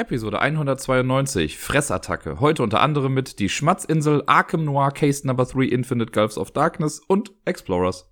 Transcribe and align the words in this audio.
Episode 0.00 0.40
192, 0.40 1.58
Fressattacke. 1.58 2.40
Heute 2.40 2.62
unter 2.62 2.80
anderem 2.80 3.12
mit 3.12 3.38
die 3.38 3.50
Schmatzinsel, 3.50 4.22
Arkham 4.24 4.64
Noir, 4.64 4.92
Case 4.92 5.26
Number 5.26 5.44
3, 5.44 5.64
Infinite 5.64 6.10
Gulfs 6.10 6.38
of 6.38 6.52
Darkness 6.52 7.02
und 7.06 7.32
Explorers. 7.44 8.09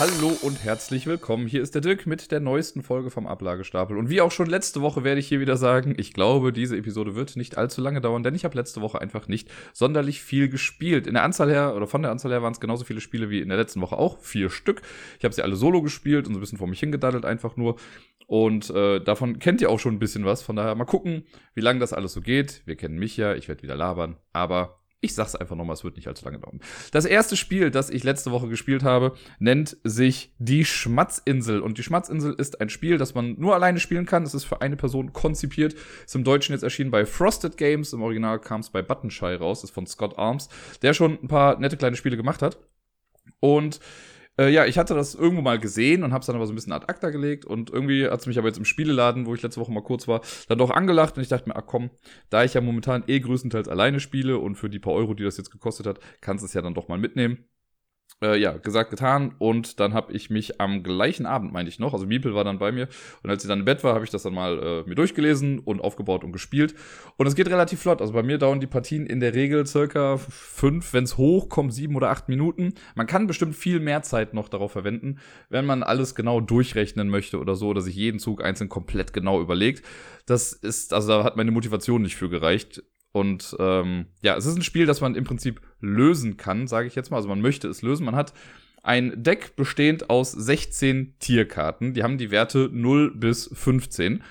Hallo 0.00 0.34
und 0.40 0.64
herzlich 0.64 1.06
willkommen. 1.06 1.46
Hier 1.46 1.60
ist 1.60 1.74
der 1.74 1.82
Dirk 1.82 2.06
mit 2.06 2.30
der 2.30 2.40
neuesten 2.40 2.82
Folge 2.82 3.10
vom 3.10 3.26
Ablagestapel. 3.26 3.98
Und 3.98 4.08
wie 4.08 4.22
auch 4.22 4.30
schon 4.30 4.46
letzte 4.46 4.80
Woche 4.80 5.04
werde 5.04 5.20
ich 5.20 5.28
hier 5.28 5.40
wieder 5.40 5.58
sagen, 5.58 5.94
ich 5.98 6.14
glaube, 6.14 6.54
diese 6.54 6.74
Episode 6.78 7.16
wird 7.16 7.36
nicht 7.36 7.58
allzu 7.58 7.82
lange 7.82 8.00
dauern, 8.00 8.22
denn 8.22 8.34
ich 8.34 8.46
habe 8.46 8.56
letzte 8.56 8.80
Woche 8.80 8.98
einfach 8.98 9.28
nicht 9.28 9.50
sonderlich 9.74 10.22
viel 10.22 10.48
gespielt. 10.48 11.06
In 11.06 11.12
der 11.12 11.22
Anzahl 11.22 11.50
her, 11.50 11.76
oder 11.76 11.86
von 11.86 12.00
der 12.00 12.12
Anzahl 12.12 12.32
her 12.32 12.42
waren 12.42 12.54
es 12.54 12.60
genauso 12.60 12.86
viele 12.86 13.02
Spiele 13.02 13.28
wie 13.28 13.42
in 13.42 13.50
der 13.50 13.58
letzten 13.58 13.82
Woche 13.82 13.98
auch. 13.98 14.18
Vier 14.20 14.48
Stück. 14.48 14.80
Ich 15.18 15.24
habe 15.26 15.34
sie 15.34 15.42
alle 15.42 15.54
solo 15.54 15.82
gespielt 15.82 16.26
und 16.26 16.32
so 16.32 16.38
ein 16.38 16.40
bisschen 16.40 16.56
vor 16.56 16.66
mich 16.66 16.80
hingedaddelt 16.80 17.26
einfach 17.26 17.58
nur. 17.58 17.76
Und 18.26 18.70
äh, 18.70 19.00
davon 19.00 19.38
kennt 19.38 19.60
ihr 19.60 19.68
auch 19.68 19.80
schon 19.80 19.96
ein 19.96 19.98
bisschen 19.98 20.24
was. 20.24 20.40
Von 20.40 20.56
daher 20.56 20.76
mal 20.76 20.86
gucken, 20.86 21.26
wie 21.52 21.60
lange 21.60 21.78
das 21.78 21.92
alles 21.92 22.14
so 22.14 22.22
geht. 22.22 22.62
Wir 22.64 22.76
kennen 22.76 22.98
mich 22.98 23.18
ja, 23.18 23.34
ich 23.34 23.48
werde 23.48 23.62
wieder 23.62 23.76
labern. 23.76 24.16
Aber 24.32 24.79
ich 25.02 25.14
sag's 25.14 25.34
einfach 25.34 25.56
nochmal, 25.56 25.74
es 25.74 25.84
wird 25.84 25.96
nicht 25.96 26.08
allzu 26.08 26.24
lange 26.24 26.38
dauern. 26.38 26.60
Das 26.92 27.06
erste 27.06 27.36
Spiel, 27.36 27.70
das 27.70 27.88
ich 27.88 28.04
letzte 28.04 28.30
Woche 28.30 28.48
gespielt 28.48 28.82
habe, 28.82 29.14
nennt 29.38 29.78
sich 29.82 30.34
Die 30.38 30.64
Schmatzinsel. 30.64 31.60
Und 31.60 31.78
die 31.78 31.82
Schmatzinsel 31.82 32.34
ist 32.34 32.60
ein 32.60 32.68
Spiel, 32.68 32.98
das 32.98 33.14
man 33.14 33.34
nur 33.38 33.54
alleine 33.54 33.80
spielen 33.80 34.04
kann. 34.04 34.24
Es 34.24 34.34
ist 34.34 34.44
für 34.44 34.60
eine 34.60 34.76
Person 34.76 35.12
konzipiert. 35.12 35.74
Ist 36.04 36.14
im 36.14 36.24
Deutschen 36.24 36.52
jetzt 36.52 36.62
erschienen 36.62 36.90
bei 36.90 37.06
Frosted 37.06 37.56
Games. 37.56 37.94
Im 37.94 38.02
Original 38.02 38.38
kam 38.38 38.60
es 38.60 38.70
bei 38.70 38.82
Buttonshy 38.82 39.34
raus. 39.34 39.64
Ist 39.64 39.70
von 39.70 39.86
Scott 39.86 40.18
Arms, 40.18 40.48
der 40.82 40.92
schon 40.92 41.18
ein 41.22 41.28
paar 41.28 41.58
nette 41.58 41.78
kleine 41.78 41.96
Spiele 41.96 42.18
gemacht 42.18 42.42
hat. 42.42 42.58
Und 43.40 43.80
äh, 44.40 44.48
ja, 44.48 44.64
ich 44.64 44.78
hatte 44.78 44.94
das 44.94 45.14
irgendwo 45.14 45.42
mal 45.42 45.58
gesehen 45.58 46.02
und 46.02 46.12
habe 46.12 46.20
es 46.20 46.26
dann 46.26 46.36
aber 46.36 46.46
so 46.46 46.52
ein 46.52 46.56
bisschen 46.56 46.72
ad 46.72 46.86
acta 46.88 47.10
gelegt 47.10 47.44
und 47.44 47.70
irgendwie 47.70 48.08
hat 48.08 48.20
es 48.20 48.26
mich 48.26 48.38
aber 48.38 48.48
jetzt 48.48 48.56
im 48.56 48.64
Spieleladen, 48.64 49.26
wo 49.26 49.34
ich 49.34 49.42
letzte 49.42 49.60
Woche 49.60 49.70
mal 49.70 49.82
kurz 49.82 50.08
war, 50.08 50.22
dann 50.48 50.58
doch 50.58 50.70
angelacht 50.70 51.16
und 51.16 51.22
ich 51.22 51.28
dachte 51.28 51.48
mir, 51.48 51.56
ach 51.56 51.66
komm, 51.66 51.90
da 52.30 52.42
ich 52.42 52.54
ja 52.54 52.62
momentan 52.62 53.04
eh 53.06 53.20
größtenteils 53.20 53.68
alleine 53.68 54.00
spiele 54.00 54.38
und 54.38 54.56
für 54.56 54.70
die 54.70 54.78
paar 54.78 54.94
Euro, 54.94 55.14
die 55.14 55.24
das 55.24 55.36
jetzt 55.36 55.50
gekostet 55.50 55.86
hat, 55.86 56.00
kannst 56.22 56.42
du 56.42 56.46
es 56.46 56.54
ja 56.54 56.62
dann 56.62 56.74
doch 56.74 56.88
mal 56.88 56.98
mitnehmen. 56.98 57.44
Äh, 58.22 58.38
ja, 58.38 58.52
gesagt, 58.52 58.90
getan. 58.90 59.34
Und 59.38 59.80
dann 59.80 59.94
habe 59.94 60.12
ich 60.12 60.28
mich 60.28 60.60
am 60.60 60.82
gleichen 60.82 61.24
Abend, 61.24 61.52
meine 61.52 61.68
ich 61.68 61.78
noch, 61.78 61.94
also 61.94 62.06
Miepel 62.06 62.34
war 62.34 62.44
dann 62.44 62.58
bei 62.58 62.70
mir. 62.70 62.86
Und 63.22 63.30
als 63.30 63.42
sie 63.42 63.48
dann 63.48 63.60
im 63.60 63.64
Bett 63.64 63.82
war, 63.82 63.94
habe 63.94 64.04
ich 64.04 64.10
das 64.10 64.24
dann 64.24 64.34
mal 64.34 64.58
äh, 64.58 64.88
mir 64.88 64.94
durchgelesen 64.94 65.58
und 65.58 65.80
aufgebaut 65.80 66.22
und 66.22 66.32
gespielt. 66.32 66.74
Und 67.16 67.26
es 67.26 67.34
geht 67.34 67.48
relativ 67.48 67.80
flott. 67.80 68.02
Also 68.02 68.12
bei 68.12 68.22
mir 68.22 68.36
dauern 68.36 68.60
die 68.60 68.66
Partien 68.66 69.06
in 69.06 69.20
der 69.20 69.34
Regel 69.34 69.66
circa 69.66 70.18
fünf, 70.18 70.92
wenn 70.92 71.04
es 71.04 71.16
hochkommt, 71.16 71.72
sieben 71.72 71.96
oder 71.96 72.10
acht 72.10 72.28
Minuten. 72.28 72.74
Man 72.94 73.06
kann 73.06 73.26
bestimmt 73.26 73.56
viel 73.56 73.80
mehr 73.80 74.02
Zeit 74.02 74.34
noch 74.34 74.50
darauf 74.50 74.72
verwenden, 74.72 75.18
wenn 75.48 75.64
man 75.64 75.82
alles 75.82 76.14
genau 76.14 76.40
durchrechnen 76.40 77.08
möchte 77.08 77.38
oder 77.38 77.54
so, 77.54 77.68
oder 77.68 77.80
sich 77.80 77.96
jeden 77.96 78.18
Zug 78.18 78.44
einzeln 78.44 78.68
komplett 78.68 79.14
genau 79.14 79.40
überlegt. 79.40 79.82
Das 80.26 80.52
ist, 80.52 80.92
also 80.92 81.08
da 81.08 81.24
hat 81.24 81.36
meine 81.36 81.50
Motivation 81.52 82.02
nicht 82.02 82.16
für 82.16 82.28
gereicht. 82.28 82.82
Und 83.12 83.56
ähm, 83.58 84.06
ja, 84.22 84.36
es 84.36 84.46
ist 84.46 84.56
ein 84.56 84.62
Spiel, 84.62 84.86
das 84.86 85.00
man 85.00 85.14
im 85.14 85.24
Prinzip 85.24 85.60
lösen 85.80 86.36
kann, 86.36 86.66
sage 86.68 86.86
ich 86.86 86.94
jetzt 86.94 87.10
mal. 87.10 87.16
Also 87.16 87.28
man 87.28 87.40
möchte 87.40 87.68
es 87.68 87.82
lösen. 87.82 88.06
Man 88.06 88.16
hat 88.16 88.32
ein 88.82 89.22
Deck 89.22 89.56
bestehend 89.56 90.10
aus 90.10 90.32
16 90.32 91.14
Tierkarten. 91.18 91.94
Die 91.94 92.02
haben 92.02 92.18
die 92.18 92.30
Werte 92.30 92.70
0 92.72 93.14
bis 93.14 93.50
15. 93.52 94.22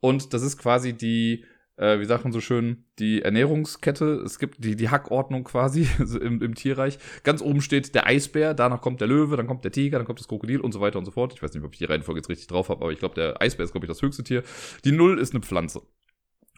Und 0.00 0.34
das 0.34 0.42
ist 0.42 0.58
quasi 0.58 0.92
die, 0.92 1.44
äh, 1.76 1.98
wie 1.98 2.04
sagt 2.04 2.24
man 2.24 2.32
so 2.32 2.40
schön, 2.40 2.84
die 2.98 3.22
Ernährungskette. 3.22 4.22
Es 4.24 4.38
gibt 4.38 4.62
die, 4.62 4.76
die 4.76 4.90
Hackordnung 4.90 5.44
quasi 5.44 5.88
im, 6.20 6.42
im 6.42 6.54
Tierreich. 6.54 6.98
Ganz 7.24 7.40
oben 7.40 7.62
steht 7.62 7.94
der 7.94 8.06
Eisbär, 8.06 8.52
danach 8.54 8.82
kommt 8.82 9.00
der 9.00 9.08
Löwe, 9.08 9.36
dann 9.36 9.46
kommt 9.46 9.64
der 9.64 9.72
Tiger, 9.72 9.98
dann 9.98 10.06
kommt 10.06 10.20
das 10.20 10.28
Krokodil 10.28 10.60
und 10.60 10.72
so 10.72 10.80
weiter 10.80 10.98
und 10.98 11.06
so 11.06 11.10
fort. 11.10 11.32
Ich 11.32 11.42
weiß 11.42 11.54
nicht, 11.54 11.64
ob 11.64 11.72
ich 11.72 11.78
die 11.78 11.86
Reihenfolge 11.86 12.20
jetzt 12.20 12.28
richtig 12.28 12.46
drauf 12.46 12.68
habe, 12.68 12.82
aber 12.82 12.92
ich 12.92 12.98
glaube, 12.98 13.14
der 13.14 13.40
Eisbär 13.40 13.64
ist, 13.64 13.72
glaube 13.72 13.86
ich, 13.86 13.88
das 13.88 14.02
höchste 14.02 14.22
Tier. 14.22 14.42
Die 14.84 14.92
0 14.92 15.18
ist 15.18 15.32
eine 15.32 15.42
Pflanze. 15.42 15.82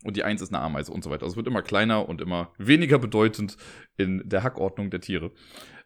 Und 0.05 0.17
die 0.17 0.25
Eins 0.25 0.41
ist 0.41 0.53
eine 0.53 0.63
Ameise 0.63 0.93
und 0.93 1.05
so 1.05 1.11
weiter. 1.11 1.25
Also 1.25 1.35
es 1.35 1.37
wird 1.37 1.47
immer 1.47 1.63
kleiner 1.63 2.09
und 2.09 2.21
immer 2.21 2.53
weniger 2.59 2.99
bedeutend 2.99 3.57
in 3.97 4.23
der 4.29 4.43
Hackordnung 4.43 4.91
der 4.91 5.01
Tiere. 5.01 5.31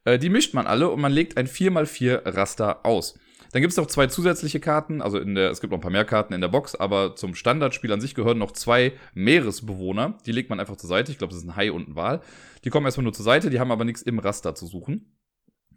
Äh, 0.05 0.19
die 0.19 0.29
mischt 0.29 0.55
man 0.55 0.67
alle 0.67 0.91
und 0.91 1.01
man 1.01 1.13
legt 1.13 1.37
ein 1.37 1.47
4x4 1.47 2.37
Raster 2.37 2.87
aus. 2.87 3.19
Dann 3.53 3.63
gibt 3.63 3.71
es 3.71 3.77
noch 3.77 3.87
zwei 3.87 4.09
zusätzliche 4.09 4.59
Karten, 4.59 5.01
also 5.01 5.17
in 5.17 5.37
der, 5.37 5.51
es 5.51 5.61
gibt 5.61 5.71
noch 5.71 5.79
ein 5.79 5.83
paar 5.83 5.93
mehr 5.93 6.05
Karten 6.05 6.35
in 6.35 6.41
der 6.41 6.49
Box, 6.49 6.75
aber 6.75 7.15
zum 7.15 7.37
Standardspiel 7.37 7.93
an 7.93 8.01
sich 8.01 8.17
gehören 8.17 8.37
noch 8.37 8.51
zwei 8.51 8.95
Meeresbewohner. 9.15 10.19
Die 10.27 10.33
legt 10.33 10.51
man 10.51 10.59
einfach 10.59 10.75
zur 10.75 10.89
Seite. 10.89 11.13
Ich 11.13 11.19
glaube, 11.19 11.33
das 11.33 11.43
ist 11.43 11.49
ein 11.49 11.55
Hai 11.55 11.71
und 11.71 11.89
ein 11.89 11.95
Wal. 11.95 12.21
Die 12.65 12.71
kommen 12.71 12.85
erstmal 12.85 13.05
nur 13.05 13.13
zur 13.13 13.25
Seite, 13.25 13.51
die 13.51 13.61
haben 13.61 13.71
aber 13.71 13.85
nichts 13.85 14.03
im 14.03 14.19
Raster 14.19 14.57
zu 14.57 14.67
suchen. 14.67 15.13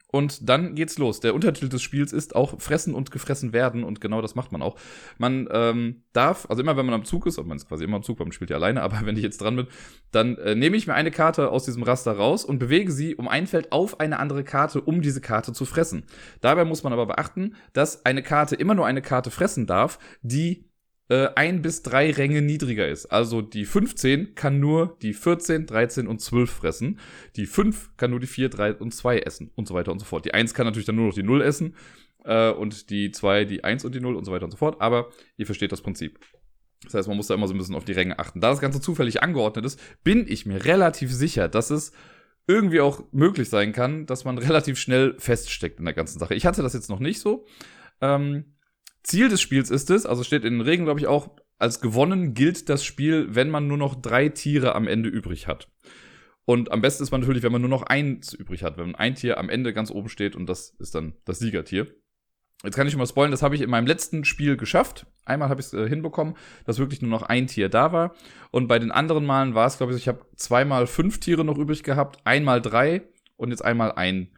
Und 0.10 0.48
dann 0.48 0.74
geht's 0.74 0.98
los. 0.98 1.20
Der 1.20 1.36
Untertitel 1.36 1.68
des 1.68 1.82
Spiels 1.82 2.14
ist 2.14 2.34
auch 2.34 2.62
Fressen 2.62 2.96
und 2.96 3.12
gefressen 3.12 3.52
werden 3.52 3.84
und 3.84 4.00
genau 4.00 4.22
das 4.22 4.36
macht 4.36 4.54
man 4.54 4.62
auch. 4.62 4.78
Man 5.18 5.50
ähm, 5.52 6.04
darf, 6.14 6.46
also 6.50 6.62
immer 6.62 6.78
wenn 6.78 6.86
man 6.86 6.96
am 6.96 7.04
Zug 7.04 7.26
ist, 7.26 7.38
und 7.38 7.48
man 7.48 7.58
ist 7.58 7.68
quasi 7.68 7.84
immer 7.84 7.98
am 7.98 8.04
Zug, 8.04 8.20
weil 8.20 8.26
man 8.26 8.32
spielt 8.32 8.50
ja 8.50 8.56
alleine, 8.56 8.82
aber 8.84 9.02
wenn 9.04 9.18
ich 9.18 9.24
jetzt 9.24 9.42
dran 9.42 9.58
bin, 9.58 9.68
dann 10.12 10.38
äh, 10.38 10.56
nehme 10.56 10.78
ich 10.78 10.88
mir 10.88 10.94
eine 10.94 11.12
Karte 11.12 11.52
aus 11.52 11.66
diesem 11.66 11.84
Raster 11.84 12.14
raus 12.14 12.46
und 12.46 12.60
bewege 12.60 12.92
sie 12.92 13.16
um 13.16 13.28
ein 13.28 13.48
Feld 13.48 13.74
auf 13.74 14.00
eine 14.00 14.20
andere 14.20 14.46
Karte, 14.46 14.80
um 14.80 15.02
diese 15.02 15.20
Karte 15.20 15.52
zu 15.52 15.66
fressen. 15.66 16.06
Dabei 16.40 16.64
muss 16.64 16.84
man 16.84 16.94
aber 16.94 17.06
beachten, 17.06 17.56
dass 17.74 18.06
eine 18.06 18.24
Karte 18.24 18.56
immer 18.56 18.76
nur 18.76 18.86
eine 18.86 19.02
Karte 19.02 19.30
fressen 19.30 19.68
darf, 19.68 20.00
die 20.22 20.67
äh, 21.10 21.30
ein 21.36 21.62
bis 21.62 21.84
drei 21.84 22.12
Ränge 22.12 22.42
niedriger 22.42 22.88
ist. 22.88 23.06
Also 23.08 23.42
die 23.42 23.66
15 23.66 24.36
kann 24.36 24.60
nur 24.60 24.98
die 25.02 25.14
14, 25.14 25.66
13 25.66 26.08
und 26.08 26.20
12 26.20 26.50
fressen. 26.50 27.00
Die 27.36 27.46
5 27.46 27.98
kann 27.98 28.12
nur 28.12 28.20
die 28.20 28.28
4, 28.28 28.50
3 28.50 28.74
und 28.76 28.94
2 28.94 29.20
essen 29.20 29.52
und 29.56 29.68
so 29.68 29.74
weiter 29.74 29.92
und 29.92 30.00
so 30.00 30.06
fort. 30.06 30.26
Die 30.26 30.34
1 30.34 30.54
kann 30.54 30.66
natürlich 30.66 30.86
dann 30.86 30.96
nur 30.96 31.08
noch 31.08 31.16
die 31.16 31.24
0 31.24 31.42
essen 31.42 31.76
äh, 32.26 32.50
und 32.52 32.90
die 32.90 33.12
2 33.12 33.46
die 33.46 33.64
1 33.64 33.86
und 33.86 33.96
die 33.96 34.02
0 34.02 34.16
und 34.16 34.26
so 34.26 34.32
weiter 34.32 34.46
und 34.46 34.52
so 34.52 34.58
fort. 34.58 34.82
Aber 34.82 35.10
ihr 35.38 35.46
versteht 35.46 35.72
das 35.72 35.82
Prinzip. 35.82 36.20
Das 36.84 36.94
heißt, 36.94 37.08
man 37.08 37.18
muss 37.18 37.28
da 37.28 37.34
immer 37.34 37.48
so 37.48 37.54
ein 37.54 37.58
bisschen 37.58 37.76
auf 37.76 37.86
die 37.86 37.94
Ränge 37.94 38.20
achten. 38.20 38.42
Da 38.42 38.50
das 38.50 38.60
Ganze 38.60 38.82
zufällig 38.82 39.24
angeordnet 39.24 39.66
ist, 39.66 39.80
bin 40.04 40.26
ich 40.28 40.46
mir 40.46 40.66
relativ 40.66 41.12
sicher, 41.12 41.48
dass 41.48 41.70
es 41.70 41.92
irgendwie 42.48 42.82
auch 42.82 43.04
möglich 43.12 43.50
sein 43.50 43.74
kann, 43.74 44.06
dass 44.06 44.26
man 44.26 44.38
relativ 44.38 44.78
schnell 44.78 45.16
feststeckt 45.18 45.80
in 45.80 45.86
der 45.86 45.94
ganzen 45.94 46.20
Sache. 46.20 46.36
Ich 46.36 46.46
hatte 46.46 46.62
das 46.62 46.74
jetzt 46.74 46.90
noch 46.90 47.00
nicht 47.00 47.20
so. 47.20 47.46
Ähm, 48.02 48.57
Ziel 49.08 49.30
des 49.30 49.42
Spiels 49.42 49.70
ist 49.70 49.90
es, 49.90 50.06
also 50.06 50.24
steht 50.24 50.44
in 50.44 50.56
den 50.56 50.62
Regeln, 50.62 50.86
glaube 50.86 51.00
ich, 51.00 51.08
auch, 51.08 51.30
als 51.58 51.80
gewonnen 51.80 52.34
gilt 52.34 52.68
das 52.68 52.84
Spiel, 52.84 53.28
wenn 53.34 53.50
man 53.50 53.68
nur 53.68 53.78
noch 53.78 53.96
drei 53.96 54.28
Tiere 54.30 54.76
am 54.76 54.86
Ende 54.86 55.08
übrig 55.08 55.48
hat. 55.48 55.70
Und 56.44 56.72
am 56.72 56.82
besten 56.82 57.04
ist 57.04 57.12
man 57.12 57.22
natürlich, 57.22 57.44
wenn 57.44 57.54
man 57.54 57.62
nur 57.62 57.70
noch 57.70 57.84
eins 57.84 58.34
übrig 58.34 58.64
hat, 58.64 58.78
wenn 58.78 58.96
ein 58.96 59.16
Tier 59.16 59.38
am 59.38 59.50
Ende 59.50 59.74
ganz 59.74 59.92
oben 59.92 60.10
steht 60.10 60.36
und 60.36 60.48
das 60.48 60.72
ist 60.80 60.94
dann 60.94 61.14
das 61.24 61.40
Siegertier. 61.40 61.88
Jetzt 62.64 62.76
kann 62.76 62.86
ich 62.86 62.92
schon 62.92 63.00
mal 63.00 63.08
spoilern, 63.08 63.32
das 63.32 63.44
habe 63.44 63.56
ich 63.56 63.62
in 63.62 63.70
meinem 63.70 63.88
letzten 63.88 64.26
Spiel 64.26 64.58
geschafft. 64.58 65.06
Einmal 65.26 65.48
habe 65.50 65.62
ich 65.62 65.68
es 65.68 65.74
äh, 65.74 65.88
hinbekommen, 65.88 66.36
dass 66.66 66.80
wirklich 66.80 67.02
nur 67.02 67.12
noch 67.12 67.24
ein 67.24 67.48
Tier 67.48 67.70
da 67.70 67.94
war. 67.94 68.14
Und 68.52 68.68
bei 68.68 68.78
den 68.78 68.92
anderen 68.92 69.26
Malen 69.26 69.56
war 69.56 69.68
es, 69.68 69.78
glaube 69.78 69.94
ich, 69.94 70.00
ich 70.00 70.08
habe 70.08 70.26
zweimal 70.36 70.86
fünf 70.86 71.20
Tiere 71.20 71.46
noch 71.46 71.58
übrig 71.58 71.84
gehabt, 71.84 72.20
einmal 72.26 72.62
drei 72.62 73.04
und 73.38 73.52
jetzt 73.52 73.64
einmal 73.64 73.94
ein 73.94 74.32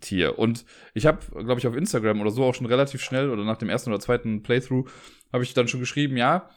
Tier. 0.00 0.38
Und 0.38 0.64
ich 0.94 1.06
habe, 1.06 1.18
glaube 1.30 1.58
ich, 1.58 1.66
auf 1.66 1.76
Instagram 1.76 2.20
oder 2.20 2.30
so 2.30 2.44
auch 2.44 2.54
schon 2.54 2.66
relativ 2.66 3.02
schnell 3.02 3.30
oder 3.30 3.44
nach 3.44 3.56
dem 3.56 3.68
ersten 3.68 3.90
oder 3.90 4.00
zweiten 4.00 4.42
Playthrough 4.42 4.90
habe 5.32 5.44
ich 5.44 5.54
dann 5.54 5.68
schon 5.68 5.80
geschrieben, 5.80 6.16
ja, 6.16 6.50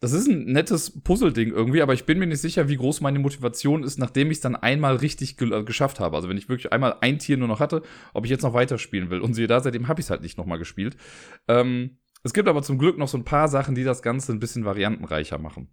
das 0.00 0.12
ist 0.12 0.26
ein 0.26 0.46
nettes 0.46 1.00
Puzzle-Ding 1.02 1.52
irgendwie, 1.52 1.80
aber 1.80 1.94
ich 1.94 2.06
bin 2.06 2.18
mir 2.18 2.26
nicht 2.26 2.40
sicher, 2.40 2.68
wie 2.68 2.76
groß 2.76 3.02
meine 3.02 3.20
Motivation 3.20 3.84
ist, 3.84 4.00
nachdem 4.00 4.32
ich 4.32 4.38
es 4.38 4.40
dann 4.40 4.56
einmal 4.56 4.96
richtig 4.96 5.36
ge 5.36 5.52
äh, 5.52 5.62
geschafft 5.62 6.00
habe. 6.00 6.16
Also 6.16 6.28
wenn 6.28 6.36
ich 6.36 6.48
wirklich 6.48 6.72
einmal 6.72 6.96
ein 7.00 7.20
Tier 7.20 7.36
nur 7.36 7.46
noch 7.46 7.60
hatte, 7.60 7.82
ob 8.12 8.24
ich 8.24 8.30
jetzt 8.32 8.42
noch 8.42 8.52
weiterspielen 8.52 9.10
will. 9.10 9.20
Und 9.20 9.34
siehe 9.34 9.46
da, 9.46 9.60
seitdem 9.60 9.86
habe 9.86 10.00
ich 10.00 10.06
es 10.06 10.10
halt 10.10 10.22
nicht 10.22 10.38
nochmal 10.38 10.58
gespielt. 10.58 10.96
Ähm, 11.46 11.98
es 12.24 12.32
gibt 12.32 12.48
aber 12.48 12.64
zum 12.64 12.78
Glück 12.78 12.98
noch 12.98 13.06
so 13.06 13.16
ein 13.16 13.24
paar 13.24 13.46
Sachen, 13.46 13.76
die 13.76 13.84
das 13.84 14.02
Ganze 14.02 14.32
ein 14.32 14.40
bisschen 14.40 14.64
variantenreicher 14.64 15.38
machen. 15.38 15.72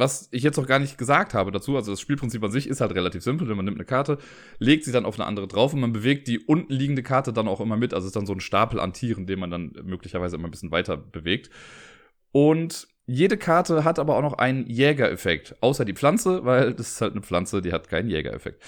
Was 0.00 0.30
ich 0.30 0.42
jetzt 0.42 0.56
noch 0.56 0.66
gar 0.66 0.78
nicht 0.78 0.96
gesagt 0.96 1.34
habe 1.34 1.52
dazu, 1.52 1.76
also 1.76 1.90
das 1.90 2.00
Spielprinzip 2.00 2.42
an 2.42 2.50
sich 2.50 2.66
ist 2.66 2.80
halt 2.80 2.94
relativ 2.94 3.22
simpel, 3.22 3.46
denn 3.46 3.54
man 3.54 3.66
nimmt 3.66 3.76
eine 3.76 3.84
Karte, 3.84 4.16
legt 4.58 4.84
sie 4.84 4.92
dann 4.92 5.04
auf 5.04 5.20
eine 5.20 5.26
andere 5.26 5.46
drauf 5.46 5.74
und 5.74 5.80
man 5.80 5.92
bewegt 5.92 6.26
die 6.26 6.38
unten 6.38 6.72
liegende 6.72 7.02
Karte 7.02 7.34
dann 7.34 7.46
auch 7.48 7.60
immer 7.60 7.76
mit. 7.76 7.92
Also 7.92 8.06
es 8.06 8.12
ist 8.12 8.16
dann 8.16 8.24
so 8.24 8.32
ein 8.32 8.40
Stapel 8.40 8.80
an 8.80 8.94
Tieren, 8.94 9.26
den 9.26 9.38
man 9.38 9.50
dann 9.50 9.74
möglicherweise 9.82 10.36
immer 10.36 10.48
ein 10.48 10.52
bisschen 10.52 10.70
weiter 10.70 10.96
bewegt. 10.96 11.50
Und 12.32 12.88
jede 13.04 13.36
Karte 13.36 13.84
hat 13.84 13.98
aber 13.98 14.16
auch 14.16 14.22
noch 14.22 14.38
einen 14.38 14.66
Jägereffekt, 14.66 15.56
außer 15.60 15.84
die 15.84 15.92
Pflanze, 15.92 16.46
weil 16.46 16.72
das 16.72 16.92
ist 16.92 17.00
halt 17.02 17.12
eine 17.12 17.20
Pflanze, 17.20 17.60
die 17.60 17.74
hat 17.74 17.90
keinen 17.90 18.08
Jägereffekt. 18.08 18.62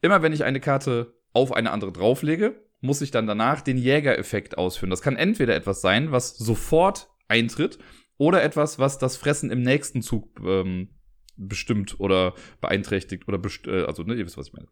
Immer 0.00 0.22
wenn 0.22 0.32
ich 0.32 0.42
eine 0.42 0.58
Karte 0.58 1.14
auf 1.32 1.52
eine 1.52 1.70
andere 1.70 1.92
drauflege, 1.92 2.60
muss 2.80 3.00
ich 3.00 3.12
dann 3.12 3.28
danach 3.28 3.60
den 3.60 3.78
Jägereffekt 3.78 4.58
ausführen. 4.58 4.90
Das 4.90 5.02
kann 5.02 5.14
entweder 5.14 5.54
etwas 5.54 5.80
sein, 5.82 6.10
was 6.10 6.36
sofort 6.36 7.10
eintritt, 7.28 7.78
oder 8.18 8.42
etwas, 8.42 8.78
was 8.78 8.98
das 8.98 9.16
Fressen 9.16 9.50
im 9.50 9.62
nächsten 9.62 10.02
Zug 10.02 10.40
ähm, 10.44 10.88
bestimmt 11.36 11.98
oder 11.98 12.34
beeinträchtigt 12.60 13.26
oder 13.28 13.38
best 13.38 13.66
äh, 13.66 13.84
also 13.84 14.02
ne, 14.02 14.14
ihr 14.14 14.24
wisst, 14.24 14.36
was 14.36 14.48
ich 14.48 14.52
meine. 14.52 14.68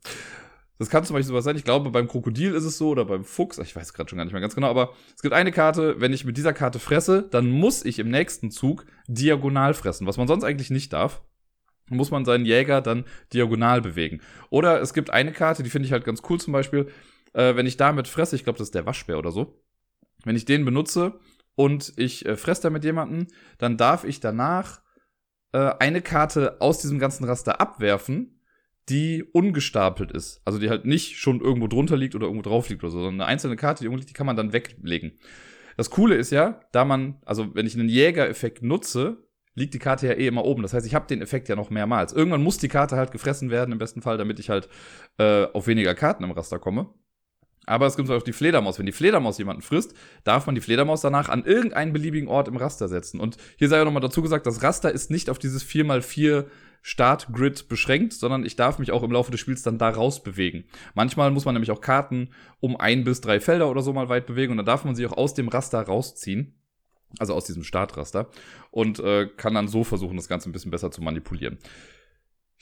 Das 0.78 0.90
kann 0.90 1.04
zum 1.04 1.14
Beispiel 1.14 1.28
sowas 1.28 1.44
sein. 1.44 1.56
Ich 1.56 1.64
glaube, 1.64 1.90
beim 1.90 2.08
Krokodil 2.08 2.54
ist 2.54 2.64
es 2.64 2.76
so 2.76 2.88
oder 2.88 3.04
beim 3.04 3.24
Fuchs. 3.24 3.58
Ich 3.58 3.76
weiß 3.76 3.92
gerade 3.92 4.10
schon 4.10 4.16
gar 4.16 4.24
nicht 4.24 4.32
mehr 4.32 4.40
ganz 4.40 4.54
genau, 4.54 4.68
aber 4.68 4.94
es 5.14 5.22
gibt 5.22 5.34
eine 5.34 5.52
Karte, 5.52 6.00
wenn 6.00 6.12
ich 6.12 6.24
mit 6.24 6.36
dieser 6.36 6.52
Karte 6.52 6.80
fresse, 6.80 7.28
dann 7.30 7.50
muss 7.50 7.84
ich 7.84 7.98
im 7.98 8.10
nächsten 8.10 8.50
Zug 8.50 8.84
diagonal 9.06 9.74
fressen, 9.74 10.06
was 10.06 10.16
man 10.16 10.26
sonst 10.26 10.44
eigentlich 10.44 10.70
nicht 10.70 10.92
darf. 10.92 11.22
Muss 11.88 12.10
man 12.10 12.24
seinen 12.24 12.46
Jäger 12.46 12.80
dann 12.80 13.04
diagonal 13.32 13.80
bewegen. 13.82 14.22
Oder 14.50 14.80
es 14.80 14.94
gibt 14.94 15.10
eine 15.10 15.32
Karte, 15.32 15.62
die 15.62 15.70
finde 15.70 15.86
ich 15.86 15.92
halt 15.92 16.04
ganz 16.04 16.22
cool 16.28 16.40
zum 16.40 16.52
Beispiel. 16.52 16.88
Äh, 17.32 17.54
wenn 17.54 17.66
ich 17.66 17.76
damit 17.76 18.08
fresse, 18.08 18.34
ich 18.34 18.44
glaube, 18.44 18.58
das 18.58 18.68
ist 18.68 18.74
der 18.74 18.86
Waschbär 18.86 19.18
oder 19.18 19.30
so 19.30 19.62
Wenn 20.24 20.36
ich 20.36 20.46
den 20.46 20.64
benutze 20.64 21.18
und 21.54 21.92
ich 21.96 22.26
äh, 22.26 22.36
fresse 22.36 22.62
da 22.62 22.70
mit 22.70 22.84
jemandem, 22.84 23.26
dann 23.58 23.76
darf 23.76 24.04
ich 24.04 24.20
danach 24.20 24.82
äh, 25.52 25.72
eine 25.78 26.02
Karte 26.02 26.60
aus 26.60 26.78
diesem 26.80 26.98
ganzen 26.98 27.24
Raster 27.24 27.60
abwerfen, 27.60 28.40
die 28.88 29.22
ungestapelt 29.22 30.10
ist. 30.10 30.40
Also 30.44 30.58
die 30.58 30.70
halt 30.70 30.84
nicht 30.84 31.18
schon 31.18 31.40
irgendwo 31.40 31.68
drunter 31.68 31.96
liegt 31.96 32.14
oder 32.14 32.26
irgendwo 32.26 32.48
drauf 32.48 32.68
liegt 32.68 32.82
oder 32.82 32.90
so, 32.90 32.98
sondern 32.98 33.20
eine 33.20 33.26
einzelne 33.26 33.56
Karte, 33.56 33.80
die 33.80 33.84
irgendwo 33.86 33.98
liegt, 33.98 34.10
die 34.10 34.14
kann 34.14 34.26
man 34.26 34.36
dann 34.36 34.52
weglegen. 34.52 35.18
Das 35.76 35.90
Coole 35.90 36.16
ist 36.16 36.30
ja, 36.30 36.60
da 36.72 36.84
man, 36.84 37.18
also 37.24 37.54
wenn 37.54 37.66
ich 37.66 37.74
einen 37.74 37.88
Jäger-Effekt 37.88 38.62
nutze, 38.62 39.24
liegt 39.54 39.74
die 39.74 39.78
Karte 39.78 40.06
ja 40.06 40.14
eh 40.14 40.26
immer 40.26 40.44
oben. 40.44 40.62
Das 40.62 40.74
heißt, 40.74 40.86
ich 40.86 40.94
habe 40.94 41.06
den 41.06 41.22
Effekt 41.22 41.48
ja 41.48 41.56
noch 41.56 41.70
mehrmals. 41.70 42.12
Irgendwann 42.12 42.42
muss 42.42 42.58
die 42.58 42.68
Karte 42.68 42.96
halt 42.96 43.12
gefressen 43.12 43.50
werden, 43.50 43.72
im 43.72 43.78
besten 43.78 44.02
Fall, 44.02 44.18
damit 44.18 44.38
ich 44.38 44.50
halt 44.50 44.68
äh, 45.18 45.44
auf 45.52 45.66
weniger 45.66 45.94
Karten 45.94 46.24
im 46.24 46.30
Raster 46.30 46.58
komme. 46.58 46.92
Aber 47.66 47.86
es 47.86 47.96
gibt 47.96 48.10
auch 48.10 48.22
die 48.22 48.32
Fledermaus. 48.32 48.78
Wenn 48.78 48.86
die 48.86 48.92
Fledermaus 48.92 49.38
jemanden 49.38 49.62
frisst, 49.62 49.94
darf 50.24 50.46
man 50.46 50.54
die 50.54 50.60
Fledermaus 50.60 51.00
danach 51.00 51.28
an 51.28 51.44
irgendeinen 51.44 51.92
beliebigen 51.92 52.28
Ort 52.28 52.48
im 52.48 52.56
Raster 52.56 52.88
setzen. 52.88 53.20
Und 53.20 53.36
hier 53.56 53.68
sei 53.68 53.78
ja 53.78 53.84
nochmal 53.84 54.02
dazu 54.02 54.22
gesagt, 54.22 54.46
das 54.46 54.62
Raster 54.62 54.90
ist 54.90 55.10
nicht 55.10 55.30
auf 55.30 55.38
dieses 55.38 55.64
4x4 55.64 56.46
Startgrid 56.82 57.68
beschränkt, 57.68 58.12
sondern 58.12 58.44
ich 58.44 58.56
darf 58.56 58.80
mich 58.80 58.90
auch 58.90 59.04
im 59.04 59.12
Laufe 59.12 59.30
des 59.30 59.38
Spiels 59.38 59.62
dann 59.62 59.78
da 59.78 59.90
raus 59.90 60.22
bewegen. 60.22 60.64
Manchmal 60.94 61.30
muss 61.30 61.44
man 61.44 61.54
nämlich 61.54 61.70
auch 61.70 61.80
Karten 61.80 62.30
um 62.58 62.76
ein 62.76 63.04
bis 63.04 63.20
drei 63.20 63.38
Felder 63.38 63.70
oder 63.70 63.82
so 63.82 63.92
mal 63.92 64.08
weit 64.08 64.26
bewegen 64.26 64.50
und 64.50 64.56
dann 64.56 64.66
darf 64.66 64.84
man 64.84 64.96
sie 64.96 65.06
auch 65.06 65.16
aus 65.16 65.34
dem 65.34 65.48
Raster 65.48 65.80
rausziehen. 65.80 66.54
Also 67.18 67.34
aus 67.34 67.44
diesem 67.44 67.62
Startraster. 67.62 68.28
Und 68.70 68.98
äh, 68.98 69.28
kann 69.36 69.54
dann 69.54 69.68
so 69.68 69.84
versuchen, 69.84 70.16
das 70.16 70.28
Ganze 70.28 70.48
ein 70.48 70.52
bisschen 70.52 70.70
besser 70.70 70.90
zu 70.90 71.02
manipulieren. 71.02 71.58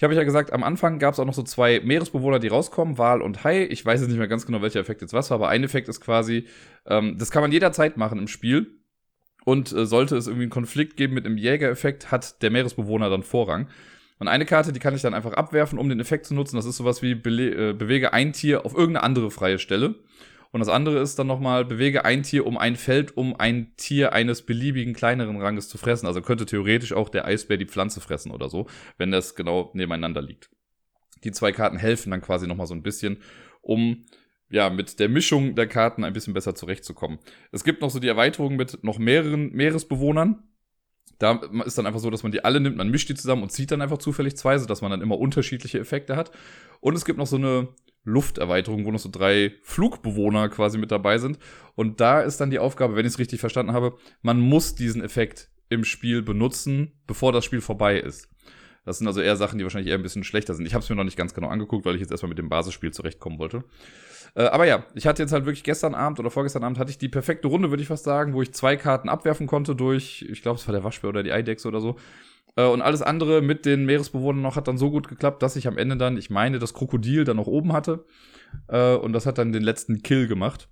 Ich 0.00 0.02
habe 0.02 0.14
ja 0.14 0.24
gesagt, 0.24 0.54
am 0.54 0.64
Anfang 0.64 0.98
gab 0.98 1.12
es 1.12 1.20
auch 1.20 1.26
noch 1.26 1.34
so 1.34 1.42
zwei 1.42 1.78
Meeresbewohner, 1.84 2.38
die 2.38 2.48
rauskommen, 2.48 2.96
Wal 2.96 3.20
und 3.20 3.44
Hai. 3.44 3.66
Ich 3.66 3.84
weiß 3.84 4.00
jetzt 4.00 4.08
nicht 4.08 4.16
mehr 4.16 4.28
ganz 4.28 4.46
genau, 4.46 4.62
welcher 4.62 4.80
Effekt 4.80 5.02
jetzt 5.02 5.12
was 5.12 5.28
war, 5.28 5.34
aber 5.34 5.50
ein 5.50 5.62
Effekt 5.62 5.90
ist 5.90 6.00
quasi, 6.00 6.46
ähm, 6.86 7.18
das 7.18 7.30
kann 7.30 7.42
man 7.42 7.52
jederzeit 7.52 7.98
machen 7.98 8.18
im 8.18 8.26
Spiel. 8.26 8.78
Und 9.44 9.70
äh, 9.72 9.84
sollte 9.84 10.16
es 10.16 10.26
irgendwie 10.26 10.44
einen 10.44 10.50
Konflikt 10.50 10.96
geben 10.96 11.12
mit 11.12 11.26
einem 11.26 11.36
Jägereffekt, 11.36 12.10
hat 12.10 12.40
der 12.40 12.50
Meeresbewohner 12.50 13.10
dann 13.10 13.22
Vorrang. 13.22 13.68
Und 14.18 14.28
eine 14.28 14.46
Karte, 14.46 14.72
die 14.72 14.80
kann 14.80 14.94
ich 14.94 15.02
dann 15.02 15.12
einfach 15.12 15.34
abwerfen, 15.34 15.78
um 15.78 15.90
den 15.90 16.00
Effekt 16.00 16.24
zu 16.24 16.32
nutzen. 16.32 16.56
Das 16.56 16.64
ist 16.64 16.78
sowas 16.78 17.02
wie 17.02 17.10
äh, 17.10 17.74
bewege 17.74 18.14
ein 18.14 18.32
Tier 18.32 18.64
auf 18.64 18.72
irgendeine 18.72 19.02
andere 19.02 19.30
freie 19.30 19.58
Stelle. 19.58 19.96
Und 20.52 20.60
das 20.60 20.68
andere 20.68 20.98
ist 20.98 21.18
dann 21.18 21.28
nochmal, 21.28 21.64
bewege 21.64 22.04
ein 22.04 22.22
Tier 22.22 22.46
um 22.46 22.58
ein 22.58 22.74
Feld, 22.74 23.16
um 23.16 23.36
ein 23.38 23.76
Tier 23.76 24.12
eines 24.12 24.42
beliebigen 24.42 24.94
kleineren 24.94 25.40
Ranges 25.40 25.68
zu 25.68 25.78
fressen. 25.78 26.06
Also 26.06 26.22
könnte 26.22 26.46
theoretisch 26.46 26.92
auch 26.92 27.08
der 27.08 27.24
Eisbär 27.24 27.56
die 27.56 27.66
Pflanze 27.66 28.00
fressen 28.00 28.32
oder 28.32 28.48
so, 28.48 28.66
wenn 28.98 29.12
das 29.12 29.36
genau 29.36 29.70
nebeneinander 29.74 30.22
liegt. 30.22 30.50
Die 31.22 31.32
zwei 31.32 31.52
Karten 31.52 31.76
helfen 31.76 32.10
dann 32.10 32.22
quasi 32.22 32.46
nochmal 32.46 32.66
so 32.66 32.74
ein 32.74 32.82
bisschen, 32.82 33.18
um 33.60 34.04
ja, 34.50 34.68
mit 34.68 34.98
der 34.98 35.08
Mischung 35.08 35.54
der 35.54 35.68
Karten 35.68 36.02
ein 36.02 36.12
bisschen 36.12 36.34
besser 36.34 36.56
zurechtzukommen. 36.56 37.20
Es 37.52 37.62
gibt 37.62 37.80
noch 37.80 37.90
so 37.90 38.00
die 38.00 38.08
Erweiterung 38.08 38.56
mit 38.56 38.82
noch 38.82 38.98
mehreren 38.98 39.52
Meeresbewohnern. 39.52 40.42
Da 41.20 41.40
ist 41.64 41.78
dann 41.78 41.86
einfach 41.86 42.00
so, 42.00 42.10
dass 42.10 42.22
man 42.22 42.32
die 42.32 42.44
alle 42.44 42.60
nimmt, 42.60 42.76
man 42.76 42.88
mischt 42.88 43.08
die 43.08 43.14
zusammen 43.14 43.42
und 43.42 43.52
zieht 43.52 43.70
dann 43.70 43.82
einfach 43.82 43.98
zufällig 43.98 44.36
zwei, 44.36 44.58
sodass 44.58 44.80
man 44.80 44.90
dann 44.90 45.02
immer 45.02 45.18
unterschiedliche 45.18 45.78
Effekte 45.78 46.16
hat. 46.16 46.32
Und 46.80 46.96
es 46.96 47.04
gibt 47.04 47.18
noch 47.18 47.26
so 47.26 47.36
eine 47.36 47.68
Lufterweiterung, 48.04 48.84
wo 48.84 48.90
noch 48.90 48.98
so 48.98 49.10
drei 49.10 49.52
Flugbewohner 49.62 50.48
quasi 50.48 50.78
mit 50.78 50.90
dabei 50.90 51.18
sind. 51.18 51.38
Und 51.74 52.00
da 52.00 52.20
ist 52.20 52.40
dann 52.40 52.50
die 52.50 52.58
Aufgabe, 52.58 52.96
wenn 52.96 53.06
ich 53.06 53.12
es 53.12 53.18
richtig 53.18 53.40
verstanden 53.40 53.72
habe, 53.72 53.96
man 54.22 54.40
muss 54.40 54.74
diesen 54.74 55.02
Effekt 55.02 55.50
im 55.68 55.84
Spiel 55.84 56.22
benutzen, 56.22 56.92
bevor 57.06 57.32
das 57.32 57.44
Spiel 57.44 57.60
vorbei 57.60 57.98
ist. 57.98 58.28
Das 58.84 58.98
sind 58.98 59.06
also 59.06 59.20
eher 59.20 59.36
Sachen, 59.36 59.58
die 59.58 59.64
wahrscheinlich 59.64 59.90
eher 59.90 59.98
ein 59.98 60.02
bisschen 60.02 60.24
schlechter 60.24 60.54
sind. 60.54 60.66
Ich 60.66 60.74
habe 60.74 60.82
es 60.82 60.88
mir 60.88 60.96
noch 60.96 61.04
nicht 61.04 61.16
ganz 61.16 61.34
genau 61.34 61.48
angeguckt, 61.48 61.84
weil 61.84 61.94
ich 61.94 62.00
jetzt 62.00 62.10
erstmal 62.10 62.30
mit 62.30 62.38
dem 62.38 62.48
Basisspiel 62.48 62.92
zurechtkommen 62.92 63.38
wollte. 63.38 63.64
Äh, 64.34 64.44
aber 64.44 64.66
ja, 64.66 64.84
ich 64.94 65.06
hatte 65.06 65.22
jetzt 65.22 65.32
halt 65.32 65.44
wirklich 65.44 65.64
gestern 65.64 65.94
Abend 65.94 66.18
oder 66.18 66.30
vorgestern 66.30 66.64
Abend 66.64 66.78
hatte 66.78 66.90
ich 66.90 66.98
die 66.98 67.08
perfekte 67.08 67.48
Runde, 67.48 67.70
würde 67.70 67.82
ich 67.82 67.88
fast 67.88 68.04
sagen, 68.04 68.32
wo 68.32 68.42
ich 68.42 68.52
zwei 68.52 68.76
Karten 68.76 69.08
abwerfen 69.08 69.46
konnte 69.46 69.74
durch, 69.76 70.24
ich 70.28 70.42
glaube, 70.42 70.58
es 70.58 70.66
war 70.66 70.72
der 70.72 70.84
Waschbär 70.84 71.10
oder 71.10 71.22
die 71.22 71.32
Eidex 71.32 71.66
oder 71.66 71.80
so. 71.80 71.96
Äh, 72.56 72.66
und 72.66 72.82
alles 72.82 73.02
andere 73.02 73.42
mit 73.42 73.64
den 73.64 73.86
Meeresbewohnern 73.86 74.42
noch 74.42 74.56
hat 74.56 74.68
dann 74.68 74.78
so 74.78 74.90
gut 74.90 75.08
geklappt, 75.08 75.42
dass 75.42 75.56
ich 75.56 75.66
am 75.66 75.78
Ende 75.78 75.96
dann, 75.96 76.16
ich 76.16 76.30
meine, 76.30 76.58
das 76.58 76.74
Krokodil 76.74 77.24
dann 77.24 77.36
noch 77.36 77.46
oben 77.46 77.72
hatte. 77.72 78.04
Äh, 78.68 78.94
und 78.94 79.12
das 79.12 79.26
hat 79.26 79.38
dann 79.38 79.52
den 79.52 79.62
letzten 79.62 80.02
Kill 80.02 80.28
gemacht. 80.28 80.68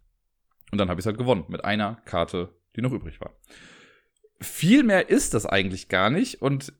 Und 0.70 0.78
dann 0.78 0.88
habe 0.88 1.00
ich 1.00 1.02
es 1.02 1.06
halt 1.06 1.18
gewonnen 1.18 1.44
mit 1.48 1.64
einer 1.64 1.96
Karte, 2.04 2.50
die 2.76 2.82
noch 2.82 2.92
übrig 2.92 3.20
war. 3.20 3.32
Viel 4.40 4.84
mehr 4.84 5.08
ist 5.08 5.34
das 5.34 5.46
eigentlich 5.46 5.88
gar 5.88 6.10
nicht. 6.10 6.42
Und 6.42 6.72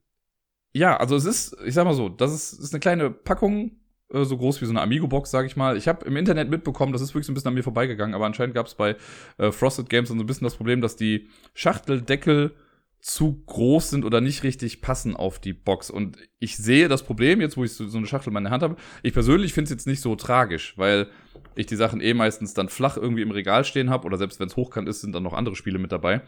ja, 0.73 0.97
also 0.97 1.17
es 1.17 1.25
ist, 1.25 1.57
ich 1.65 1.75
sag 1.75 1.85
mal 1.85 1.95
so, 1.95 2.09
das 2.09 2.33
ist, 2.33 2.53
ist 2.53 2.75
eine 2.75 2.81
kleine 2.81 3.11
Packung, 3.11 3.79
äh, 4.13 4.25
so 4.25 4.37
groß 4.37 4.61
wie 4.61 4.67
so 4.67 4.73
eine 4.73 4.83
Amigo-Box, 4.83 5.31
sag 5.31 5.47
ich 5.47 5.57
mal. 5.57 5.77
Ich 5.77 5.89
habe 5.89 6.05
im 6.05 6.17
Internet 6.17 6.51
mitbekommen, 6.51 6.93
das 6.93 7.03
ist 7.03 7.15
wirklich 7.15 7.27
so 7.27 7.33
ein 7.33 7.35
bisschen 7.35 7.49
an 7.49 7.55
mir 7.55 7.63
vorbeigegangen, 7.63 8.15
aber 8.15 8.27
anscheinend 8.27 8.55
gab 8.55 8.67
es 8.67 8.75
bei 8.75 8.97
Frosted 9.39 9.89
Games 9.89 10.09
so 10.09 10.15
ein 10.15 10.27
bisschen 10.27 10.45
das 10.45 10.57
Problem, 10.57 10.81
dass 10.81 10.97
die 10.97 11.29
Schachteldeckel 11.55 12.55
zu 13.01 13.43
groß 13.47 13.91
sind 13.91 14.05
oder 14.05 14.21
nicht 14.21 14.43
richtig 14.43 14.81
passen 14.81 15.17
auf 15.17 15.39
die 15.39 15.53
Box. 15.53 15.91
Und 15.91 16.17
ich 16.41 16.57
sehe 16.57 16.89
das 16.89 17.05
Problem, 17.05 17.41
jetzt 17.41 17.57
wo 17.57 17.65
ich 17.65 17.73
so, 17.73 17.87
so 17.87 17.99
eine 17.99 18.07
Schachtel 18.07 18.31
in 18.31 18.35
meiner 18.35 18.51
Hand 18.51 18.63
habe. 18.63 18.77
Ich 19.03 19.13
persönlich 19.13 19.53
finde 19.53 19.65
es 19.65 19.71
jetzt 19.71 19.87
nicht 19.87 20.01
so 20.01 20.17
tragisch, 20.17 20.77
weil 20.77 21.09
ich 21.55 21.67
die 21.67 21.77
Sachen 21.77 22.01
eh 22.01 22.15
meistens 22.15 22.55
dann 22.55 22.69
flach 22.69 22.97
irgendwie 22.97 23.23
im 23.23 23.31
Regal 23.31 23.65
stehen 23.65 23.91
habe 23.91 24.07
oder 24.07 24.17
selbst 24.17 24.41
wenn 24.41 24.49
es 24.49 24.57
hochkant 24.57 24.89
ist, 24.89 25.01
sind 25.01 25.15
dann 25.15 25.23
noch 25.23 25.33
andere 25.33 25.57
Spiele 25.57 25.79
mit 25.79 25.93
dabei. 25.93 26.23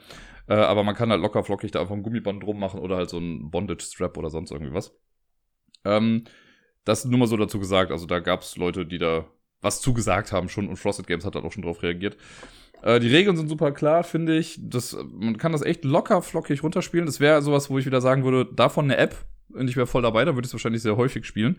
Äh, 0.49 0.55
aber 0.55 0.85
man 0.85 0.95
kann 0.95 1.11
halt 1.11 1.21
locker 1.21 1.43
flockig 1.43 1.73
da 1.73 1.81
einfach 1.81 1.95
ein 1.95 2.03
Gummiband 2.03 2.43
drum 2.43 2.59
machen 2.59 2.81
oder 2.81 2.97
halt 2.97 3.11
so 3.11 3.19
ein 3.19 3.51
Bondage-Strap 3.51 4.17
oder 4.17 4.31
sonst 4.31 4.51
irgendwie 4.53 4.73
was. 4.73 4.97
Ähm, 5.85 6.25
das 6.85 7.05
nur 7.05 7.19
mal 7.19 7.27
so 7.27 7.37
dazu 7.37 7.59
gesagt. 7.59 7.91
Also 7.91 8.07
da 8.07 8.21
gab 8.21 8.41
es 8.41 8.57
Leute, 8.57 8.87
die 8.87 8.99
da 8.99 9.27
was 9.61 9.81
zugesagt 9.81 10.33
haben 10.33 10.49
schon 10.49 10.69
und 10.69 10.77
Frosted 10.77 11.07
Games 11.07 11.25
hat 11.25 11.35
halt 11.35 11.45
auch 11.45 11.53
schon 11.53 11.63
drauf 11.63 11.83
reagiert. 11.83 12.17
Äh, 12.83 13.01
die 13.01 13.09
Regeln 13.09 13.37
sind 13.37 13.49
super 13.49 13.73
klar, 13.73 14.05
finde 14.05 14.37
ich. 14.37 14.59
Das, 14.63 14.97
man 15.13 15.37
kann 15.37 15.53
das 15.53 15.63
echt 15.63 15.85
locker 15.85 16.23
flockig 16.23 16.63
runterspielen. 16.63 17.07
Das 17.07 17.21
wäre 17.21 17.43
sowas, 17.43 17.71
wo 17.71 17.79
ich 17.79 17.87
wieder 17.87 18.01
sagen 18.01 18.25
würde, 18.25 18.51
davon 18.53 18.85
eine 18.85 18.97
App 18.97 19.17
und 19.53 19.69
ich 19.69 19.77
wäre 19.77 19.87
voll 19.87 20.03
dabei, 20.03 20.25
da 20.25 20.35
würde 20.35 20.47
ich 20.47 20.51
es 20.51 20.55
wahrscheinlich 20.55 20.83
sehr 20.83 20.97
häufig 20.97 21.25
spielen. 21.25 21.59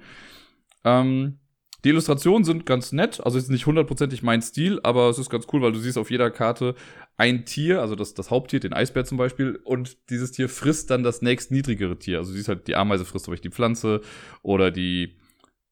Ähm, 0.84 1.40
die 1.84 1.90
Illustrationen 1.90 2.44
sind 2.44 2.66
ganz 2.66 2.92
nett, 2.92 3.20
also 3.26 3.40
ist 3.40 3.50
nicht 3.50 3.66
hundertprozentig 3.66 4.22
mein 4.22 4.42
Stil, 4.42 4.80
aber 4.84 5.10
es 5.10 5.18
ist 5.18 5.32
ganz 5.32 5.48
cool, 5.52 5.62
weil 5.62 5.72
du 5.72 5.80
siehst 5.80 5.98
auf 5.98 6.12
jeder 6.12 6.30
Karte 6.30 6.76
ein 7.18 7.46
Tier, 7.46 7.82
also 7.82 7.96
das, 7.96 8.14
das 8.14 8.30
Haupttier, 8.30 8.60
den 8.60 8.74
Eisbär 8.74 9.04
zum 9.04 9.18
Beispiel, 9.18 9.60
und 9.64 9.98
dieses 10.10 10.32
Tier 10.32 10.48
frisst 10.48 10.92
dann 10.92 11.02
das 11.02 11.24
nächst 11.24 11.52
niedrigere 11.52 11.98
Tier. 11.98 12.20
Also 12.20 12.32
du 12.32 12.38
siehst 12.38 12.50
halt, 12.50 12.68
die 12.68 12.76
Ameise 12.76 13.04
frisst 13.04 13.26
Beispiel 13.26 13.50
die 13.50 13.56
Pflanze 13.56 14.02
oder 14.44 14.70
die, 14.70 15.18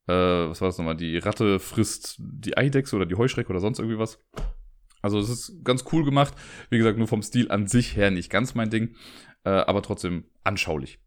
äh, 0.09 0.49
was 0.49 0.59
war 0.59 0.69
das 0.69 0.77
nochmal, 0.77 0.95
die 0.95 1.17
Ratte 1.19 1.59
frisst 1.59 2.15
die 2.19 2.57
Eidechse 2.57 2.95
oder 2.95 3.05
die 3.05 3.15
Heuschrecke 3.15 3.49
oder 3.49 3.59
sonst 3.59 3.77
irgendwie 3.77 3.99
was. 3.99 4.19
Also 5.01 5.19
es 5.19 5.29
ist 5.29 5.63
ganz 5.63 5.85
cool 5.91 6.03
gemacht. 6.03 6.33
Wie 6.69 6.77
gesagt, 6.77 6.97
nur 6.97 7.07
vom 7.07 7.21
Stil 7.21 7.51
an 7.51 7.67
sich 7.67 7.95
her 7.95 8.09
nicht 8.09 8.29
ganz 8.29 8.55
mein 8.55 8.69
Ding, 8.69 8.95
äh, 9.43 9.49
aber 9.49 9.81
trotzdem 9.81 10.25
anschaulich. 10.43 10.99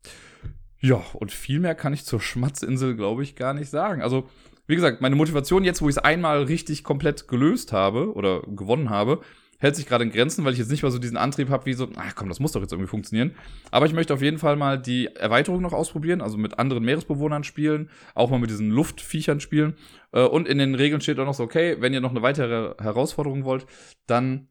Ja, 0.79 1.03
und 1.15 1.33
viel 1.33 1.61
mehr 1.61 1.75
kann 1.75 1.93
ich 1.93 2.05
zur 2.05 2.21
Schmatzinsel, 2.21 2.97
glaube 2.97 3.23
ich, 3.23 3.37
gar 3.37 3.55
nicht 3.55 3.71
sagen. 3.71 4.03
Also, 4.03 4.29
wie 4.67 4.77
gesagt, 4.77 5.01
meine 5.01 5.17
Motivation 5.17 5.65
jetzt, 5.65 5.83
wo 5.83 5.89
ich 5.89 5.97
es 5.97 6.03
einmal 6.03 6.45
richtig 6.45 6.85
komplett 6.85 7.29
gelöst 7.29 7.73
habe 7.73 8.15
oder 8.15 8.43
gewonnen 8.43 8.91
habe, 8.91 9.21
hält 9.63 9.77
sich 9.77 9.87
gerade 9.87 10.03
in 10.03 10.11
Grenzen, 10.11 10.45
weil 10.45 10.55
ich 10.55 10.59
jetzt 10.59 10.73
nicht 10.73 10.83
mal 10.83 10.91
so 10.91 10.99
diesen 10.99 11.17
Antrieb 11.17 11.49
habe, 11.49 11.67
wie 11.67 11.73
so, 11.73 11.89
ach 11.95 12.17
komm, 12.17 12.29
das 12.29 12.41
muss 12.41 12.51
doch 12.51 12.61
jetzt 12.61 12.73
irgendwie 12.73 12.89
funktionieren. 12.89 13.37
Aber 13.71 13.87
ich 13.87 13.93
möchte 13.93 14.13
auf 14.13 14.21
jeden 14.21 14.39
Fall 14.39 14.57
mal 14.57 14.77
die 14.77 15.07
Erweiterung 15.07 15.63
noch 15.63 15.73
ausprobieren, 15.73 16.21
also 16.21 16.37
mit 16.37 16.59
anderen 16.59 16.85
Meeresbewohnern 16.85 17.45
spielen, 17.45 17.89
auch 18.17 18.29
mal 18.29 18.41
mit 18.41 18.51
diesen 18.51 18.71
Luftviechern 18.71 19.39
spielen. 19.39 19.75
Äh, 20.11 20.23
und 20.23 20.49
in 20.49 20.59
den 20.59 20.75
Regeln 20.75 21.01
steht 21.01 21.21
auch 21.21 21.27
noch 21.27 21.35
so, 21.35 21.45
okay, 21.45 21.77
wenn 21.79 21.95
ihr 21.95 22.01
noch 22.01 22.11
eine 22.11 22.23
weitere 22.23 22.75
Herausforderung 22.83 23.45
wollt, 23.45 23.67
dann 24.09 24.49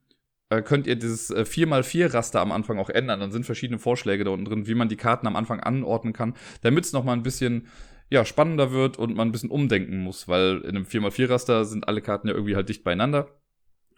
äh, 0.49 0.61
könnt 0.61 0.87
ihr 0.87 0.95
dieses 0.95 1.35
4x4-Raster 1.35 2.39
äh, 2.39 2.41
am 2.41 2.53
Anfang 2.53 2.79
auch 2.79 2.89
ändern. 2.89 3.19
Dann 3.19 3.33
sind 3.33 3.45
verschiedene 3.45 3.79
Vorschläge 3.79 4.23
da 4.23 4.31
unten 4.31 4.45
drin, 4.45 4.67
wie 4.67 4.75
man 4.75 4.87
die 4.87 4.95
Karten 4.95 5.27
am 5.27 5.35
Anfang 5.35 5.59
anordnen 5.59 6.13
kann, 6.13 6.35
damit 6.61 6.85
es 6.85 6.93
nochmal 6.93 7.17
ein 7.17 7.23
bisschen 7.23 7.67
ja, 8.09 8.23
spannender 8.23 8.71
wird 8.71 8.97
und 8.97 9.13
man 9.13 9.27
ein 9.27 9.31
bisschen 9.33 9.49
umdenken 9.49 9.97
muss, 9.97 10.29
weil 10.29 10.59
in 10.59 10.77
einem 10.77 10.85
4x4-Raster 10.85 11.65
sind 11.65 11.89
alle 11.89 12.01
Karten 12.01 12.29
ja 12.29 12.33
irgendwie 12.33 12.55
halt 12.55 12.69
dicht 12.69 12.85
beieinander. 12.85 13.40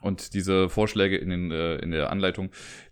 Und 0.03 0.33
diese 0.33 0.67
Vorschläge 0.67 1.17
in, 1.17 1.29
den, 1.29 1.51
äh, 1.51 1.77
in 1.77 1.91
der 1.91 2.11
Anleitung, 2.11 2.51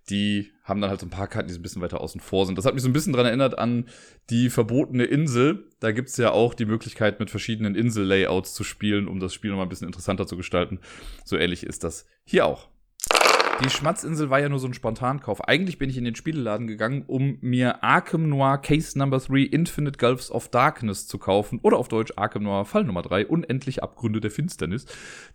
die 0.10 0.52
haben 0.64 0.80
dann 0.80 0.90
halt 0.90 1.02
so 1.02 1.06
ein 1.06 1.12
paar 1.12 1.28
Karten, 1.28 1.50
die 1.50 1.54
so 1.54 1.60
ein 1.60 1.64
bisschen 1.64 1.82
weiter 1.82 2.00
außen 2.00 2.22
vor 2.22 2.46
sind. 2.46 2.58
Das 2.58 2.66
hat 2.66 2.74
mich 2.74 2.84
so 2.84 2.90
ein 2.90 2.94
bisschen 2.94 3.12
dran 3.12 3.26
erinnert 3.26 3.60
an 3.60 3.90
die 4.30 4.50
verbotene 4.50 5.04
Insel. 5.04 5.68
Da 5.82 5.92
gibt's 5.92 6.16
ja 6.16 6.32
auch 6.32 6.54
die 6.54 6.66
Möglichkeit, 6.66 7.20
mit 7.20 7.30
verschiedenen 7.30 7.76
Insel-Layouts 7.76 8.54
zu 8.54 8.64
spielen, 8.64 9.10
um 9.10 9.20
das 9.20 9.34
Spiel 9.34 9.50
nochmal 9.50 9.66
ein 9.66 9.70
bisschen 9.70 9.88
interessanter 9.88 10.26
zu 10.26 10.38
gestalten. 10.38 10.80
So 11.26 11.38
ähnlich 11.38 11.66
ist 11.66 11.84
das 11.84 12.06
hier 12.24 12.46
auch. 12.46 12.71
Die 13.60 13.70
Schmatzinsel 13.70 14.30
war 14.30 14.40
ja 14.40 14.50
nur 14.50 14.58
so 14.58 14.68
ein 14.68 14.74
Spontankauf. 14.74 15.48
Eigentlich 15.48 15.78
bin 15.78 15.90
ich 15.90 15.98
in 15.98 16.04
den 16.04 16.16
Spieleladen 16.16 16.66
gegangen, 16.66 17.04
um 17.06 17.38
mir 17.42 17.84
Arkham 17.84 18.28
Noir 18.28 18.58
Case 18.58 18.98
Number 18.98 19.20
3 19.20 19.42
Infinite 19.42 20.00
Gulfs 20.00 20.32
of 20.32 20.50
Darkness 20.50 21.08
zu 21.08 21.20
kaufen. 21.20 21.60
Oder 21.62 21.78
auf 21.78 21.88
Deutsch 21.88 22.14
Arkham 22.16 22.44
Noir 22.44 22.66
Fall 22.66 22.84
Nummer 22.84 23.04
3, 23.04 23.28
Unendlich 23.28 23.84
Abgründe 23.84 24.20
der 24.20 24.32
Finsternis. 24.32 24.86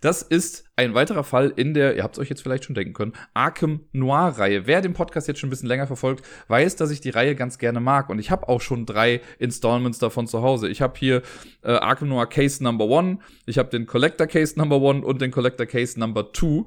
Das 0.01 0.21
ist 0.21 0.65
ein 0.75 0.93
weiterer 0.93 1.23
Fall 1.23 1.53
in 1.55 1.73
der, 1.73 1.95
ihr 1.95 2.03
habt 2.03 2.15
es 2.15 2.19
euch 2.19 2.29
jetzt 2.29 2.41
vielleicht 2.41 2.65
schon 2.65 2.75
denken 2.75 2.93
können, 2.93 3.13
Arkham 3.33 3.81
Noir-Reihe. 3.93 4.67
Wer 4.67 4.81
den 4.81 4.93
Podcast 4.93 5.27
jetzt 5.27 5.39
schon 5.39 5.47
ein 5.47 5.51
bisschen 5.51 5.69
länger 5.69 5.87
verfolgt, 5.87 6.25
weiß, 6.49 6.75
dass 6.75 6.91
ich 6.91 6.99
die 6.99 7.11
Reihe 7.11 7.35
ganz 7.35 7.57
gerne 7.57 7.79
mag. 7.79 8.09
Und 8.09 8.19
ich 8.19 8.29
habe 8.29 8.49
auch 8.49 8.61
schon 8.61 8.85
drei 8.85 9.21
Installments 9.39 9.99
davon 9.99 10.27
zu 10.27 10.41
Hause. 10.41 10.67
Ich 10.67 10.81
habe 10.81 10.99
hier 10.99 11.21
äh, 11.63 11.71
Arkham 11.71 12.09
Noir 12.09 12.27
Case 12.27 12.63
Number 12.63 12.85
1, 12.99 13.19
ich 13.45 13.57
habe 13.57 13.69
den 13.69 13.85
Collector 13.85 14.27
Case 14.27 14.59
Number 14.59 14.77
1 14.77 15.05
und 15.05 15.21
den 15.21 15.31
Collector 15.31 15.65
Case 15.65 15.99
Number 15.99 16.33
2. 16.33 16.65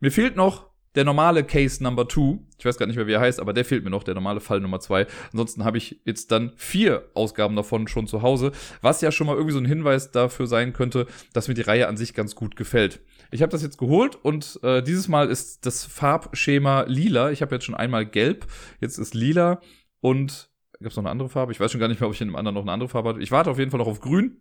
Mir 0.00 0.12
fehlt 0.12 0.36
noch 0.36 0.67
der 0.98 1.04
normale 1.04 1.44
Case 1.44 1.80
Number 1.80 2.08
Two. 2.08 2.40
Ich 2.58 2.64
weiß 2.64 2.76
gar 2.76 2.86
nicht 2.86 2.96
mehr, 2.96 3.06
wie 3.06 3.12
er 3.12 3.20
heißt, 3.20 3.38
aber 3.38 3.52
der 3.52 3.64
fehlt 3.64 3.84
mir 3.84 3.90
noch, 3.90 4.02
der 4.02 4.14
normale 4.14 4.40
Fall 4.40 4.60
Nummer 4.60 4.80
zwei. 4.80 5.06
Ansonsten 5.30 5.64
habe 5.64 5.78
ich 5.78 6.00
jetzt 6.04 6.32
dann 6.32 6.52
vier 6.56 7.08
Ausgaben 7.14 7.54
davon 7.54 7.86
schon 7.86 8.08
zu 8.08 8.22
Hause, 8.22 8.50
was 8.82 9.00
ja 9.00 9.12
schon 9.12 9.28
mal 9.28 9.36
irgendwie 9.36 9.52
so 9.52 9.60
ein 9.60 9.64
Hinweis 9.64 10.10
dafür 10.10 10.48
sein 10.48 10.72
könnte, 10.72 11.06
dass 11.32 11.46
mir 11.46 11.54
die 11.54 11.62
Reihe 11.62 11.86
an 11.86 11.96
sich 11.96 12.14
ganz 12.14 12.34
gut 12.34 12.56
gefällt. 12.56 13.00
Ich 13.30 13.42
habe 13.42 13.52
das 13.52 13.62
jetzt 13.62 13.78
geholt 13.78 14.16
und 14.16 14.58
äh, 14.64 14.82
dieses 14.82 15.06
Mal 15.06 15.28
ist 15.28 15.64
das 15.66 15.84
Farbschema 15.84 16.82
lila. 16.88 17.30
Ich 17.30 17.42
habe 17.42 17.54
jetzt 17.54 17.64
schon 17.64 17.76
einmal 17.76 18.04
gelb, 18.04 18.46
jetzt 18.80 18.98
ist 18.98 19.14
lila 19.14 19.60
und 20.00 20.50
gab 20.80 20.90
es 20.90 20.96
noch 20.96 21.04
eine 21.04 21.10
andere 21.10 21.28
Farbe? 21.28 21.52
Ich 21.52 21.60
weiß 21.60 21.70
schon 21.70 21.80
gar 21.80 21.88
nicht 21.88 22.00
mehr, 22.00 22.08
ob 22.08 22.14
ich 22.14 22.20
in 22.20 22.28
einem 22.28 22.36
anderen 22.36 22.54
noch 22.56 22.62
eine 22.62 22.72
andere 22.72 22.88
Farbe 22.88 23.10
hatte. 23.10 23.20
Ich 23.20 23.30
warte 23.30 23.50
auf 23.50 23.58
jeden 23.58 23.70
Fall 23.70 23.78
noch 23.78 23.86
auf 23.86 24.00
grün. 24.00 24.40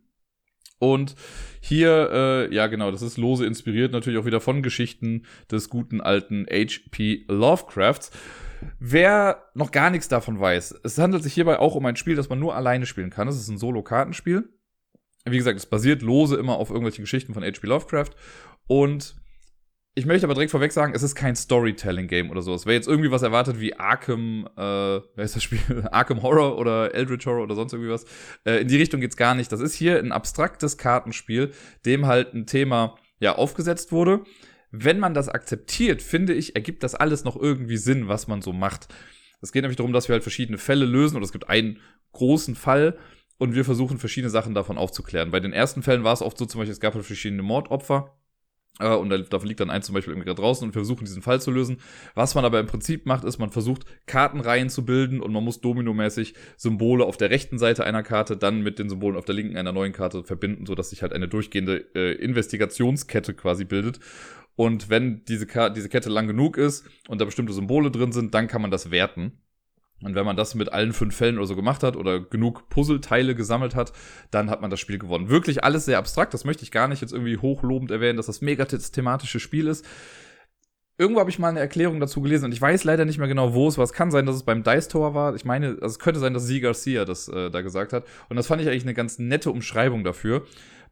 Und 0.80 1.16
hier, 1.60 2.10
äh, 2.12 2.56
ja 2.56 2.68
genau, 2.68 2.92
das 2.92 3.02
ist 3.02 3.18
lose 3.18 3.46
inspiriert 3.46 3.92
natürlich 3.92 4.20
auch 4.20 4.26
wieder 4.26 4.42
von 4.42 4.62
Geschichten 4.62 5.24
des 5.52 5.70
guten 5.70 6.02
alten 6.02 6.46
H.P. 6.50 7.26
Lovecrafts. 7.28 8.12
Wer 8.80 9.44
noch 9.54 9.72
gar 9.72 9.90
nichts 9.90 10.08
davon 10.08 10.40
weiß, 10.40 10.80
es 10.84 10.98
handelt 10.98 11.24
sich 11.24 11.34
hierbei 11.34 11.60
auch 11.60 11.76
um 11.76 11.86
ein 11.86 11.96
Spiel, 11.96 12.16
das 12.16 12.30
man 12.30 12.40
nur 12.40 12.56
alleine 12.56 12.86
spielen 12.86 13.10
kann. 13.10 13.28
Es 13.28 13.36
ist 13.36 13.50
ein 13.50 13.58
Solo-Kartenspiel. 13.58 14.50
Wie 15.26 15.38
gesagt, 15.38 15.58
es 15.58 15.66
basiert 15.66 16.02
lose 16.02 16.38
immer 16.38 16.58
auf 16.58 16.70
irgendwelchen 16.70 17.04
Geschichten 17.04 17.34
von 17.34 17.44
H.P. 17.44 17.68
Lovecraft. 17.68 18.12
Und 18.68 19.16
ich 19.98 20.06
möchte 20.06 20.28
aber 20.28 20.36
direkt 20.36 20.52
vorweg 20.52 20.72
sagen, 20.72 20.94
es 20.94 21.02
ist 21.02 21.16
kein 21.16 21.36
Storytelling-Game 21.36 22.30
oder 22.30 22.44
sowas. 22.44 22.68
Wer 22.68 22.76
jetzt 22.76 22.88
irgendwie 22.88 23.10
was 23.10 23.24
erwartet 23.24 23.60
wie 23.60 23.74
Arkham, 23.74 24.48
äh, 24.56 24.62
wer 24.62 25.24
ist 25.24 25.36
das 25.36 25.42
Spiel? 25.42 25.88
Arkham 25.92 26.22
Horror 26.22 26.60
oder 26.60 26.94
Eldritch 26.94 27.26
Horror 27.26 27.42
oder 27.42 27.56
sonst 27.56 27.74
irgendwie 27.74 27.90
was, 27.90 28.06
äh, 28.46 28.62
in 28.62 28.68
die 28.68 28.78
Richtung 28.78 29.02
geht's 29.02 29.18
gar 29.18 29.34
nicht. 29.34 29.52
Das 29.52 29.60
ist 29.60 29.74
hier 29.74 29.98
ein 29.98 30.12
abstraktes 30.12 30.78
Kartenspiel, 30.78 31.52
dem 31.84 32.06
halt 32.06 32.36
ein 32.36 32.46
Thema 32.46 32.96
ja 33.20 33.38
aufgesetzt 33.38 33.92
wurde. 33.92 34.22
Wenn 34.70 35.00
man 35.00 35.16
das 35.16 35.30
akzeptiert, 35.30 36.04
finde 36.04 36.36
ich, 36.36 36.56
ergibt 36.56 36.84
das 36.84 36.94
alles 36.94 37.24
noch 37.24 37.36
irgendwie 37.36 37.78
Sinn, 37.78 38.08
was 38.08 38.28
man 38.28 38.44
so 38.44 38.54
macht. 38.54 38.90
Es 39.42 39.52
geht 39.52 39.64
nämlich 39.64 39.78
darum, 39.78 39.94
dass 39.94 40.10
wir 40.10 40.14
halt 40.14 40.24
verschiedene 40.24 40.60
Fälle 40.60 40.86
lösen 40.86 41.16
oder 41.16 41.26
es 41.26 41.32
gibt 41.32 41.50
einen 41.50 41.80
großen 42.12 42.54
Fall 42.54 43.00
und 43.40 43.56
wir 43.56 43.66
versuchen 43.66 43.98
verschiedene 43.98 44.30
Sachen 44.30 44.54
davon 44.54 44.78
aufzuklären. 44.78 45.32
Bei 45.32 45.40
den 45.40 45.54
ersten 45.54 45.82
Fällen 45.82 46.04
war 46.04 46.14
es 46.14 46.22
oft 46.22 46.38
so 46.38 46.46
zum 46.46 46.60
Beispiel, 46.60 46.74
es 46.74 46.80
gab 46.80 46.94
halt 46.94 47.04
verschiedene 47.04 47.42
Mordopfer 47.42 48.14
und 48.80 49.10
da, 49.10 49.38
liegt 49.44 49.60
dann 49.60 49.70
eins 49.70 49.86
zum 49.88 49.96
Beispiel 49.96 50.14
irgendwie 50.14 50.34
draußen 50.34 50.68
und 50.68 50.74
wir 50.74 50.82
versuchen 50.82 51.06
diesen 51.06 51.22
Fall 51.22 51.42
zu 51.42 51.52
lösen. 51.52 51.78
Was 52.14 52.36
man 52.36 52.46
aber 52.46 52.60
im 52.60 52.68
Prinzip 52.68 53.06
macht, 53.06 53.24
ist, 53.24 53.40
man 53.40 53.50
versucht 53.50 53.86
Kartenreihen 54.06 54.70
zu 54.70 54.86
bilden 54.86 55.20
und 55.20 55.32
man 55.32 55.44
muss 55.44 55.62
dominomäßig 55.62 56.36
Symbole 56.58 57.06
auf 57.06 57.18
der 57.18 57.30
rechten 57.30 57.58
Seite 57.58 57.84
einer 57.86 58.04
Karte 58.04 58.38
dann 58.38 58.62
mit 58.62 58.80
den 58.80 58.90
Symbolen 58.90 59.18
auf 59.18 59.26
der 59.26 59.36
linken 59.36 59.58
einer 59.58 59.72
neuen 59.72 59.94
Karte 59.94 60.24
verbinden, 60.24 60.66
sodass 60.66 60.92
sich 60.92 61.02
halt 61.02 61.14
eine 61.14 61.28
durchgehende 61.28 61.86
äh, 61.96 62.14
Investigationskette 62.14 63.34
quasi 63.34 63.66
bildet. 63.66 64.00
Und 64.56 64.90
wenn 64.90 65.24
diese, 65.26 65.46
diese 65.76 65.90
Kette 65.90 66.10
lang 66.10 66.28
genug 66.28 66.58
ist 66.58 66.86
und 67.08 67.22
da 67.22 67.26
bestimmte 67.26 67.54
Symbole 67.54 67.92
drin 67.92 68.12
sind, 68.12 68.34
dann 68.34 68.48
kann 68.48 68.62
man 68.62 68.72
das 68.72 68.90
werten. 68.90 69.40
Und 70.04 70.14
wenn 70.14 70.26
man 70.26 70.36
das 70.36 70.54
mit 70.54 70.72
allen 70.72 70.94
fünf 70.94 71.16
Fällen 71.16 71.38
oder 71.38 71.48
so 71.48 71.56
gemacht 71.56 71.82
hat 71.82 71.96
oder 71.96 72.20
genug 72.20 72.70
Puzzleteile 72.70 73.34
gesammelt 73.34 73.74
hat, 73.74 73.94
dann 74.30 74.50
hat 74.50 74.62
man 74.62 74.70
das 74.70 74.80
Spiel 74.80 75.00
gewonnen. 75.00 75.30
Wirklich 75.30 75.64
alles 75.64 75.86
sehr 75.86 75.98
abstrakt. 75.98 76.34
Das 76.34 76.46
möchte 76.46 76.64
ich 76.64 76.72
gar 76.72 76.88
nicht 76.88 77.02
jetzt 77.02 77.14
irgendwie 77.14 77.38
hochlobend 77.38 77.90
erwähnen, 77.90 78.18
dass 78.18 78.28
das 78.28 78.42
mega 78.42 78.66
thematische 78.66 79.40
Spiel 79.40 79.68
ist. 79.68 79.86
Irgendwo 81.00 81.20
habe 81.20 81.30
ich 81.30 81.40
mal 81.40 81.50
eine 81.50 81.60
Erklärung 81.60 82.00
dazu 82.00 82.22
gelesen 82.22 82.46
und 82.46 82.52
ich 82.54 82.62
weiß 82.62 82.84
leider 82.84 83.06
nicht 83.06 83.20
mehr 83.20 83.28
genau, 83.28 83.54
wo 83.54 83.68
es 83.68 83.78
war. 83.78 83.84
Es 83.84 83.94
kann 83.94 84.10
sein, 84.10 84.26
dass 84.26 84.36
es 84.36 84.44
beim 84.44 84.64
Dice 84.64 84.88
Tower 84.88 85.14
war. 85.14 85.36
Ich 85.36 85.46
meine, 85.46 85.70
also 85.70 85.86
es 85.86 86.00
könnte 86.00 86.20
sein, 86.20 86.34
dass 86.34 86.48
Sie 86.48 86.60
Garcia 86.60 87.06
das 87.06 87.28
äh, 87.28 87.52
da 87.52 87.62
gesagt 87.62 87.94
hat. 87.94 88.06
Und 88.30 88.36
das 88.36 88.48
fand 88.48 88.62
ich 88.62 88.68
eigentlich 88.68 88.84
eine 88.84 88.96
ganz 88.96 89.20
nette 89.20 89.52
Umschreibung 89.52 90.04
dafür. 90.04 90.46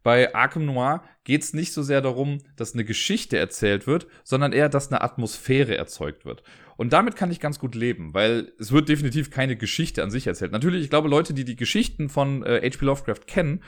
Bei 0.03 0.35
Arkham 0.35 0.65
Noir 0.65 1.03
geht 1.23 1.41
es 1.41 1.55
nicht 1.55 1.73
so 1.73 1.81
sehr 1.81 2.01
darum, 2.01 2.37
dass 2.55 2.75
eine 2.75 2.85
Geschichte 2.85 3.37
erzählt 3.39 3.87
wird, 3.87 4.05
sondern 4.23 4.53
eher, 4.53 4.69
dass 4.69 4.91
eine 4.91 5.01
Atmosphäre 5.01 5.75
erzeugt 5.75 6.25
wird. 6.25 6.43
Und 6.77 6.93
damit 6.93 7.15
kann 7.15 7.31
ich 7.31 7.39
ganz 7.39 7.59
gut 7.59 7.75
leben, 7.75 8.13
weil 8.13 8.51
es 8.59 8.71
wird 8.71 8.89
definitiv 8.89 9.29
keine 9.29 9.55
Geschichte 9.55 10.03
an 10.03 10.11
sich 10.11 10.27
erzählt. 10.27 10.51
Natürlich, 10.51 10.83
ich 10.83 10.89
glaube, 10.89 11.07
Leute, 11.07 11.33
die 11.33 11.45
die 11.45 11.55
Geschichten 11.55 12.09
von 12.09 12.43
äh, 12.43 12.61
H.P. 12.69 12.85
Lovecraft 12.85 13.27
kennen 13.27 13.61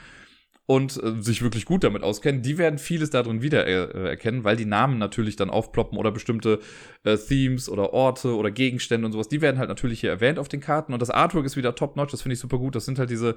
und 0.66 1.02
äh, 1.02 1.22
sich 1.22 1.42
wirklich 1.42 1.66
gut 1.66 1.84
damit 1.84 2.04
auskennen, 2.04 2.42
die 2.42 2.58
werden 2.58 2.80
vieles 2.80 3.10
darin 3.10 3.42
wieder 3.42 3.66
äh, 3.66 4.10
erkennen, 4.10 4.44
weil 4.44 4.58
die 4.58 4.66
Namen 4.66 4.98
natürlich 4.98 5.36
dann 5.38 5.50
aufploppen 5.50 5.98
oder 5.98 6.12
bestimmte 6.12 6.60
äh, 7.04 7.18
Themes 7.18 7.70
oder 7.70 7.94
Orte 7.94 8.36
oder 8.36 8.52
Gegenstände 8.52 9.06
und 9.06 9.14
sowas, 9.14 9.30
die 9.30 9.42
werden 9.42 9.58
halt 9.58 9.70
natürlich 9.70 10.02
hier 10.02 10.10
erwähnt 10.10 10.40
auf 10.40 10.50
den 10.50 10.60
Karten. 10.60 10.94
Und 10.94 11.02
das 11.02 11.10
Artwork 11.10 11.46
ist 11.46 11.56
wieder 11.56 11.76
top-notch, 11.76 12.12
das 12.12 12.22
finde 12.22 12.34
ich 12.34 12.40
super 12.40 12.58
gut. 12.58 12.76
Das 12.76 12.86
sind 12.86 13.00
halt 13.00 13.10
diese, 13.10 13.36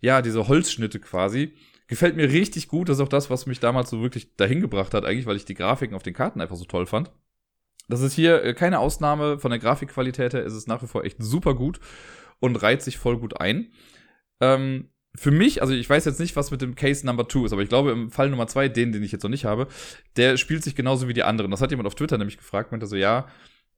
ja, 0.00 0.22
diese 0.22 0.48
Holzschnitte 0.48 1.00
quasi 1.00 1.52
Gefällt 1.86 2.16
mir 2.16 2.30
richtig 2.30 2.68
gut. 2.68 2.88
Das 2.88 2.96
ist 2.96 3.02
auch 3.02 3.08
das, 3.08 3.28
was 3.28 3.46
mich 3.46 3.60
damals 3.60 3.90
so 3.90 4.00
wirklich 4.00 4.36
dahin 4.36 4.60
gebracht 4.60 4.94
hat, 4.94 5.04
eigentlich, 5.04 5.26
weil 5.26 5.36
ich 5.36 5.44
die 5.44 5.54
Grafiken 5.54 5.94
auf 5.94 6.02
den 6.02 6.14
Karten 6.14 6.40
einfach 6.40 6.56
so 6.56 6.64
toll 6.64 6.86
fand. 6.86 7.10
Das 7.88 8.00
ist 8.00 8.14
hier 8.14 8.42
äh, 8.42 8.54
keine 8.54 8.78
Ausnahme 8.78 9.38
von 9.38 9.50
der 9.50 9.60
Grafikqualität 9.60 10.34
her, 10.34 10.44
ist 10.44 10.54
es 10.54 10.66
nach 10.66 10.82
wie 10.82 10.86
vor 10.86 11.04
echt 11.04 11.16
super 11.22 11.54
gut 11.54 11.80
und 12.40 12.56
reiht 12.56 12.82
sich 12.82 12.98
voll 12.98 13.18
gut 13.18 13.40
ein. 13.40 13.72
Ähm, 14.40 14.90
für 15.16 15.30
mich, 15.30 15.62
also 15.62 15.72
ich 15.74 15.88
weiß 15.88 16.04
jetzt 16.06 16.18
nicht, 16.18 16.34
was 16.34 16.50
mit 16.50 16.60
dem 16.60 16.74
Case 16.74 17.06
Number 17.06 17.28
2 17.28 17.44
ist, 17.44 17.52
aber 17.52 17.62
ich 17.62 17.68
glaube 17.68 17.92
im 17.92 18.10
Fall 18.10 18.30
Nummer 18.30 18.46
2, 18.46 18.68
den, 18.68 18.92
den 18.92 19.02
ich 19.02 19.12
jetzt 19.12 19.22
noch 19.22 19.30
nicht 19.30 19.44
habe, 19.44 19.68
der 20.16 20.36
spielt 20.36 20.64
sich 20.64 20.74
genauso 20.74 21.06
wie 21.06 21.12
die 21.12 21.22
anderen. 21.22 21.50
Das 21.50 21.60
hat 21.60 21.70
jemand 21.70 21.86
auf 21.86 21.94
Twitter 21.94 22.18
nämlich 22.18 22.38
gefragt, 22.38 22.72
meinte 22.72 22.86
so, 22.86 22.96
ja, 22.96 23.28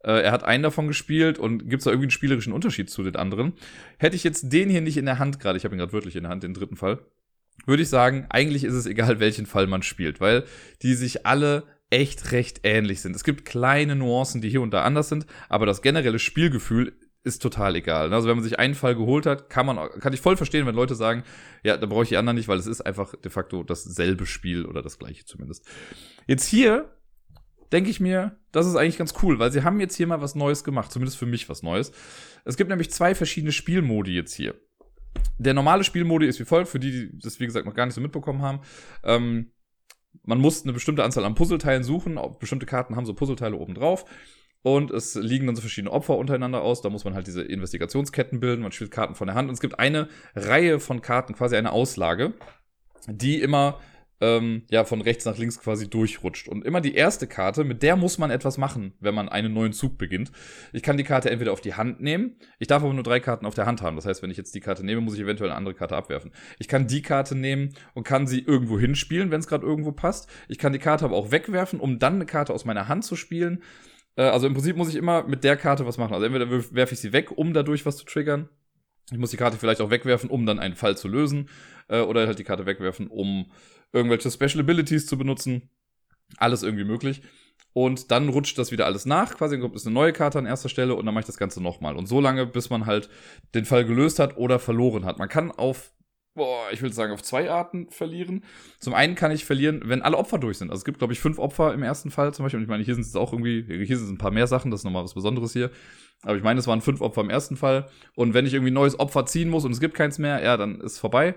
äh, 0.03 0.23
er 0.23 0.33
hat 0.33 0.45
einen 0.45 0.63
davon 0.63 0.89
gespielt 0.89 1.39
und 1.39 1.69
gibt 1.69 1.81
es 1.81 1.85
da 1.85 1.91
irgendwie 1.91 2.07
einen 2.07 2.11
spielerischen 2.11 2.53
Unterschied 2.53 2.89
zu 2.89 3.03
den 3.03 3.17
anderen? 3.17 3.53
Hätte 3.99 4.17
ich 4.17 4.25
jetzt 4.25 4.51
den 4.53 4.71
hier 4.71 4.81
nicht 4.81 4.97
in 4.97 5.05
der 5.05 5.19
Hand 5.19 5.39
gerade, 5.39 5.59
ich 5.59 5.65
habe 5.65 5.75
ihn 5.75 5.79
gerade 5.79 5.93
wirklich 5.93 6.17
in 6.17 6.23
der 6.23 6.31
Hand, 6.31 6.43
den 6.43 6.55
dritten 6.55 6.77
Fall, 6.77 7.01
würde 7.67 7.83
ich 7.83 7.89
sagen, 7.89 8.27
eigentlich 8.31 8.65
ist 8.65 8.75
es 8.75 8.87
egal, 8.87 9.21
welchen 9.21 9.47
Fall 9.47 9.67
man 9.67 9.83
spielt, 9.83 10.21
weil 10.21 10.45
die 10.83 10.95
sich 10.95 11.27
alle 11.27 11.65
echt 11.97 12.33
recht 12.33 12.61
ähnlich 12.63 13.01
sind. 13.01 13.17
Es 13.17 13.25
gibt 13.25 13.47
kleine 13.47 13.97
Nuancen, 13.97 14.43
die 14.43 14.51
hier 14.51 14.61
und 14.61 14.71
da 14.71 14.83
anders 14.83 15.09
sind, 15.09 15.25
aber 15.49 15.65
das 15.65 15.81
generelle 15.81 16.19
Spielgefühl 16.19 16.93
ist 17.25 17.41
total 17.41 17.75
egal. 17.75 18.13
Also 18.13 18.29
wenn 18.29 18.37
man 18.37 18.45
sich 18.45 18.59
einen 18.59 18.75
Fall 18.75 18.95
geholt 18.95 19.25
hat, 19.25 19.49
kann 19.49 19.65
man, 19.65 19.89
kann 19.99 20.13
ich 20.13 20.21
voll 20.21 20.37
verstehen, 20.37 20.67
wenn 20.67 20.75
Leute 20.75 20.95
sagen, 20.95 21.25
ja, 21.65 21.79
da 21.79 21.87
brauche 21.87 22.03
ich 22.03 22.11
die 22.11 22.19
anderen 22.19 22.37
nicht, 22.37 22.49
weil 22.49 22.59
es 22.59 22.67
ist 22.67 22.83
einfach 22.83 23.15
de 23.17 23.33
facto 23.33 23.65
dasselbe 23.65 24.27
Spiel 24.27 24.67
oder 24.67 24.83
das 24.83 24.99
gleiche 24.99 25.25
zumindest. 25.25 25.67
Jetzt 26.27 26.47
hier 26.47 26.95
denke 27.73 27.89
ich 27.89 27.99
mir, 27.99 28.39
das 28.53 28.67
ist 28.67 28.77
eigentlich 28.77 28.99
ganz 28.99 29.15
cool, 29.23 29.39
weil 29.39 29.51
sie 29.51 29.65
haben 29.65 29.81
jetzt 29.81 29.97
hier 29.97 30.07
mal 30.07 30.21
was 30.21 30.35
Neues 30.35 30.65
gemacht, 30.65 30.93
zumindest 30.93 31.17
für 31.17 31.27
mich 31.27 31.49
was 31.49 31.63
Neues. 31.63 31.93
Es 32.45 32.59
gibt 32.59 32.69
nämlich 32.69 32.91
zwei 32.91 33.15
verschiedene 33.15 33.53
Spielmodi 33.53 34.15
jetzt 34.15 34.35
hier. 34.35 34.55
Der 35.39 35.55
normale 35.55 35.83
Spielmodi 35.83 36.27
ist 36.27 36.39
wie 36.41 36.45
folgt, 36.45 36.69
für 36.69 36.79
die, 36.79 36.91
die 36.91 37.19
das 37.19 37.41
wie 37.41 37.47
gesagt 37.47 37.65
noch 37.65 37.75
gar 37.75 37.87
nicht 37.87 37.95
so 37.95 38.03
mitbekommen 38.03 38.43
haben. 38.43 38.61
Ähm, 39.03 39.51
man 40.25 40.39
muss 40.39 40.63
eine 40.63 40.73
bestimmte 40.73 41.05
Anzahl 41.05 41.25
an 41.25 41.35
Puzzleteilen 41.35 41.85
suchen. 41.85 42.19
Bestimmte 42.39 42.67
Karten 42.67 42.97
haben 42.97 43.07
so 43.07 43.15
Puzzleteile 43.15 43.57
oben 43.57 43.75
drauf. 43.75 44.05
Und 44.63 44.91
es 44.91 45.15
liegen 45.15 45.47
dann 45.47 45.55
so 45.55 45.61
verschiedene 45.61 45.93
Opfer 45.93 46.17
untereinander 46.17 46.63
aus. 46.63 46.81
Da 46.81 46.91
muss 46.91 47.05
man 47.05 47.15
halt 47.15 47.27
diese 47.27 47.43
Investigationsketten 47.43 48.41
bilden. 48.41 48.63
Man 48.63 48.73
spielt 48.73 48.91
Karten 48.91 49.15
von 49.15 49.29
der 49.29 49.37
Hand. 49.37 49.49
Und 49.49 49.55
es 49.55 49.61
gibt 49.61 49.79
eine 49.79 50.09
Reihe 50.35 50.81
von 50.81 51.03
Karten, 51.03 51.35
quasi 51.35 51.57
eine 51.57 51.73
Auslage, 51.73 52.35
die 53.07 53.41
immer 53.41 53.79
ähm, 54.21 54.63
ja, 54.71 54.85
von 54.85 55.01
rechts 55.01 55.25
nach 55.25 55.37
links 55.37 55.61
quasi 55.61 55.91
durchrutscht. 55.91 56.49
Und 56.49 56.65
immer 56.65 56.81
die 56.81 56.95
erste 56.95 57.27
Karte, 57.27 57.65
mit 57.65 57.83
der 57.83 57.97
muss 57.97 58.19
man 58.19 58.31
etwas 58.31 58.59
machen, 58.59 58.95
wenn 59.01 59.15
man 59.15 59.29
einen 59.29 59.53
neuen 59.53 59.73
Zug 59.73 59.99
beginnt. 59.99 60.33
Ich 60.73 60.83
kann 60.83 60.97
die 60.97 61.05
Karte 61.05 61.31
entweder 61.31 61.53
auf 61.53 61.61
die 61.61 61.75
Hand 61.75 62.01
nehmen, 62.01 62.37
ich 62.59 62.69
darf 62.69 62.83
aber 62.83 62.95
nur 62.95 63.03
drei 63.03 63.21
Karten 63.21 63.47
auf 63.47 63.55
der 63.55 63.67
Hand 63.67 63.83
haben. 63.83 63.97
Das 63.97 64.07
heißt, 64.07 64.23
wenn 64.23 64.31
ich 64.31 64.37
jetzt 64.37 64.55
die 64.55 64.61
Karte 64.61 64.85
nehme, 64.85 65.01
muss 65.01 65.15
ich 65.15 65.21
eventuell 65.21 65.51
eine 65.51 65.57
andere 65.57 65.75
Karte 65.75 65.97
abwerfen. 65.97 66.33
Ich 66.59 66.69
kann 66.69 66.87
die 66.87 67.03
Karte 67.03 67.35
nehmen 67.35 67.75
und 67.95 68.05
kann 68.05 68.27
sie 68.27 68.41
irgendwo 68.41 68.79
hinspielen, 68.79 69.31
wenn 69.31 69.41
es 69.41 69.47
gerade 69.47 69.67
irgendwo 69.67 69.93
passt. 69.93 70.29
Ich 70.49 70.59
kann 70.59 70.73
die 70.73 70.79
Karte 70.79 71.05
aber 71.05 71.17
auch 71.17 71.31
wegwerfen, 71.31 71.81
um 71.81 71.99
dann 71.99 72.15
eine 72.15 72.27
Karte 72.27 72.55
aus 72.55 72.65
meiner 72.65 72.89
Hand 72.89 73.05
zu 73.05 73.17
spielen. 73.17 73.63
Äh, 74.17 74.23
also 74.23 74.47
im 74.47 74.55
Prinzip 74.55 74.77
muss 74.77 74.89
ich 74.89 74.97
immer 74.97 75.27
mit 75.27 75.45
der 75.45 75.57
Karte 75.57 75.87
was 75.87 75.99
machen. 75.99 76.15
Also 76.15 76.27
entweder 76.27 76.51
werfe 76.51 76.95
ich 76.95 77.01
sie 77.01 77.13
weg, 77.13 77.31
um 77.33 77.53
dadurch 77.53 77.87
was 77.87 77.97
zu 77.97 78.05
triggern. 78.05 78.49
Ich 79.13 79.19
muss 79.19 79.31
die 79.31 79.37
Karte 79.37 79.57
vielleicht 79.57 79.81
auch 79.81 79.91
wegwerfen, 79.91 80.31
um 80.31 80.47
dann 80.47 80.59
einen 80.59 80.75
Fall 80.75 80.97
zu 80.97 81.07
lösen. 81.07 81.49
Äh, 81.89 82.01
oder 82.01 82.27
halt 82.27 82.39
die 82.39 82.45
Karte 82.45 82.67
wegwerfen, 82.67 83.09
um 83.09 83.51
irgendwelche 83.93 84.31
Special 84.31 84.61
Abilities 84.61 85.07
zu 85.07 85.17
benutzen. 85.17 85.71
Alles 86.39 86.63
irgendwie 86.63 86.85
möglich. 86.85 87.23
Und 87.73 88.11
dann 88.11 88.31
rutscht 88.31 88.59
das 88.59 88.73
wieder 88.73 88.87
alles 88.87 89.05
nach. 89.05 89.37
Quasi 89.37 89.59
kommt 89.59 89.77
es 89.77 89.87
eine 89.87 89.93
neue 89.93 90.13
Karte 90.13 90.39
an 90.39 90.47
erster 90.47 90.69
Stelle 90.69 90.95
und 90.95 91.05
dann 91.05 91.15
mache 91.15 91.23
ich 91.23 91.27
das 91.27 91.37
Ganze 91.37 91.63
nochmal. 91.63 91.95
Und 91.97 92.07
so 92.07 92.21
lange, 92.21 92.47
bis 92.47 92.71
man 92.71 92.87
halt 92.87 93.11
den 93.55 93.67
Fall 93.67 93.85
gelöst 93.85 94.19
hat 94.19 94.39
oder 94.39 94.59
verloren 94.59 95.05
hat. 95.05 95.19
Man 95.19 95.29
kann 95.29 95.51
auf, 95.51 95.93
boah, 96.35 96.69
ich 96.73 96.81
will 96.81 96.93
sagen, 96.93 97.13
auf 97.13 97.23
zwei 97.23 97.51
Arten 97.51 97.91
verlieren. 97.91 98.45
Zum 98.81 98.95
einen 98.95 99.15
kann 99.15 99.31
ich 99.31 99.45
verlieren, 99.45 99.83
wenn 99.85 100.01
alle 100.01 100.17
Opfer 100.17 100.39
durch 100.39 100.57
sind. 100.57 100.71
Also 100.71 100.81
es 100.81 100.85
gibt, 100.87 100.99
glaube 100.99 101.13
ich, 101.13 101.21
fünf 101.21 101.39
Opfer 101.39 101.75
im 101.75 101.83
ersten 101.83 102.11
Fall 102.11 102.33
zum 102.33 102.45
Beispiel. 102.45 102.59
Und 102.59 102.65
ich 102.65 102.71
meine, 102.71 102.83
hier 102.83 102.95
sind 102.95 103.05
es 103.05 103.15
auch 103.15 103.33
irgendwie, 103.33 103.63
hier 103.85 103.99
sind 103.99 104.07
es 104.07 104.13
ein 104.13 104.19
paar 104.19 104.31
mehr 104.31 104.47
Sachen, 104.47 104.71
das 104.71 104.81
ist 104.81 104.85
nochmal 104.85 105.05
was 105.05 105.15
Besonderes 105.15 105.53
hier. 105.53 105.71
Aber 106.23 106.37
ich 106.37 106.43
meine, 106.43 106.59
es 106.59 106.67
waren 106.67 106.81
fünf 106.81 107.03
Opfer 107.03 107.21
im 107.21 107.31
ersten 107.31 107.57
Fall. 107.57 107.91
Und 108.15 108.33
wenn 108.33 108.47
ich 108.47 108.55
irgendwie 108.55 108.71
ein 108.71 108.75
neues 108.75 108.99
Opfer 108.99 109.27
ziehen 109.27 109.51
muss 109.51 109.67
und 109.67 109.73
es 109.73 109.81
gibt 109.81 109.95
keins 109.95 110.19
mehr, 110.19 110.43
ja, 110.43 110.57
dann 110.57 110.81
ist 110.81 110.99
vorbei. 110.99 111.35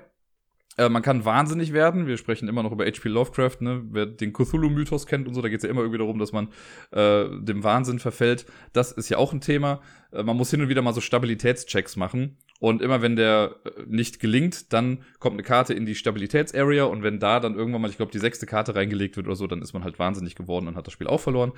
Äh, 0.77 0.89
man 0.89 1.01
kann 1.01 1.25
wahnsinnig 1.25 1.73
werden. 1.73 2.07
Wir 2.07 2.17
sprechen 2.17 2.47
immer 2.47 2.63
noch 2.63 2.71
über 2.71 2.85
H.P. 2.85 3.09
Lovecraft, 3.09 3.57
ne? 3.59 3.83
Wer 3.89 4.05
den 4.05 4.33
Cthulhu-Mythos 4.33 5.07
kennt 5.07 5.27
und 5.27 5.33
so, 5.33 5.41
da 5.41 5.49
geht 5.49 5.57
es 5.57 5.63
ja 5.63 5.69
immer 5.69 5.81
irgendwie 5.81 5.99
darum, 5.99 6.19
dass 6.19 6.31
man 6.31 6.49
äh, 6.91 7.25
dem 7.41 7.63
Wahnsinn 7.63 7.99
verfällt. 7.99 8.45
Das 8.73 8.91
ist 8.91 9.09
ja 9.09 9.17
auch 9.17 9.33
ein 9.33 9.41
Thema. 9.41 9.81
Äh, 10.11 10.23
man 10.23 10.37
muss 10.37 10.51
hin 10.51 10.61
und 10.61 10.69
wieder 10.69 10.81
mal 10.81 10.93
so 10.93 11.01
Stabilitätschecks 11.01 11.95
machen. 11.95 12.37
Und 12.59 12.81
immer 12.81 13.01
wenn 13.01 13.15
der 13.15 13.55
äh, 13.65 13.83
nicht 13.87 14.19
gelingt, 14.19 14.73
dann 14.73 15.03
kommt 15.19 15.33
eine 15.33 15.43
Karte 15.43 15.73
in 15.73 15.85
die 15.85 15.95
Stabilitätsarea 15.95 16.83
und 16.83 17.03
wenn 17.03 17.19
da 17.19 17.39
dann 17.39 17.55
irgendwann 17.55 17.81
mal, 17.81 17.89
ich 17.89 17.97
glaube, 17.97 18.11
die 18.11 18.19
sechste 18.19 18.45
Karte 18.45 18.75
reingelegt 18.75 19.15
wird 19.17 19.27
oder 19.27 19.35
so, 19.35 19.47
dann 19.47 19.61
ist 19.61 19.73
man 19.73 19.83
halt 19.83 19.97
wahnsinnig 19.97 20.35
geworden 20.35 20.67
und 20.67 20.75
hat 20.75 20.85
das 20.85 20.93
Spiel 20.93 21.07
auch 21.07 21.21
verloren. 21.21 21.53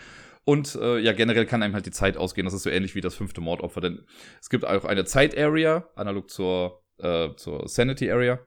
Und 0.46 0.75
äh, 0.75 1.00
ja, 1.00 1.13
generell 1.13 1.46
kann 1.46 1.63
einem 1.63 1.74
halt 1.74 1.86
die 1.86 1.91
Zeit 1.91 2.18
ausgehen. 2.18 2.46
Das 2.46 2.53
ist 2.53 2.63
so 2.63 2.70
ähnlich 2.70 2.96
wie 2.96 3.01
das 3.01 3.15
fünfte 3.15 3.41
Mordopfer, 3.41 3.82
denn 3.82 4.03
es 4.39 4.50
gibt 4.50 4.65
auch 4.65 4.86
eine 4.86 5.06
Zeit-Area, 5.06 5.88
analog 5.96 6.30
zur, 6.30 6.84
äh, 7.00 7.30
zur 7.36 7.68
Sanity-Area. 7.68 8.39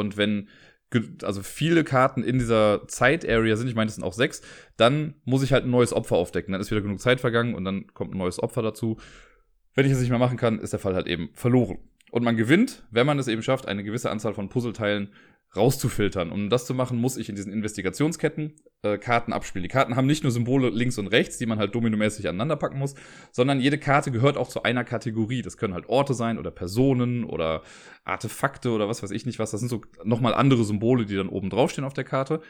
Und 0.00 0.16
wenn 0.16 0.48
also 1.22 1.42
viele 1.42 1.84
Karten 1.84 2.24
in 2.24 2.38
dieser 2.38 2.86
Zeit-Area 2.88 3.56
sind, 3.56 3.68
ich 3.68 3.74
meine, 3.74 3.86
das 3.86 3.94
sind 3.94 4.04
auch 4.04 4.12
sechs, 4.12 4.42
dann 4.76 5.14
muss 5.24 5.42
ich 5.42 5.52
halt 5.52 5.64
ein 5.64 5.70
neues 5.70 5.92
Opfer 5.92 6.16
aufdecken. 6.16 6.52
Dann 6.52 6.60
ist 6.60 6.70
wieder 6.70 6.80
genug 6.80 7.00
Zeit 7.00 7.20
vergangen 7.20 7.54
und 7.54 7.64
dann 7.64 7.86
kommt 7.94 8.14
ein 8.14 8.18
neues 8.18 8.42
Opfer 8.42 8.62
dazu. 8.62 8.98
Wenn 9.74 9.86
ich 9.86 9.92
es 9.92 10.00
nicht 10.00 10.10
mehr 10.10 10.18
machen 10.18 10.36
kann, 10.36 10.58
ist 10.58 10.72
der 10.72 10.80
Fall 10.80 10.94
halt 10.94 11.06
eben 11.06 11.30
verloren. 11.34 11.78
Und 12.10 12.24
man 12.24 12.36
gewinnt, 12.36 12.82
wenn 12.90 13.06
man 13.06 13.20
es 13.20 13.28
eben 13.28 13.42
schafft, 13.42 13.68
eine 13.68 13.84
gewisse 13.84 14.10
Anzahl 14.10 14.34
von 14.34 14.48
Puzzleteilen 14.48 15.12
rauszufiltern. 15.56 16.30
Um 16.30 16.48
das 16.48 16.64
zu 16.64 16.74
machen, 16.74 17.00
muss 17.00 17.16
ich 17.16 17.28
in 17.28 17.34
diesen 17.34 17.52
Investigationsketten 17.52 18.54
äh, 18.82 18.98
Karten 18.98 19.32
abspielen. 19.32 19.64
Die 19.64 19.68
Karten 19.68 19.96
haben 19.96 20.06
nicht 20.06 20.22
nur 20.22 20.30
Symbole 20.30 20.70
links 20.70 20.96
und 20.98 21.08
rechts, 21.08 21.38
die 21.38 21.46
man 21.46 21.58
halt 21.58 21.74
dominomäßig 21.74 22.28
aneinander 22.28 22.56
packen 22.56 22.78
muss, 22.78 22.94
sondern 23.32 23.60
jede 23.60 23.78
Karte 23.78 24.12
gehört 24.12 24.36
auch 24.36 24.48
zu 24.48 24.62
einer 24.62 24.84
Kategorie. 24.84 25.42
Das 25.42 25.56
können 25.56 25.74
halt 25.74 25.88
Orte 25.88 26.14
sein 26.14 26.38
oder 26.38 26.50
Personen 26.50 27.24
oder 27.24 27.62
Artefakte 28.04 28.70
oder 28.70 28.88
was 28.88 29.02
weiß 29.02 29.10
ich 29.10 29.26
nicht 29.26 29.38
was. 29.38 29.50
Das 29.50 29.60
sind 29.60 29.68
so 29.68 29.82
nochmal 30.04 30.34
andere 30.34 30.64
Symbole, 30.64 31.04
die 31.04 31.16
dann 31.16 31.28
oben 31.28 31.50
draufstehen 31.50 31.84
auf 31.84 31.94
der 31.94 32.04
Karte. 32.04 32.40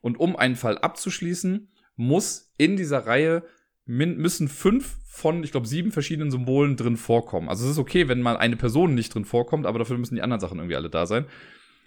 Und 0.00 0.18
um 0.18 0.36
einen 0.36 0.56
Fall 0.56 0.78
abzuschließen, 0.78 1.68
muss 1.96 2.54
in 2.56 2.76
dieser 2.76 3.06
Reihe 3.06 3.42
müssen 3.86 4.48
fünf 4.48 4.96
von, 5.04 5.44
ich 5.44 5.52
glaube, 5.52 5.68
sieben 5.68 5.92
verschiedenen 5.92 6.30
Symbolen 6.30 6.76
drin 6.76 6.96
vorkommen. 6.96 7.48
Also 7.48 7.64
es 7.64 7.72
ist 7.72 7.78
okay, 7.78 8.08
wenn 8.08 8.20
mal 8.20 8.36
eine 8.36 8.56
Person 8.56 8.94
nicht 8.94 9.14
drin 9.14 9.24
vorkommt, 9.24 9.64
aber 9.64 9.78
dafür 9.78 9.96
müssen 9.96 10.16
die 10.16 10.22
anderen 10.22 10.40
Sachen 10.40 10.58
irgendwie 10.58 10.76
alle 10.76 10.90
da 10.90 11.06
sein. 11.06 11.26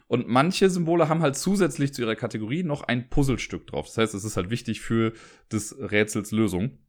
Und 0.10 0.28
manche 0.28 0.72
Symbole 0.72 1.08
haben 1.08 1.22
halt 1.22 1.38
zusätzlich 1.38 1.94
zu 1.94 2.01
ihrer 2.01 2.16
Kategorie 2.16 2.63
noch 2.63 2.82
ein 2.82 3.10
Puzzlestück 3.10 3.68
drauf. 3.68 3.86
Das 3.86 4.00
heißt, 4.00 4.16
es 4.16 4.24
ist 4.24 4.38
halt 4.38 4.50
wichtig 4.50 4.82
für 4.82 5.13
des 5.51 5.78
Rätsels 5.80 6.32
Lösung. 6.32 6.80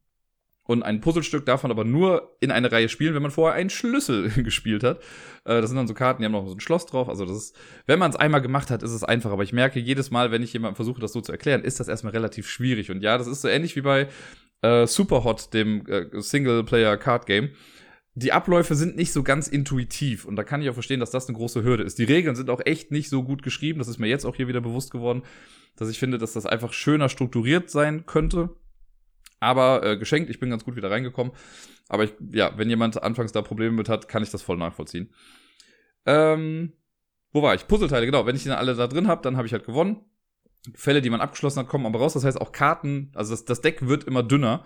Und 0.63 0.81
ein 0.81 1.01
Puzzlestück 1.01 1.45
darf 1.45 1.61
man 1.61 1.71
aber 1.71 1.83
nur 1.83 2.35
in 2.39 2.49
eine 2.49 2.71
Reihe 2.71 2.89
spielen, 2.89 3.13
wenn 3.13 3.21
man 3.21 3.29
vorher 3.29 3.55
einen 3.55 3.69
Schlüssel 3.69 4.29
gespielt 4.43 4.83
hat. 4.83 4.97
Äh, 5.45 5.61
das 5.61 5.69
sind 5.69 5.77
dann 5.77 5.87
so 5.87 5.93
Karten, 5.93 6.23
die 6.23 6.25
haben 6.25 6.31
noch 6.31 6.47
so 6.47 6.55
ein 6.55 6.59
Schloss 6.59 6.87
drauf. 6.87 7.09
Also 7.09 7.25
das 7.25 7.37
ist, 7.37 7.55
wenn 7.85 7.99
man 7.99 8.09
es 8.09 8.15
einmal 8.15 8.41
gemacht 8.41 8.71
hat, 8.71 8.81
ist 8.81 8.91
es 8.91 9.03
einfach. 9.03 9.29
Aber 9.29 9.43
ich 9.43 9.53
merke 9.53 9.79
jedes 9.79 10.09
Mal, 10.09 10.31
wenn 10.31 10.41
ich 10.41 10.53
jemandem 10.53 10.75
versuche, 10.75 10.99
das 10.99 11.13
so 11.13 11.21
zu 11.21 11.31
erklären, 11.31 11.63
ist 11.63 11.79
das 11.79 11.89
erstmal 11.89 12.13
relativ 12.13 12.49
schwierig. 12.49 12.89
Und 12.89 13.03
ja, 13.03 13.19
das 13.19 13.27
ist 13.27 13.41
so 13.41 13.47
ähnlich 13.47 13.75
wie 13.75 13.81
bei 13.81 14.07
äh, 14.63 14.87
Superhot, 14.87 15.53
dem 15.53 15.85
äh, 15.85 16.07
Single-Player-Card-Game 16.19 17.51
die 18.13 18.33
Abläufe 18.33 18.75
sind 18.75 18.97
nicht 18.97 19.13
so 19.13 19.23
ganz 19.23 19.47
intuitiv 19.47 20.25
und 20.25 20.35
da 20.35 20.43
kann 20.43 20.61
ich 20.61 20.69
auch 20.69 20.73
verstehen, 20.73 20.99
dass 20.99 21.11
das 21.11 21.27
eine 21.27 21.37
große 21.37 21.63
Hürde 21.63 21.83
ist. 21.83 21.97
Die 21.97 22.03
Regeln 22.03 22.35
sind 22.35 22.49
auch 22.49 22.61
echt 22.65 22.91
nicht 22.91 23.09
so 23.09 23.23
gut 23.23 23.41
geschrieben, 23.41 23.79
das 23.79 23.87
ist 23.87 23.99
mir 23.99 24.07
jetzt 24.07 24.25
auch 24.25 24.35
hier 24.35 24.47
wieder 24.47 24.61
bewusst 24.61 24.91
geworden, 24.91 25.23
dass 25.77 25.89
ich 25.89 25.99
finde, 25.99 26.17
dass 26.17 26.33
das 26.33 26.45
einfach 26.45 26.73
schöner 26.73 27.09
strukturiert 27.09 27.69
sein 27.69 28.05
könnte. 28.05 28.49
Aber 29.39 29.83
äh, 29.83 29.97
geschenkt, 29.97 30.29
ich 30.29 30.39
bin 30.39 30.51
ganz 30.51 30.63
gut 30.63 30.75
wieder 30.75 30.91
reingekommen. 30.91 31.33
Aber 31.89 32.03
ich, 32.03 32.13
ja, 32.31 32.55
wenn 32.57 32.69
jemand 32.69 33.01
anfangs 33.01 33.31
da 33.31 33.41
Probleme 33.41 33.75
mit 33.75 33.89
hat, 33.89 34.07
kann 34.07 34.21
ich 34.21 34.29
das 34.29 34.43
voll 34.43 34.57
nachvollziehen. 34.57 35.11
Ähm, 36.05 36.73
wo 37.31 37.41
war 37.41 37.55
ich? 37.55 37.67
Puzzleteile, 37.67 38.05
genau. 38.05 38.27
Wenn 38.27 38.35
ich 38.35 38.43
die 38.43 38.49
dann 38.49 38.59
alle 38.59 38.75
da 38.75 38.85
drin 38.85 39.07
habe, 39.07 39.23
dann 39.23 39.37
habe 39.37 39.47
ich 39.47 39.53
halt 39.53 39.65
gewonnen. 39.65 40.01
Fälle, 40.75 41.01
die 41.01 41.09
man 41.09 41.21
abgeschlossen 41.21 41.59
hat, 41.59 41.67
kommen 41.67 41.87
aber 41.87 41.99
raus. 41.99 42.13
Das 42.13 42.23
heißt 42.23 42.39
auch 42.39 42.51
Karten, 42.51 43.11
also 43.15 43.31
das, 43.31 43.45
das 43.45 43.61
Deck 43.61 43.87
wird 43.87 44.03
immer 44.03 44.21
dünner 44.21 44.63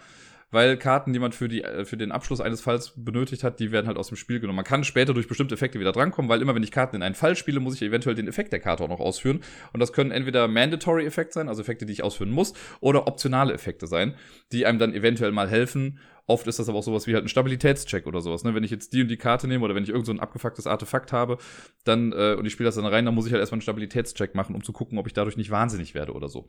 weil 0.55 0.77
Karten, 0.77 1.11
die 1.11 1.19
man 1.19 1.33
für, 1.33 1.49
die, 1.49 1.63
äh, 1.63 1.83
für 1.83 1.97
den 1.97 2.13
Abschluss 2.13 2.39
eines 2.39 2.61
Falls 2.61 2.93
benötigt 2.95 3.43
hat, 3.43 3.59
die 3.59 3.73
werden 3.73 3.87
halt 3.87 3.97
aus 3.97 4.07
dem 4.07 4.15
Spiel 4.15 4.39
genommen. 4.39 4.55
Man 4.55 4.63
kann 4.63 4.85
später 4.85 5.13
durch 5.13 5.27
bestimmte 5.27 5.53
Effekte 5.53 5.81
wieder 5.81 5.91
drankommen, 5.91 6.29
weil 6.29 6.41
immer 6.41 6.55
wenn 6.55 6.63
ich 6.63 6.71
Karten 6.71 6.95
in 6.95 7.03
einen 7.03 7.13
Fall 7.13 7.35
spiele, 7.35 7.59
muss 7.59 7.75
ich 7.75 7.81
eventuell 7.81 8.15
den 8.15 8.29
Effekt 8.29 8.53
der 8.53 8.61
Karte 8.61 8.81
auch 8.85 8.87
noch 8.87 9.01
ausführen. 9.01 9.41
Und 9.73 9.81
das 9.81 9.91
können 9.91 10.11
entweder 10.11 10.47
Mandatory 10.47 11.05
Effekte 11.05 11.33
sein, 11.33 11.49
also 11.49 11.61
Effekte, 11.61 11.85
die 11.85 11.91
ich 11.91 12.03
ausführen 12.03 12.31
muss, 12.31 12.53
oder 12.79 13.05
optionale 13.05 13.53
Effekte 13.53 13.85
sein, 13.85 14.15
die 14.53 14.65
einem 14.65 14.79
dann 14.79 14.93
eventuell 14.93 15.33
mal 15.33 15.49
helfen. 15.49 15.99
Oft 16.25 16.47
ist 16.47 16.57
das 16.57 16.69
aber 16.69 16.77
auch 16.77 16.83
sowas 16.83 17.05
wie 17.05 17.13
halt 17.13 17.25
ein 17.25 17.29
Stabilitätscheck 17.29 18.07
oder 18.07 18.21
sowas. 18.21 18.45
Ne? 18.45 18.55
Wenn 18.55 18.63
ich 18.63 18.71
jetzt 18.71 18.93
die 18.93 19.01
und 19.01 19.09
die 19.09 19.17
Karte 19.17 19.49
nehme 19.49 19.65
oder 19.65 19.75
wenn 19.75 19.83
ich 19.83 19.89
irgend 19.89 20.05
so 20.05 20.13
ein 20.13 20.21
abgefucktes 20.21 20.67
Artefakt 20.67 21.11
habe, 21.11 21.37
dann 21.83 22.13
äh, 22.13 22.35
und 22.39 22.45
ich 22.45 22.53
spiele 22.53 22.69
das 22.69 22.75
dann 22.75 22.85
rein, 22.85 23.03
dann 23.03 23.13
muss 23.13 23.25
ich 23.25 23.33
halt 23.33 23.41
erstmal 23.41 23.57
einen 23.57 23.63
Stabilitätscheck 23.63 24.35
machen, 24.35 24.55
um 24.55 24.63
zu 24.63 24.71
gucken, 24.71 24.97
ob 24.97 25.05
ich 25.05 25.13
dadurch 25.13 25.35
nicht 25.35 25.51
wahnsinnig 25.51 25.95
werde 25.95 26.13
oder 26.13 26.29
so. 26.29 26.47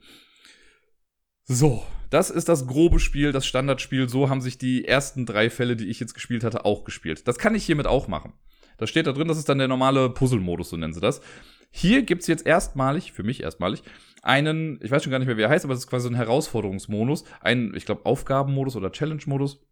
So, 1.49 1.81
das 2.09 2.29
ist 2.29 2.49
das 2.49 2.67
grobe 2.67 2.99
Spiel, 2.99 3.31
das 3.31 3.45
Standardspiel. 3.45 4.09
So 4.09 4.29
haben 4.29 4.41
sich 4.41 4.57
die 4.57 4.85
ersten 4.85 5.25
drei 5.25 5.49
Fälle, 5.49 5.77
die 5.77 5.87
ich 5.87 5.99
jetzt 6.01 6.13
gespielt 6.13 6.43
hatte, 6.43 6.65
auch 6.65 6.83
gespielt. 6.83 7.25
Das 7.25 7.37
kann 7.37 7.55
ich 7.55 7.65
hiermit 7.65 7.87
auch 7.87 8.09
machen. 8.09 8.33
Das 8.77 8.89
steht 8.89 9.07
da 9.07 9.13
drin, 9.13 9.29
das 9.29 9.37
ist 9.37 9.47
dann 9.47 9.57
der 9.57 9.69
normale 9.69 10.09
Puzzle-Modus, 10.09 10.69
so 10.69 10.77
nennen 10.77 10.93
sie 10.93 10.99
das. 10.99 11.21
Hier 11.71 12.03
gibt's 12.03 12.27
jetzt 12.27 12.45
erstmalig, 12.45 13.13
für 13.13 13.23
mich 13.23 13.41
erstmalig, 13.41 13.81
einen, 14.21 14.77
ich 14.83 14.91
weiß 14.91 15.03
schon 15.03 15.11
gar 15.11 15.19
nicht 15.19 15.27
mehr, 15.27 15.37
wie 15.37 15.41
er 15.41 15.49
heißt, 15.49 15.63
aber 15.63 15.73
das 15.73 15.83
ist 15.83 15.89
quasi 15.89 16.03
so 16.03 16.09
ein 16.09 16.15
Herausforderungsmodus, 16.15 17.23
ein, 17.41 17.73
ich 17.75 17.85
glaube, 17.85 18.05
Aufgabenmodus 18.05 18.75
oder 18.75 18.91
Challenge-Modus. 18.91 19.65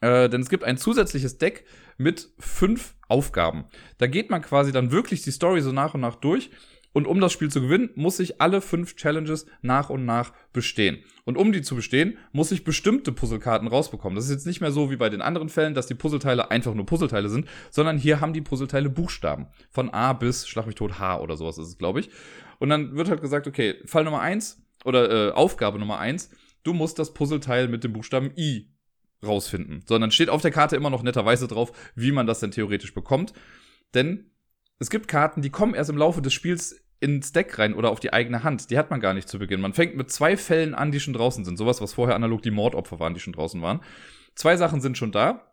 Äh, 0.00 0.28
denn 0.28 0.42
es 0.42 0.50
gibt 0.50 0.64
ein 0.64 0.76
zusätzliches 0.76 1.38
Deck 1.38 1.64
mit 1.96 2.28
fünf 2.38 2.94
Aufgaben. 3.08 3.64
Da 3.98 4.06
geht 4.06 4.28
man 4.28 4.42
quasi 4.42 4.72
dann 4.72 4.90
wirklich 4.90 5.22
die 5.22 5.30
Story 5.30 5.62
so 5.62 5.72
nach 5.72 5.94
und 5.94 6.00
nach 6.00 6.16
durch 6.16 6.50
und 6.96 7.06
um 7.06 7.20
das 7.20 7.30
Spiel 7.30 7.50
zu 7.50 7.60
gewinnen, 7.60 7.90
muss 7.94 8.18
ich 8.20 8.40
alle 8.40 8.62
fünf 8.62 8.96
Challenges 8.96 9.44
nach 9.60 9.90
und 9.90 10.06
nach 10.06 10.32
bestehen. 10.54 11.04
Und 11.26 11.36
um 11.36 11.52
die 11.52 11.60
zu 11.60 11.76
bestehen, 11.76 12.16
muss 12.32 12.50
ich 12.52 12.64
bestimmte 12.64 13.12
Puzzlekarten 13.12 13.68
rausbekommen. 13.68 14.16
Das 14.16 14.24
ist 14.24 14.30
jetzt 14.30 14.46
nicht 14.46 14.62
mehr 14.62 14.72
so 14.72 14.90
wie 14.90 14.96
bei 14.96 15.10
den 15.10 15.20
anderen 15.20 15.50
Fällen, 15.50 15.74
dass 15.74 15.86
die 15.86 15.94
Puzzleteile 15.94 16.50
einfach 16.50 16.72
nur 16.72 16.86
Puzzleteile 16.86 17.28
sind, 17.28 17.48
sondern 17.70 17.98
hier 17.98 18.22
haben 18.22 18.32
die 18.32 18.40
Puzzleteile 18.40 18.88
Buchstaben. 18.88 19.48
Von 19.68 19.90
A 19.90 20.14
bis 20.14 20.48
Schlag 20.48 20.64
mich 20.64 20.74
tot 20.74 20.98
H 20.98 21.20
oder 21.20 21.36
sowas 21.36 21.58
ist 21.58 21.68
es, 21.68 21.76
glaube 21.76 22.00
ich. 22.00 22.08
Und 22.60 22.70
dann 22.70 22.96
wird 22.96 23.10
halt 23.10 23.20
gesagt, 23.20 23.46
okay, 23.46 23.74
Fall 23.84 24.04
Nummer 24.04 24.22
eins 24.22 24.62
oder 24.86 25.10
äh, 25.28 25.32
Aufgabe 25.32 25.78
Nummer 25.78 25.98
eins, 25.98 26.30
du 26.62 26.72
musst 26.72 26.98
das 26.98 27.12
Puzzleteil 27.12 27.68
mit 27.68 27.84
dem 27.84 27.92
Buchstaben 27.92 28.32
I 28.38 28.72
rausfinden. 29.22 29.82
Sondern 29.86 30.12
steht 30.12 30.30
auf 30.30 30.40
der 30.40 30.50
Karte 30.50 30.76
immer 30.76 30.88
noch 30.88 31.02
netterweise 31.02 31.46
drauf, 31.46 31.72
wie 31.94 32.12
man 32.12 32.26
das 32.26 32.40
denn 32.40 32.52
theoretisch 32.52 32.94
bekommt. 32.94 33.34
Denn 33.92 34.30
es 34.78 34.88
gibt 34.88 35.08
Karten, 35.08 35.42
die 35.42 35.50
kommen 35.50 35.74
erst 35.74 35.90
im 35.90 35.98
Laufe 35.98 36.22
des 36.22 36.32
Spiels 36.32 36.85
ins 37.00 37.32
Deck 37.32 37.58
rein 37.58 37.74
oder 37.74 37.90
auf 37.90 38.00
die 38.00 38.12
eigene 38.12 38.42
Hand. 38.42 38.70
Die 38.70 38.78
hat 38.78 38.90
man 38.90 39.00
gar 39.00 39.14
nicht 39.14 39.28
zu 39.28 39.38
Beginn. 39.38 39.60
Man 39.60 39.74
fängt 39.74 39.96
mit 39.96 40.10
zwei 40.10 40.36
Fällen 40.36 40.74
an, 40.74 40.92
die 40.92 41.00
schon 41.00 41.14
draußen 41.14 41.44
sind. 41.44 41.56
Sowas, 41.56 41.80
was 41.80 41.94
vorher 41.94 42.16
analog 42.16 42.42
die 42.42 42.50
Mordopfer 42.50 42.98
waren, 42.98 43.14
die 43.14 43.20
schon 43.20 43.32
draußen 43.32 43.60
waren. 43.60 43.80
Zwei 44.34 44.56
Sachen 44.56 44.80
sind 44.80 44.96
schon 44.96 45.12
da. 45.12 45.52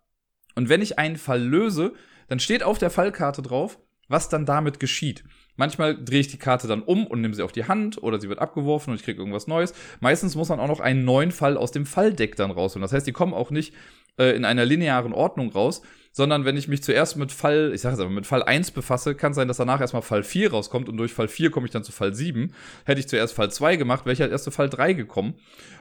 Und 0.56 0.70
wenn 0.70 0.82
ich 0.82 1.00
einen 1.00 1.18
Fall 1.18 1.42
löse, 1.42 1.94
dann 2.28 2.40
steht 2.40 2.64
auf 2.64 2.78
der 2.78 2.90
Fallkarte 2.90 3.42
drauf, 3.42 3.80
was 4.08 4.30
dann 4.30 4.46
damit 4.46 4.80
geschieht. 4.80 5.24
Manchmal 5.56 6.04
drehe 6.04 6.22
ich 6.22 6.30
die 6.30 6.38
Karte 6.38 6.68
dann 6.68 6.82
um 6.82 7.06
und 7.06 7.22
nehme 7.22 7.34
sie 7.34 7.44
auf 7.44 7.52
die 7.52 7.66
Hand 7.66 8.02
oder 8.02 8.20
sie 8.20 8.30
wird 8.30 8.40
abgeworfen 8.40 8.92
und 8.92 9.00
ich 9.00 9.04
kriege 9.04 9.20
irgendwas 9.20 9.48
Neues. 9.48 9.74
Meistens 10.00 10.36
muss 10.36 10.50
man 10.50 10.60
auch 10.60 10.68
noch 10.68 10.80
einen 10.80 11.06
neuen 11.06 11.32
Fall 11.32 11.58
aus 11.58 11.72
dem 11.72 11.86
Falldeck 11.86 12.36
dann 12.36 12.52
rausholen. 12.52 12.82
Das 12.82 12.94
heißt, 12.94 13.06
die 13.06 13.12
kommen 13.12 13.34
auch 13.34 13.52
nicht 13.52 13.74
äh, 14.18 14.36
in 14.36 14.46
einer 14.46 14.66
linearen 14.66 15.14
Ordnung 15.14 15.52
raus, 15.52 15.82
sondern 16.12 16.46
wenn 16.46 16.56
ich 16.58 16.68
mich 16.68 16.84
zuerst 16.84 17.18
mit 17.18 17.32
Fall, 17.32 17.72
ich 17.74 17.82
sage 17.82 17.96
es 17.96 18.00
aber, 18.00 18.12
mit 18.12 18.28
Fall 18.28 18.44
1 18.44 18.72
befasse, 18.72 19.16
kann 19.16 19.34
sein, 19.34 19.48
dass 19.48 19.58
danach 19.58 19.82
erstmal 19.82 20.04
Fall 20.04 20.24
4 20.24 20.52
rauskommt 20.52 20.88
und 20.88 20.98
durch 20.98 21.12
Fall 21.12 21.28
4 21.28 21.50
komme 21.50 21.66
ich 21.66 21.72
dann 21.72 21.84
zu 21.84 21.92
Fall 21.92 22.14
7. 22.14 22.54
Hätte 22.86 23.00
ich 23.00 23.08
zuerst 23.08 23.34
Fall 23.34 23.52
2 23.52 23.78
gemacht, 23.78 24.06
wäre 24.06 24.14
ich 24.14 24.22
halt 24.22 24.32
erst 24.32 24.44
zu 24.44 24.52
Fall 24.52 24.70
3 24.70 24.94
gekommen. 24.94 25.34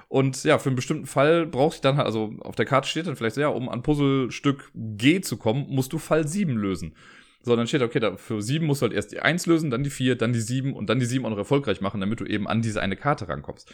Und 0.09 0.45
ja, 0.45 0.59
für 0.59 0.71
einen 0.71 0.77
bestimmten 0.77 1.07
Fall 1.07 1.47
brauche 1.47 1.75
ich 1.75 1.81
dann 1.83 1.99
halt, 1.99 2.07
also 2.07 2.35
auf 2.41 2.55
der 2.55 2.65
Karte 2.65 2.89
steht 2.89 3.07
dann 3.07 3.17
vielleicht 3.17 3.37
ja, 3.37 3.49
um 3.49 3.69
an 3.69 3.83
Puzzlestück 3.83 4.71
G 4.75 5.21
zu 5.21 5.37
kommen, 5.37 5.67
musst 5.69 5.93
du 5.93 5.99
Fall 5.99 6.27
7 6.27 6.57
lösen. 6.57 6.95
So, 7.43 7.57
dann 7.57 7.67
steht, 7.67 7.83
okay, 7.83 8.01
da 8.01 8.17
für 8.17 8.41
7 8.41 8.65
musst 8.65 8.81
du 8.81 8.87
halt 8.87 8.95
erst 8.95 9.13
die 9.13 9.21
1 9.21 9.47
lösen, 9.47 9.71
dann 9.71 9.83
die 9.83 9.91
4, 9.91 10.17
dann 10.17 10.33
die 10.33 10.41
7 10.41 10.73
und 10.75 10.89
dann 10.89 10.99
die 10.99 11.07
7 11.07 11.27
auch 11.27 11.31
noch 11.31 11.39
erfolgreich 11.39 11.81
machen, 11.81 12.01
damit 12.01 12.21
du 12.21 12.25
eben 12.25 12.49
an 12.49 12.63
diese 12.63 12.81
eine 12.81 12.97
Karte 12.97 13.29
rankommst. 13.29 13.71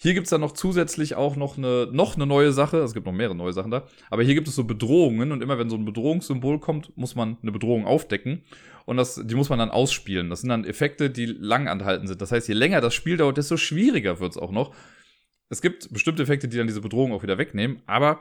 Hier 0.00 0.14
gibt's 0.14 0.30
dann 0.30 0.40
noch 0.40 0.52
zusätzlich 0.52 1.16
auch 1.16 1.34
noch 1.34 1.58
eine, 1.58 1.88
noch 1.90 2.14
eine 2.14 2.24
neue 2.24 2.52
Sache. 2.52 2.78
Es 2.78 2.94
gibt 2.94 3.04
noch 3.04 3.12
mehrere 3.12 3.34
neue 3.34 3.52
Sachen 3.52 3.72
da. 3.72 3.84
Aber 4.10 4.22
hier 4.22 4.34
gibt 4.34 4.46
es 4.46 4.54
so 4.54 4.62
Bedrohungen 4.62 5.32
und 5.32 5.42
immer 5.42 5.58
wenn 5.58 5.68
so 5.68 5.76
ein 5.76 5.84
Bedrohungssymbol 5.84 6.60
kommt, 6.60 6.96
muss 6.96 7.16
man 7.16 7.36
eine 7.42 7.50
Bedrohung 7.50 7.84
aufdecken. 7.84 8.44
Und 8.86 8.96
das, 8.96 9.20
die 9.22 9.34
muss 9.34 9.48
man 9.48 9.58
dann 9.58 9.70
ausspielen. 9.70 10.30
Das 10.30 10.40
sind 10.42 10.50
dann 10.50 10.64
Effekte, 10.64 11.10
die 11.10 11.26
lang 11.26 11.66
anhalten 11.66 12.06
sind. 12.06 12.22
Das 12.22 12.30
heißt, 12.30 12.46
je 12.46 12.54
länger 12.54 12.80
das 12.80 12.94
Spiel 12.94 13.16
dauert, 13.16 13.38
desto 13.38 13.56
schwieriger 13.56 14.20
wird's 14.20 14.36
auch 14.36 14.52
noch. 14.52 14.72
Es 15.48 15.60
gibt 15.60 15.92
bestimmte 15.92 16.22
Effekte, 16.22 16.46
die 16.46 16.58
dann 16.58 16.68
diese 16.68 16.80
Bedrohung 16.80 17.12
auch 17.12 17.24
wieder 17.24 17.36
wegnehmen. 17.36 17.82
Aber, 17.86 18.20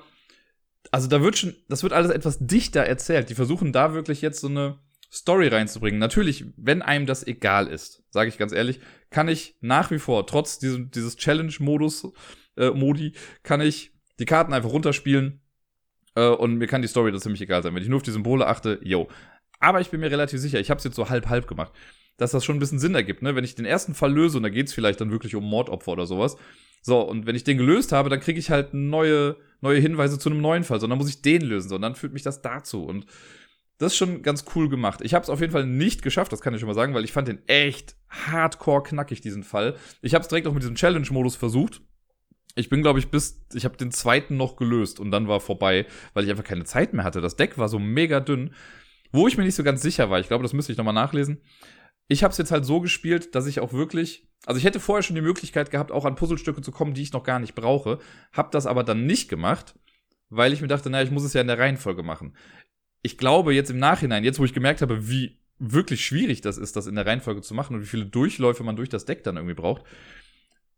also 0.89 1.07
da 1.07 1.21
wird 1.21 1.37
schon, 1.37 1.53
das 1.69 1.83
wird 1.83 1.93
alles 1.93 2.09
etwas 2.09 2.39
dichter 2.39 2.81
erzählt. 2.81 3.29
Die 3.29 3.35
versuchen 3.35 3.71
da 3.71 3.93
wirklich 3.93 4.23
jetzt 4.23 4.41
so 4.41 4.47
eine, 4.47 4.79
Story 5.11 5.47
reinzubringen. 5.47 5.99
Natürlich, 5.99 6.45
wenn 6.57 6.81
einem 6.81 7.05
das 7.05 7.25
egal 7.25 7.67
ist, 7.67 8.03
sage 8.09 8.29
ich 8.29 8.37
ganz 8.37 8.51
ehrlich, 8.51 8.79
kann 9.09 9.27
ich 9.27 9.55
nach 9.61 9.91
wie 9.91 9.99
vor, 9.99 10.27
trotz 10.27 10.59
diesem, 10.59 10.91
dieses 10.91 11.15
Challenge-Modus, 11.15 12.11
äh, 12.57 12.71
Modi, 12.71 13.13
kann 13.43 13.61
ich 13.61 13.93
die 14.19 14.25
Karten 14.25 14.53
einfach 14.53 14.71
runterspielen 14.71 15.41
äh, 16.15 16.27
und 16.27 16.55
mir 16.55 16.67
kann 16.67 16.81
die 16.81 16.87
Story 16.87 17.11
da 17.11 17.19
ziemlich 17.19 17.41
egal 17.41 17.63
sein. 17.63 17.73
Wenn 17.73 17.83
ich 17.83 17.89
nur 17.89 17.97
auf 17.97 18.03
die 18.03 18.11
Symbole 18.11 18.47
achte, 18.47 18.79
yo. 18.83 19.07
Aber 19.59 19.81
ich 19.81 19.89
bin 19.89 20.01
mir 20.01 20.11
relativ 20.11 20.39
sicher, 20.39 20.59
ich 20.59 20.69
habe 20.69 20.79
es 20.79 20.83
jetzt 20.83 20.95
so 20.95 21.09
halb-halb 21.09 21.47
gemacht, 21.47 21.71
dass 22.17 22.31
das 22.31 22.43
schon 22.43 22.57
ein 22.57 22.59
bisschen 22.59 22.79
Sinn 22.79 22.95
ergibt. 22.95 23.21
Ne? 23.21 23.35
Wenn 23.35 23.43
ich 23.43 23.55
den 23.55 23.65
ersten 23.65 23.93
Fall 23.93 24.13
löse, 24.13 24.37
und 24.37 24.43
da 24.43 24.49
geht's 24.49 24.73
vielleicht 24.73 24.99
dann 24.99 25.11
wirklich 25.11 25.35
um 25.35 25.43
Mordopfer 25.43 25.93
oder 25.93 26.05
sowas, 26.05 26.35
so, 26.81 27.01
und 27.01 27.25
wenn 27.25 27.35
ich 27.35 27.43
den 27.43 27.57
gelöst 27.57 27.91
habe, 27.91 28.09
dann 28.09 28.19
kriege 28.19 28.39
ich 28.39 28.49
halt 28.49 28.73
neue, 28.73 29.35
neue 29.61 29.79
Hinweise 29.79 30.19
zu 30.19 30.29
einem 30.29 30.41
neuen 30.41 30.63
Fall, 30.63 30.79
sondern 30.79 30.99
muss 30.99 31.09
ich 31.09 31.21
den 31.21 31.41
lösen, 31.41 31.69
sondern 31.69 31.95
führt 31.95 32.13
mich 32.13 32.23
das 32.23 32.41
dazu. 32.41 32.85
Und 32.85 33.05
das 33.77 33.93
ist 33.93 33.97
schon 33.97 34.23
ganz 34.23 34.45
cool 34.55 34.69
gemacht. 34.69 35.01
Ich 35.03 35.13
habe 35.13 35.23
es 35.23 35.29
auf 35.29 35.39
jeden 35.39 35.53
Fall 35.53 35.65
nicht 35.65 36.01
geschafft, 36.01 36.31
das 36.31 36.41
kann 36.41 36.53
ich 36.53 36.59
schon 36.59 36.67
mal 36.67 36.73
sagen, 36.73 36.93
weil 36.93 37.03
ich 37.03 37.13
fand 37.13 37.27
den 37.27 37.47
echt 37.47 37.95
hardcore 38.09 38.83
knackig, 38.83 39.21
diesen 39.21 39.43
Fall. 39.43 39.75
Ich 40.01 40.13
habe 40.15 40.23
es 40.23 40.27
direkt 40.27 40.47
auch 40.47 40.53
mit 40.53 40.63
diesem 40.63 40.75
Challenge-Modus 40.75 41.35
versucht. 41.35 41.81
Ich 42.55 42.69
bin, 42.69 42.81
glaube 42.81 42.97
ich, 42.97 43.11
bis, 43.11 43.45
ich 43.53 43.65
habe 43.65 43.77
den 43.77 43.91
zweiten 43.91 44.35
noch 44.35 44.55
gelöst 44.55 44.99
und 44.99 45.11
dann 45.11 45.27
war 45.27 45.39
vorbei, 45.39 45.85
weil 46.13 46.23
ich 46.23 46.31
einfach 46.31 46.43
keine 46.43 46.63
Zeit 46.63 46.93
mehr 46.93 47.05
hatte. 47.05 47.21
Das 47.21 47.35
Deck 47.35 47.59
war 47.59 47.69
so 47.69 47.77
mega 47.77 48.19
dünn, 48.19 48.55
wo 49.11 49.27
ich 49.27 49.37
mir 49.37 49.43
nicht 49.43 49.55
so 49.55 49.63
ganz 49.63 49.83
sicher 49.83 50.09
war. 50.09 50.19
Ich 50.19 50.27
glaube, 50.27 50.41
das 50.41 50.53
müsste 50.53 50.71
ich 50.71 50.77
nochmal 50.77 50.95
nachlesen. 50.95 51.43
Ich 52.07 52.23
habe 52.23 52.31
es 52.31 52.37
jetzt 52.39 52.51
halt 52.51 52.65
so 52.65 52.81
gespielt, 52.81 53.35
dass 53.35 53.45
ich 53.45 53.59
auch 53.59 53.73
wirklich, 53.73 54.27
also 54.47 54.57
ich 54.57 54.63
hätte 54.63 54.79
vorher 54.79 55.03
schon 55.03 55.15
die 55.15 55.21
Möglichkeit 55.21 55.69
gehabt, 55.69 55.91
auch 55.91 56.05
an 56.05 56.15
Puzzlestücke 56.15 56.61
zu 56.61 56.71
kommen, 56.71 56.95
die 56.95 57.03
ich 57.03 57.13
noch 57.13 57.23
gar 57.23 57.37
nicht 57.37 57.53
brauche, 57.53 57.99
habe 58.31 58.49
das 58.51 58.65
aber 58.65 58.83
dann 58.83 59.05
nicht 59.05 59.29
gemacht, 59.29 59.75
weil 60.29 60.51
ich 60.51 60.61
mir 60.61 60.67
dachte, 60.67 60.89
naja, 60.89 61.03
ich 61.03 61.11
muss 61.11 61.23
es 61.23 61.33
ja 61.33 61.41
in 61.41 61.47
der 61.47 61.59
Reihenfolge 61.59 62.01
machen 62.01 62.33
ich 63.07 63.17
glaube 63.17 63.53
jetzt 63.53 63.71
im 63.71 63.79
Nachhinein, 63.79 64.25
jetzt 64.25 64.37
wo 64.37 64.43
ich 64.43 64.53
gemerkt 64.53 64.81
habe, 64.81 65.07
wie 65.09 65.39
wirklich 65.59 66.05
schwierig 66.05 66.41
das 66.41 66.57
ist, 66.57 66.75
das 66.75 66.87
in 66.87 66.95
der 66.95 67.05
Reihenfolge 67.05 67.41
zu 67.41 67.53
machen 67.53 67.75
und 67.75 67.81
wie 67.81 67.87
viele 67.87 68.05
Durchläufe 68.05 68.63
man 68.63 68.75
durch 68.75 68.89
das 68.89 69.05
Deck 69.05 69.23
dann 69.23 69.37
irgendwie 69.37 69.55
braucht. 69.55 69.83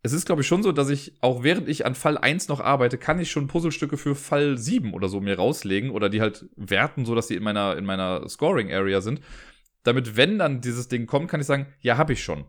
Es 0.03 0.13
ist, 0.13 0.27
glaube 0.27 0.43
ich, 0.43 0.47
schon 0.47 0.61
so, 0.61 0.71
dass 0.71 0.89
ich, 0.89 1.15
auch 1.21 1.43
während 1.43 1.67
ich 1.67 1.87
an 1.87 1.95
Fall 1.95 2.19
1 2.19 2.47
noch 2.47 2.61
arbeite, 2.61 2.99
kann 2.99 3.19
ich 3.19 3.31
schon 3.31 3.47
Puzzlestücke 3.47 3.97
für 3.97 4.15
Fall 4.15 4.57
7 4.59 4.93
oder 4.93 5.09
so 5.09 5.19
mir 5.19 5.37
rauslegen 5.37 5.89
oder 5.89 6.07
die 6.07 6.21
halt 6.21 6.45
werten, 6.55 7.03
so 7.03 7.15
dass 7.15 7.27
die 7.27 7.35
in 7.35 7.43
meiner, 7.43 7.75
in 7.75 7.83
meiner 7.83 8.29
Scoring-Area 8.29 9.01
sind. 9.01 9.21
Damit, 9.83 10.15
wenn 10.15 10.37
dann 10.37 10.61
dieses 10.61 10.87
Ding 10.87 11.07
kommt, 11.07 11.29
kann 11.29 11.41
ich 11.41 11.47
sagen, 11.47 11.65
ja, 11.81 11.97
habe 11.97 12.13
ich 12.13 12.23
schon. 12.23 12.45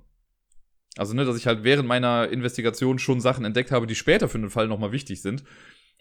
Also, 0.99 1.15
ne, 1.15 1.25
dass 1.25 1.37
ich 1.37 1.47
halt 1.47 1.65
während 1.65 1.89
meiner 1.89 2.29
Investigation 2.29 2.99
schon 2.99 3.21
Sachen 3.21 3.45
entdeckt 3.45 3.71
habe, 3.71 3.87
die 3.87 3.95
später 3.95 4.29
für 4.29 4.39
den 4.39 4.51
Fall 4.51 4.69
nochmal 4.69 4.93
wichtig 4.93 5.23
sind. 5.23 5.43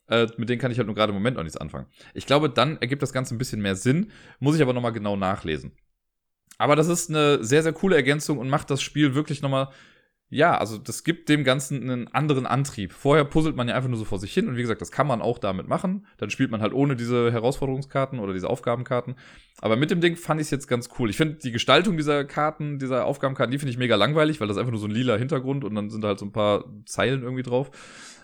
Äh, 0.10 0.28
mit 0.38 0.50
denen 0.50 0.60
kann 0.60 0.72
ich 0.72 0.78
halt 0.78 0.88
nur 0.88 0.96
gerade 0.96 1.12
im 1.12 1.16
Moment 1.16 1.38
noch 1.38 1.44
nichts 1.44 1.58
anfangen. 1.58 1.88
Ich 2.14 2.26
glaube, 2.26 2.50
dann 2.50 2.78
ergibt 2.82 3.02
das 3.02 3.14
Ganze 3.14 3.36
ein 3.36 3.38
bisschen 3.38 3.62
mehr 3.62 3.76
Sinn, 3.76 4.12
muss 4.40 4.56
ich 4.56 4.62
aber 4.62 4.74
nochmal 4.74 4.94
genau 4.94 5.16
nachlesen. 5.16 5.72
Aber 6.58 6.76
das 6.76 6.88
ist 6.88 7.10
eine 7.10 7.44
sehr, 7.44 7.64
sehr 7.64 7.74
coole 7.74 7.96
Ergänzung 7.96 8.38
und 8.38 8.50
macht 8.50 8.70
das 8.70 8.82
Spiel 8.82 9.16
wirklich 9.16 9.42
nochmal 9.42 9.70
ja, 10.32 10.56
also 10.56 10.78
das 10.78 11.04
gibt 11.04 11.28
dem 11.28 11.44
Ganzen 11.44 11.82
einen 11.82 12.08
anderen 12.10 12.46
Antrieb. 12.46 12.94
Vorher 12.94 13.26
puzzelt 13.26 13.56
man 13.56 13.68
ja 13.68 13.74
einfach 13.74 13.90
nur 13.90 13.98
so 13.98 14.06
vor 14.06 14.20
sich 14.20 14.32
hin 14.32 14.48
und 14.48 14.58
wie 14.58 14.62
gesagt, 14.62 14.80
das 14.80 14.92
kann 14.92 15.08
man 15.08 15.24
auch 15.24 15.40
damit 15.40 15.68
machen. 15.68 16.06
Dann 16.18 16.30
spielt 16.30 16.52
man 16.52 16.62
halt 16.62 16.72
ohne 16.72 16.96
diese 16.96 17.32
Herausforderungskarten 17.32 18.20
oder 18.20 18.34
diese 18.34 18.48
Aufgabenkarten. 18.48 19.16
Aber 19.60 19.76
mit 19.76 19.90
dem 19.90 20.02
Ding 20.02 20.16
fand 20.16 20.40
ich 20.40 20.46
es 20.46 20.52
jetzt 20.52 20.68
ganz 20.68 20.90
cool. 21.00 21.10
Ich 21.10 21.18
finde 21.18 21.40
die 21.40 21.52
Gestaltung 21.52 21.98
dieser 21.98 22.26
Karten, 22.26 22.78
dieser 22.78 23.06
Aufgabenkarten, 23.06 23.52
die 23.52 23.58
finde 23.58 23.72
ich 23.72 23.80
mega 23.80 23.96
langweilig, 23.96 24.40
weil 24.40 24.48
das 24.48 24.58
einfach 24.58 24.72
nur 24.72 24.80
so 24.80 24.88
ein 24.88 24.92
lila 24.92 25.16
Hintergrund 25.16 25.64
und 25.64 25.74
dann 25.74 25.90
sind 25.90 26.04
da 26.04 26.10
halt 26.10 26.20
so 26.20 26.26
ein 26.26 26.32
paar 26.32 26.66
Zeilen 26.86 27.24
irgendwie 27.24 27.44
drauf. 27.44 27.72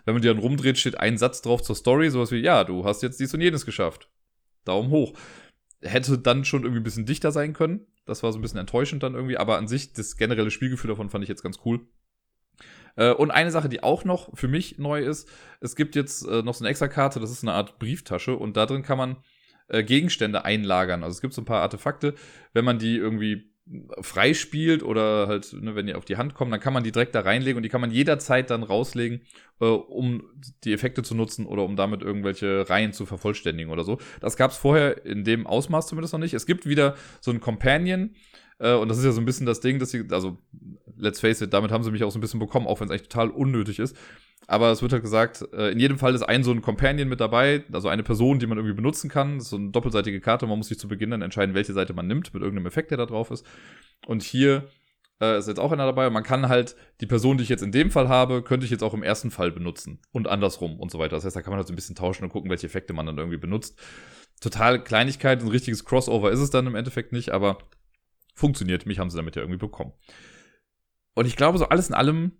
Wenn 0.05 0.13
man 0.13 0.21
die 0.21 0.27
dann 0.27 0.39
rumdreht, 0.39 0.77
steht 0.77 0.99
ein 0.99 1.17
Satz 1.17 1.41
drauf 1.41 1.61
zur 1.61 1.75
Story, 1.75 2.09
sowas 2.09 2.31
wie, 2.31 2.37
ja, 2.37 2.63
du 2.63 2.85
hast 2.85 3.03
jetzt 3.03 3.19
dies 3.19 3.33
und 3.33 3.41
jenes 3.41 3.65
geschafft. 3.65 4.09
Daumen 4.63 4.89
hoch. 4.89 5.13
Hätte 5.81 6.17
dann 6.17 6.45
schon 6.45 6.63
irgendwie 6.63 6.79
ein 6.79 6.83
bisschen 6.83 7.05
dichter 7.05 7.31
sein 7.31 7.53
können. 7.53 7.85
Das 8.05 8.23
war 8.23 8.31
so 8.31 8.39
ein 8.39 8.41
bisschen 8.41 8.59
enttäuschend 8.59 9.03
dann 9.03 9.15
irgendwie, 9.15 9.37
aber 9.37 9.57
an 9.57 9.67
sich, 9.67 9.93
das 9.93 10.15
generelle 10.15 10.51
Spielgefühl 10.51 10.89
davon 10.89 11.09
fand 11.09 11.23
ich 11.23 11.29
jetzt 11.29 11.43
ganz 11.43 11.59
cool. 11.65 11.87
Äh, 12.95 13.11
und 13.11 13.31
eine 13.31 13.51
Sache, 13.51 13.69
die 13.69 13.83
auch 13.83 14.05
noch 14.05 14.35
für 14.37 14.47
mich 14.47 14.77
neu 14.77 15.01
ist, 15.01 15.27
es 15.59 15.75
gibt 15.75 15.95
jetzt 15.95 16.25
äh, 16.27 16.43
noch 16.43 16.53
so 16.53 16.63
eine 16.63 16.69
extra 16.69 16.87
Karte, 16.87 17.19
das 17.19 17.31
ist 17.31 17.43
eine 17.43 17.53
Art 17.53 17.79
Brieftasche 17.79 18.35
und 18.35 18.57
da 18.57 18.65
drin 18.65 18.83
kann 18.83 18.97
man 18.97 19.17
äh, 19.67 19.83
Gegenstände 19.83 20.45
einlagern. 20.45 21.03
Also 21.03 21.15
es 21.15 21.21
gibt 21.21 21.33
so 21.33 21.41
ein 21.41 21.45
paar 21.45 21.61
Artefakte, 21.61 22.15
wenn 22.53 22.65
man 22.65 22.79
die 22.79 22.95
irgendwie 22.95 23.51
freispielt 23.99 24.83
oder 24.83 25.27
halt, 25.27 25.51
ne, 25.53 25.75
wenn 25.75 25.87
die 25.87 25.95
auf 25.95 26.05
die 26.05 26.17
Hand 26.17 26.35
kommen, 26.35 26.51
dann 26.51 26.59
kann 26.59 26.73
man 26.73 26.83
die 26.83 26.91
direkt 26.91 27.15
da 27.15 27.21
reinlegen 27.21 27.57
und 27.57 27.63
die 27.63 27.69
kann 27.69 27.81
man 27.81 27.89
jederzeit 27.89 28.51
dann 28.51 28.61
rauslegen, 28.61 29.21
äh, 29.59 29.65
um 29.65 30.23
die 30.63 30.73
Effekte 30.73 31.01
zu 31.01 31.15
nutzen 31.15 31.47
oder 31.47 31.63
um 31.63 31.75
damit 31.75 32.03
irgendwelche 32.03 32.69
Reihen 32.69 32.93
zu 32.93 33.07
vervollständigen 33.07 33.71
oder 33.71 33.83
so. 33.83 33.97
Das 34.21 34.37
gab 34.37 34.51
es 34.51 34.57
vorher 34.57 35.03
in 35.05 35.23
dem 35.23 35.47
Ausmaß 35.47 35.87
zumindest 35.87 36.13
noch 36.13 36.19
nicht. 36.19 36.35
Es 36.35 36.45
gibt 36.45 36.67
wieder 36.67 36.95
so 37.21 37.31
ein 37.31 37.39
Companion 37.39 38.11
äh, 38.59 38.73
und 38.73 38.89
das 38.89 38.97
ist 38.97 39.05
ja 39.05 39.11
so 39.11 39.21
ein 39.21 39.25
bisschen 39.25 39.45
das 39.45 39.59
Ding, 39.59 39.79
dass 39.79 39.91
sie, 39.91 40.05
also 40.11 40.37
let's 40.97 41.19
face 41.19 41.41
it, 41.41 41.53
damit 41.53 41.71
haben 41.71 41.83
sie 41.83 41.91
mich 41.91 42.03
auch 42.03 42.11
so 42.11 42.17
ein 42.17 42.21
bisschen 42.21 42.39
bekommen, 42.39 42.67
auch 42.67 42.79
wenn 42.79 42.87
es 42.87 42.91
eigentlich 42.91 43.09
total 43.09 43.29
unnötig 43.29 43.79
ist. 43.79 43.95
Aber 44.47 44.71
es 44.71 44.81
wird 44.81 44.93
halt 44.93 45.01
gesagt, 45.01 45.43
äh, 45.53 45.71
in 45.71 45.79
jedem 45.79 45.97
Fall 45.97 46.13
ist 46.13 46.21
ein 46.21 46.43
so 46.43 46.51
ein 46.51 46.61
Companion 46.61 47.09
mit 47.09 47.19
dabei, 47.19 47.63
also 47.71 47.87
eine 47.87 48.03
Person, 48.03 48.39
die 48.39 48.47
man 48.47 48.57
irgendwie 48.57 48.75
benutzen 48.75 49.09
kann. 49.09 49.37
Das 49.37 49.45
ist 49.45 49.49
so 49.49 49.57
eine 49.57 49.71
doppelseitige 49.71 50.21
Karte. 50.21 50.45
Man 50.45 50.57
muss 50.57 50.67
sich 50.67 50.77
zu 50.77 50.87
Beginn 50.87 51.11
dann 51.11 51.21
entscheiden, 51.21 51.55
welche 51.55 51.73
Seite 51.73 51.93
man 51.93 52.07
nimmt, 52.07 52.33
mit 52.33 52.43
irgendeinem 52.43 52.67
Effekt, 52.67 52.91
der 52.91 52.97
da 52.97 53.05
drauf 53.07 53.31
ist. 53.31 53.45
Und 54.05 54.21
hier 54.21 54.67
äh, 55.19 55.39
ist 55.39 55.47
jetzt 55.47 55.59
auch 55.59 55.71
einer 55.71 55.85
dabei. 55.85 56.07
Und 56.07 56.13
man 56.13 56.23
kann 56.23 56.47
halt 56.47 56.75
die 57.01 57.07
Person, 57.07 57.37
die 57.37 57.43
ich 57.43 57.49
jetzt 57.49 57.63
in 57.63 57.71
dem 57.71 57.89
Fall 57.89 58.07
habe, 58.07 58.43
könnte 58.43 58.65
ich 58.65 58.71
jetzt 58.71 58.83
auch 58.83 58.93
im 58.93 59.01
ersten 59.01 59.31
Fall 59.31 59.51
benutzen. 59.51 59.99
Und 60.11 60.27
andersrum 60.27 60.79
und 60.79 60.91
so 60.91 60.99
weiter. 60.99 61.15
Das 61.15 61.25
heißt, 61.25 61.35
da 61.35 61.41
kann 61.41 61.51
man 61.51 61.57
halt 61.57 61.67
so 61.67 61.73
ein 61.73 61.77
bisschen 61.77 61.95
tauschen 61.95 62.23
und 62.23 62.29
gucken, 62.29 62.51
welche 62.51 62.67
Effekte 62.67 62.93
man 62.93 63.07
dann 63.07 63.17
irgendwie 63.17 63.37
benutzt. 63.37 63.79
Total 64.41 64.83
Kleinigkeit, 64.83 65.41
ein 65.41 65.47
richtiges 65.47 65.85
Crossover 65.85 66.31
ist 66.31 66.39
es 66.39 66.51
dann 66.51 66.67
im 66.67 66.75
Endeffekt 66.75 67.13
nicht, 67.13 67.31
aber 67.31 67.57
funktioniert. 68.35 68.85
Mich 68.85 68.99
haben 68.99 69.09
sie 69.09 69.17
damit 69.17 69.35
ja 69.35 69.41
irgendwie 69.41 69.57
bekommen. 69.59 69.93
Und 71.15 71.25
ich 71.25 71.35
glaube, 71.35 71.57
so 71.57 71.69
alles 71.69 71.89
in 71.89 71.95
allem 71.95 72.33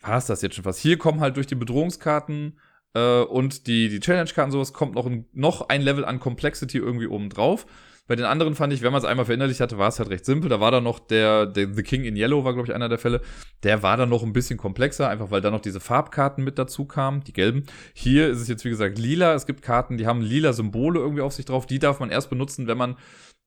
war 0.00 0.16
es 0.16 0.26
das 0.26 0.42
jetzt 0.42 0.54
schon 0.54 0.64
fast. 0.64 0.80
Hier 0.80 0.96
kommen 0.96 1.20
halt 1.20 1.36
durch 1.36 1.46
die 1.46 1.54
Bedrohungskarten 1.54 2.58
äh, 2.94 3.22
und 3.22 3.66
die, 3.66 3.88
die 3.88 4.00
Challenge-Karten 4.00 4.52
sowas, 4.52 4.72
kommt 4.72 4.94
noch 4.94 5.06
ein, 5.06 5.26
noch 5.32 5.68
ein 5.68 5.82
Level 5.82 6.04
an 6.04 6.20
Complexity 6.20 6.78
irgendwie 6.78 7.06
oben 7.06 7.28
drauf. 7.28 7.66
Bei 8.08 8.16
den 8.16 8.24
anderen 8.24 8.56
fand 8.56 8.72
ich, 8.72 8.82
wenn 8.82 8.92
man 8.92 9.00
es 9.00 9.04
einmal 9.04 9.26
verinnerlicht 9.26 9.60
hatte, 9.60 9.78
war 9.78 9.88
es 9.88 10.00
halt 10.00 10.10
recht 10.10 10.24
simpel. 10.24 10.50
Da 10.50 10.58
war 10.58 10.72
dann 10.72 10.82
noch 10.82 10.98
der, 10.98 11.46
der 11.46 11.72
The 11.72 11.82
King 11.84 12.04
in 12.04 12.16
Yellow, 12.16 12.44
war, 12.44 12.52
glaube 12.52 12.66
ich, 12.66 12.74
einer 12.74 12.88
der 12.88 12.98
Fälle. 12.98 13.20
Der 13.62 13.84
war 13.84 13.96
dann 13.96 14.08
noch 14.08 14.24
ein 14.24 14.32
bisschen 14.32 14.58
komplexer, 14.58 15.08
einfach 15.08 15.30
weil 15.30 15.40
da 15.40 15.52
noch 15.52 15.60
diese 15.60 15.78
Farbkarten 15.78 16.42
mit 16.42 16.58
dazu 16.58 16.84
kamen, 16.84 17.22
die 17.22 17.32
gelben. 17.32 17.64
Hier 17.94 18.28
ist 18.28 18.40
es 18.40 18.48
jetzt, 18.48 18.64
wie 18.64 18.70
gesagt, 18.70 18.98
lila. 18.98 19.34
Es 19.34 19.46
gibt 19.46 19.62
Karten, 19.62 19.98
die 19.98 20.06
haben 20.06 20.20
lila 20.20 20.52
Symbole 20.52 20.98
irgendwie 20.98 21.22
auf 21.22 21.32
sich 21.32 21.44
drauf. 21.44 21.66
Die 21.66 21.78
darf 21.78 22.00
man 22.00 22.10
erst 22.10 22.28
benutzen, 22.28 22.66
wenn 22.66 22.76
man 22.76 22.96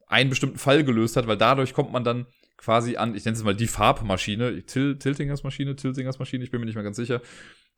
einen 0.08 0.30
bestimmten 0.30 0.58
Fall 0.58 0.84
gelöst 0.84 1.16
hat, 1.16 1.28
weil 1.28 1.38
dadurch 1.38 1.74
kommt 1.74 1.92
man 1.92 2.04
dann 2.04 2.26
quasi 2.58 2.98
an, 2.98 3.16
ich 3.16 3.26
nenne 3.26 3.38
es 3.38 3.44
mal 3.44 3.56
die 3.56 3.68
Farbmaschine, 3.68 4.64
Til 4.64 4.98
Tiltingers 4.98 5.44
Maschine, 5.44 5.76
Tiltingers 5.76 6.20
Maschine, 6.20 6.44
ich 6.44 6.52
bin 6.52 6.60
mir 6.60 6.66
nicht 6.66 6.76
mehr 6.76 6.84
ganz 6.84 6.98
sicher. 6.98 7.22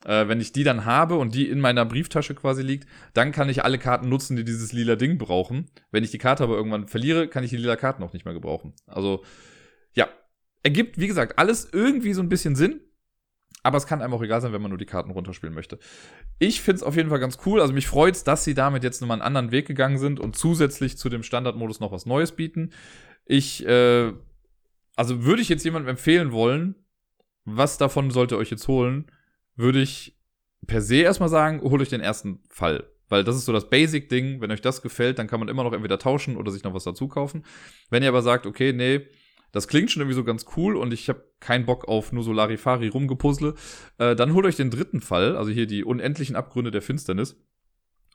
Äh, 0.06 0.28
wenn 0.28 0.40
ich 0.40 0.52
die 0.52 0.64
dann 0.64 0.86
habe 0.86 1.18
und 1.18 1.34
die 1.34 1.50
in 1.50 1.60
meiner 1.60 1.84
Brieftasche 1.86 2.36
quasi 2.36 2.62
liegt, 2.62 2.88
dann 3.14 3.32
kann 3.32 3.50
ich 3.50 3.64
alle 3.64 3.80
Karten 3.80 4.10
nutzen, 4.10 4.36
die 4.36 4.44
dieses 4.44 4.72
lila 4.72 4.96
Ding 4.96 5.18
brauchen. 5.18 5.72
Wenn 5.92 6.04
ich 6.04 6.12
die 6.12 6.20
Karte 6.20 6.44
aber 6.44 6.56
irgendwann 6.56 6.88
verliere, 6.88 7.28
kann 7.28 7.44
ich 7.44 7.50
die 7.50 7.58
lila 7.58 7.76
Karten 7.76 8.04
auch 8.04 8.14
nicht 8.14 8.26
mehr 8.26 8.34
gebrauchen. 8.34 8.74
Also, 8.86 9.24
ja. 9.94 10.08
Ergibt, 10.64 11.00
wie 11.00 11.08
gesagt, 11.08 11.40
alles 11.40 11.70
irgendwie 11.72 12.14
so 12.14 12.22
ein 12.22 12.30
bisschen 12.30 12.56
Sinn. 12.56 12.82
Aber 13.64 13.78
es 13.78 13.88
kann 13.88 14.02
einem 14.02 14.14
auch 14.14 14.22
egal 14.22 14.40
sein, 14.40 14.54
wenn 14.54 14.62
man 14.62 14.70
nur 14.70 14.78
die 14.78 14.86
Karten 14.86 15.12
runterspielen 15.12 15.54
möchte. 15.54 15.80
Ich 16.40 16.62
finde 16.62 16.78
es 16.78 16.84
auf 16.84 16.96
jeden 16.96 17.10
Fall 17.10 17.20
ganz 17.20 17.40
cool. 17.46 17.60
Also 17.60 17.74
mich 17.74 17.88
freut 17.88 18.16
es, 18.16 18.24
dass 18.24 18.44
sie 18.44 18.54
damit 18.54 18.84
jetzt 18.84 19.02
nochmal 19.02 19.16
einen 19.16 19.24
anderen 19.24 19.52
Weg 19.52 19.68
gegangen 19.68 19.98
sind 19.98 20.20
und 20.20 20.36
zusätzlich 20.36 20.98
zu 20.98 21.10
dem 21.10 21.24
Standardmodus 21.24 21.80
noch 21.80 21.92
was 21.92 22.06
Neues 22.06 22.32
bieten. 22.32 22.72
Ich 23.26 23.66
äh, 23.66 24.14
also 24.98 25.24
würde 25.24 25.44
ich 25.44 25.48
jetzt 25.48 25.64
jemandem 25.64 25.92
empfehlen 25.92 26.34
wollen, 26.34 26.76
was 27.46 27.78
davon 27.78 28.12
sollt 28.12 28.32
ihr 28.32 28.38
euch 28.38 28.50
jetzt 28.50 28.68
holen, 28.68 29.06
würde 29.56 29.80
ich 29.80 30.18
per 30.66 30.82
se 30.82 30.98
erstmal 30.98 31.30
sagen, 31.30 31.62
holt 31.62 31.82
euch 31.82 31.90
den 31.90 32.02
ersten 32.02 32.42
Fall. 32.50 32.90
Weil 33.08 33.24
das 33.24 33.38
ist 33.38 33.46
so 33.46 33.54
das 33.54 33.70
Basic-Ding. 33.70 34.42
Wenn 34.42 34.52
euch 34.52 34.60
das 34.60 34.82
gefällt, 34.82 35.18
dann 35.18 35.28
kann 35.28 35.40
man 35.40 35.48
immer 35.48 35.64
noch 35.64 35.72
entweder 35.72 36.00
tauschen 36.00 36.36
oder 36.36 36.52
sich 36.52 36.64
noch 36.64 36.74
was 36.74 36.84
dazu 36.84 37.08
kaufen. 37.08 37.46
Wenn 37.90 38.04
ihr 38.04 38.10
aber 38.10 38.24
sagt, 38.24 38.46
okay, 38.46 38.74
nee, 38.74 39.08
das 39.52 39.68
klingt 39.68 39.92
schon 39.92 40.02
irgendwie 40.02 40.16
so 40.16 40.24
ganz 40.24 40.46
cool 40.56 40.76
und 40.76 40.94
ich 40.94 41.10
habe 41.10 41.24
keinen 41.40 41.66
Bock 41.66 41.88
auf 41.88 42.12
nur 42.12 42.24
so 42.24 42.34
Larifari 42.34 42.88
rumgepuzzle, 42.88 43.56
äh, 43.98 44.16
dann 44.16 44.34
holt 44.34 44.46
euch 44.46 44.56
den 44.56 44.72
dritten 44.72 45.02
Fall, 45.02 45.36
also 45.36 45.52
hier 45.52 45.68
die 45.68 45.84
unendlichen 45.84 46.36
Abgründe 46.36 46.72
der 46.72 46.82
Finsternis. 46.82 47.38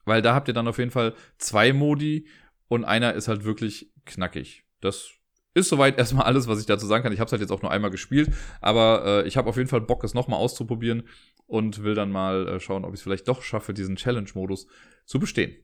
Weil 0.05 0.23
da 0.23 0.35
habt 0.35 0.49
ihr 0.49 0.55
dann 0.55 0.69
auf 0.69 0.79
jeden 0.79 0.91
Fall 0.91 1.15
zwei 1.39 1.73
Modi 1.73 2.27
und 2.69 2.85
einer 2.85 3.15
ist 3.15 3.29
halt 3.29 3.45
wirklich 3.45 3.93
knackig. 4.05 4.65
Das 4.81 5.11
ist 5.55 5.69
soweit 5.69 5.99
erstmal 5.99 6.25
alles, 6.25 6.49
was 6.49 6.61
ich 6.61 6.67
dazu 6.67 6.87
sagen 6.87 7.05
kann. 7.05 7.13
Ich 7.13 7.21
habe 7.21 7.27
es 7.27 7.33
halt 7.33 7.41
jetzt 7.41 7.53
auch 7.53 7.63
nur 7.63 7.71
einmal 7.71 7.91
gespielt, 7.91 8.31
aber 8.61 9.05
äh, 9.25 9.29
ich 9.29 9.37
habe 9.37 9.49
auf 9.49 9.57
jeden 9.57 9.69
Fall 9.69 9.81
Bock, 9.81 10.05
es 10.05 10.15
nochmal 10.15 10.41
auszuprobieren 10.41 11.05
und 11.47 11.83
will 11.85 11.95
dann 11.95 12.11
mal 12.11 12.49
äh, 12.49 12.61
schauen, 12.61 12.85
ob 12.85 12.95
ich 12.95 13.01
es 13.01 13.03
vielleicht 13.03 13.29
doch 13.29 13.43
schaffe, 13.43 13.75
diesen 13.75 13.97
Challenge-Modus 13.97 14.67
zu 15.05 15.19
bestehen. 15.19 15.55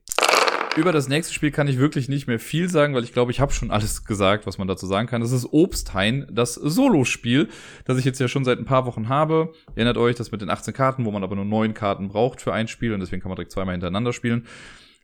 Über 0.78 0.92
das 0.92 1.08
nächste 1.08 1.34
Spiel 1.34 1.50
kann 1.50 1.66
ich 1.66 1.78
wirklich 1.78 2.08
nicht 2.08 2.28
mehr 2.28 2.38
viel 2.38 2.68
sagen, 2.68 2.94
weil 2.94 3.02
ich 3.02 3.12
glaube, 3.12 3.32
ich 3.32 3.40
habe 3.40 3.52
schon 3.52 3.72
alles 3.72 4.04
gesagt, 4.04 4.46
was 4.46 4.58
man 4.58 4.68
dazu 4.68 4.86
sagen 4.86 5.08
kann. 5.08 5.20
Das 5.20 5.32
ist 5.32 5.48
Obsthain, 5.50 6.24
das 6.30 6.54
Solo-Spiel, 6.54 7.48
das 7.84 7.98
ich 7.98 8.04
jetzt 8.04 8.20
ja 8.20 8.28
schon 8.28 8.44
seit 8.44 8.60
ein 8.60 8.64
paar 8.64 8.86
Wochen 8.86 9.08
habe. 9.08 9.52
Erinnert 9.74 9.96
euch, 9.96 10.14
das 10.14 10.30
mit 10.30 10.40
den 10.40 10.50
18 10.50 10.72
Karten, 10.72 11.04
wo 11.04 11.10
man 11.10 11.24
aber 11.24 11.34
nur 11.34 11.44
9 11.44 11.74
Karten 11.74 12.06
braucht 12.06 12.40
für 12.40 12.52
ein 12.52 12.68
Spiel 12.68 12.94
und 12.94 13.00
deswegen 13.00 13.20
kann 13.20 13.28
man 13.28 13.34
direkt 13.34 13.50
zweimal 13.50 13.72
hintereinander 13.72 14.12
spielen. 14.12 14.46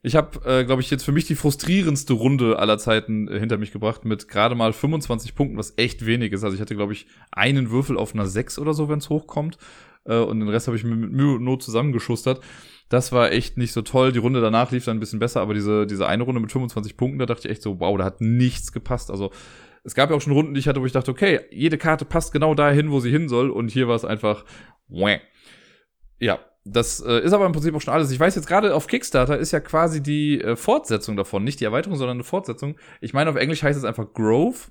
Ich 0.05 0.15
habe, 0.15 0.49
äh, 0.49 0.65
glaube 0.65 0.81
ich, 0.81 0.93
jetzt 0.93 1.03
für 1.03 1.11
mich 1.11 1.25
die 1.25 1.35
frustrierendste 1.35 2.13
Runde 2.13 2.57
aller 2.61 2.79
Zeiten 2.79 3.27
äh, 3.27 3.41
hinter 3.41 3.59
mich 3.59 3.73
gebracht 3.73 4.05
mit 4.05 4.29
gerade 4.29 4.55
mal 4.55 4.73
25 4.73 5.35
Punkten, 5.35 5.59
was 5.59 5.73
echt 5.77 6.07
wenig 6.07 6.33
ist. 6.33 6.45
Also 6.45 6.55
ich 6.55 6.61
hatte, 6.61 6.77
glaube 6.77 6.93
ich, 6.93 7.09
einen 7.33 7.73
Würfel 7.73 7.99
auf 7.99 8.15
einer 8.15 8.27
6 8.27 8.61
oder 8.61 8.75
so, 8.75 8.89
wenn 8.89 9.01
es 9.01 9.11
hochkommt. 9.11 9.59
Äh, 10.05 10.19
und 10.19 10.39
den 10.39 10.49
Rest 10.49 10.69
habe 10.69 10.77
ich 10.77 10.85
mit 10.85 11.11
Mühe 11.11 11.35
und 11.35 11.43
Not 11.43 11.65
zusammengeschustert. 11.65 12.41
Das 12.95 13.11
war 13.11 13.33
echt 13.33 13.57
nicht 13.57 13.73
so 13.73 13.83
toll. 13.83 14.13
Die 14.13 14.21
Runde 14.21 14.41
danach 14.41 14.71
lief 14.71 14.85
dann 14.85 14.99
ein 14.99 15.01
bisschen 15.01 15.19
besser, 15.19 15.41
aber 15.41 15.53
diese, 15.53 15.85
diese 15.85 16.07
eine 16.07 16.23
Runde 16.23 16.41
mit 16.41 16.53
25 16.53 16.97
Punkten, 16.97 17.19
da 17.19 17.27
dachte 17.27 17.49
ich 17.49 17.51
echt 17.51 17.61
so, 17.61 17.81
wow, 17.81 17.99
da 17.99 18.05
hat 18.05 18.21
nichts 18.21 18.71
gepasst. 18.71 19.11
Also 19.11 19.33
es 19.83 19.97
gab 19.97 20.11
ja 20.11 20.17
auch 20.17 20.21
schon 20.21 20.33
Runden, 20.33 20.55
die 20.55 20.61
ich 20.61 20.69
hatte, 20.69 20.81
wo 20.81 20.87
ich 20.87 20.93
dachte, 20.93 21.11
okay, 21.11 21.41
jede 21.51 21.77
Karte 21.77 22.05
passt 22.05 22.33
genau 22.33 22.55
dahin, 22.55 22.93
wo 22.93 23.01
sie 23.01 23.11
hin 23.11 23.29
soll. 23.29 23.51
Und 23.51 23.73
hier 23.73 23.89
war 23.89 23.97
es 23.97 24.05
einfach, 24.05 24.45
wäh. 24.87 25.19
Ja, 26.21 26.39
das 26.65 27.01
äh, 27.01 27.19
ist 27.19 27.33
aber 27.33 27.47
im 27.47 27.51
Prinzip 27.53 27.75
auch 27.75 27.81
schon 27.81 27.93
alles. 27.93 28.13
Ich 28.13 28.21
weiß 28.21 28.37
jetzt 28.37 28.47
gerade 28.47 28.77
auf 28.77 28.87
Kickstarter 28.87 29.39
ist 29.39 29.51
ja 29.51 29.59
quasi 29.59 30.01
die 30.01 30.41
äh, 30.41 30.55
Fortsetzung 30.55 31.17
davon, 31.17 31.43
nicht 31.43 31.59
die 31.59 31.65
Erweiterung, 31.65 31.99
sondern 31.99 32.19
eine 32.19 32.25
Fortsetzung. 32.25 32.77
Ich 33.01 33.13
meine, 33.13 33.29
auf 33.29 33.35
Englisch 33.35 33.65
heißt 33.65 33.77
es 33.77 33.85
einfach 33.85 34.13
Grove. 34.13 34.71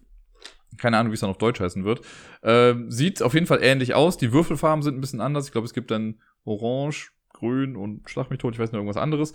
Keine 0.77 0.97
Ahnung, 0.97 1.11
wie 1.11 1.15
es 1.15 1.19
dann 1.19 1.29
auf 1.29 1.37
Deutsch 1.37 1.59
heißen 1.59 1.83
wird. 1.83 1.99
Äh, 2.41 2.75
sieht 2.87 3.21
auf 3.21 3.33
jeden 3.33 3.47
Fall 3.47 3.59
ähnlich 3.61 3.95
aus. 3.95 4.15
Die 4.15 4.31
Würfelfarben 4.31 4.81
sind 4.81 4.97
ein 4.97 5.01
bisschen 5.01 5.19
anders. 5.19 5.45
Ich 5.45 5.51
glaube, 5.51 5.65
es 5.65 5.73
gibt 5.73 5.91
dann 5.91 6.21
Orange, 6.45 7.11
grün 7.43 7.75
und 7.75 8.09
Schlag 8.09 8.29
mich 8.29 8.39
tot, 8.39 8.53
ich 8.53 8.59
weiß 8.59 8.71
nicht, 8.71 8.77
irgendwas 8.77 8.97
anderes. 8.97 9.33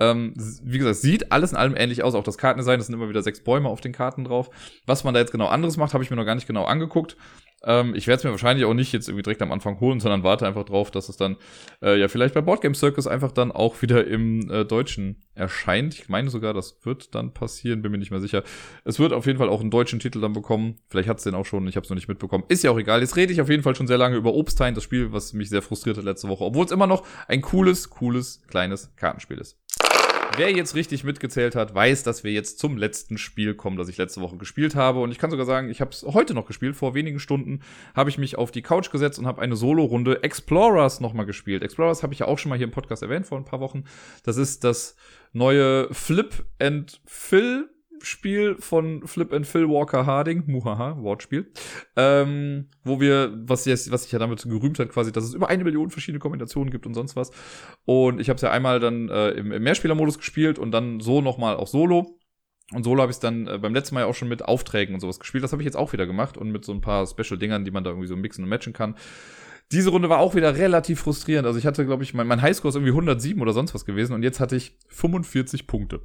Ähm, 0.00 0.34
wie 0.64 0.78
gesagt, 0.78 0.96
sieht 0.96 1.30
alles 1.32 1.52
in 1.52 1.58
allem 1.58 1.76
ähnlich 1.76 2.02
aus. 2.02 2.14
Auch 2.14 2.24
das 2.24 2.38
Kartendesign, 2.38 2.80
es 2.80 2.86
sind 2.86 2.94
immer 2.94 3.08
wieder 3.08 3.22
sechs 3.22 3.40
Bäume 3.42 3.68
auf 3.68 3.80
den 3.80 3.92
Karten 3.92 4.24
drauf. 4.24 4.50
Was 4.86 5.04
man 5.04 5.14
da 5.14 5.20
jetzt 5.20 5.32
genau 5.32 5.46
anderes 5.46 5.76
macht, 5.76 5.94
habe 5.94 6.02
ich 6.02 6.10
mir 6.10 6.16
noch 6.16 6.24
gar 6.24 6.34
nicht 6.34 6.46
genau 6.46 6.64
angeguckt. 6.64 7.16
Ähm, 7.62 7.94
ich 7.94 8.06
werde 8.06 8.18
es 8.18 8.24
mir 8.24 8.30
wahrscheinlich 8.30 8.64
auch 8.64 8.74
nicht 8.74 8.92
jetzt 8.92 9.08
irgendwie 9.08 9.22
direkt 9.22 9.42
am 9.42 9.52
Anfang 9.52 9.80
holen, 9.80 10.00
sondern 10.00 10.22
warte 10.22 10.46
einfach 10.46 10.64
drauf, 10.64 10.90
dass 10.90 11.08
es 11.08 11.16
dann 11.16 11.36
äh, 11.82 11.98
ja 11.98 12.08
vielleicht 12.08 12.34
bei 12.34 12.40
Boardgame 12.40 12.74
Circus 12.74 13.06
einfach 13.06 13.32
dann 13.32 13.52
auch 13.52 13.82
wieder 13.82 14.06
im 14.06 14.50
äh, 14.50 14.64
Deutschen 14.64 15.22
erscheint. 15.34 15.94
Ich 15.94 16.08
meine 16.08 16.30
sogar, 16.30 16.54
das 16.54 16.78
wird 16.84 17.14
dann 17.14 17.34
passieren, 17.34 17.82
bin 17.82 17.92
mir 17.92 17.98
nicht 17.98 18.10
mehr 18.10 18.20
sicher. 18.20 18.42
Es 18.84 18.98
wird 18.98 19.12
auf 19.12 19.26
jeden 19.26 19.38
Fall 19.38 19.48
auch 19.48 19.60
einen 19.60 19.70
deutschen 19.70 20.00
Titel 20.00 20.20
dann 20.20 20.32
bekommen. 20.32 20.76
Vielleicht 20.88 21.08
hat 21.08 21.18
es 21.18 21.24
den 21.24 21.34
auch 21.34 21.46
schon, 21.46 21.66
ich 21.68 21.76
habe 21.76 21.84
es 21.84 21.90
noch 21.90 21.96
nicht 21.96 22.08
mitbekommen. 22.08 22.44
Ist 22.48 22.64
ja 22.64 22.70
auch 22.70 22.78
egal. 22.78 23.00
Jetzt 23.00 23.16
rede 23.16 23.32
ich 23.32 23.40
auf 23.40 23.48
jeden 23.48 23.62
Fall 23.62 23.74
schon 23.74 23.86
sehr 23.86 23.98
lange 23.98 24.16
über 24.16 24.34
Obstheim, 24.34 24.74
das 24.74 24.84
Spiel, 24.84 25.12
was 25.12 25.32
mich 25.32 25.50
sehr 25.50 25.62
frustriert 25.62 25.96
hat 25.98 26.04
letzte 26.04 26.28
Woche, 26.28 26.44
obwohl 26.44 26.64
es 26.64 26.72
immer 26.72 26.86
noch 26.86 27.04
ein 27.28 27.40
cooles, 27.40 27.90
cooles, 27.90 28.42
kleines 28.48 28.94
Kartenspiel 28.96 29.38
ist. 29.38 29.58
Wer 30.36 30.52
jetzt 30.52 30.74
richtig 30.74 31.04
mitgezählt 31.04 31.54
hat, 31.54 31.74
weiß, 31.74 32.02
dass 32.02 32.24
wir 32.24 32.32
jetzt 32.32 32.58
zum 32.58 32.76
letzten 32.76 33.18
Spiel 33.18 33.54
kommen, 33.54 33.76
das 33.76 33.88
ich 33.88 33.96
letzte 33.96 34.20
Woche 34.20 34.36
gespielt 34.36 34.74
habe. 34.74 35.00
Und 35.00 35.10
ich 35.10 35.18
kann 35.18 35.30
sogar 35.30 35.44
sagen, 35.44 35.70
ich 35.70 35.80
habe 35.80 35.90
es 35.90 36.02
heute 36.02 36.34
noch 36.34 36.46
gespielt. 36.46 36.76
Vor 36.76 36.94
wenigen 36.94 37.18
Stunden 37.18 37.60
habe 37.94 38.10
ich 38.10 38.18
mich 38.18 38.38
auf 38.38 38.50
die 38.50 38.62
Couch 38.62 38.90
gesetzt 38.90 39.18
und 39.18 39.26
habe 39.26 39.42
eine 39.42 39.56
Solo-Runde 39.56 40.22
Explorers 40.22 41.00
nochmal 41.00 41.26
gespielt. 41.26 41.62
Explorers 41.62 42.02
habe 42.02 42.12
ich 42.12 42.20
ja 42.20 42.26
auch 42.26 42.38
schon 42.38 42.50
mal 42.50 42.56
hier 42.56 42.66
im 42.66 42.72
Podcast 42.72 43.02
erwähnt 43.02 43.26
vor 43.26 43.38
ein 43.38 43.44
paar 43.44 43.60
Wochen. 43.60 43.84
Das 44.22 44.36
ist 44.36 44.64
das 44.64 44.96
neue 45.32 45.92
Flip 45.92 46.44
and 46.58 47.00
Fill 47.04 47.68
Spiel 48.02 48.56
von 48.58 49.06
Flip 49.06 49.32
and 49.32 49.46
Phil 49.46 49.68
Walker 49.68 50.06
Harding, 50.06 50.44
muhaha, 50.46 50.96
Wortspiel, 51.00 51.50
ähm, 51.96 52.68
wo 52.84 53.00
wir, 53.00 53.32
was, 53.46 53.64
jetzt, 53.64 53.90
was 53.90 54.04
sich 54.04 54.12
ja 54.12 54.18
damit 54.18 54.42
gerühmt 54.42 54.78
hat, 54.78 54.90
quasi, 54.90 55.12
dass 55.12 55.24
es 55.24 55.34
über 55.34 55.48
eine 55.48 55.64
Million 55.64 55.90
verschiedene 55.90 56.18
Kombinationen 56.18 56.70
gibt 56.70 56.86
und 56.86 56.94
sonst 56.94 57.16
was. 57.16 57.30
Und 57.84 58.20
ich 58.20 58.28
habe 58.28 58.36
es 58.36 58.42
ja 58.42 58.50
einmal 58.50 58.80
dann 58.80 59.08
äh, 59.08 59.30
im, 59.30 59.52
im 59.52 59.62
Mehrspielermodus 59.62 60.18
gespielt 60.18 60.58
und 60.58 60.72
dann 60.72 61.00
so 61.00 61.20
nochmal 61.20 61.56
auch 61.56 61.68
solo. 61.68 62.18
Und 62.72 62.84
solo 62.84 63.02
habe 63.02 63.12
ich 63.12 63.18
dann 63.18 63.46
äh, 63.46 63.58
beim 63.58 63.74
letzten 63.74 63.94
Mal 63.94 64.02
ja 64.02 64.06
auch 64.06 64.14
schon 64.14 64.28
mit 64.28 64.44
Aufträgen 64.44 64.94
und 64.94 65.00
sowas 65.00 65.18
gespielt. 65.18 65.42
Das 65.42 65.52
habe 65.52 65.62
ich 65.62 65.66
jetzt 65.66 65.76
auch 65.76 65.92
wieder 65.92 66.06
gemacht 66.06 66.36
und 66.36 66.50
mit 66.50 66.64
so 66.64 66.72
ein 66.72 66.80
paar 66.80 67.06
Special-Dingern, 67.06 67.64
die 67.64 67.70
man 67.70 67.84
da 67.84 67.90
irgendwie 67.90 68.08
so 68.08 68.16
mixen 68.16 68.44
und 68.44 68.50
matchen 68.50 68.72
kann. 68.72 68.94
Diese 69.72 69.90
Runde 69.90 70.08
war 70.08 70.18
auch 70.18 70.34
wieder 70.34 70.56
relativ 70.56 71.00
frustrierend. 71.00 71.46
Also 71.46 71.58
ich 71.58 71.66
hatte, 71.66 71.86
glaube 71.86 72.02
ich, 72.02 72.14
mein, 72.14 72.26
mein 72.26 72.42
Highscore 72.42 72.70
ist 72.70 72.74
irgendwie 72.74 72.90
107 72.90 73.40
oder 73.40 73.52
sonst 73.52 73.74
was 73.74 73.84
gewesen 73.84 74.14
und 74.14 74.22
jetzt 74.22 74.40
hatte 74.40 74.56
ich 74.56 74.76
45 74.88 75.66
Punkte. 75.66 76.00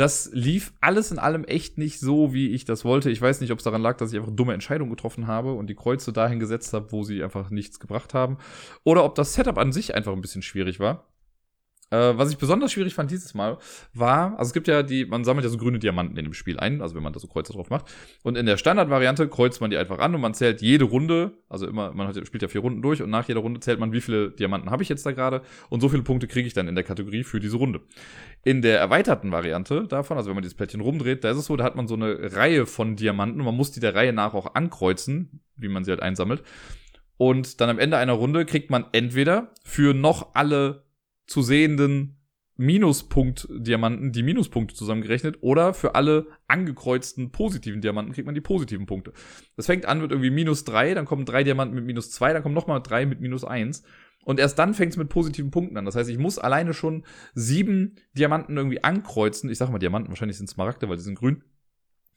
Das 0.00 0.30
lief 0.32 0.72
alles 0.80 1.10
in 1.10 1.18
allem 1.18 1.44
echt 1.44 1.76
nicht 1.76 2.00
so, 2.00 2.32
wie 2.32 2.52
ich 2.52 2.64
das 2.64 2.86
wollte. 2.86 3.10
Ich 3.10 3.20
weiß 3.20 3.42
nicht, 3.42 3.52
ob 3.52 3.58
es 3.58 3.64
daran 3.64 3.82
lag, 3.82 3.98
dass 3.98 4.14
ich 4.14 4.18
einfach 4.18 4.32
dumme 4.34 4.54
Entscheidungen 4.54 4.88
getroffen 4.88 5.26
habe 5.26 5.52
und 5.52 5.66
die 5.66 5.74
Kreuze 5.74 6.10
dahin 6.10 6.40
gesetzt 6.40 6.72
habe, 6.72 6.90
wo 6.90 7.02
sie 7.02 7.22
einfach 7.22 7.50
nichts 7.50 7.78
gebracht 7.80 8.14
haben. 8.14 8.38
Oder 8.82 9.04
ob 9.04 9.14
das 9.14 9.34
Setup 9.34 9.58
an 9.58 9.72
sich 9.72 9.94
einfach 9.94 10.14
ein 10.14 10.22
bisschen 10.22 10.40
schwierig 10.40 10.80
war. 10.80 11.09
Äh, 11.90 12.16
was 12.16 12.30
ich 12.30 12.38
besonders 12.38 12.70
schwierig 12.70 12.94
fand 12.94 13.10
dieses 13.10 13.34
Mal, 13.34 13.58
war, 13.94 14.38
also 14.38 14.50
es 14.50 14.52
gibt 14.52 14.68
ja 14.68 14.84
die, 14.84 15.06
man 15.06 15.24
sammelt 15.24 15.44
ja 15.44 15.50
so 15.50 15.58
grüne 15.58 15.80
Diamanten 15.80 16.16
in 16.16 16.24
dem 16.24 16.34
Spiel 16.34 16.58
ein, 16.60 16.82
also 16.82 16.94
wenn 16.94 17.02
man 17.02 17.12
da 17.12 17.18
so 17.18 17.26
Kreuze 17.26 17.52
drauf 17.52 17.68
macht. 17.68 17.86
Und 18.22 18.36
in 18.36 18.46
der 18.46 18.56
Standardvariante 18.56 19.28
kreuzt 19.28 19.60
man 19.60 19.70
die 19.70 19.76
einfach 19.76 19.98
an 19.98 20.14
und 20.14 20.20
man 20.20 20.32
zählt 20.32 20.62
jede 20.62 20.84
Runde, 20.84 21.32
also 21.48 21.66
immer, 21.66 21.92
man 21.92 22.06
hat, 22.06 22.26
spielt 22.26 22.42
ja 22.42 22.48
vier 22.48 22.60
Runden 22.60 22.80
durch 22.80 23.02
und 23.02 23.10
nach 23.10 23.26
jeder 23.26 23.40
Runde 23.40 23.58
zählt 23.58 23.80
man, 23.80 23.92
wie 23.92 24.00
viele 24.00 24.30
Diamanten 24.30 24.70
habe 24.70 24.84
ich 24.84 24.88
jetzt 24.88 25.04
da 25.04 25.10
gerade 25.10 25.42
und 25.68 25.80
so 25.80 25.88
viele 25.88 26.04
Punkte 26.04 26.28
kriege 26.28 26.46
ich 26.46 26.54
dann 26.54 26.68
in 26.68 26.76
der 26.76 26.84
Kategorie 26.84 27.24
für 27.24 27.40
diese 27.40 27.56
Runde. 27.56 27.80
In 28.44 28.62
der 28.62 28.78
erweiterten 28.78 29.32
Variante 29.32 29.88
davon, 29.88 30.16
also 30.16 30.28
wenn 30.28 30.36
man 30.36 30.42
dieses 30.42 30.56
Plättchen 30.56 30.80
rumdreht, 30.80 31.24
da 31.24 31.30
ist 31.32 31.38
es 31.38 31.46
so, 31.46 31.56
da 31.56 31.64
hat 31.64 31.74
man 31.74 31.88
so 31.88 31.94
eine 31.94 32.36
Reihe 32.36 32.66
von 32.66 32.94
Diamanten 32.94 33.40
und 33.40 33.46
man 33.46 33.56
muss 33.56 33.72
die 33.72 33.80
der 33.80 33.96
Reihe 33.96 34.12
nach 34.12 34.34
auch 34.34 34.54
ankreuzen, 34.54 35.40
wie 35.56 35.68
man 35.68 35.84
sie 35.84 35.90
halt 35.90 36.02
einsammelt. 36.02 36.44
Und 37.16 37.60
dann 37.60 37.68
am 37.68 37.78
Ende 37.78 37.98
einer 37.98 38.12
Runde 38.12 38.46
kriegt 38.46 38.70
man 38.70 38.86
entweder 38.92 39.52
für 39.64 39.92
noch 39.92 40.34
alle 40.34 40.84
zu 41.30 41.42
sehenden 41.42 42.16
Minuspunkt-Diamanten 42.56 44.10
die 44.10 44.24
Minuspunkte 44.24 44.74
zusammengerechnet 44.74 45.38
oder 45.42 45.72
für 45.74 45.94
alle 45.94 46.26
angekreuzten 46.48 47.30
positiven 47.30 47.80
Diamanten 47.80 48.12
kriegt 48.12 48.26
man 48.26 48.34
die 48.34 48.40
positiven 48.40 48.84
Punkte. 48.84 49.12
Das 49.56 49.66
fängt 49.66 49.86
an 49.86 50.02
mit 50.02 50.10
irgendwie 50.10 50.30
minus 50.30 50.64
drei, 50.64 50.92
dann 50.92 51.06
kommen 51.06 51.24
drei 51.24 51.44
Diamanten 51.44 51.76
mit 51.76 51.86
minus 51.86 52.10
zwei, 52.10 52.32
dann 52.32 52.42
kommen 52.42 52.54
nochmal 52.54 52.82
drei 52.82 53.06
mit 53.06 53.20
minus 53.20 53.44
eins. 53.44 53.84
Und 54.24 54.40
erst 54.40 54.58
dann 54.58 54.74
fängt 54.74 54.92
es 54.92 54.98
mit 54.98 55.08
positiven 55.08 55.52
Punkten 55.52 55.76
an. 55.76 55.84
Das 55.84 55.94
heißt, 55.94 56.10
ich 56.10 56.18
muss 56.18 56.38
alleine 56.38 56.74
schon 56.74 57.06
sieben 57.32 57.94
Diamanten 58.12 58.56
irgendwie 58.56 58.82
ankreuzen. 58.82 59.48
Ich 59.50 59.56
sage 59.56 59.70
mal 59.70 59.78
Diamanten, 59.78 60.10
wahrscheinlich 60.10 60.36
sind 60.36 60.50
Smaragde, 60.50 60.88
weil 60.88 60.96
die 60.96 61.04
sind 61.04 61.18
grün. 61.18 61.44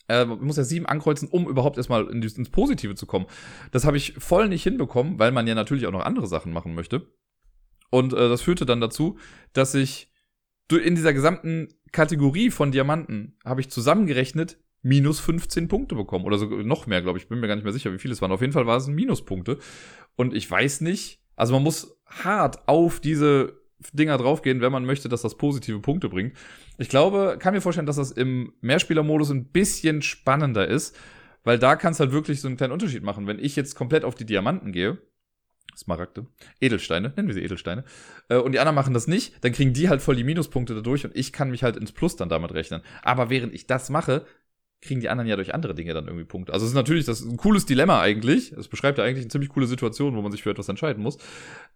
Äh, 0.08 0.23
ich 0.23 0.41
muss 0.41 0.58
ja 0.58 0.63
sieben 0.63 0.88
ankreuzen, 0.88 1.30
um 1.30 1.47
überhaupt 1.47 1.78
erstmal 1.78 2.10
in 2.10 2.21
ins 2.23 2.49
Positive 2.49 2.95
zu 2.95 3.06
kommen. 3.06 3.28
Das 3.71 3.86
habe 3.86 3.95
ich 3.95 4.15
voll 4.17 4.49
nicht 4.49 4.63
hinbekommen, 4.63 5.19
weil 5.19 5.32
man 5.32 5.47
ja 5.47 5.54
natürlich 5.54 5.86
auch 5.86 5.91
noch 5.91 6.04
andere 6.04 6.28
Sachen 6.28 6.52
machen 6.52 6.73
möchte. 6.73 7.08
Und 7.93 8.12
äh, 8.12 8.27
das 8.27 8.41
führte 8.41 8.65
dann 8.65 8.82
dazu, 8.82 9.19
dass 9.53 9.75
ich 9.75 10.10
in 10.71 10.95
dieser 10.95 11.13
gesamten 11.13 11.67
Kategorie 11.91 12.49
von 12.49 12.71
Diamanten 12.71 13.38
habe 13.45 13.62
ich 13.62 13.69
zusammengerechnet 13.69 14.58
minus 14.82 15.19
15 15.19 15.67
Punkte 15.67 15.93
bekommen. 15.93 16.25
Oder 16.25 16.39
so 16.39 16.47
noch 16.47 16.88
mehr, 16.88 17.03
glaube 17.03 17.19
ich. 17.19 17.27
Bin 17.27 17.39
mir 17.39 17.47
gar 17.47 17.53
nicht 17.53 17.65
mehr 17.65 17.71
sicher, 17.71 17.93
wie 17.93 17.99
viele 17.99 18.15
es 18.15 18.21
waren. 18.23 18.32
Auf 18.32 18.41
jeden 18.41 18.51
Fall 18.51 18.65
war 18.65 18.77
es 18.77 18.88
Minuspunkte. 18.88 19.60
Und 20.15 20.34
ich 20.34 20.49
weiß 20.49 20.82
nicht, 20.82 21.21
also 21.36 21.53
man 21.53 21.62
muss 21.62 21.95
hart 22.08 22.67
auf 22.67 22.99
diese 22.99 23.62
Dinger 23.91 24.17
draufgehen, 24.17 24.62
wenn 24.62 24.71
man 24.71 24.86
möchte, 24.86 25.08
dass 25.08 25.21
das 25.21 25.38
positive 25.38 25.79
Punkte 25.79 26.10
bringt. 26.10 26.36
Ich 26.79 26.89
glaube, 26.89 27.38
kann 27.38 27.53
mir 27.53 27.62
vorstellen, 27.62 27.86
dass 27.86 27.97
das 27.97 28.10
im 28.10 28.53
Mehrspielermodus 28.62 29.29
ein 29.29 29.51
bisschen 29.51 30.01
spannender 30.01 30.67
ist, 30.67 30.97
weil 31.43 31.60
da 31.60 31.75
kann 31.75 31.91
es 31.91 31.99
halt 31.99 32.12
wirklich 32.12 32.41
so 32.41 32.47
einen 32.47 32.58
kleinen 32.58 32.73
Unterschied 32.73 33.03
machen. 33.03 33.27
Wenn 33.27 33.38
ich 33.38 33.56
jetzt 33.56 33.75
komplett 33.75 34.03
auf 34.03 34.15
die 34.15 34.25
Diamanten 34.25 34.71
gehe, 34.71 34.97
Smaragde, 35.77 36.27
Edelsteine, 36.62 37.13
nennen 37.15 37.27
wir 37.27 37.36
sie 37.36 37.43
Edelsteine, 37.43 37.83
äh, 38.29 38.38
und 38.38 38.51
die 38.53 38.59
anderen 38.59 38.75
machen 38.75 38.93
das 38.93 39.07
nicht, 39.07 39.43
dann 39.43 39.51
kriegen 39.51 39.73
die 39.73 39.89
halt 39.89 40.01
voll 40.01 40.15
die 40.15 40.23
Minuspunkte 40.23 40.75
dadurch 40.75 41.05
und 41.05 41.15
ich 41.15 41.33
kann 41.33 41.51
mich 41.51 41.63
halt 41.63 41.77
ins 41.77 41.91
Plus 41.91 42.15
dann 42.15 42.29
damit 42.29 42.53
rechnen. 42.53 42.81
Aber 43.01 43.29
während 43.29 43.53
ich 43.53 43.67
das 43.67 43.89
mache, 43.89 44.25
kriegen 44.83 44.99
die 44.99 45.09
anderen 45.09 45.29
ja 45.29 45.36
durch 45.36 45.53
andere 45.53 45.73
Dinge 45.73 45.93
dann 45.93 46.05
irgendwie 46.05 46.25
Punkte. 46.25 46.53
Also 46.53 46.65
es 46.65 46.71
ist 46.71 46.75
natürlich 46.75 47.05
das 47.05 47.21
ist 47.21 47.27
ein 47.27 47.38
cooles 47.38 47.65
Dilemma 47.65 48.01
eigentlich. 48.01 48.51
Es 48.51 48.67
beschreibt 48.67 48.97
ja 48.97 49.03
eigentlich 49.03 49.23
eine 49.23 49.29
ziemlich 49.31 49.49
coole 49.49 49.65
Situation, 49.65 50.15
wo 50.15 50.21
man 50.21 50.31
sich 50.31 50.43
für 50.43 50.51
etwas 50.51 50.69
entscheiden 50.69 51.01
muss. 51.01 51.17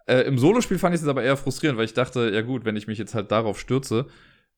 Äh, 0.05 0.21
Im 0.21 0.37
Solospiel 0.37 0.77
fand 0.77 0.93
ich 0.93 1.01
es 1.01 1.07
aber 1.07 1.23
eher 1.23 1.37
frustrierend, 1.37 1.77
weil 1.77 1.85
ich 1.85 1.93
dachte, 1.93 2.29
ja 2.29 2.41
gut, 2.41 2.65
wenn 2.65 2.75
ich 2.75 2.87
mich 2.87 2.97
jetzt 2.97 3.15
halt 3.15 3.31
darauf 3.31 3.59
stürze, 3.59 4.07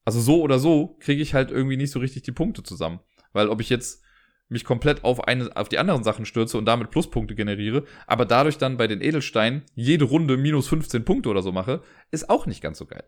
also 0.03 0.19
so 0.19 0.41
oder 0.41 0.59
so, 0.59 0.97
kriege 0.99 1.21
ich 1.21 1.33
halt 1.33 1.51
irgendwie 1.51 1.77
nicht 1.77 1.91
so 1.91 1.99
richtig 1.99 2.23
die 2.23 2.31
Punkte 2.31 2.63
zusammen. 2.63 2.99
Weil 3.33 3.49
ob 3.49 3.61
ich 3.61 3.69
jetzt 3.69 4.03
mich 4.49 4.65
komplett 4.65 5.03
auf 5.03 5.27
eine, 5.27 5.55
auf 5.55 5.69
die 5.69 5.77
anderen 5.77 6.03
Sachen 6.03 6.25
stürze 6.25 6.57
und 6.57 6.65
damit 6.65 6.91
Pluspunkte 6.91 7.35
generiere, 7.35 7.85
aber 8.07 8.25
dadurch 8.25 8.57
dann 8.57 8.77
bei 8.77 8.87
den 8.87 9.01
Edelsteinen 9.01 9.63
jede 9.75 10.05
Runde 10.05 10.37
minus 10.37 10.67
15 10.67 11.05
Punkte 11.05 11.29
oder 11.29 11.41
so 11.41 11.51
mache, 11.51 11.81
ist 12.11 12.29
auch 12.29 12.47
nicht 12.47 12.61
ganz 12.61 12.79
so 12.79 12.85
geil. 12.85 13.03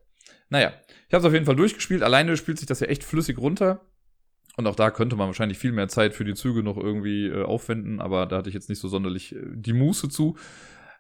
Naja, 0.50 0.74
ich 1.08 1.14
habe 1.14 1.22
es 1.22 1.26
auf 1.26 1.34
jeden 1.34 1.46
Fall 1.46 1.56
durchgespielt. 1.56 2.04
Alleine 2.04 2.38
spielt 2.38 2.60
sich 2.60 2.68
das 2.68 2.82
ja 2.82 2.88
echt 2.88 3.04
flüssig 3.04 3.38
runter. 3.38 3.82
Und 4.58 4.68
auch 4.68 4.76
da 4.76 4.92
könnte 4.92 5.16
man 5.16 5.28
wahrscheinlich 5.28 5.58
viel 5.58 5.72
mehr 5.72 5.88
Zeit 5.88 6.14
für 6.14 6.26
die 6.26 6.34
Züge 6.34 6.62
noch 6.62 6.78
irgendwie 6.78 7.28
äh, 7.28 7.44
aufwenden, 7.44 8.02
aber 8.02 8.26
da 8.26 8.38
hatte 8.38 8.50
ich 8.50 8.54
jetzt 8.54 8.68
nicht 8.68 8.80
so 8.80 8.90
sonderlich 8.90 9.34
äh, 9.34 9.40
die 9.54 9.74
Muße 9.74 10.10
zu. 10.10 10.36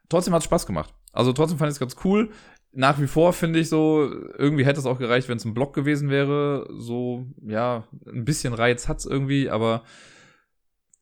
Trotzdem 0.08 0.34
hat 0.34 0.39
es 0.39 0.45
Spaß 0.45 0.65
gemacht. 0.65 0.93
Also 1.12 1.34
trotzdem 1.34 1.58
fand 1.58 1.69
ich 1.69 1.75
es 1.75 1.80
ganz 1.80 1.97
cool. 2.06 2.32
Nach 2.71 2.99
wie 3.01 3.08
vor 3.08 3.34
finde 3.34 3.60
ich 3.60 3.67
so, 3.67 4.10
irgendwie 4.38 4.65
hätte 4.65 4.80
es 4.80 4.86
auch 4.86 4.99
gereicht, 4.99 5.27
wenn 5.27 5.36
es 5.36 5.43
ein 5.43 5.54
Block 5.54 5.73
gewesen 5.73 6.10
wäre. 6.10 6.69
So, 6.71 7.27
ja, 7.45 7.88
ein 8.08 8.23
bisschen 8.23 8.54
Reiz 8.54 8.88
hat 8.88 8.99
es 8.99 9.06
irgendwie, 9.06 9.49
aber 9.49 9.84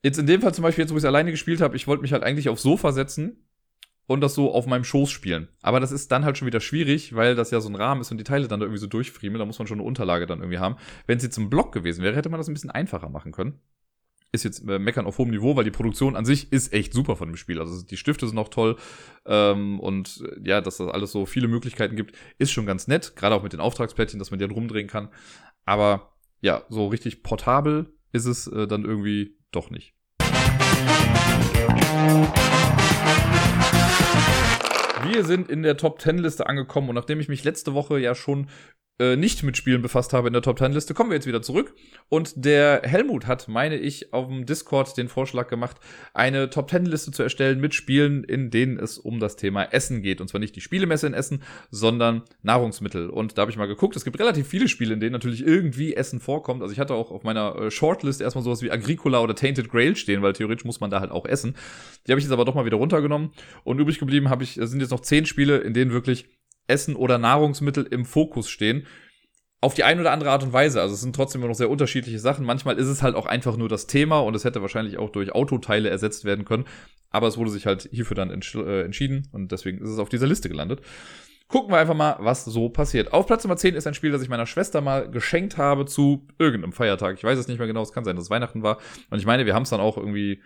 Jetzt 0.01 0.17
in 0.17 0.27
dem 0.27 0.41
Fall 0.41 0.53
zum 0.53 0.63
Beispiel, 0.63 0.83
jetzt 0.83 0.91
wo 0.91 0.95
ich 0.95 1.01
es 1.01 1.05
alleine 1.05 1.31
gespielt 1.31 1.61
habe, 1.61 1.75
ich 1.75 1.87
wollte 1.87 2.01
mich 2.01 2.13
halt 2.13 2.23
eigentlich 2.23 2.49
aufs 2.49 2.61
Sofa 2.61 2.91
setzen 2.91 3.45
und 4.07 4.21
das 4.21 4.33
so 4.33 4.53
auf 4.53 4.65
meinem 4.65 4.83
Schoß 4.83 5.11
spielen. 5.11 5.49
Aber 5.61 5.79
das 5.79 5.91
ist 5.91 6.11
dann 6.11 6.25
halt 6.25 6.37
schon 6.37 6.47
wieder 6.47 6.61
schwierig, 6.61 7.15
weil 7.15 7.35
das 7.35 7.51
ja 7.51 7.61
so 7.61 7.69
ein 7.69 7.75
Rahmen 7.75 8.01
ist 8.01 8.09
und 8.09 8.17
die 8.17 8.23
Teile 8.23 8.47
dann 8.47 8.59
da 8.59 8.65
irgendwie 8.65 8.79
so 8.79 8.87
durchfriemeln. 8.87 9.39
Da 9.39 9.45
muss 9.45 9.59
man 9.59 9.67
schon 9.67 9.79
eine 9.79 9.87
Unterlage 9.87 10.25
dann 10.25 10.39
irgendwie 10.39 10.57
haben. 10.57 10.77
Wenn 11.05 11.17
es 11.17 11.23
jetzt 11.23 11.37
ein 11.37 11.49
Block 11.49 11.71
gewesen 11.73 12.01
wäre, 12.03 12.15
hätte 12.15 12.29
man 12.29 12.39
das 12.39 12.47
ein 12.47 12.53
bisschen 12.53 12.71
einfacher 12.71 13.09
machen 13.09 13.31
können. 13.31 13.59
Ist 14.31 14.45
jetzt 14.45 14.67
äh, 14.67 14.79
meckern 14.79 15.05
auf 15.05 15.17
hohem 15.17 15.31
Niveau, 15.31 15.55
weil 15.55 15.63
die 15.63 15.71
Produktion 15.71 16.15
an 16.15 16.23
sich 16.23 16.51
ist 16.51 16.71
echt 16.71 16.93
super 16.93 17.17
von 17.17 17.27
dem 17.27 17.35
Spiel. 17.35 17.59
Also 17.59 17.83
die 17.83 17.97
Stifte 17.97 18.27
sind 18.27 18.37
auch 18.37 18.49
toll. 18.49 18.77
Ähm, 19.25 19.79
und 19.79 20.23
äh, 20.23 20.47
ja, 20.47 20.61
dass 20.61 20.77
das 20.77 20.87
alles 20.87 21.11
so 21.11 21.25
viele 21.25 21.47
Möglichkeiten 21.47 21.95
gibt, 21.95 22.15
ist 22.37 22.51
schon 22.51 22.65
ganz 22.65 22.87
nett. 22.87 23.15
Gerade 23.15 23.35
auch 23.35 23.43
mit 23.43 23.53
den 23.53 23.59
Auftragsplättchen, 23.59 24.17
dass 24.17 24.31
man 24.31 24.39
die 24.39 24.45
dann 24.45 24.55
rumdrehen 24.55 24.87
kann. 24.87 25.09
Aber 25.65 26.13
ja, 26.41 26.63
so 26.69 26.87
richtig 26.87 27.21
portabel 27.21 27.93
ist 28.11 28.25
es 28.25 28.47
äh, 28.47 28.65
dann 28.65 28.85
irgendwie 28.85 29.38
doch 29.51 29.69
nicht. 29.69 29.93
Wir 35.11 35.23
sind 35.23 35.49
in 35.49 35.63
der 35.63 35.77
Top 35.77 36.01
10 36.01 36.17
Liste 36.19 36.47
angekommen 36.47 36.89
und 36.89 36.95
nachdem 36.95 37.19
ich 37.19 37.29
mich 37.29 37.43
letzte 37.43 37.73
Woche 37.73 37.99
ja 37.99 38.15
schon 38.15 38.47
äh, 38.99 39.15
nicht 39.15 39.43
mit 39.43 39.55
Spielen 39.57 39.81
befasst 39.81 40.13
habe 40.13 40.27
in 40.27 40.33
der 40.33 40.41
Top 40.41 40.59
10 40.59 40.73
Liste, 40.73 40.93
kommen 40.93 41.09
wir 41.09 41.15
jetzt 41.15 41.27
wieder 41.27 41.41
zurück. 41.41 41.73
Und 42.09 42.33
der 42.45 42.81
Helmut 42.83 43.27
hat, 43.27 43.47
meine 43.47 43.77
ich, 43.77 44.13
auf 44.13 44.27
dem 44.27 44.45
Discord 44.45 44.97
den 44.97 45.07
Vorschlag 45.07 45.47
gemacht, 45.47 45.77
eine 46.13 46.49
Top 46.49 46.69
10 46.69 46.85
Liste 46.85 47.11
zu 47.11 47.23
erstellen 47.23 47.61
mit 47.61 47.73
Spielen, 47.73 48.23
in 48.23 48.51
denen 48.51 48.77
es 48.77 48.97
um 48.97 49.19
das 49.19 49.37
Thema 49.37 49.63
Essen 49.63 50.01
geht. 50.01 50.19
Und 50.19 50.27
zwar 50.27 50.39
nicht 50.39 50.55
die 50.55 50.61
Spielemesse 50.61 51.07
in 51.07 51.13
Essen, 51.13 51.43
sondern 51.71 52.23
Nahrungsmittel. 52.43 53.09
Und 53.09 53.37
da 53.37 53.43
habe 53.43 53.51
ich 53.51 53.57
mal 53.57 53.67
geguckt, 53.67 53.95
es 53.95 54.03
gibt 54.03 54.19
relativ 54.19 54.47
viele 54.47 54.67
Spiele, 54.67 54.93
in 54.93 54.99
denen 54.99 55.13
natürlich 55.13 55.45
irgendwie 55.45 55.95
Essen 55.95 56.19
vorkommt. 56.19 56.61
Also 56.61 56.73
ich 56.73 56.79
hatte 56.79 56.93
auch 56.93 57.11
auf 57.11 57.23
meiner 57.23 57.55
äh, 57.55 57.71
Shortlist 57.71 58.21
erstmal 58.21 58.43
sowas 58.43 58.61
wie 58.61 58.71
Agricola 58.71 59.21
oder 59.21 59.35
Tainted 59.35 59.69
Grail 59.69 59.95
stehen, 59.95 60.21
weil 60.21 60.33
theoretisch 60.33 60.65
muss 60.65 60.79
man 60.81 60.89
da 60.89 60.99
halt 60.99 61.11
auch 61.11 61.25
essen. 61.25 61.55
Die 62.05 62.11
habe 62.11 62.19
ich 62.19 62.25
jetzt 62.25 62.33
aber 62.33 62.45
doch 62.45 62.55
mal 62.55 62.65
wieder 62.65 62.77
runtergenommen. 62.77 63.31
Und 63.63 63.79
übrig 63.79 63.99
geblieben 63.99 64.29
habe 64.29 64.43
ich, 64.43 64.59
sind 64.61 64.81
jetzt 64.81 64.91
noch 64.91 65.01
zehn 65.01 65.25
Spiele, 65.25 65.57
in 65.59 65.73
denen 65.73 65.91
wirklich 65.91 66.27
Essen 66.69 66.95
oder 66.95 67.17
Nahrungsmittel 67.17 67.85
im 67.89 68.05
Fokus 68.05 68.49
stehen. 68.49 68.85
Auf 69.61 69.73
die 69.73 69.83
eine 69.83 69.99
oder 69.99 70.11
andere 70.11 70.31
Art 70.31 70.43
und 70.43 70.53
Weise. 70.53 70.81
Also 70.81 70.93
es 70.93 71.01
sind 71.01 71.15
trotzdem 71.15 71.41
immer 71.41 71.49
noch 71.49 71.55
sehr 71.55 71.69
unterschiedliche 71.69 72.19
Sachen. 72.19 72.45
Manchmal 72.45 72.77
ist 72.77 72.87
es 72.87 73.03
halt 73.03 73.15
auch 73.15 73.25
einfach 73.25 73.57
nur 73.57 73.67
das 73.67 73.87
Thema 73.87 74.19
und 74.19 74.33
es 74.35 74.45
hätte 74.45 74.61
wahrscheinlich 74.61 74.97
auch 74.97 75.09
durch 75.09 75.33
Autoteile 75.33 75.89
ersetzt 75.89 76.23
werden 76.23 76.45
können. 76.45 76.65
Aber 77.09 77.27
es 77.27 77.37
wurde 77.37 77.49
sich 77.49 77.65
halt 77.65 77.89
hierfür 77.91 78.15
dann 78.15 78.31
entsch 78.31 78.55
äh, 78.55 78.83
entschieden 78.83 79.27
und 79.33 79.51
deswegen 79.51 79.79
ist 79.79 79.89
es 79.89 79.99
auf 79.99 80.09
dieser 80.09 80.27
Liste 80.27 80.47
gelandet. 80.47 80.81
Gucken 81.49 81.73
wir 81.73 81.79
einfach 81.79 81.95
mal, 81.95 82.15
was 82.19 82.45
so 82.45 82.69
passiert. 82.69 83.11
Auf 83.11 83.25
Platz 83.25 83.43
Nummer 83.43 83.57
10 83.57 83.73
ist 83.73 83.87
ein 83.87 83.95
Spiel, 83.95 84.11
das 84.11 84.21
ich 84.21 84.29
meiner 84.29 84.45
Schwester 84.45 84.81
mal 84.81 85.09
geschenkt 85.09 85.57
habe 85.57 85.85
zu 85.87 86.27
irgendeinem 86.37 86.73
Feiertag. 86.73 87.17
Ich 87.17 87.23
weiß 87.23 87.39
es 87.39 87.47
nicht 87.47 87.57
mehr 87.57 87.67
genau, 87.67 87.81
es 87.81 87.91
kann 87.91 88.05
sein, 88.05 88.15
dass 88.15 88.25
es 88.25 88.29
Weihnachten 88.29 88.61
war. 88.61 88.77
Und 89.09 89.17
ich 89.17 89.25
meine, 89.25 89.47
wir 89.47 89.55
haben 89.55 89.63
es 89.63 89.71
dann 89.71 89.81
auch 89.81 89.97
irgendwie 89.97 90.43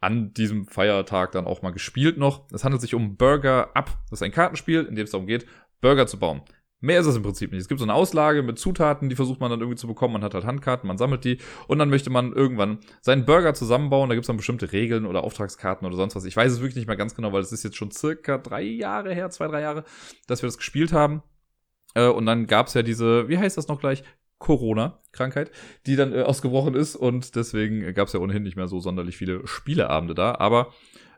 an 0.00 0.32
diesem 0.32 0.66
Feiertag 0.66 1.32
dann 1.32 1.46
auch 1.46 1.60
mal 1.60 1.72
gespielt 1.72 2.16
noch. 2.16 2.50
Es 2.52 2.64
handelt 2.64 2.80
sich 2.80 2.94
um 2.94 3.16
Burger 3.16 3.76
Up. 3.76 3.98
Das 4.08 4.20
ist 4.20 4.22
ein 4.22 4.32
Kartenspiel, 4.32 4.84
in 4.84 4.94
dem 4.94 5.04
es 5.04 5.10
darum 5.10 5.26
geht, 5.26 5.46
Burger 5.80 6.06
zu 6.06 6.18
bauen. 6.18 6.42
Mehr 6.80 7.00
ist 7.00 7.06
es 7.06 7.16
im 7.16 7.22
Prinzip 7.22 7.52
nicht. 7.52 7.62
Es 7.62 7.68
gibt 7.68 7.80
so 7.80 7.86
eine 7.86 7.94
Auslage 7.94 8.42
mit 8.42 8.58
Zutaten, 8.58 9.08
die 9.08 9.16
versucht 9.16 9.40
man 9.40 9.50
dann 9.50 9.60
irgendwie 9.60 9.78
zu 9.78 9.86
bekommen. 9.86 10.12
Man 10.12 10.22
hat 10.22 10.34
halt 10.34 10.44
Handkarten, 10.44 10.86
man 10.86 10.98
sammelt 10.98 11.24
die 11.24 11.38
und 11.68 11.78
dann 11.78 11.88
möchte 11.88 12.10
man 12.10 12.32
irgendwann 12.32 12.78
seinen 13.00 13.24
Burger 13.24 13.54
zusammenbauen. 13.54 14.10
Da 14.10 14.14
gibt 14.14 14.24
es 14.24 14.26
dann 14.26 14.36
bestimmte 14.36 14.72
Regeln 14.72 15.06
oder 15.06 15.24
Auftragskarten 15.24 15.86
oder 15.86 15.96
sonst 15.96 16.16
was. 16.16 16.26
Ich 16.26 16.36
weiß 16.36 16.52
es 16.52 16.60
wirklich 16.60 16.76
nicht 16.76 16.86
mehr 16.86 16.96
ganz 16.96 17.14
genau, 17.14 17.32
weil 17.32 17.40
es 17.40 17.50
ist 17.50 17.64
jetzt 17.64 17.76
schon 17.76 17.90
circa 17.90 18.36
drei 18.36 18.62
Jahre 18.62 19.14
her, 19.14 19.30
zwei, 19.30 19.48
drei 19.48 19.62
Jahre, 19.62 19.84
dass 20.26 20.42
wir 20.42 20.48
das 20.48 20.58
gespielt 20.58 20.92
haben. 20.92 21.22
Äh, 21.94 22.08
und 22.08 22.26
dann 22.26 22.46
gab 22.46 22.66
es 22.66 22.74
ja 22.74 22.82
diese, 22.82 23.28
wie 23.28 23.38
heißt 23.38 23.56
das 23.56 23.68
noch 23.68 23.80
gleich? 23.80 24.04
Corona-Krankheit, 24.38 25.50
die 25.86 25.96
dann 25.96 26.12
äh, 26.12 26.22
ausgebrochen 26.22 26.74
ist 26.74 26.94
und 26.94 27.36
deswegen 27.36 27.94
gab 27.94 28.08
es 28.08 28.12
ja 28.12 28.20
ohnehin 28.20 28.42
nicht 28.42 28.56
mehr 28.56 28.68
so 28.68 28.80
sonderlich 28.80 29.16
viele 29.16 29.46
Spieleabende 29.46 30.14
da. 30.14 30.34
Aber 30.38 30.74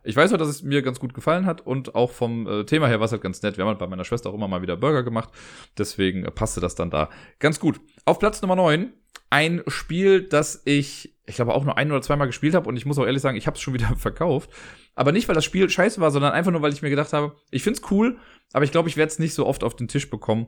ich 0.09 0.17
weiß 0.17 0.31
halt, 0.31 0.41
dass 0.41 0.49
es 0.49 0.63
mir 0.63 0.81
ganz 0.81 1.01
gut 1.01 1.13
gefallen 1.13 1.45
hat 1.45 1.61
und 1.61 1.95
auch 1.95 2.13
vom 2.13 2.47
äh, 2.47 2.65
Thema 2.65 2.89
her 2.89 2.99
war 2.99 3.05
es 3.05 3.13
halt 3.13 3.21
ganz 3.21 3.43
nett. 3.43 3.59
Wir 3.59 3.65
haben 3.65 3.69
halt 3.69 3.79
bei 3.79 3.87
meiner 3.87 4.07
Schwester 4.07 4.31
auch 4.31 4.35
immer 4.35 4.49
mal 4.49 4.63
wieder 4.63 4.79
Burger 4.79 5.03
gemacht. 5.03 5.29
Deswegen 5.77 6.25
äh, 6.25 6.31
passte 6.31 6.63
das 6.63 6.75
dann 6.75 6.89
da 6.89 7.11
ganz 7.41 7.61
gut. 7.61 7.79
Auf 8.07 8.19
Platz 8.19 8.41
Nummer 8.41 8.57
9 8.57 8.91
ein 9.29 9.63
Spiel, 9.67 10.23
das 10.23 10.63
ich, 10.65 11.15
ich 11.27 11.35
glaube, 11.35 11.53
auch 11.55 11.63
nur 11.63 11.77
ein 11.77 11.93
oder 11.93 12.01
zweimal 12.01 12.27
gespielt 12.27 12.55
habe 12.55 12.71
und 12.71 12.79
ich 12.79 12.87
muss 12.87 12.99
auch 12.99 13.05
ehrlich 13.05 13.21
sagen, 13.21 13.37
ich 13.37 13.47
habe 13.47 13.57
es 13.57 13.61
schon 13.61 13.75
wieder 13.75 13.97
verkauft. 13.97 14.49
Aber 14.95 15.13
nicht, 15.13 15.29
weil 15.29 15.35
das 15.35 15.45
Spiel 15.45 15.69
scheiße 15.69 16.01
war, 16.01 16.11
sondern 16.11 16.33
einfach 16.33 16.53
nur, 16.53 16.63
weil 16.63 16.73
ich 16.73 16.81
mir 16.81 16.89
gedacht 16.89 17.13
habe, 17.13 17.37
ich 17.51 17.63
find's 17.63 17.83
cool, 17.91 18.17
aber 18.55 18.65
ich 18.65 18.73
glaube, 18.73 18.89
ich 18.89 18.97
werde 18.97 19.13
es 19.13 19.19
nicht 19.19 19.35
so 19.35 19.45
oft 19.45 19.63
auf 19.63 19.77
den 19.77 19.89
Tisch 19.89 20.09
bekommen. 20.09 20.47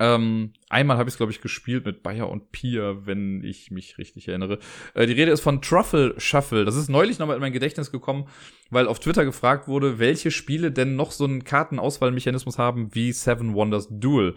Ähm, 0.00 0.54
einmal 0.70 0.96
habe 0.96 1.10
ich 1.10 1.12
es, 1.12 1.18
glaube 1.18 1.30
ich, 1.30 1.42
gespielt 1.42 1.84
mit 1.84 2.02
Bayer 2.02 2.30
und 2.30 2.52
Pia, 2.52 3.04
wenn 3.04 3.44
ich 3.44 3.70
mich 3.70 3.98
richtig 3.98 4.28
erinnere. 4.28 4.58
Äh, 4.94 5.06
die 5.06 5.12
Rede 5.12 5.30
ist 5.30 5.42
von 5.42 5.60
Truffle 5.60 6.14
Shuffle. 6.16 6.64
Das 6.64 6.74
ist 6.74 6.88
neulich 6.88 7.18
nochmal 7.18 7.36
in 7.36 7.42
mein 7.42 7.52
Gedächtnis 7.52 7.92
gekommen, 7.92 8.26
weil 8.70 8.88
auf 8.88 8.98
Twitter 8.98 9.26
gefragt 9.26 9.68
wurde, 9.68 9.98
welche 9.98 10.30
Spiele 10.30 10.72
denn 10.72 10.96
noch 10.96 11.12
so 11.12 11.24
einen 11.24 11.44
Kartenauswahlmechanismus 11.44 12.56
haben 12.56 12.94
wie 12.94 13.12
Seven 13.12 13.52
Wonders 13.52 13.88
Duel. 13.90 14.36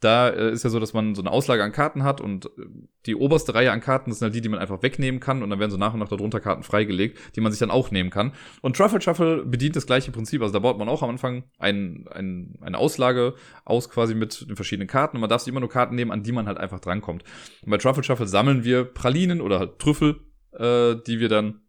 Da 0.00 0.28
äh, 0.28 0.52
ist 0.52 0.62
ja 0.62 0.70
so, 0.70 0.78
dass 0.78 0.92
man 0.92 1.14
so 1.16 1.22
eine 1.22 1.30
Auslage 1.30 1.64
an 1.64 1.72
Karten 1.72 2.04
hat 2.04 2.20
und 2.20 2.46
äh, 2.46 2.66
die 3.06 3.16
oberste 3.16 3.54
Reihe 3.54 3.72
an 3.72 3.80
Karten 3.80 4.12
sind 4.12 4.22
halt 4.22 4.34
die, 4.34 4.40
die 4.40 4.48
man 4.48 4.60
einfach 4.60 4.82
wegnehmen 4.82 5.20
kann 5.20 5.42
und 5.42 5.50
dann 5.50 5.58
werden 5.58 5.70
so 5.70 5.76
nach 5.76 5.92
und 5.92 6.00
nach 6.00 6.08
darunter 6.08 6.40
Karten 6.40 6.62
freigelegt, 6.62 7.18
die 7.34 7.40
man 7.40 7.50
sich 7.50 7.58
dann 7.58 7.70
auch 7.70 7.90
nehmen 7.90 8.10
kann. 8.10 8.32
Und 8.60 8.76
Truffle 8.76 9.00
Shuffle 9.00 9.44
bedient 9.44 9.74
das 9.74 9.86
gleiche 9.86 10.12
Prinzip. 10.12 10.40
Also 10.42 10.52
da 10.52 10.60
baut 10.60 10.78
man 10.78 10.88
auch 10.88 11.02
am 11.02 11.10
Anfang 11.10 11.44
ein, 11.58 12.06
ein, 12.12 12.58
eine 12.60 12.78
Auslage 12.78 13.34
aus 13.64 13.90
quasi 13.90 14.14
mit 14.14 14.48
den 14.48 14.56
verschiedenen 14.56 14.88
Karten 14.88 15.16
und 15.16 15.20
man 15.20 15.30
darf 15.30 15.42
sich 15.42 15.50
immer 15.50 15.60
nur 15.60 15.68
Karten 15.68 15.96
nehmen, 15.96 16.12
an 16.12 16.22
die 16.22 16.32
man 16.32 16.46
halt 16.46 16.58
einfach 16.58 16.80
drankommt. 16.80 17.24
Und 17.62 17.70
bei 17.70 17.78
Truffle 17.78 18.04
Shuffle 18.04 18.28
sammeln 18.28 18.62
wir 18.62 18.84
Pralinen 18.84 19.40
oder 19.40 19.58
halt 19.58 19.78
Trüffel, 19.78 20.20
äh, 20.52 20.94
die 21.06 21.18
wir 21.18 21.28
dann 21.28 21.62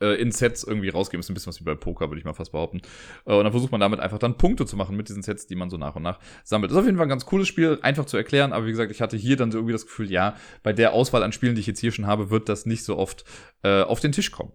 äh, 0.00 0.20
in 0.20 0.32
Sets 0.32 0.64
irgendwie 0.64 0.88
rausgeben. 0.88 1.20
Ist 1.20 1.30
ein 1.30 1.34
bisschen 1.34 1.50
was 1.50 1.60
wie 1.60 1.64
bei 1.64 1.74
Poker, 1.74 2.08
würde 2.08 2.18
ich 2.18 2.24
mal 2.24 2.34
fast 2.34 2.52
behaupten. 2.52 2.80
Äh, 3.26 3.34
und 3.34 3.44
dann 3.44 3.52
versucht 3.52 3.72
man 3.72 3.80
damit 3.80 4.00
einfach 4.00 4.18
dann 4.18 4.36
Punkte 4.36 4.66
zu 4.66 4.76
machen 4.76 4.96
mit 4.96 5.08
diesen 5.08 5.22
Sets, 5.22 5.46
die 5.46 5.56
man 5.56 5.70
so 5.70 5.76
nach 5.76 5.96
und 5.96 6.02
nach 6.02 6.18
sammelt. 6.44 6.70
Das 6.70 6.76
ist 6.76 6.80
auf 6.80 6.86
jeden 6.86 6.96
Fall 6.96 7.06
ein 7.06 7.10
ganz 7.10 7.26
cooles 7.26 7.48
Spiel, 7.48 7.78
einfach 7.82 8.06
zu 8.06 8.16
erklären, 8.16 8.52
aber 8.52 8.66
wie 8.66 8.70
gesagt, 8.70 8.90
ich 8.90 9.00
hatte 9.00 9.16
hier 9.16 9.36
dann 9.36 9.52
so 9.52 9.58
irgendwie 9.58 9.72
das 9.72 9.86
Gefühl, 9.86 10.10
ja, 10.10 10.34
bei 10.62 10.72
der 10.72 10.92
Auswahl 10.92 11.22
an 11.22 11.32
Spielen, 11.32 11.54
die 11.54 11.60
ich 11.60 11.66
jetzt 11.66 11.80
hier 11.80 11.92
schon 11.92 12.06
habe, 12.06 12.30
wird 12.30 12.48
das 12.48 12.66
nicht 12.66 12.84
so 12.84 12.96
oft 12.96 13.24
äh, 13.62 13.82
auf 13.82 14.00
den 14.00 14.12
Tisch 14.12 14.30
kommen. 14.30 14.52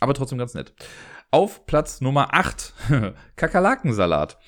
Aber 0.00 0.14
trotzdem 0.14 0.38
ganz 0.38 0.54
nett. 0.54 0.72
Auf 1.30 1.66
Platz 1.66 2.00
Nummer 2.00 2.34
8, 2.34 2.72
Kakerlakensalat. 3.36 4.38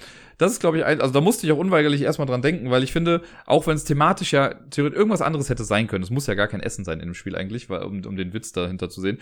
Das 0.41 0.53
ist, 0.53 0.61
glaube 0.61 0.79
ich, 0.79 0.85
ein, 0.87 1.03
also 1.03 1.13
da 1.13 1.21
musste 1.21 1.47
ich 1.47 1.53
auch 1.53 1.59
unweigerlich 1.59 2.01
erstmal 2.01 2.27
dran 2.27 2.41
denken, 2.41 2.71
weil 2.71 2.83
ich 2.83 2.95
finde, 2.95 3.21
auch 3.45 3.67
wenn 3.67 3.77
es 3.77 3.85
thematisch 3.85 4.33
ja 4.33 4.55
theoretisch 4.71 4.97
irgendwas 4.97 5.21
anderes 5.21 5.51
hätte 5.51 5.65
sein 5.65 5.87
können, 5.87 6.03
es 6.03 6.09
muss 6.09 6.27
ja 6.27 6.35
gar 6.35 6.49
kein 6.49 6.61
Essen 6.61 6.83
sein 6.83 6.99
in 6.99 7.09
dem 7.09 7.15
Spiel 7.15 7.37
eigentlich, 7.37 7.69
weil, 7.69 7.83
um, 7.83 8.03
um 8.07 8.17
den 8.17 8.33
Witz 8.33 8.53
dahinter 8.53 8.89
zu 8.89 9.03
sehen. 9.03 9.19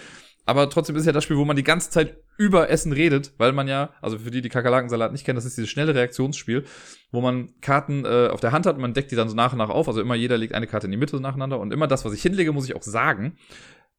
Aber 0.49 0.71
trotzdem 0.71 0.97
ist 0.97 1.05
ja 1.05 1.13
das 1.13 1.25
Spiel, 1.25 1.37
wo 1.37 1.45
man 1.45 1.57
die 1.57 1.63
ganze 1.63 1.91
Zeit 1.91 2.17
über 2.39 2.71
Essen 2.71 2.93
redet, 2.93 3.35
weil 3.37 3.53
man 3.53 3.69
ja, 3.69 3.91
also 4.01 4.19
für 4.19 4.31
die, 4.31 4.41
die 4.41 4.49
Kakerlakensalat 4.49 5.13
nicht 5.13 5.27
kennen, 5.27 5.37
das 5.37 5.45
ist 5.45 5.59
dieses 5.59 5.69
schnelle 5.69 5.95
Reaktionsspiel, 5.95 6.65
wo 7.13 7.21
man 7.21 7.53
Karten 7.61 8.07
äh, 8.07 8.29
auf 8.33 8.41
der 8.41 8.53
Hand 8.53 8.65
hat 8.65 8.77
und 8.77 8.81
man 8.81 8.95
deckt 8.95 9.11
die 9.11 9.15
dann 9.17 9.29
so 9.29 9.37
nach 9.37 9.53
und 9.53 9.59
nach 9.59 9.69
auf. 9.69 9.89
Also 9.89 10.01
immer 10.01 10.15
jeder 10.15 10.39
legt 10.39 10.55
eine 10.55 10.67
Karte 10.67 10.87
in 10.87 10.91
die 10.91 10.97
Mitte 10.97 11.21
nacheinander 11.21 11.61
und 11.61 11.71
immer 11.71 11.87
das, 11.87 12.07
was 12.07 12.15
ich 12.15 12.23
hinlege, 12.23 12.53
muss 12.53 12.65
ich 12.65 12.75
auch 12.75 12.83
sagen. 12.83 13.37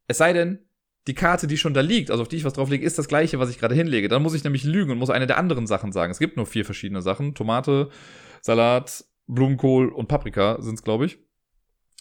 Es 0.07 0.17
sei 0.17 0.33
denn, 0.33 0.65
die 1.05 1.13
Karte, 1.13 1.45
die 1.45 1.59
schon 1.59 1.75
da 1.75 1.81
liegt, 1.81 2.09
also 2.09 2.23
auf 2.23 2.27
die 2.27 2.37
ich 2.37 2.45
was 2.45 2.53
drauflege, 2.53 2.83
ist 2.83 2.97
das 2.97 3.07
gleiche, 3.07 3.37
was 3.37 3.51
ich 3.51 3.59
gerade 3.59 3.75
hinlege. 3.75 4.07
Dann 4.07 4.23
muss 4.23 4.33
ich 4.33 4.43
nämlich 4.43 4.63
lügen 4.63 4.89
und 4.89 4.97
muss 4.97 5.11
eine 5.11 5.27
der 5.27 5.37
anderen 5.37 5.67
Sachen 5.67 5.91
sagen. 5.91 6.09
Es 6.09 6.17
gibt 6.17 6.35
nur 6.35 6.47
vier 6.47 6.65
verschiedene 6.65 7.03
Sachen. 7.03 7.35
Tomate, 7.35 7.89
Salat, 8.41 9.05
Blumenkohl 9.27 9.89
und 9.89 10.07
Paprika 10.07 10.59
sind 10.61 10.73
es, 10.73 10.83
glaube 10.83 11.05
ich. 11.05 11.19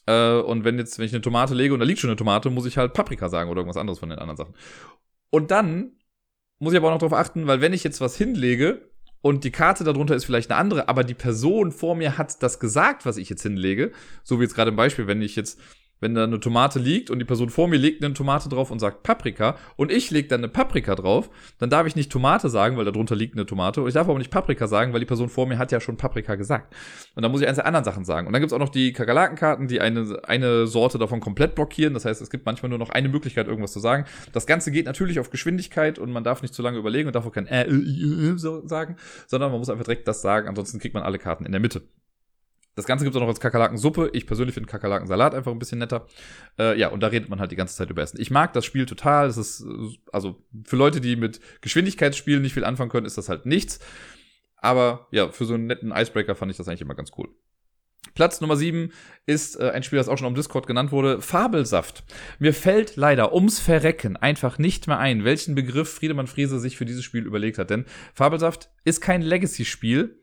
Äh, 0.09 0.41
und 0.41 0.65
wenn 0.65 0.79
jetzt, 0.79 0.99
wenn 0.99 1.05
ich 1.05 1.13
eine 1.13 1.21
Tomate 1.21 1.55
lege 1.55 1.75
und 1.75 1.81
da 1.81 1.87
liegt 1.87 2.01
schon 2.01 2.09
eine 2.09 2.17
Tomate, 2.17 2.49
muss 2.49 2.65
ich 2.65 2.79
halt 2.79 2.95
Paprika 2.95 3.29
sagen 3.29 3.51
oder 3.51 3.61
irgendwas 3.61 3.77
anderes 3.77 3.99
von 3.99 4.09
den 4.09 4.19
anderen 4.19 4.39
Sachen. 4.39 4.55
Und 5.29 5.51
dann 5.51 5.93
muss 6.59 6.73
ich 6.73 6.79
aber 6.79 6.89
auch 6.89 6.93
noch 6.93 6.99
darauf 6.99 7.19
achten, 7.19 7.47
weil 7.47 7.61
wenn 7.61 7.75
ich 7.75 7.85
jetzt 7.85 8.01
was 8.01 8.17
hinlege 8.17 8.91
und 9.21 9.45
die 9.45 9.51
Karte 9.51 9.85
darunter 9.85 10.15
ist 10.15 10.25
vielleicht 10.25 10.51
eine 10.51 10.59
andere, 10.59 10.89
aber 10.89 11.05
die 11.05 11.15
Person 11.15 11.73
vor 11.73 11.95
mir 11.95 12.17
hat 12.17 12.43
das 12.43 12.59
gesagt, 12.59 13.05
was 13.05 13.19
ich 13.19 13.29
jetzt 13.29 13.43
hinlege, 13.43 13.93
so 14.25 14.39
wie 14.39 14.45
jetzt 14.45 14.55
gerade 14.55 14.71
im 14.71 14.77
Beispiel, 14.77 15.07
wenn 15.07 15.21
ich 15.21 15.37
jetzt 15.37 15.61
wenn 16.01 16.15
da 16.15 16.25
eine 16.25 16.41
Tomate 16.41 16.79
liegt 16.79 17.11
und 17.11 17.19
die 17.19 17.25
Person 17.25 17.51
vor 17.51 17.69
mir 17.69 17.79
legt 17.79 18.05
eine 18.05 18.15
Tomate 18.15 18.49
drauf 18.49 18.71
und 18.71 18.79
sagt 18.79 19.03
Paprika 19.03 19.57
und 19.77 19.91
ich 19.91 20.11
lege 20.11 20.29
dann 20.29 20.41
eine 20.41 20.49
Paprika 20.49 20.95
drauf, 20.95 21.31
dann 21.59 21.71
darf 21.71 21.87
ich 21.87 21.97
nicht 21.97 22.11
Tomate 22.11 22.49
sagen, 22.49 22.77
weil 22.77 22.85
da 22.85 22.91
drunter 22.91 23.17
liegt 23.17 23.35
eine 23.35 23.47
Tomate 23.47 23.83
und 23.83 23.89
ich 23.89 23.95
darf 23.95 24.09
aber 24.09 24.19
nicht 24.19 24.31
Paprika 24.31 24.67
sagen, 24.67 24.93
weil 24.93 25.01
die 25.01 25.07
Person 25.07 25.29
vor 25.29 25.47
mir 25.47 25.59
hat 25.59 25.73
ja 25.73 25.81
schon 25.81 25.97
Paprika 25.97 26.35
gesagt. 26.35 26.75
Und 27.15 27.23
dann 27.23 27.33
muss 27.33 27.41
ich 27.41 27.49
eins 27.49 27.57
der 27.57 27.67
anderen 27.67 27.85
Sachen 27.85 28.05
sagen. 28.05 28.27
Und 28.27 28.33
dann 28.33 28.41
gibt's 28.41 28.53
auch 28.53 28.59
noch 28.59 28.69
die 28.69 28.93
Kakerlakenkarten, 28.93 29.69
die 29.69 29.81
eine, 29.81 30.21
eine 30.25 30.67
Sorte 30.67 30.99
davon 30.99 31.21
komplett 31.21 31.55
blockieren. 31.55 31.95
Das 31.95 32.05
heißt, 32.05 32.21
es 32.23 32.31
gibt 32.31 32.47
manchmal 32.47 32.71
nur 32.71 32.79
noch 32.79 32.91
eine 32.91 33.09
Möglichkeit, 33.09 33.49
irgendwas 33.49 33.73
zu 33.73 33.81
sagen. 33.81 34.05
Das 34.33 34.47
Ganze 34.47 34.71
geht 34.71 34.87
natürlich 34.87 35.19
auf 35.19 35.31
Geschwindigkeit 35.31 35.99
und 35.99 36.13
man 36.13 36.25
darf 36.25 36.43
nicht 36.43 36.55
zu 36.55 36.63
lange 36.63 36.79
überlegen 36.79 37.09
und 37.09 37.15
darf 37.15 37.27
auch 37.27 37.33
kein 37.33 37.47
äh, 37.47 37.65
äh, 37.65 38.33
äh, 38.33 38.39
sagen, 38.39 38.97
sondern 39.27 39.51
man 39.51 39.59
muss 39.59 39.71
einfach 39.71 39.85
direkt 39.85 40.07
das 40.09 40.23
sagen, 40.23 40.49
ansonsten 40.49 40.79
kriegt 40.79 40.95
man 40.95 41.03
alle 41.03 41.19
Karten 41.19 41.45
in 41.45 41.53
der 41.53 41.61
Mitte. 41.61 41.83
Das 42.79 42.87
Ganze 42.87 43.05
gibt 43.05 43.13
es 43.13 43.17
auch 43.17 43.23
noch 43.23 43.29
als 43.29 43.41
Kakerlakensuppe. 43.41 44.11
Ich 44.13 44.25
persönlich 44.25 44.55
finde 44.55 44.71
Kakerlakensalat 44.71 45.35
einfach 45.35 45.51
ein 45.51 45.59
bisschen 45.59 45.81
netter. 45.81 46.07
Äh, 46.61 46.79
ja, 46.79 46.91
und 46.91 47.03
da 47.03 47.09
redet 47.09 47.29
man 47.29 47.41
halt 47.41 47.51
die 47.51 47.57
ganze 47.57 47.75
Zeit 47.75 47.91
über 47.91 48.03
Essen. 48.03 48.21
Ich 48.21 48.31
mag 48.31 48.53
das 48.53 48.65
Spiel 48.65 48.87
total. 48.87 49.27
Das 49.27 49.37
ist, 49.37 49.67
also 50.13 50.45
für 50.65 50.77
Leute, 50.77 51.01
die 51.01 51.17
mit 51.17 51.41
Geschwindigkeitsspielen 51.61 52.41
nicht 52.41 52.55
viel 52.55 52.65
anfangen 52.65 52.89
können, 52.89 53.05
ist 53.05 53.19
das 53.19 53.29
halt 53.29 53.47
nichts. 53.47 53.81
Aber 54.59 55.09
ja, 55.11 55.33
für 55.33 55.45
so 55.45 55.55
einen 55.55 55.67
netten 55.67 55.91
Icebreaker 55.91 56.37
fand 56.37 56.53
ich 56.53 56.57
das 56.57 56.69
eigentlich 56.69 56.83
immer 56.83 56.95
ganz 56.95 57.11
cool. 57.19 57.29
Platz 58.15 58.41
Nummer 58.41 58.55
7 58.55 58.93
ist 59.27 59.59
äh, 59.59 59.71
ein 59.71 59.83
Spiel, 59.83 59.99
das 59.99 60.09
auch 60.09 60.17
schon 60.17 60.29
am 60.29 60.37
Discord 60.37 60.69
genannt 60.69 60.93
wurde, 60.93 61.21
Fabelsaft. 61.21 62.05
Mir 62.39 62.55
fällt 62.55 62.95
leider 62.95 63.35
ums 63.35 63.59
Verrecken 63.59 64.17
einfach 64.17 64.59
nicht 64.59 64.87
mehr 64.87 65.01
ein, 65.01 65.25
welchen 65.25 65.57
Begriff 65.57 65.93
Friedemann 65.93 66.29
Friese 66.29 66.61
sich 66.61 66.77
für 66.77 66.85
dieses 66.85 67.03
Spiel 67.03 67.27
überlegt 67.27 67.59
hat. 67.59 67.71
Denn 67.71 67.87
Fabelsaft 68.15 68.71
ist 68.85 69.01
kein 69.01 69.21
Legacy-Spiel, 69.21 70.23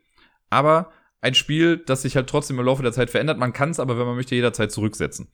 aber 0.49 0.93
ein 1.25 1.33
Spiel, 1.33 1.77
das 1.77 2.03
sich 2.03 2.15
halt 2.15 2.29
trotzdem 2.29 2.59
im 2.59 2.65
Laufe 2.65 2.83
der 2.83 2.93
Zeit 2.93 3.09
verändert. 3.09 3.39
Man 3.39 3.51
kann 3.51 3.71
es 3.71 3.79
aber, 3.79 3.97
wenn 3.97 4.05
man 4.05 4.15
möchte, 4.15 4.35
jederzeit 4.35 4.71
zurücksetzen. 4.71 5.27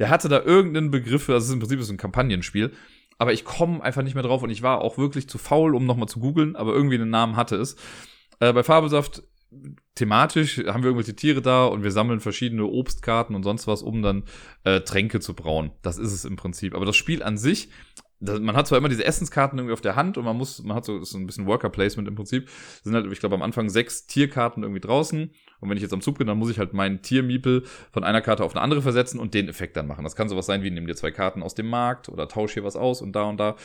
Der 0.00 0.10
hatte 0.10 0.28
da 0.28 0.42
irgendeinen 0.42 0.90
Begriff, 0.90 1.28
also 1.28 1.38
es 1.38 1.44
ist 1.46 1.52
im 1.52 1.60
Prinzip 1.60 1.80
so 1.82 1.92
ein 1.92 1.98
Kampagnenspiel, 1.98 2.72
aber 3.16 3.32
ich 3.32 3.44
komme 3.44 3.82
einfach 3.82 4.02
nicht 4.02 4.14
mehr 4.14 4.24
drauf 4.24 4.42
und 4.42 4.50
ich 4.50 4.62
war 4.62 4.80
auch 4.80 4.98
wirklich 4.98 5.28
zu 5.28 5.38
faul, 5.38 5.76
um 5.76 5.86
nochmal 5.86 6.08
zu 6.08 6.18
googeln, 6.18 6.56
aber 6.56 6.74
irgendwie 6.74 6.96
einen 6.96 7.10
Namen 7.10 7.36
hatte 7.36 7.56
es. 7.56 7.76
Äh, 8.40 8.52
bei 8.52 8.64
Fabelsaft 8.64 9.22
thematisch 9.94 10.58
haben 10.58 10.82
wir 10.82 10.90
irgendwelche 10.90 11.14
Tiere 11.14 11.40
da 11.40 11.66
und 11.66 11.84
wir 11.84 11.92
sammeln 11.92 12.18
verschiedene 12.18 12.66
Obstkarten 12.66 13.36
und 13.36 13.44
sonst 13.44 13.68
was, 13.68 13.82
um 13.82 14.02
dann 14.02 14.24
äh, 14.64 14.80
Tränke 14.80 15.20
zu 15.20 15.34
brauen. 15.34 15.70
Das 15.82 15.96
ist 15.96 16.12
es 16.12 16.24
im 16.24 16.34
Prinzip. 16.34 16.74
Aber 16.74 16.84
das 16.84 16.96
Spiel 16.96 17.22
an 17.22 17.38
sich 17.38 17.68
man 18.20 18.56
hat 18.56 18.66
zwar 18.66 18.78
immer 18.78 18.88
diese 18.88 19.04
Essenskarten 19.04 19.58
irgendwie 19.58 19.74
auf 19.74 19.80
der 19.80 19.96
Hand 19.96 20.16
und 20.16 20.24
man 20.24 20.36
muss, 20.36 20.62
man 20.62 20.76
hat 20.76 20.84
so, 20.84 21.02
so 21.04 21.18
ein 21.18 21.26
bisschen 21.26 21.46
Worker 21.46 21.68
Placement 21.68 22.08
im 22.08 22.14
Prinzip. 22.14 22.46
Das 22.46 22.84
sind 22.84 22.94
halt, 22.94 23.10
ich 23.12 23.20
glaube, 23.20 23.34
am 23.34 23.42
Anfang 23.42 23.68
sechs 23.68 24.06
Tierkarten 24.06 24.62
irgendwie 24.62 24.80
draußen. 24.80 25.30
Und 25.60 25.70
wenn 25.70 25.76
ich 25.76 25.82
jetzt 25.82 25.92
am 25.92 26.00
Zug 26.00 26.18
bin, 26.18 26.26
dann 26.26 26.38
muss 26.38 26.50
ich 26.50 26.58
halt 26.58 26.72
meinen 26.72 27.02
Tiermiepel 27.02 27.64
von 27.92 28.04
einer 28.04 28.22
Karte 28.22 28.44
auf 28.44 28.54
eine 28.54 28.62
andere 28.62 28.82
versetzen 28.82 29.20
und 29.20 29.34
den 29.34 29.48
Effekt 29.48 29.76
dann 29.76 29.86
machen. 29.86 30.04
Das 30.04 30.16
kann 30.16 30.28
sowas 30.28 30.46
sein 30.46 30.62
wie, 30.62 30.70
nimm 30.70 30.86
dir 30.86 30.96
zwei 30.96 31.10
Karten 31.10 31.42
aus 31.42 31.54
dem 31.54 31.68
Markt 31.68 32.08
oder 32.08 32.28
tausch 32.28 32.54
hier 32.54 32.64
was 32.64 32.76
aus 32.76 33.02
und 33.02 33.12
da 33.12 33.24
und 33.24 33.38
da. 33.38 33.56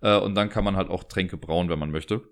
Äh, 0.00 0.18
und 0.18 0.34
dann 0.34 0.48
kann 0.48 0.64
man 0.64 0.76
halt 0.76 0.90
auch 0.90 1.04
Tränke 1.04 1.36
brauen, 1.36 1.68
wenn 1.68 1.78
man 1.78 1.90
möchte. 1.90 2.22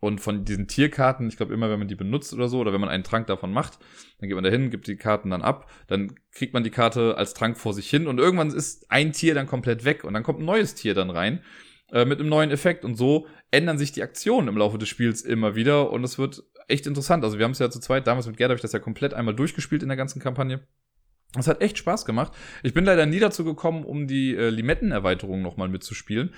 Und 0.00 0.20
von 0.20 0.44
diesen 0.44 0.68
Tierkarten, 0.68 1.28
ich 1.28 1.36
glaube 1.36 1.52
immer, 1.52 1.70
wenn 1.70 1.80
man 1.80 1.88
die 1.88 1.96
benutzt 1.96 2.32
oder 2.32 2.48
so, 2.48 2.60
oder 2.60 2.72
wenn 2.72 2.80
man 2.80 2.88
einen 2.88 3.02
Trank 3.02 3.26
davon 3.26 3.52
macht, 3.52 3.78
dann 4.18 4.28
geht 4.28 4.36
man 4.36 4.44
dahin, 4.44 4.70
gibt 4.70 4.86
die 4.86 4.96
Karten 4.96 5.30
dann 5.30 5.42
ab, 5.42 5.70
dann 5.88 6.14
kriegt 6.30 6.54
man 6.54 6.62
die 6.62 6.70
Karte 6.70 7.16
als 7.16 7.34
Trank 7.34 7.56
vor 7.56 7.74
sich 7.74 7.90
hin 7.90 8.06
und 8.06 8.18
irgendwann 8.18 8.50
ist 8.50 8.90
ein 8.90 9.12
Tier 9.12 9.34
dann 9.34 9.46
komplett 9.46 9.84
weg 9.84 10.04
und 10.04 10.14
dann 10.14 10.22
kommt 10.22 10.38
ein 10.38 10.44
neues 10.44 10.74
Tier 10.74 10.94
dann 10.94 11.10
rein 11.10 11.42
äh, 11.90 12.04
mit 12.04 12.20
einem 12.20 12.28
neuen 12.28 12.50
Effekt 12.50 12.84
und 12.84 12.94
so 12.94 13.26
ändern 13.50 13.78
sich 13.78 13.92
die 13.92 14.02
Aktionen 14.02 14.48
im 14.48 14.56
Laufe 14.56 14.78
des 14.78 14.88
Spiels 14.88 15.22
immer 15.22 15.56
wieder 15.56 15.90
und 15.90 16.04
es 16.04 16.18
wird 16.18 16.44
echt 16.68 16.86
interessant. 16.86 17.24
Also 17.24 17.38
wir 17.38 17.44
haben 17.44 17.52
es 17.52 17.58
ja 17.58 17.70
zu 17.70 17.80
zweit, 17.80 18.06
damals 18.06 18.26
mit 18.26 18.36
Gerd 18.36 18.50
habe 18.50 18.56
ich 18.56 18.62
das 18.62 18.72
ja 18.72 18.78
komplett 18.78 19.14
einmal 19.14 19.34
durchgespielt 19.34 19.82
in 19.82 19.88
der 19.88 19.96
ganzen 19.96 20.20
Kampagne. 20.20 20.60
Es 21.36 21.46
hat 21.46 21.60
echt 21.60 21.76
Spaß 21.76 22.04
gemacht. 22.06 22.32
Ich 22.62 22.72
bin 22.72 22.84
leider 22.84 23.04
nie 23.04 23.18
dazu 23.18 23.44
gekommen, 23.44 23.84
um 23.84 24.06
die 24.06 24.34
äh, 24.34 24.48
Limettenerweiterung 24.48 25.42
nochmal 25.42 25.68
mitzuspielen. 25.68 26.34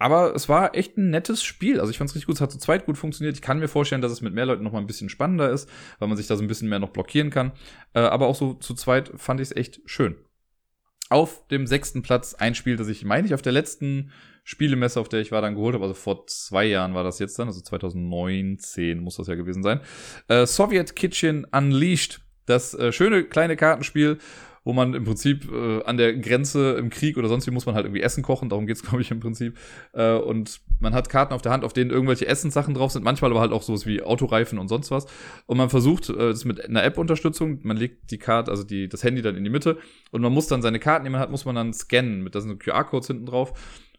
Aber 0.00 0.34
es 0.34 0.48
war 0.48 0.74
echt 0.74 0.96
ein 0.96 1.10
nettes 1.10 1.42
Spiel. 1.42 1.78
Also 1.78 1.90
ich 1.90 1.98
fand 1.98 2.08
es 2.08 2.16
richtig 2.16 2.26
gut. 2.26 2.36
Es 2.36 2.40
hat 2.40 2.50
zu 2.50 2.58
zweit 2.58 2.86
gut 2.86 2.96
funktioniert. 2.96 3.36
Ich 3.36 3.42
kann 3.42 3.58
mir 3.58 3.68
vorstellen, 3.68 4.00
dass 4.00 4.10
es 4.10 4.22
mit 4.22 4.32
mehr 4.32 4.46
Leuten 4.46 4.64
noch 4.64 4.72
mal 4.72 4.78
ein 4.78 4.86
bisschen 4.86 5.10
spannender 5.10 5.50
ist, 5.50 5.68
weil 5.98 6.08
man 6.08 6.16
sich 6.16 6.26
da 6.26 6.36
so 6.36 6.42
ein 6.42 6.48
bisschen 6.48 6.70
mehr 6.70 6.78
noch 6.78 6.88
blockieren 6.88 7.28
kann. 7.28 7.52
Äh, 7.92 8.00
aber 8.00 8.26
auch 8.26 8.34
so 8.34 8.54
zu 8.54 8.72
zweit 8.74 9.12
fand 9.16 9.40
ich 9.40 9.50
es 9.50 9.56
echt 9.56 9.82
schön. 9.84 10.16
Auf 11.10 11.46
dem 11.48 11.66
sechsten 11.66 12.00
Platz 12.00 12.32
ein 12.32 12.54
Spiel, 12.54 12.76
das 12.76 12.88
ich, 12.88 13.04
meine 13.04 13.26
ich, 13.26 13.34
auf 13.34 13.42
der 13.42 13.52
letzten 13.52 14.10
Spielemesse, 14.42 14.98
auf 14.98 15.10
der 15.10 15.20
ich 15.20 15.32
war, 15.32 15.42
dann 15.42 15.54
geholt 15.54 15.74
habe. 15.74 15.84
Also 15.84 15.94
vor 15.94 16.26
zwei 16.28 16.64
Jahren 16.64 16.94
war 16.94 17.04
das 17.04 17.18
jetzt 17.18 17.38
dann. 17.38 17.48
Also 17.48 17.60
2019 17.60 19.00
muss 19.00 19.16
das 19.16 19.26
ja 19.26 19.34
gewesen 19.34 19.62
sein. 19.62 19.80
Äh, 20.28 20.46
Soviet 20.46 20.96
Kitchen 20.96 21.44
Unleashed. 21.44 22.22
Das 22.46 22.72
äh, 22.72 22.90
schöne 22.90 23.24
kleine 23.24 23.54
Kartenspiel, 23.56 24.16
wo 24.64 24.72
man 24.72 24.94
im 24.94 25.04
Prinzip 25.04 25.50
äh, 25.50 25.82
an 25.84 25.96
der 25.96 26.14
Grenze 26.16 26.72
im 26.72 26.90
Krieg 26.90 27.16
oder 27.16 27.28
sonst 27.28 27.46
wie 27.46 27.50
muss 27.50 27.66
man 27.66 27.74
halt 27.74 27.86
irgendwie 27.86 28.02
Essen 28.02 28.22
kochen, 28.22 28.48
darum 28.48 28.66
geht's 28.66 28.82
glaube 28.88 29.00
ich 29.00 29.10
im 29.10 29.20
Prinzip. 29.20 29.56
Äh, 29.92 30.14
und 30.14 30.60
man 30.80 30.94
hat 30.94 31.08
Karten 31.08 31.32
auf 31.32 31.42
der 31.42 31.52
Hand, 31.52 31.64
auf 31.64 31.72
denen 31.72 31.90
irgendwelche 31.90 32.26
Essenssachen 32.26 32.74
drauf 32.74 32.92
sind, 32.92 33.04
manchmal 33.04 33.30
aber 33.30 33.40
halt 33.40 33.52
auch 33.52 33.62
sowas 33.62 33.86
wie 33.86 34.02
Autoreifen 34.02 34.58
und 34.58 34.68
sonst 34.68 34.90
was. 34.90 35.06
Und 35.46 35.56
man 35.56 35.70
versucht, 35.70 36.10
äh, 36.10 36.14
das 36.14 36.44
mit 36.44 36.64
einer 36.64 36.84
App-Unterstützung, 36.84 37.60
man 37.62 37.76
legt 37.76 38.10
die 38.10 38.18
Karte, 38.18 38.50
also 38.50 38.64
die, 38.64 38.88
das 38.88 39.02
Handy 39.02 39.22
dann 39.22 39.36
in 39.36 39.44
die 39.44 39.50
Mitte 39.50 39.78
und 40.10 40.20
man 40.20 40.32
muss 40.32 40.46
dann 40.46 40.62
seine 40.62 40.78
Karten, 40.78 41.04
die 41.04 41.10
man 41.10 41.20
hat, 41.20 41.30
muss 41.30 41.44
man 41.44 41.54
dann 41.54 41.72
scannen, 41.72 42.22
mit 42.22 42.34
da 42.34 42.40
sind 42.40 42.60
QR-Codes 42.60 43.06
hinten 43.06 43.26
drauf. 43.26 43.52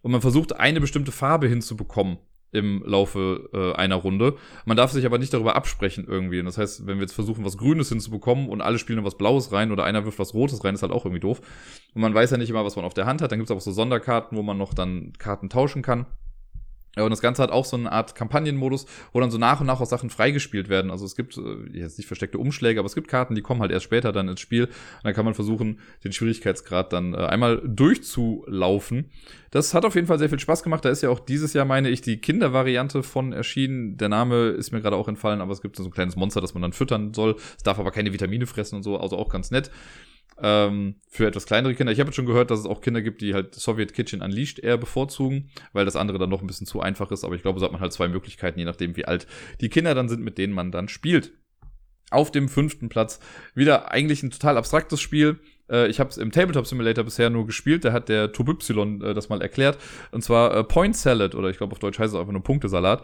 Und 0.04 0.12
man 0.12 0.22
versucht, 0.22 0.60
eine 0.60 0.82
bestimmte 0.82 1.12
Farbe 1.12 1.48
hinzubekommen 1.48 2.18
im 2.52 2.84
Laufe 2.86 3.50
äh, 3.54 3.74
einer 3.78 3.96
Runde. 3.96 4.36
Man 4.66 4.78
darf 4.78 4.92
sich 4.92 5.06
aber 5.06 5.18
nicht 5.18 5.34
darüber 5.34 5.56
absprechen 5.56 6.06
irgendwie. 6.08 6.40
Und 6.40 6.46
das 6.46 6.58
heißt, 6.58 6.86
wenn 6.86 6.98
wir 6.98 7.04
jetzt 7.04 7.14
versuchen, 7.14 7.46
was 7.46 7.58
Grünes 7.58 7.90
hinzubekommen 7.90 8.50
und 8.50 8.62
alle 8.62 8.78
spielen 8.78 9.04
was 9.04 9.18
Blaues 9.18 9.52
rein 9.52 9.72
oder 9.72 9.84
einer 9.84 10.06
wirft 10.06 10.20
was 10.20 10.34
Rotes 10.34 10.64
rein, 10.64 10.76
ist 10.76 10.82
halt 10.82 10.92
auch 10.92 11.06
irgendwie 11.06 11.22
doof. 11.22 11.42
Und 11.94 12.02
man 12.02 12.14
weiß 12.14 12.32
ja 12.32 12.38
nicht 12.38 12.50
immer, 12.50 12.66
was 12.66 12.76
man 12.76 12.86
auf 12.86 12.94
der 12.94 13.06
Hand 13.06 13.22
hat. 13.22 13.32
Dann 13.32 13.40
gibt 13.40 13.50
es 13.50 13.56
auch 13.56 13.62
so 13.62 13.72
Sonderkarten, 13.72 14.38
wo 14.38 14.44
man 14.44 14.58
noch 14.58 14.74
dann 14.74 15.14
Karten 15.18 15.50
tauschen 15.50 15.82
kann. 15.82 16.06
Ja, 16.98 17.04
und 17.04 17.10
das 17.10 17.22
Ganze 17.22 17.42
hat 17.42 17.52
auch 17.52 17.64
so 17.64 17.78
eine 17.78 17.92
Art 17.92 18.16
Kampagnenmodus, 18.16 18.86
wo 19.14 19.22
dann 19.22 19.32
so 19.32 19.38
nach 19.38 19.62
und 19.62 19.68
nach 19.68 19.80
auch 19.80 19.86
Sachen 19.86 20.10
freigespielt 20.10 20.68
werden. 20.68 20.92
Also 20.92 21.06
es 21.06 21.16
gibt 21.16 21.38
äh, 21.38 21.42
jetzt 21.72 21.98
nicht 21.98 22.08
versteckte 22.08 22.38
Umschläge, 22.38 22.80
aber 22.80 22.88
es 22.88 22.96
gibt 22.96 23.08
Karten, 23.08 23.34
die 23.34 23.42
kommen 23.42 23.62
halt 23.62 23.72
erst 23.72 23.86
später 23.86 24.12
dann 24.12 24.28
ins 24.28 24.42
Spiel. 24.42 24.66
Und 24.66 24.74
dann 25.04 25.14
kann 25.14 25.24
man 25.24 25.34
versuchen, 25.34 25.80
den 26.04 26.12
Schwierigkeitsgrad 26.12 26.92
dann 26.92 27.14
äh, 27.14 27.18
einmal 27.18 27.62
durchzulaufen. 27.66 29.10
Das 29.52 29.74
hat 29.74 29.86
auf 29.86 29.96
jeden 29.96 30.08
Fall 30.08 30.20
sehr 30.20 30.30
viel 30.30 30.40
Spaß 30.40 30.64
gemacht. 30.64 30.84
Da 30.84 30.90
ist 30.90 31.02
ja 31.02 31.10
auch 31.10 31.20
dieses 31.20 31.54
Jahr, 31.54 31.66
meine 31.66 31.90
ich, 31.90 32.02
die 32.02 32.18
Kindervariante 32.18 33.04
von 33.04 33.32
erschienen. 33.32 33.96
Der 33.96 34.10
Name 34.10 34.50
ist 34.50 34.72
mir 34.72 34.82
gerade 34.82 34.98
auch 34.98 35.08
entfallen, 35.08 35.40
aber 35.40 35.54
es 35.54 35.62
gibt 35.62 35.78
so 35.78 35.86
ein 35.86 35.92
kleines 35.92 36.18
Monster, 36.18 36.42
das 36.42 36.54
man 36.54 36.62
dann 36.62 36.74
füttern 36.74 37.14
soll. 37.14 37.38
Es 37.56 37.64
darf 37.64 37.80
aber 37.80 37.92
keine 37.92 38.12
Vitamine 38.12 38.48
fressen 38.48 38.76
und 38.76 38.84
so, 38.84 38.98
also 38.98 39.18
auch 39.18 39.30
ganz 39.30 39.50
nett 39.50 39.72
ähm, 40.42 40.96
für 41.08 41.28
etwas 41.28 41.46
kleinere 41.46 41.76
Kinder. 41.76 41.92
Ich 41.92 42.00
habe 42.00 42.10
jetzt 42.10 42.16
schon 42.16 42.26
gehört, 42.26 42.52
dass 42.52 42.60
es 42.60 42.66
auch 42.66 42.82
Kinder 42.82 43.02
gibt, 43.02 43.22
die 43.22 43.34
halt 43.34 43.56
Soviet 43.56 43.94
Kitchen 43.94 44.22
Unleashed 44.22 44.60
eher 44.60 44.78
bevorzugen, 44.78 45.50
weil 45.74 45.86
das 45.86 45.96
andere 45.96 46.18
dann 46.18 46.30
noch 46.30 46.42
ein 46.42 46.48
bisschen 46.48 46.68
zu 46.68 46.82
einfach 46.82 47.12
ist. 47.12 47.24
Aber 47.24 47.36
ich 47.36 47.42
glaube, 47.42 47.60
so 47.60 47.66
hat 47.66 47.72
man 47.72 47.82
halt 47.82 47.94
zwei 47.94 48.08
Möglichkeiten, 48.08 48.60
je 48.60 48.66
nachdem, 48.66 48.96
wie 48.96 49.06
alt 49.06 49.28
die 49.62 49.70
Kinder 49.70 49.94
dann 49.94 50.10
sind, 50.10 50.24
mit 50.24 50.38
denen 50.38 50.54
man 50.54 50.72
dann 50.72 50.88
spielt. 50.88 51.34
Auf 52.10 52.32
dem 52.32 52.50
fünften 52.50 52.90
Platz 52.90 53.20
wieder 53.56 53.92
eigentlich 53.92 54.22
ein 54.22 54.32
total 54.32 54.58
abstraktes 54.58 55.00
Spiel. 55.00 55.40
Äh, 55.70 55.88
ich 55.88 56.00
habe 56.00 56.10
es 56.10 56.18
im 56.18 56.32
Tabletop 56.32 56.68
Simulator 56.68 57.04
bisher 57.04 57.30
nur 57.30 57.46
gespielt. 57.46 57.86
Da 57.86 57.94
hat 57.94 58.10
der 58.10 58.34
Tub 58.34 58.50
Y 58.50 59.02
äh, 59.02 59.14
das 59.14 59.30
mal 59.30 59.42
erklärt. 59.42 59.78
Und 60.12 60.24
zwar 60.24 60.56
äh, 60.56 60.64
Point 60.64 60.96
Salad 60.96 61.36
oder 61.36 61.50
ich 61.50 61.58
glaube 61.58 61.74
auf 61.74 61.80
Deutsch 61.80 62.00
heißt 62.00 62.14
es 62.14 62.20
einfach 62.20 62.34
nur 62.34 62.44
Punktesalat. 62.44 63.04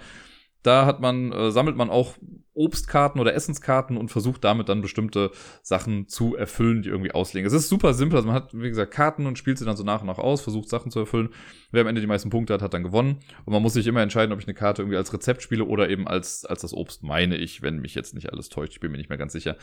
Da 0.64 0.86
hat 0.86 1.00
man, 1.00 1.32
äh, 1.32 1.52
sammelt 1.52 1.78
man 1.78 1.90
auch 1.90 2.16
Obstkarten 2.58 3.22
oder 3.22 3.36
Essenskarten 3.36 3.98
und 3.98 4.10
versucht 4.10 4.44
damit 4.44 4.68
dann 4.68 4.82
bestimmte 4.82 5.32
Sachen 5.62 6.08
zu 6.08 6.36
erfüllen, 6.36 6.82
die 6.82 6.90
irgendwie 6.90 7.12
auslegen. 7.12 7.46
Es 7.46 7.54
ist 7.54 7.70
super 7.70 7.94
simpel, 7.94 8.18
also 8.18 8.28
man 8.28 8.36
hat, 8.36 8.54
wie 8.54 8.68
gesagt, 8.68 8.92
Karten 8.92 9.28
und 9.28 9.38
spielt 9.38 9.60
sie 9.60 9.66
dann 9.66 9.78
so 9.78 9.84
nach 9.84 10.02
und 10.02 10.08
nach 10.08 10.18
aus, 10.18 10.42
versucht 10.42 10.68
Sachen 10.68 10.92
zu 10.92 11.00
erfüllen. 11.00 11.30
Wer 11.72 11.82
am 11.82 11.88
Ende 11.88 12.02
die 12.02 12.08
meisten 12.08 12.32
Punkte 12.32 12.54
hat, 12.54 12.64
hat 12.64 12.74
dann 12.74 12.84
gewonnen. 12.84 13.20
Und 13.46 13.54
man 13.54 13.62
muss 13.62 13.74
sich 13.74 13.86
immer 13.86 14.02
entscheiden, 14.02 14.34
ob 14.34 14.40
ich 14.40 14.48
eine 14.48 14.56
Karte 14.56 14.82
irgendwie 14.82 14.98
als 14.98 15.14
Rezept 15.14 15.44
spiele 15.44 15.66
oder 15.66 15.90
eben 15.90 16.08
als, 16.08 16.46
als 16.46 16.62
das 16.62 16.74
Obst, 16.74 17.04
meine 17.04 17.38
ich, 17.38 17.62
wenn 17.62 17.78
mich 17.78 17.94
jetzt 17.94 18.16
nicht 18.16 18.32
alles 18.32 18.50
täuscht. 18.50 18.74
Ich 18.74 18.80
bin 18.80 18.92
mir 18.92 18.98
nicht 18.98 19.10
mehr 19.10 19.20
ganz 19.20 19.34
sicher. 19.34 19.56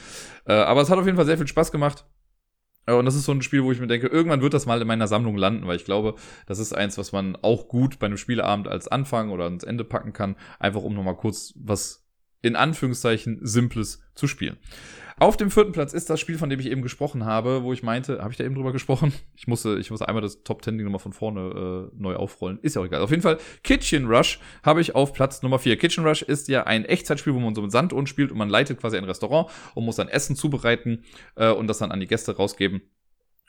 Äh, 0.46 0.52
aber 0.52 0.82
es 0.82 0.90
hat 0.90 0.98
auf 0.98 1.06
jeden 1.06 1.16
Fall 1.16 1.26
sehr 1.26 1.38
viel 1.38 1.48
Spaß 1.48 1.72
gemacht. 1.72 2.06
Und 2.86 3.06
das 3.06 3.14
ist 3.14 3.24
so 3.24 3.32
ein 3.32 3.42
Spiel, 3.42 3.64
wo 3.64 3.72
ich 3.72 3.80
mir 3.80 3.86
denke, 3.86 4.08
irgendwann 4.08 4.42
wird 4.42 4.52
das 4.52 4.66
mal 4.66 4.80
in 4.80 4.86
meiner 4.86 5.08
Sammlung 5.08 5.36
landen, 5.36 5.66
weil 5.66 5.76
ich 5.76 5.84
glaube, 5.84 6.16
das 6.46 6.58
ist 6.58 6.74
eins, 6.74 6.98
was 6.98 7.12
man 7.12 7.36
auch 7.36 7.68
gut 7.68 7.98
bei 7.98 8.06
einem 8.06 8.18
Spieleabend 8.18 8.68
als 8.68 8.88
Anfang 8.88 9.30
oder 9.30 9.44
ans 9.44 9.64
Ende 9.64 9.84
packen 9.84 10.12
kann, 10.12 10.36
einfach 10.58 10.82
um 10.82 10.94
nochmal 10.94 11.16
kurz 11.16 11.54
was 11.56 12.06
in 12.42 12.56
Anführungszeichen 12.56 13.38
Simples 13.42 14.02
zu 14.14 14.26
spielen. 14.26 14.58
Auf 15.18 15.36
dem 15.36 15.50
vierten 15.50 15.72
Platz 15.72 15.92
ist 15.92 16.10
das 16.10 16.18
Spiel, 16.18 16.38
von 16.38 16.50
dem 16.50 16.58
ich 16.58 16.66
eben 16.66 16.82
gesprochen 16.82 17.24
habe, 17.24 17.62
wo 17.62 17.72
ich 17.72 17.84
meinte, 17.84 18.20
habe 18.20 18.32
ich 18.32 18.36
da 18.36 18.44
eben 18.44 18.54
drüber 18.54 18.72
gesprochen? 18.72 19.12
Ich 19.36 19.48
musste, 19.48 19.78
ich 19.78 19.90
musste 19.90 20.08
einmal 20.08 20.22
das 20.22 20.42
Top 20.42 20.62
Ten 20.62 20.78
Ding 20.78 20.86
nochmal 20.86 21.00
von 21.00 21.12
vorne 21.12 21.90
äh, 21.92 22.00
neu 22.00 22.16
aufrollen. 22.16 22.58
Ist 22.62 22.76
ja 22.76 22.82
auch 22.82 22.86
egal. 22.86 23.02
Auf 23.02 23.10
jeden 23.10 23.22
Fall, 23.22 23.36
Kitchen 23.62 24.06
Rush 24.06 24.38
habe 24.62 24.80
ich 24.80 24.94
auf 24.94 25.12
Platz 25.12 25.42
Nummer 25.42 25.58
4. 25.58 25.76
Kitchen 25.76 26.06
Rush 26.06 26.22
ist 26.22 26.48
ja 26.48 26.64
ein 26.64 26.86
Echtzeitspiel, 26.86 27.34
wo 27.34 27.40
man 27.40 27.54
so 27.54 27.60
mit 27.60 27.70
Sanduhren 27.70 28.06
spielt 28.06 28.32
und 28.32 28.38
man 28.38 28.48
leitet 28.48 28.80
quasi 28.80 28.96
ein 28.96 29.04
Restaurant 29.04 29.50
und 29.74 29.84
muss 29.84 29.96
dann 29.96 30.08
Essen 30.08 30.34
zubereiten 30.34 31.04
äh, 31.36 31.50
und 31.50 31.66
das 31.66 31.78
dann 31.78 31.92
an 31.92 32.00
die 32.00 32.06
Gäste 32.06 32.36
rausgeben. 32.36 32.82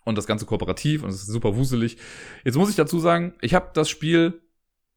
Und 0.03 0.17
das 0.17 0.27
Ganze 0.27 0.45
kooperativ 0.45 1.03
und 1.03 1.09
es 1.09 1.15
ist 1.15 1.27
super 1.27 1.55
wuselig. 1.55 1.97
Jetzt 2.43 2.57
muss 2.57 2.69
ich 2.69 2.75
dazu 2.75 2.99
sagen, 2.99 3.33
ich 3.41 3.53
habe 3.53 3.71
das 3.73 3.89
Spiel 3.89 4.41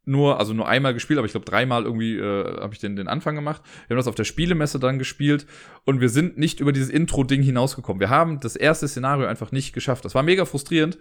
nur, 0.08 0.40
also 0.40 0.54
nur 0.54 0.66
einmal 0.66 0.94
gespielt, 0.94 1.18
aber 1.18 1.26
ich 1.26 1.32
glaube 1.32 1.46
dreimal 1.46 1.84
irgendwie 1.84 2.16
äh, 2.16 2.60
habe 2.60 2.74
ich 2.74 2.80
den, 2.80 2.96
den 2.96 3.08
Anfang 3.08 3.34
gemacht. 3.34 3.62
Wir 3.86 3.94
haben 3.94 3.98
das 3.98 4.08
auf 4.08 4.14
der 4.14 4.24
Spielemesse 4.24 4.80
dann 4.80 4.98
gespielt 4.98 5.46
und 5.84 6.00
wir 6.00 6.08
sind 6.08 6.38
nicht 6.38 6.60
über 6.60 6.72
dieses 6.72 6.88
Intro-Ding 6.88 7.42
hinausgekommen. 7.42 8.00
Wir 8.00 8.10
haben 8.10 8.40
das 8.40 8.56
erste 8.56 8.88
Szenario 8.88 9.26
einfach 9.26 9.52
nicht 9.52 9.72
geschafft. 9.72 10.04
Das 10.04 10.14
war 10.14 10.22
mega 10.22 10.44
frustrierend, 10.44 10.98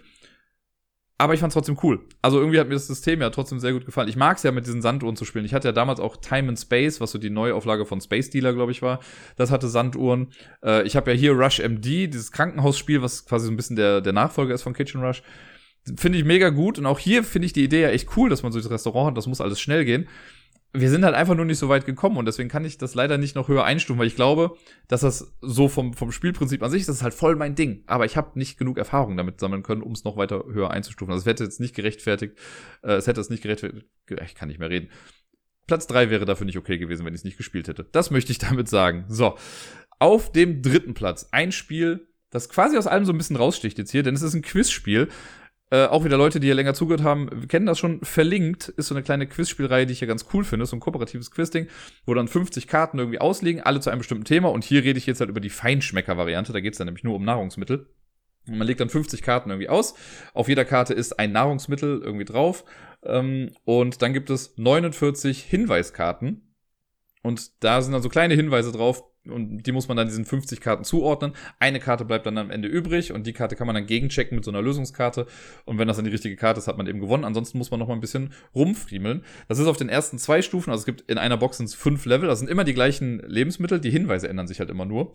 aber 1.18 1.34
ich 1.34 1.40
fand 1.40 1.52
es 1.52 1.56
trotzdem 1.56 1.80
cool. 1.82 2.02
Also 2.22 2.38
irgendwie 2.38 2.60
hat 2.60 2.68
mir 2.68 2.76
das 2.76 2.86
System 2.86 3.22
ja 3.22 3.30
trotzdem 3.32 3.60
sehr 3.60 3.74
gut 3.74 3.86
gefallen. 3.86 4.08
Ich 4.10 4.18
mag 4.18 4.38
es 4.38 4.44
ja 4.44 4.52
mit 4.52 4.68
diesen 4.68 4.84
Sanduhren 4.84 5.16
zu 5.16 5.26
spielen. 5.26 5.46
Ich 5.46 5.54
hatte 5.54 5.70
ja 5.70 5.72
damals 5.72 6.00
auch 6.00 6.18
Time 6.18 6.50
and 6.50 6.60
Space, 6.60 7.02
was 7.02 7.12
so 7.12 7.18
die 7.18 7.32
Neuauflage 7.32 7.86
von 7.86 8.02
Space 8.02 8.30
Dealer, 8.30 8.54
glaube 8.54 8.72
ich, 8.72 8.84
war. 8.84 9.00
Das 9.36 9.50
hatte 9.50 9.68
Sanduhren. 9.68 10.28
Äh, 10.64 10.86
ich 10.86 10.96
habe 10.96 11.12
ja 11.12 11.18
hier 11.18 11.32
Rush 11.32 11.60
MD, 11.60 12.08
dieses 12.08 12.32
Krankenhausspiel, 12.32 13.02
was 13.02 13.26
quasi 13.26 13.48
so 13.48 13.52
ein 13.52 13.58
bisschen 13.58 13.78
der, 13.78 14.02
der 14.02 14.14
Nachfolger 14.14 14.54
ist 14.54 14.62
von 14.62 14.74
Kitchen 14.74 15.02
Rush 15.02 15.24
finde 15.96 16.18
ich 16.18 16.26
mega 16.26 16.50
gut. 16.50 16.78
Und 16.80 16.86
auch 16.86 17.00
hier 17.00 17.24
finde 17.24 17.46
ich 17.46 17.54
die 17.54 17.64
Idee 17.64 17.82
ja 17.82 17.90
echt 17.90 18.16
cool, 18.18 18.30
dass 18.30 18.44
man 18.44 18.52
so 18.52 18.60
das 18.60 18.70
Restaurant 18.70 19.12
hat, 19.12 19.18
das 19.18 19.28
muss 19.28 19.42
alles 19.42 19.60
schnell 19.60 19.86
gehen. 19.86 20.08
Wir 20.74 20.90
sind 20.90 21.06
halt 21.06 21.16
einfach 21.16 21.36
nur 21.36 21.46
nicht 21.46 21.58
so 21.58 21.70
weit 21.70 21.86
gekommen 21.86 22.18
und 22.18 22.26
deswegen 22.26 22.50
kann 22.50 22.66
ich 22.66 22.78
das 22.78 22.94
leider 22.94 23.18
nicht 23.18 23.36
noch 23.36 23.48
höher 23.48 23.64
einstufen, 23.64 24.00
weil 24.00 24.08
ich 24.08 24.16
glaube, 24.16 24.58
dass 24.88 25.02
das 25.02 25.34
so 25.42 25.70
vom, 25.70 25.94
vom 25.94 26.12
Spielprinzip 26.12 26.62
an 26.62 26.70
sich, 26.70 26.86
das 26.86 26.98
ist 26.98 27.04
halt 27.04 27.14
voll 27.14 27.36
mein 27.36 27.56
Ding. 27.56 27.84
Aber 27.88 28.06
ich 28.06 28.18
habe 28.18 28.38
nicht 28.38 28.58
genug 28.58 28.78
Erfahrung 28.78 29.16
damit 29.16 29.40
sammeln 29.40 29.64
können, 29.64 29.82
um 29.82 29.94
es 29.94 30.04
noch 30.04 30.18
weiter 30.18 30.44
höher 30.52 30.70
einzustufen. 30.70 31.14
Also 31.14 31.22
es 31.22 31.26
hätte 31.26 31.46
jetzt 31.46 31.62
nicht 31.62 31.74
gerechtfertigt, 31.74 32.38
äh, 32.84 32.94
es 32.94 33.08
hätte 33.08 33.22
es 33.22 33.30
nicht 33.30 33.42
gerechtfertigt, 33.42 33.88
ich 34.24 34.36
kann 34.36 34.50
nicht 34.50 34.60
mehr 34.60 34.70
reden. 34.70 34.90
Platz 35.68 35.88
drei 35.88 36.10
wäre 36.10 36.26
dafür 36.26 36.46
nicht 36.46 36.58
okay 36.58 36.78
gewesen, 36.78 37.06
wenn 37.06 37.14
ich 37.14 37.22
es 37.22 37.26
nicht 37.26 37.38
gespielt 37.38 37.68
hätte. 37.68 37.86
Das 37.92 38.12
möchte 38.12 38.32
ich 38.32 38.38
damit 38.38 38.68
sagen. 38.70 39.06
So, 39.08 39.36
auf 40.00 40.32
dem 40.32 40.62
dritten 40.62 40.94
Platz 40.94 41.28
ein 41.32 41.52
Spiel, 41.52 42.08
das 42.30 42.50
quasi 42.50 42.78
aus 42.78 42.88
allem 42.88 43.06
so 43.06 43.14
ein 43.14 43.18
bisschen 43.18 43.36
raussticht 43.36 43.78
jetzt 43.78 43.92
hier, 43.92 44.04
denn 44.04 44.16
es 44.16 44.22
ist 44.22 44.34
ein 44.34 44.42
Quizspiel. 44.42 45.10
Äh, 45.70 45.86
auch 45.88 46.06
wieder 46.06 46.18
Leute, 46.18 46.40
die 46.40 46.48
hier 46.48 46.56
länger 46.56 46.74
zugehört 46.74 47.04
haben, 47.04 47.48
kennen 47.48 47.66
das 47.66 47.78
schon. 47.78 48.00
Verlinkt 48.02 48.70
ist 48.70 48.88
so 48.88 48.96
eine 48.96 49.04
kleine 49.04 49.28
Quizspielreihe, 49.28 49.86
die 49.86 49.94
ich 49.94 50.00
ja 50.00 50.08
ganz 50.08 50.26
cool 50.34 50.46
finde. 50.46 50.66
So 50.66 50.78
ein 50.78 50.80
kooperatives 50.80 51.30
Quizding, 51.32 51.68
wo 52.06 52.14
dann 52.14 52.30
50 52.30 52.68
Karten 52.68 53.00
irgendwie 53.00 53.20
auslegen, 53.20 53.62
alle 53.62 53.82
zu 53.82 53.90
einem 53.90 54.00
bestimmten 54.00 54.24
Thema. 54.24 54.50
Und 54.50 54.64
hier 54.64 54.84
rede 54.84 54.98
ich 54.98 55.06
jetzt 55.06 55.20
halt 55.20 55.30
über 55.30 55.42
die 55.42 55.50
Feinschmecker-Variante. 55.50 56.54
Da 56.54 56.62
geht 56.62 56.74
es 56.74 56.78
dann 56.78 56.86
nämlich 56.86 57.04
nur 57.04 57.16
um 57.16 57.26
Nahrungsmittel. 57.26 57.90
Und 58.48 58.58
man 58.58 58.66
legt 58.66 58.80
dann 58.80 58.90
50 58.90 59.22
Karten 59.22 59.50
irgendwie 59.50 59.68
aus. 59.68 59.96
Auf 60.34 60.48
jeder 60.48 60.64
Karte 60.64 60.94
ist 60.94 61.20
ein 61.20 61.34
Nahrungsmittel 61.34 62.02
irgendwie 62.02 62.26
drauf. 62.26 62.64
Ähm, 63.04 63.52
und 63.66 64.02
dann 64.02 64.14
gibt 64.14 64.30
es 64.30 64.58
49 64.58 65.44
Hinweiskarten. 65.44 66.56
Und 67.24 67.62
da 67.62 67.82
sind 67.82 67.92
dann 67.92 68.02
so 68.02 68.08
kleine 68.08 68.36
Hinweise 68.36 68.72
drauf, 68.72 69.04
und 69.30 69.64
die 69.64 69.72
muss 69.72 69.88
man 69.88 69.98
dann 69.98 70.08
diesen 70.08 70.26
50 70.26 70.62
Karten 70.62 70.84
zuordnen. 70.84 71.34
Eine 71.60 71.80
Karte 71.80 72.06
bleibt 72.06 72.26
dann 72.26 72.38
am 72.38 72.52
Ende 72.52 72.68
übrig 72.68 73.12
und 73.12 73.28
die 73.28 73.34
Karte 73.34 73.56
kann 73.56 73.68
man 73.68 73.76
dann 73.76 73.86
gegenchecken 73.86 74.36
mit 74.36 74.46
so 74.46 74.52
einer 74.52 74.62
Lösungskarte. 74.62 75.28
Und 75.66 75.78
wenn 75.78 75.88
das 75.88 75.98
dann 75.98 76.06
die 76.06 76.12
richtige 76.12 76.36
Karte 76.36 76.60
ist, 76.60 76.68
hat 76.68 76.78
man 76.78 76.88
eben 76.88 77.00
gewonnen. 77.00 77.24
Ansonsten 77.24 77.58
muss 77.58 77.72
man 77.72 77.80
noch 77.80 77.88
mal 77.88 77.94
ein 77.94 78.02
bisschen 78.02 78.34
rumfriemeln. 78.56 79.24
Das 79.48 79.60
ist 79.60 79.68
auf 79.68 79.78
den 79.78 79.90
ersten 79.90 80.18
zwei 80.18 80.42
Stufen, 80.42 80.72
also 80.72 80.82
es 80.82 80.86
gibt 80.86 81.10
in 81.10 81.18
einer 81.18 81.38
Box 81.38 81.58
sind 81.58 81.70
fünf 81.70 82.06
Level, 82.06 82.28
das 82.28 82.40
sind 82.40 82.50
immer 82.50 82.64
die 82.64 82.74
gleichen 82.74 83.20
Lebensmittel, 83.20 83.80
die 83.80 83.90
Hinweise 83.90 84.28
ändern 84.28 84.48
sich 84.48 84.60
halt 84.60 84.70
immer 84.70 84.86
nur. 84.86 85.14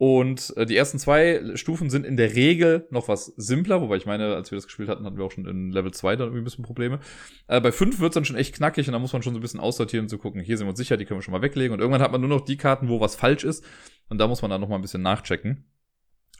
Und 0.00 0.56
äh, 0.56 0.64
die 0.64 0.78
ersten 0.78 0.98
zwei 0.98 1.42
Stufen 1.56 1.90
sind 1.90 2.06
in 2.06 2.16
der 2.16 2.34
Regel 2.34 2.86
noch 2.88 3.08
was 3.08 3.26
simpler, 3.36 3.82
wobei 3.82 3.98
ich 3.98 4.06
meine, 4.06 4.34
als 4.34 4.50
wir 4.50 4.56
das 4.56 4.64
gespielt 4.64 4.88
hatten, 4.88 5.04
hatten 5.04 5.18
wir 5.18 5.26
auch 5.26 5.30
schon 5.30 5.44
in 5.44 5.70
Level 5.70 5.92
2 5.92 6.16
dann 6.16 6.28
irgendwie 6.28 6.40
ein 6.40 6.44
bisschen 6.44 6.64
Probleme. 6.64 7.00
Äh, 7.48 7.60
bei 7.60 7.70
5 7.70 8.00
wird 8.00 8.12
es 8.12 8.14
dann 8.14 8.24
schon 8.24 8.36
echt 8.36 8.54
knackig 8.54 8.88
und 8.88 8.94
da 8.94 8.98
muss 8.98 9.12
man 9.12 9.22
schon 9.22 9.34
so 9.34 9.38
ein 9.38 9.42
bisschen 9.42 9.60
aussortieren 9.60 10.08
zu 10.08 10.16
so 10.16 10.22
gucken, 10.22 10.40
hier 10.40 10.56
sind 10.56 10.66
wir 10.66 10.70
uns 10.70 10.78
sicher, 10.78 10.96
die 10.96 11.04
können 11.04 11.20
wir 11.20 11.22
schon 11.22 11.32
mal 11.32 11.42
weglegen. 11.42 11.74
Und 11.74 11.80
irgendwann 11.80 12.00
hat 12.00 12.12
man 12.12 12.22
nur 12.22 12.30
noch 12.30 12.40
die 12.40 12.56
Karten, 12.56 12.88
wo 12.88 12.98
was 12.98 13.14
falsch 13.14 13.44
ist. 13.44 13.62
Und 14.08 14.16
da 14.16 14.26
muss 14.26 14.40
man 14.40 14.50
dann 14.50 14.62
noch 14.62 14.70
mal 14.70 14.76
ein 14.76 14.80
bisschen 14.80 15.02
nachchecken. 15.02 15.70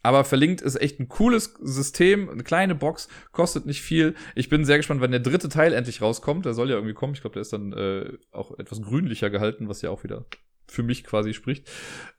Aber 0.02 0.24
verlinkt 0.24 0.62
ist 0.62 0.80
echt 0.80 0.98
ein 0.98 1.08
cooles 1.08 1.52
System, 1.60 2.30
eine 2.30 2.42
kleine 2.42 2.74
Box, 2.74 3.08
kostet 3.30 3.66
nicht 3.66 3.82
viel. 3.82 4.14
Ich 4.34 4.48
bin 4.48 4.64
sehr 4.64 4.78
gespannt, 4.78 5.02
wenn 5.02 5.10
der 5.10 5.20
dritte 5.20 5.50
Teil 5.50 5.74
endlich 5.74 6.00
rauskommt. 6.00 6.46
Der 6.46 6.54
soll 6.54 6.70
ja 6.70 6.76
irgendwie 6.76 6.94
kommen. 6.94 7.12
Ich 7.12 7.20
glaube, 7.20 7.34
der 7.34 7.42
ist 7.42 7.52
dann 7.52 7.74
äh, 7.74 8.10
auch 8.32 8.58
etwas 8.58 8.80
grünlicher 8.80 9.28
gehalten, 9.28 9.68
was 9.68 9.82
ja 9.82 9.90
auch 9.90 10.02
wieder 10.02 10.24
für 10.70 10.82
mich 10.82 11.04
quasi 11.04 11.34
spricht. 11.34 11.70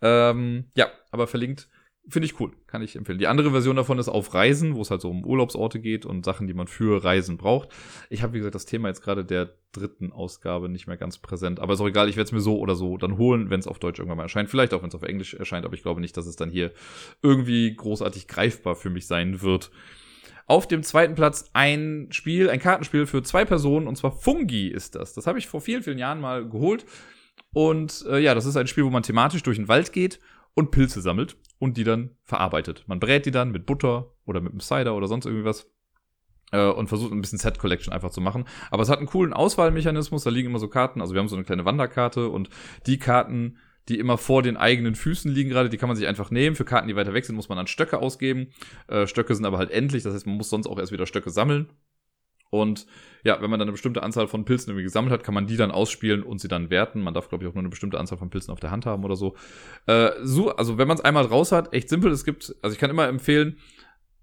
Ähm, 0.02 0.66
ja, 0.76 0.90
aber 1.12 1.28
verlinkt 1.28 1.68
finde 2.08 2.26
ich 2.26 2.40
cool, 2.40 2.52
kann 2.68 2.82
ich 2.82 2.96
empfehlen. 2.96 3.20
Die 3.20 3.28
andere 3.28 3.52
Version 3.52 3.76
davon 3.76 4.00
ist 4.00 4.10
auf 4.10 4.34
Reisen, 4.34 4.76
wo 4.76 4.82
es 4.82 4.90
halt 4.90 5.02
so 5.02 5.10
um 5.10 5.24
Urlaubsorte 5.24 5.80
geht 5.80 6.06
und 6.06 6.26
Sachen, 6.26 6.48
die 6.48 6.54
man 6.54 6.68
für 6.68 7.04
Reisen 7.04 7.38
braucht. 7.38 7.70
Ich 8.10 8.24
habe, 8.24 8.34
wie 8.34 8.38
gesagt, 8.40 8.56
das 8.56 8.66
Thema 8.66 8.88
jetzt 8.88 9.02
gerade 9.02 9.24
der 9.24 9.54
dritten 9.72 10.12
Ausgabe 10.12 10.68
nicht 10.68 10.88
mehr 10.88 10.98
ganz 10.98 11.20
präsent. 11.20 11.60
Aber 11.60 11.74
ist 11.74 11.82
auch 11.82 11.88
egal, 11.88 12.10
ich 12.10 12.18
werde 12.18 12.28
es 12.28 12.32
mir 12.32 12.42
so 12.42 12.58
oder 12.58 12.76
so 12.76 12.98
dann 12.98 13.18
holen, 13.18 13.50
wenn 13.50 13.60
es 13.60 13.68
auf 13.68 13.80
Deutsch 13.80 14.00
irgendwann 14.00 14.18
mal 14.18 14.24
erscheint. 14.24 14.50
Vielleicht 14.50 14.74
auch, 14.74 14.82
wenn 14.82 14.90
es 14.90 14.96
auf 14.96 15.04
Englisch 15.04 15.34
erscheint, 15.34 15.66
aber 15.66 15.76
ich 15.76 15.84
glaube 15.84 16.02
nicht, 16.02 16.18
dass 16.18 16.26
es 16.26 16.36
dann 16.36 16.50
hier 16.50 16.72
irgendwie 17.22 17.74
großartig 17.76 18.28
greifbar 18.28 18.76
für 18.76 18.90
mich 18.90 19.06
sein 19.06 19.42
wird. 19.42 19.72
Auf 20.48 20.68
dem 20.68 20.84
zweiten 20.84 21.16
Platz 21.16 21.50
ein 21.54 22.08
Spiel, 22.10 22.50
ein 22.50 22.60
Kartenspiel 22.60 23.06
für 23.06 23.24
zwei 23.24 23.46
Personen, 23.46 23.88
und 23.88 23.96
zwar 23.96 24.12
Fungi 24.12 24.68
ist 24.68 24.96
das. 24.96 25.14
Das 25.14 25.28
habe 25.28 25.40
ich 25.40 25.48
vor 25.48 25.62
vielen, 25.62 25.84
vielen 25.84 26.00
Jahren 26.00 26.20
mal 26.20 26.50
geholt 26.50 26.86
und 27.54 28.06
äh, 28.10 28.20
ja, 28.20 28.34
das 28.34 28.46
ist 28.46 28.58
ein 28.58 28.68
Spiel, 28.68 28.86
wo 28.86 28.90
man 28.90 29.04
thematisch 29.04 29.44
durch 29.44 29.58
den 29.58 29.68
Wald 29.68 29.94
geht 29.94 30.20
und 30.54 30.72
Pilze 30.72 31.02
sammelt 31.02 31.38
und 31.60 31.78
die 31.78 31.84
dann 31.84 32.12
verarbeitet. 32.24 32.84
Man 32.88 33.00
brät 33.00 33.26
die 33.26 33.32
dann 33.32 33.52
mit 33.52 33.66
Butter 33.66 34.14
oder 34.26 34.42
mit 34.42 34.52
einem 34.52 34.62
Cider 34.62 34.96
oder 34.96 35.08
sonst 35.08 35.26
irgendwie 35.26 35.46
was 35.46 35.70
äh, 36.52 36.66
und 36.66 36.88
versucht 36.88 37.12
ein 37.12 37.22
bisschen 37.22 37.40
Set 37.40 37.60
Collection 37.60 37.94
einfach 37.94 38.12
zu 38.12 38.22
machen. 38.22 38.46
Aber 38.70 38.84
es 38.84 38.90
hat 38.90 39.00
einen 39.00 39.08
coolen 39.08 39.34
Auswahlmechanismus, 39.34 40.24
da 40.24 40.30
liegen 40.30 40.50
immer 40.50 40.60
so 40.60 40.68
Karten, 40.68 41.02
also 41.02 41.14
wir 41.14 41.20
haben 41.20 41.28
so 41.28 41.36
eine 41.36 41.46
kleine 41.46 41.66
Wanderkarte 41.66 42.30
und 42.30 42.50
die 42.86 43.00
Karten, 43.00 43.58
die 43.90 43.98
immer 43.98 44.18
vor 44.18 44.44
den 44.44 44.58
eigenen 44.58 44.96
Füßen 44.96 45.32
liegen 45.32 45.50
gerade, 45.50 45.70
die 45.70 45.78
kann 45.78 45.90
man 45.90 45.96
sich 45.96 46.08
einfach 46.08 46.30
nehmen. 46.32 46.56
Für 46.56 46.66
Karten, 46.66 46.88
die 46.88 46.96
weiter 46.96 47.14
weg 47.14 47.26
sind, 47.26 47.36
muss 47.36 47.50
man 47.50 47.58
dann 47.58 47.68
Stöcke 47.68 48.00
ausgeben. 48.00 48.50
Äh, 48.88 49.08
Stöcke 49.08 49.34
sind 49.34 49.46
aber 49.46 49.58
halt 49.58 49.72
endlich, 49.72 50.04
das 50.04 50.14
heißt, 50.14 50.28
man 50.28 50.38
muss 50.38 50.50
sonst 50.50 50.68
auch 50.68 50.78
erst 50.78 50.92
wieder 50.92 51.08
Stöcke 51.08 51.32
sammeln. 51.32 51.70
Und 52.52 52.86
ja, 53.24 53.42
wenn 53.42 53.50
man 53.50 53.60
dann 53.60 53.68
eine 53.68 53.72
bestimmte 53.72 54.04
Anzahl 54.04 54.28
von 54.28 54.46
Pilzen 54.46 54.72
irgendwie 54.72 54.84
gesammelt 54.84 55.14
hat, 55.14 55.24
kann 55.24 55.34
man 55.34 55.48
die 55.48 55.56
dann 55.56 55.72
ausspielen 55.72 56.22
und 56.22 56.40
sie 56.40 56.50
dann 56.50 56.70
werten. 56.70 57.02
Man 57.02 57.14
darf, 57.14 57.30
glaube 57.30 57.44
ich, 57.44 57.50
auch 57.50 57.56
nur 57.56 57.62
eine 57.62 57.70
bestimmte 57.70 57.98
Anzahl 57.98 58.18
von 58.18 58.30
Pilzen 58.30 58.52
auf 58.52 58.60
der 58.60 58.72
Hand 58.72 58.86
haben 58.86 59.04
oder 59.04 59.16
so. 59.16 59.36
Äh, 59.88 60.12
so 60.22 60.56
also 60.56 60.78
wenn 60.78 60.88
man 60.88 60.98
es 60.98 61.04
einmal 61.04 61.26
raus 61.26 61.52
hat, 61.52 61.74
echt 61.74 61.90
simpel. 61.90 62.12
Es 62.12 62.26
gibt, 62.26 62.56
also 62.62 62.74
ich 62.74 62.80
kann 62.80 62.90
immer 62.90 63.08
empfehlen, 63.08 63.58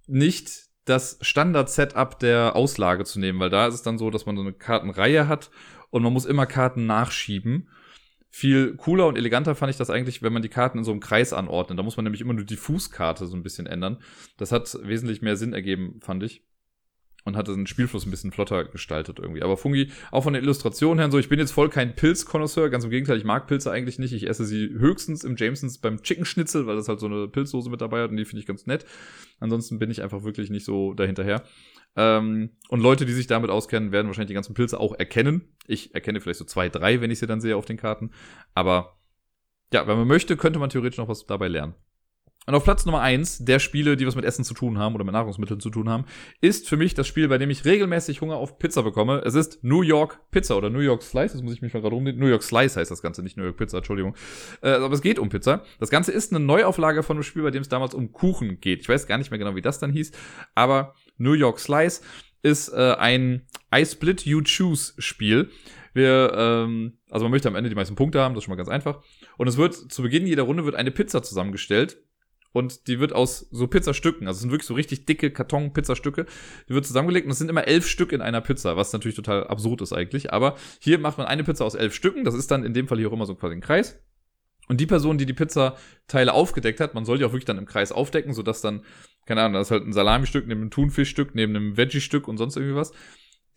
nicht 0.07 0.68
das 0.85 1.18
Standard-Setup 1.22 2.18
der 2.18 2.55
Auslage 2.55 3.05
zu 3.05 3.18
nehmen, 3.18 3.41
weil 3.41 3.51
da 3.51 3.66
ist 3.66 3.74
es 3.74 3.83
dann 3.83 3.99
so, 3.99 4.11
dass 4.11 4.26
man 4.26 4.37
so 4.37 4.43
eine 4.43 4.53
Kartenreihe 4.53 5.26
hat 5.26 5.51
und 5.91 6.03
man 6.03 6.12
muss 6.12 6.26
immer 6.26 6.47
Karten 6.47 6.87
nachschieben. 6.87 7.68
Viel 8.31 8.76
cooler 8.76 9.07
und 9.07 9.16
eleganter 9.16 9.55
fand 9.55 9.70
ich 9.70 9.79
das 9.79 9.89
eigentlich, 9.89 10.22
wenn 10.22 10.35
man 10.35 10.43
die 10.43 10.51
Karten 10.51 10.79
in 10.79 10.85
so 10.85 10.91
einem 10.91 11.01
Kreis 11.01 11.33
anordnet. 11.33 11.79
Da 11.79 11.83
muss 11.83 11.97
man 11.97 12.05
nämlich 12.05 12.20
immer 12.20 12.35
nur 12.35 12.45
die 12.45 12.57
Fußkarte 12.57 13.26
so 13.26 13.37
ein 13.37 13.43
bisschen 13.43 13.66
ändern. 13.66 13.99
Das 14.37 14.53
hat 14.53 14.79
wesentlich 14.83 15.22
mehr 15.22 15.37
Sinn 15.37 15.55
ergeben, 15.55 15.99
fand 16.03 16.22
ich 16.22 16.43
und 17.29 17.37
hatte 17.37 17.55
den 17.55 17.66
Spielfluss 17.66 18.07
ein 18.07 18.11
bisschen 18.11 18.33
flotter 18.33 18.64
gestaltet 18.64 19.18
irgendwie. 19.20 19.43
Aber 19.43 19.57
Fungi, 19.57 19.93
auch 20.11 20.24
von 20.24 20.33
der 20.33 20.43
Illustration 20.43 20.99
her 20.99 21.11
so, 21.11 21.18
ich 21.18 21.29
bin 21.29 21.39
jetzt 21.39 21.53
voll 21.53 21.68
kein 21.68 21.95
Pilzkonnoisseur, 21.95 22.70
ganz 22.70 22.85
im 22.85 22.91
Gegenteil, 22.91 23.18
ich 23.18 23.24
mag 23.24 23.47
Pilze 23.47 23.70
eigentlich 23.70 23.99
nicht. 23.99 24.12
Ich 24.12 24.29
esse 24.29 24.45
sie 24.45 24.70
höchstens 24.70 25.22
im 25.22 25.37
Jamesons 25.37 25.79
beim 25.79 26.03
Chicken 26.03 26.24
Schnitzel, 26.24 26.66
weil 26.66 26.76
das 26.76 26.89
halt 26.89 27.01
so 27.01 27.07
eine 27.07 27.29
Pilzsoße 27.29 27.70
mit 27.70 27.81
dabei 27.81 28.03
hat 28.03 28.11
und 28.11 28.16
die 28.16 28.24
finde 28.24 28.41
ich 28.41 28.47
ganz 28.47 28.66
nett. 28.66 28.85
Ansonsten 29.39 29.79
bin 29.79 29.91
ich 29.91 30.03
einfach 30.03 30.24
wirklich 30.24 30.51
nicht 30.51 30.64
so 30.64 30.95
dahinterher. 30.95 31.45
Ähm, 31.97 32.51
und 32.68 32.81
Leute, 32.81 33.07
die 33.07 33.12
sich 33.12 33.26
damit 33.26 33.51
auskennen, 33.51 33.93
werden 33.93 34.09
wahrscheinlich 34.09 34.29
die 34.29 34.35
ganzen 34.35 34.55
Pilze 34.55 34.81
auch 34.81 34.95
erkennen. 34.95 35.55
Ich 35.66 35.95
erkenne 35.95 36.20
vielleicht 36.20 36.39
so 36.39 36.45
zwei, 36.45 36.68
drei, 36.68 37.01
wenn 37.01 37.11
ich 37.11 37.18
sie 37.18 37.26
dann 37.26 37.41
sehe 37.41 37.57
auf 37.57 37.66
den 37.66 37.76
Karten. 37.76 38.11
Aber 38.55 38.99
ja, 39.72 39.87
wenn 39.87 39.99
man 39.99 40.09
möchte, 40.09 40.37
könnte 40.37 40.59
man 40.59 40.70
theoretisch 40.70 40.99
noch 40.99 41.09
was 41.09 41.26
dabei 41.26 41.49
lernen. 41.49 41.74
Und 42.49 42.55
auf 42.55 42.64
Platz 42.64 42.86
Nummer 42.86 43.03
eins 43.03 43.44
der 43.44 43.59
Spiele, 43.59 43.99
die 43.99 44.07
was 44.07 44.16
mit 44.16 44.24
Essen 44.24 44.42
zu 44.42 44.55
tun 44.55 44.78
haben 44.78 44.94
oder 44.94 45.05
mit 45.05 45.12
Nahrungsmitteln 45.12 45.61
zu 45.61 45.68
tun 45.68 45.90
haben, 45.90 46.07
ist 46.40 46.66
für 46.66 46.78
mich 46.78 46.94
das 46.94 47.07
Spiel, 47.07 47.28
bei 47.28 47.36
dem 47.36 47.51
ich 47.51 47.66
regelmäßig 47.66 48.22
Hunger 48.22 48.36
auf 48.36 48.59
Pizza 48.59 48.82
bekomme. 48.82 49.20
Es 49.22 49.34
ist 49.34 49.62
New 49.62 49.82
York 49.82 50.18
Pizza 50.30 50.57
oder 50.57 50.70
New 50.70 50.78
York 50.78 51.03
Slice. 51.03 51.34
Das 51.34 51.42
muss 51.42 51.53
ich 51.53 51.61
mich 51.61 51.74
mal 51.74 51.82
gerade 51.82 51.94
umnehmen. 51.94 52.18
New 52.18 52.26
York 52.26 52.42
Slice 52.42 52.80
heißt 52.80 52.90
das 52.90 53.03
Ganze, 53.03 53.22
nicht 53.22 53.36
New 53.36 53.44
York 53.44 53.59
Pizza, 53.59 53.76
Entschuldigung. 53.76 54.14
Äh, 54.62 54.70
aber 54.70 54.94
es 54.94 55.03
geht 55.03 55.18
um 55.18 55.28
Pizza. 55.28 55.62
Das 55.78 55.90
Ganze 55.90 56.11
ist 56.11 56.32
eine 56.32 56.42
Neuauflage 56.42 57.03
von 57.03 57.18
einem 57.18 57.22
Spiel, 57.22 57.42
bei 57.42 57.51
dem 57.51 57.61
es 57.61 57.68
damals 57.68 57.92
um 57.92 58.12
Kuchen 58.12 58.61
geht. 58.62 58.80
Ich 58.80 58.88
weiß 58.88 59.07
gar 59.07 59.18
nicht 59.18 59.30
mehr 59.30 59.36
genau, 59.36 59.55
wie 59.55 59.61
das 59.61 59.78
dann 59.78 59.92
hieß. 59.92 60.12
Aber 60.55 60.94
New 61.18 61.34
York 61.34 61.61
Slice 61.61 62.01
ist 62.40 62.72
äh, 62.72 62.94
ein 62.99 63.46
I 63.74 63.84
Split 63.84 64.24
You 64.24 64.40
Choose 64.40 64.94
Spiel. 64.96 65.51
Wir, 65.92 66.32
ähm, 66.34 66.94
also 67.11 67.26
man 67.26 67.32
möchte 67.32 67.49
am 67.49 67.57
Ende 67.57 67.68
die 67.68 67.76
meisten 67.76 67.94
Punkte 67.94 68.22
haben, 68.22 68.32
das 68.32 68.40
ist 68.40 68.44
schon 68.46 68.53
mal 68.53 68.57
ganz 68.57 68.70
einfach. 68.70 69.03
Und 69.36 69.49
es 69.49 69.59
wird 69.59 69.74
zu 69.74 70.01
Beginn 70.01 70.26
jeder 70.26 70.44
Runde 70.44 70.64
wird 70.64 70.76
eine 70.76 70.90
Pizza 70.90 71.22
zusammengestellt 71.22 71.99
und 72.53 72.86
die 72.86 72.99
wird 72.99 73.12
aus 73.12 73.46
so 73.51 73.66
Pizzastücken, 73.66 74.26
also 74.26 74.38
es 74.38 74.42
sind 74.42 74.51
wirklich 74.51 74.66
so 74.66 74.74
richtig 74.74 75.07
dicke 75.07 75.30
Karton-Pizzastücke, 75.30 76.26
die 76.68 76.74
wird 76.74 76.86
zusammengelegt 76.86 77.26
und 77.26 77.32
es 77.32 77.38
sind 77.38 77.51
immer 77.51 77.66
elf 77.66 77.86
Stück 77.86 78.12
in 78.12 78.22
einer 78.22 78.40
Pizza, 78.40 78.76
was 78.76 78.92
natürlich 78.92 79.16
total 79.16 79.46
absurd 79.46 79.82
ist 79.82 79.92
eigentlich. 79.92 80.32
Aber 80.32 80.57
hier 80.80 80.99
macht 80.99 81.18
man 81.18 81.26
eine 81.26 81.44
Pizza 81.44 81.64
aus 81.64 81.74
elf 81.74 81.94
Stücken, 81.94 82.24
das 82.24 82.34
ist 82.34 82.51
dann 82.51 82.64
in 82.64 82.74
dem 82.74 82.88
Fall 82.88 82.99
hier 82.99 83.09
auch 83.09 83.12
immer 83.12 83.26
so 83.26 83.34
quasi 83.34 83.55
ein 83.55 83.61
Kreis. 83.61 84.01
Und 84.68 84.80
die 84.80 84.86
Person, 84.86 85.16
die 85.16 85.26
die 85.26 85.32
Pizzateile 85.32 86.34
aufgedeckt 86.34 86.80
hat, 86.80 86.94
man 86.94 87.07
soll 87.07 87.18
die 87.18 87.24
auch 87.24 87.32
wirklich 87.32 87.46
dann 87.46 87.59
im 87.59 87.64
Kreis 87.66 87.90
aufdecken, 87.90 88.34
sodass 88.34 88.61
dann, 88.61 88.84
keine 89.24 89.40
Ahnung, 89.40 89.55
da 89.55 89.61
ist 89.61 89.70
halt 89.70 89.86
ein 89.86 89.94
Salami-Stück 89.94 90.46
neben 90.46 90.61
einem 90.61 90.70
Thunfischstück, 90.70 91.34
neben 91.34 91.57
einem 91.57 91.76
Veggie-Stück 91.76 92.28
und 92.28 92.36
sonst 92.36 92.57
irgendwie 92.57 92.76
was. 92.76 92.92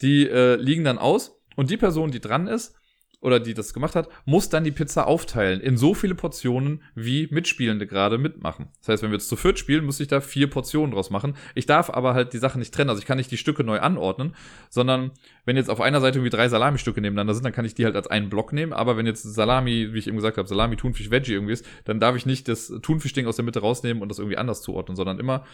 Die 0.02 0.28
äh, 0.28 0.56
liegen 0.56 0.86
dann 0.86 0.98
aus 0.98 1.38
und 1.58 1.70
die 1.70 1.78
Person, 1.78 2.12
die 2.12 2.22
dran 2.22 2.48
ist, 2.48 2.76
oder 3.22 3.40
die 3.40 3.54
das 3.54 3.74
gemacht 3.74 3.96
hat, 3.96 4.10
muss 4.26 4.50
dann 4.50 4.64
die 4.64 4.72
Pizza 4.72 5.08
aufteilen 5.08 5.62
in 5.62 5.78
so 5.78 5.94
viele 5.94 6.16
Portionen, 6.16 6.82
wie 6.96 7.28
Mitspielende 7.32 7.88
gerade 7.88 8.18
mitmachen. 8.18 8.68
Das 8.80 8.90
heißt, 8.90 9.04
wenn 9.04 9.12
wir 9.12 9.18
jetzt 9.18 9.30
zu 9.30 9.36
viert 9.36 9.60
spielen, 9.60 9.86
muss 9.86 10.00
ich 10.00 10.08
da 10.08 10.20
vier 10.20 10.50
Portionen 10.50 10.94
draus 10.94 11.12
machen. 11.12 11.36
Ich 11.56 11.68
darf 11.68 11.90
aber 11.90 12.14
halt 12.14 12.34
die 12.34 12.40
Sachen 12.40 12.60
nicht 12.60 12.74
trennen. 12.74 12.90
Also 12.90 13.00
ich 13.00 13.06
kann 13.06 13.18
nicht 13.18 13.32
die 13.32 13.38
Stücke 13.38 13.64
neu 13.64 13.80
anordnen, 13.80 14.36
sondern 14.70 15.12
wenn 15.46 15.56
jetzt 15.56 15.70
auf 15.70 15.82
einer 15.82 16.02
Seite 16.02 16.18
irgendwie 16.18 16.36
drei 16.36 16.50
Salami-Stücke 16.50 17.00
nebeneinander 17.00 17.36
sind, 17.36 17.46
dann 17.46 17.54
kann 17.54 17.66
ich 17.66 17.76
die 17.76 17.86
halt 17.86 17.96
als 17.96 18.08
einen 18.08 18.30
Block 18.30 18.54
nehmen. 18.54 18.74
Aber 18.74 18.98
wenn 18.98 19.06
jetzt 19.06 19.24
Salami, 19.24 19.94
wie 19.94 20.00
ich 20.00 20.08
eben 20.08 20.18
gesagt 20.18 20.38
habe, 20.38 20.48
Salami, 20.48 20.76
Thunfisch, 20.76 21.12
Veggie 21.12 21.34
irgendwie 21.34 21.54
ist, 21.54 21.66
dann 21.86 22.00
darf 22.00 22.16
ich 22.16 22.26
nicht 22.26 22.48
das 22.48 22.74
Thunfischding 22.82 23.28
aus 23.28 23.36
der 23.36 23.46
Mitte 23.46 23.60
rausnehmen 23.60 24.02
und 24.02 24.10
das 24.10 24.18
irgendwie 24.18 24.38
anders 24.38 24.64
zuordnen, 24.64 24.96
sondern 24.96 25.20
immer 25.20 25.46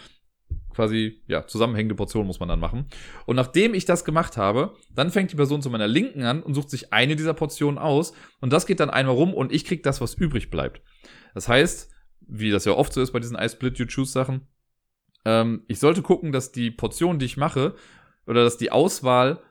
quasi, 0.78 1.24
ja, 1.28 1.48
zusammenhängende 1.48 1.96
Portionen 1.96 2.28
muss 2.28 2.40
man 2.40 2.48
dann 2.48 2.60
machen. 2.60 2.86
Und 3.26 3.36
nachdem 3.36 3.74
ich 3.74 3.86
das 3.86 4.06
gemacht 4.06 4.38
habe, 4.38 4.76
dann 4.94 5.10
fängt 5.10 5.32
die 5.32 5.36
Person 5.36 5.64
zu 5.64 5.72
meiner 5.72 5.88
Linken 5.88 6.22
an 6.22 6.44
und 6.44 6.54
sucht 6.54 6.70
sich 6.70 6.94
eine 6.94 7.16
dieser 7.16 7.34
Portionen 7.34 7.80
aus. 7.80 8.14
Und 8.42 8.54
das 8.54 8.68
geht 8.68 8.80
dann 8.80 8.92
einmal 8.92 9.16
rum 9.16 9.34
und 9.34 9.52
ich 9.52 9.66
krieg 9.66 9.82
das, 9.82 10.02
was 10.02 10.14
übrig 10.14 10.52
bleibt. 10.52 10.84
Das 11.34 11.50
heißt, 11.50 11.90
wie 12.28 12.52
das 12.52 12.66
ja 12.66 12.74
oft 12.74 12.94
so 12.94 13.02
ist 13.02 13.12
bei 13.12 13.20
diesen 13.20 13.40
I 13.40 13.50
Split 13.50 13.80
You 13.80 13.88
Choose 13.88 14.12
Sachen, 14.12 14.48
ähm, 15.26 15.64
ich 15.68 15.80
sollte 15.80 16.04
gucken, 16.04 16.32
dass 16.32 16.52
die 16.52 16.70
Portion, 16.70 17.18
die 17.18 17.26
ich 17.26 17.38
mache, 17.38 17.74
oder 18.28 18.44
dass 18.44 18.58
die 18.58 18.72
Auswahl 18.72 19.42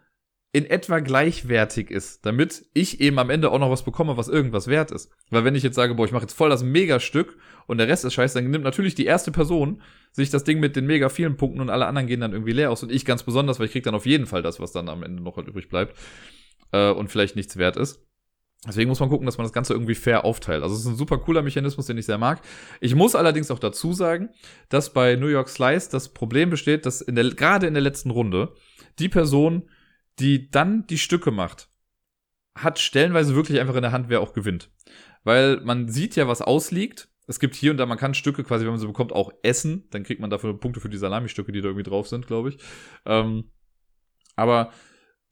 in 0.57 0.65
etwa 0.65 1.01
gleichwertig 1.01 1.91
ist, 1.91 2.25
damit 2.25 2.65
ich 2.73 3.03
eben 3.03 3.19
am 3.19 3.29
Ende 3.29 3.51
auch 3.51 3.59
noch 3.59 3.71
was 3.71 3.85
bekomme, 3.85 4.17
was 4.17 4.29
irgendwas 4.29 4.69
wert 4.69 4.91
ist. 4.91 5.11
Weil 5.29 5.45
wenn 5.45 5.55
ich 5.55 5.63
jetzt 5.63 5.75
sage, 5.75 5.95
boah, 5.95 6.07
ich 6.07 6.13
mache 6.13 6.23
jetzt 6.23 6.33
voll 6.33 6.49
das 6.49 6.63
Megastück 6.63 7.37
und 7.67 7.77
der 7.77 7.89
Rest 7.89 8.07
ist 8.07 8.15
scheiße, 8.15 8.41
dann 8.41 8.51
nimmt 8.51 8.65
natürlich 8.65 8.95
die 8.95 9.05
erste 9.05 9.31
Person 9.33 9.83
sich 10.13 10.31
das 10.31 10.45
Ding 10.45 10.59
mit 10.59 10.75
den 10.75 10.87
mega 10.87 11.11
vielen 11.11 11.37
Punkten 11.37 11.61
und 11.61 11.69
alle 11.69 11.85
anderen 11.85 12.07
gehen 12.07 12.21
dann 12.21 12.33
irgendwie 12.33 12.53
leer 12.53 12.71
aus 12.71 12.83
und 12.83 12.91
ich 12.91 13.05
ganz 13.05 13.23
besonders, 13.23 13.59
weil 13.59 13.67
ich 13.67 13.73
krieg 13.73 13.85
dann 13.85 13.95
auf 13.95 14.07
jeden 14.07 14.25
Fall 14.25 14.41
das, 14.41 14.59
was 14.59 14.73
dann 14.73 14.89
am 14.89 15.03
Ende 15.03 15.23
noch 15.23 15.37
halt 15.37 15.47
übrig 15.47 15.69
bleibt 15.69 15.95
äh, 16.73 16.89
und 16.89 17.09
vielleicht 17.09 17.37
nichts 17.37 17.59
wert 17.59 17.77
ist. 17.77 18.01
Deswegen 18.67 18.89
muss 18.89 19.01
man 19.01 19.11
gucken, 19.11 19.27
dass 19.27 19.37
man 19.37 19.45
das 19.45 19.53
Ganze 19.53 19.75
irgendwie 19.75 19.95
fair 19.95 20.25
aufteilt. 20.25 20.63
Also 20.63 20.75
es 20.75 20.81
ist 20.81 20.87
ein 20.87 20.97
super 20.97 21.19
cooler 21.19 21.43
Mechanismus, 21.43 21.85
den 21.85 21.99
ich 21.99 22.07
sehr 22.07 22.17
mag. 22.17 22.41
Ich 22.81 22.95
muss 22.95 23.15
allerdings 23.15 23.51
auch 23.51 23.59
dazu 23.59 23.93
sagen, 23.93 24.31
dass 24.71 24.95
bei 24.95 25.17
New 25.17 25.29
York 25.29 25.51
Slice 25.51 25.91
das 25.91 26.09
Problem 26.15 26.49
besteht, 26.49 26.87
dass 26.87 27.03
in 27.03 27.15
der, 27.15 27.29
gerade 27.29 27.67
in 27.67 27.75
der 27.75 27.83
letzten 27.83 28.09
Runde 28.09 28.55
die 28.99 29.11
Person 29.11 29.69
die 30.19 30.51
dann 30.51 30.87
die 30.87 30.99
Stücke 30.99 31.31
macht, 31.31 31.69
hat 32.55 32.79
stellenweise 32.79 33.35
wirklich 33.35 33.61
einfach 33.61 33.75
in 33.77 33.83
der 33.83 33.93
Hand, 33.93 34.09
wer 34.09 34.21
auch 34.21 34.33
gewinnt. 34.33 34.71
Weil 35.25 35.61
man 35.61 35.89
sieht 35.89 36.17
ja, 36.17 36.29
was 36.29 36.43
ausliegt. 36.43 37.09
Es 37.27 37.41
gibt 37.41 37.55
hier 37.55 37.73
und 37.73 37.77
da, 37.77 37.87
man 37.87 37.99
kann 37.99 38.15
Stücke 38.15 38.45
quasi, 38.45 38.65
wenn 38.65 38.73
man 38.73 38.81
sie 38.81 38.87
bekommt, 38.87 39.13
auch 39.13 39.33
essen. 39.43 39.89
Dann 39.91 40.05
kriegt 40.05 40.21
man 40.21 40.31
dafür 40.31 40.59
Punkte 40.59 40.81
für 40.81 40.89
die 40.89 40.97
Salami-Stücke, 40.97 41.53
die 41.53 41.61
da 41.61 41.69
irgendwie 41.69 41.89
drauf 41.89 42.09
sind, 42.09 42.27
glaube 42.27 42.51
ich. 42.51 42.59
Ähm, 43.05 43.51
aber 44.37 44.73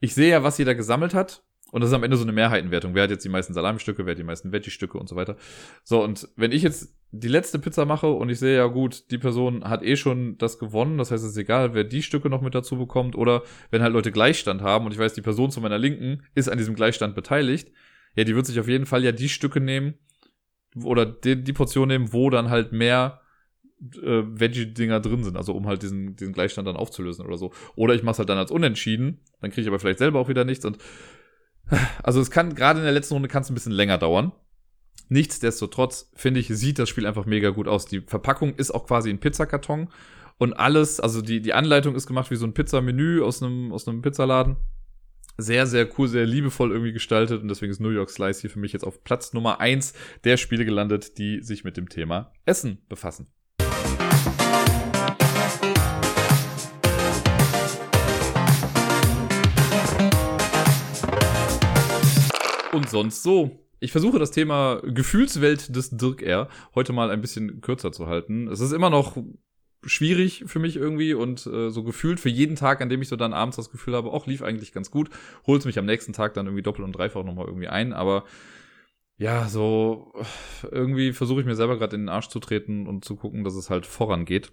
ich 0.00 0.14
sehe 0.14 0.30
ja, 0.30 0.42
was 0.42 0.58
jeder 0.58 0.74
gesammelt 0.74 1.14
hat. 1.14 1.44
Und 1.72 1.80
das 1.80 1.90
ist 1.90 1.94
am 1.94 2.04
Ende 2.04 2.16
so 2.16 2.22
eine 2.22 2.32
Mehrheitenwertung. 2.32 2.94
Wer 2.94 3.04
hat 3.04 3.10
jetzt 3.10 3.24
die 3.24 3.28
meisten 3.28 3.52
Salamistücke, 3.52 4.06
wer 4.06 4.12
hat 4.12 4.18
die 4.18 4.24
meisten 4.24 4.52
Veggie-Stücke 4.52 4.96
und 4.96 5.08
so 5.08 5.16
weiter. 5.16 5.36
So, 5.82 6.04
und 6.04 6.28
wenn 6.36 6.52
ich 6.52 6.62
jetzt 6.62 6.94
die 7.10 7.28
letzte 7.28 7.58
Pizza 7.58 7.84
mache 7.84 8.08
und 8.08 8.28
ich 8.28 8.38
sehe 8.38 8.56
ja 8.56 8.66
gut, 8.66 9.10
die 9.10 9.18
Person 9.18 9.64
hat 9.64 9.82
eh 9.82 9.96
schon 9.96 10.38
das 10.38 10.58
gewonnen, 10.58 10.98
das 10.98 11.10
heißt, 11.10 11.24
es 11.24 11.30
ist 11.30 11.36
egal, 11.36 11.74
wer 11.74 11.84
die 11.84 12.02
Stücke 12.02 12.28
noch 12.28 12.42
mit 12.42 12.54
dazu 12.54 12.76
bekommt 12.76 13.16
oder 13.16 13.42
wenn 13.70 13.82
halt 13.82 13.92
Leute 13.92 14.12
Gleichstand 14.12 14.62
haben 14.62 14.86
und 14.86 14.92
ich 14.92 14.98
weiß, 14.98 15.14
die 15.14 15.22
Person 15.22 15.50
zu 15.50 15.60
meiner 15.60 15.78
Linken 15.78 16.22
ist 16.34 16.48
an 16.48 16.58
diesem 16.58 16.74
Gleichstand 16.74 17.14
beteiligt, 17.14 17.72
ja, 18.16 18.24
die 18.24 18.34
wird 18.34 18.46
sich 18.46 18.58
auf 18.60 18.68
jeden 18.68 18.86
Fall 18.86 19.04
ja 19.04 19.12
die 19.12 19.28
Stücke 19.28 19.60
nehmen 19.60 19.94
oder 20.82 21.06
die, 21.06 21.42
die 21.42 21.52
Portion 21.52 21.88
nehmen, 21.88 22.12
wo 22.12 22.30
dann 22.30 22.50
halt 22.50 22.72
mehr 22.72 23.20
äh, 24.02 24.22
Veggie-Dinger 24.24 25.00
drin 25.00 25.24
sind, 25.24 25.36
also 25.36 25.54
um 25.54 25.66
halt 25.66 25.82
diesen, 25.82 26.16
diesen 26.16 26.32
Gleichstand 26.32 26.66
dann 26.66 26.76
aufzulösen 26.76 27.24
oder 27.24 27.36
so. 27.36 27.52
Oder 27.76 27.94
ich 27.94 28.02
mache 28.02 28.18
halt 28.18 28.28
dann 28.28 28.38
als 28.38 28.50
unentschieden, 28.50 29.20
dann 29.40 29.50
kriege 29.50 29.62
ich 29.62 29.68
aber 29.68 29.78
vielleicht 29.78 29.98
selber 29.98 30.20
auch 30.20 30.28
wieder 30.28 30.44
nichts 30.44 30.64
und 30.64 30.78
also 32.02 32.20
es 32.20 32.30
kann, 32.30 32.54
gerade 32.54 32.80
in 32.80 32.84
der 32.84 32.92
letzten 32.92 33.14
Runde 33.14 33.28
kann 33.28 33.42
es 33.42 33.50
ein 33.50 33.54
bisschen 33.54 33.72
länger 33.72 33.98
dauern. 33.98 34.32
Nichtsdestotrotz, 35.08 36.10
finde 36.14 36.40
ich, 36.40 36.48
sieht 36.48 36.78
das 36.78 36.88
Spiel 36.88 37.06
einfach 37.06 37.26
mega 37.26 37.50
gut 37.50 37.68
aus. 37.68 37.86
Die 37.86 38.00
Verpackung 38.00 38.54
ist 38.54 38.70
auch 38.70 38.86
quasi 38.86 39.10
ein 39.10 39.20
Pizzakarton 39.20 39.88
und 40.38 40.54
alles, 40.54 40.98
also 41.00 41.22
die, 41.22 41.40
die 41.40 41.52
Anleitung 41.52 41.94
ist 41.94 42.06
gemacht 42.06 42.30
wie 42.30 42.36
so 42.36 42.46
ein 42.46 42.54
Pizzamenü 42.54 43.22
aus 43.22 43.42
einem, 43.42 43.72
aus 43.72 43.86
einem 43.86 44.02
Pizzaladen. 44.02 44.56
Sehr, 45.36 45.66
sehr 45.66 45.88
cool, 45.98 46.06
sehr 46.06 46.26
liebevoll 46.26 46.70
irgendwie 46.70 46.92
gestaltet 46.92 47.42
und 47.42 47.48
deswegen 47.48 47.72
ist 47.72 47.80
New 47.80 47.90
York 47.90 48.08
Slice 48.08 48.40
hier 48.40 48.50
für 48.50 48.60
mich 48.60 48.72
jetzt 48.72 48.84
auf 48.84 49.02
Platz 49.02 49.32
Nummer 49.32 49.60
eins 49.60 49.92
der 50.22 50.36
Spiele 50.36 50.64
gelandet, 50.64 51.18
die 51.18 51.40
sich 51.42 51.64
mit 51.64 51.76
dem 51.76 51.88
Thema 51.88 52.32
Essen 52.44 52.78
befassen. 52.88 53.26
Und 62.74 62.88
sonst 62.90 63.22
so. 63.22 63.60
Ich 63.80 63.92
versuche 63.92 64.18
das 64.18 64.30
Thema 64.30 64.80
Gefühlswelt 64.82 65.74
des 65.74 65.90
Dirk 65.90 66.22
R. 66.22 66.48
heute 66.74 66.92
mal 66.92 67.10
ein 67.10 67.20
bisschen 67.20 67.60
kürzer 67.60 67.92
zu 67.92 68.06
halten. 68.06 68.48
Es 68.48 68.60
ist 68.60 68.72
immer 68.72 68.90
noch 68.90 69.16
schwierig 69.84 70.44
für 70.46 70.58
mich 70.58 70.76
irgendwie 70.76 71.14
und 71.14 71.46
äh, 71.46 71.70
so 71.70 71.82
gefühlt 71.82 72.20
für 72.20 72.30
jeden 72.30 72.56
Tag, 72.56 72.80
an 72.80 72.88
dem 72.88 73.02
ich 73.02 73.08
so 73.08 73.16
dann 73.16 73.34
abends 73.34 73.56
das 73.56 73.70
Gefühl 73.70 73.94
habe, 73.94 74.10
auch 74.10 74.26
lief 74.26 74.42
eigentlich 74.42 74.72
ganz 74.72 74.90
gut, 74.90 75.10
holt 75.46 75.64
mich 75.66 75.78
am 75.78 75.86
nächsten 75.86 76.12
Tag 76.12 76.34
dann 76.34 76.46
irgendwie 76.46 76.62
doppelt 76.62 76.84
und 76.84 76.92
dreifach 76.92 77.24
nochmal 77.24 77.46
irgendwie 77.46 77.68
ein, 77.68 77.92
aber 77.92 78.24
ja, 79.16 79.48
so 79.48 80.12
irgendwie 80.70 81.12
versuche 81.12 81.40
ich 81.40 81.46
mir 81.46 81.54
selber 81.54 81.78
gerade 81.78 81.96
in 81.96 82.02
den 82.02 82.08
Arsch 82.08 82.28
zu 82.28 82.40
treten 82.40 82.86
und 82.86 83.04
zu 83.04 83.16
gucken, 83.16 83.44
dass 83.44 83.54
es 83.54 83.70
halt 83.70 83.86
vorangeht. 83.86 84.52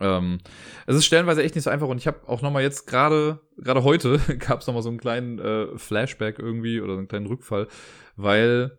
Ähm, 0.00 0.38
es 0.86 0.96
ist 0.96 1.04
stellenweise 1.04 1.42
echt 1.42 1.54
nicht 1.54 1.64
so 1.64 1.70
einfach 1.70 1.88
und 1.88 1.98
ich 1.98 2.06
habe 2.06 2.26
auch 2.26 2.40
nochmal 2.42 2.62
jetzt 2.62 2.86
gerade, 2.86 3.40
gerade 3.58 3.84
heute 3.84 4.18
gab 4.38 4.60
es 4.60 4.66
nochmal 4.66 4.82
so 4.82 4.88
einen 4.88 4.98
kleinen 4.98 5.38
äh, 5.38 5.78
Flashback 5.78 6.38
irgendwie 6.38 6.80
oder 6.80 6.94
so 6.94 6.98
einen 6.98 7.08
kleinen 7.08 7.26
Rückfall, 7.26 7.68
weil, 8.16 8.78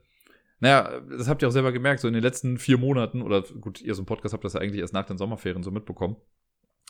naja, 0.59 0.99
das 1.17 1.29
habt 1.29 1.41
ihr 1.41 1.47
auch 1.47 1.53
selber 1.53 1.71
gemerkt, 1.71 2.01
so 2.01 2.07
in 2.07 2.15
den 2.15 2.23
letzten 2.23 2.57
vier 2.57 2.77
Monaten 2.77 3.21
oder 3.21 3.41
gut, 3.41 3.81
ihr 3.81 3.93
so 3.93 4.01
ein 4.01 4.07
Podcast 4.07 4.33
habt 4.33 4.43
das 4.43 4.53
ja 4.53 4.59
eigentlich 4.59 4.81
erst 4.81 4.93
nach 4.93 5.05
den 5.05 5.17
Sommerferien 5.17 5.63
so 5.63 5.71
mitbekommen. 5.71 6.17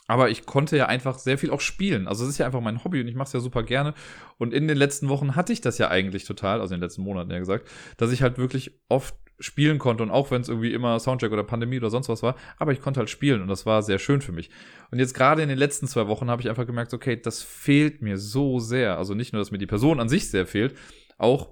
Aber 0.08 0.30
ich 0.30 0.46
konnte 0.46 0.76
ja 0.76 0.86
einfach 0.86 1.18
sehr 1.18 1.38
viel 1.38 1.50
auch 1.50 1.60
spielen. 1.60 2.08
Also 2.08 2.24
es 2.24 2.30
ist 2.30 2.38
ja 2.38 2.46
einfach 2.46 2.60
mein 2.60 2.82
Hobby 2.84 3.00
und 3.00 3.08
ich 3.08 3.14
mache 3.14 3.28
es 3.28 3.32
ja 3.32 3.40
super 3.40 3.62
gerne. 3.62 3.94
Und 4.36 4.52
in 4.52 4.66
den 4.66 4.76
letzten 4.76 5.08
Wochen 5.08 5.36
hatte 5.36 5.52
ich 5.52 5.60
das 5.60 5.78
ja 5.78 5.88
eigentlich 5.88 6.24
total, 6.24 6.60
also 6.60 6.74
in 6.74 6.80
den 6.80 6.84
letzten 6.84 7.02
Monaten 7.02 7.30
ja 7.30 7.38
gesagt, 7.38 7.68
dass 7.98 8.10
ich 8.10 8.20
halt 8.20 8.36
wirklich 8.36 8.80
oft 8.88 9.14
spielen 9.42 9.78
konnte 9.78 10.02
und 10.02 10.10
auch 10.10 10.30
wenn 10.30 10.40
es 10.40 10.48
irgendwie 10.48 10.72
immer 10.72 10.98
Soundcheck 10.98 11.32
oder 11.32 11.42
Pandemie 11.42 11.78
oder 11.78 11.90
sonst 11.90 12.08
was 12.08 12.22
war, 12.22 12.36
aber 12.58 12.72
ich 12.72 12.80
konnte 12.80 13.00
halt 13.00 13.10
spielen 13.10 13.42
und 13.42 13.48
das 13.48 13.66
war 13.66 13.82
sehr 13.82 13.98
schön 13.98 14.22
für 14.22 14.32
mich. 14.32 14.50
Und 14.90 14.98
jetzt 14.98 15.14
gerade 15.14 15.42
in 15.42 15.48
den 15.48 15.58
letzten 15.58 15.86
zwei 15.86 16.06
Wochen 16.06 16.30
habe 16.30 16.40
ich 16.42 16.48
einfach 16.48 16.66
gemerkt, 16.66 16.94
okay, 16.94 17.20
das 17.20 17.42
fehlt 17.42 18.02
mir 18.02 18.18
so 18.18 18.58
sehr. 18.58 18.98
Also 18.98 19.14
nicht 19.14 19.32
nur, 19.32 19.40
dass 19.40 19.50
mir 19.50 19.58
die 19.58 19.66
Person 19.66 20.00
an 20.00 20.08
sich 20.08 20.30
sehr 20.30 20.46
fehlt, 20.46 20.76
auch 21.18 21.50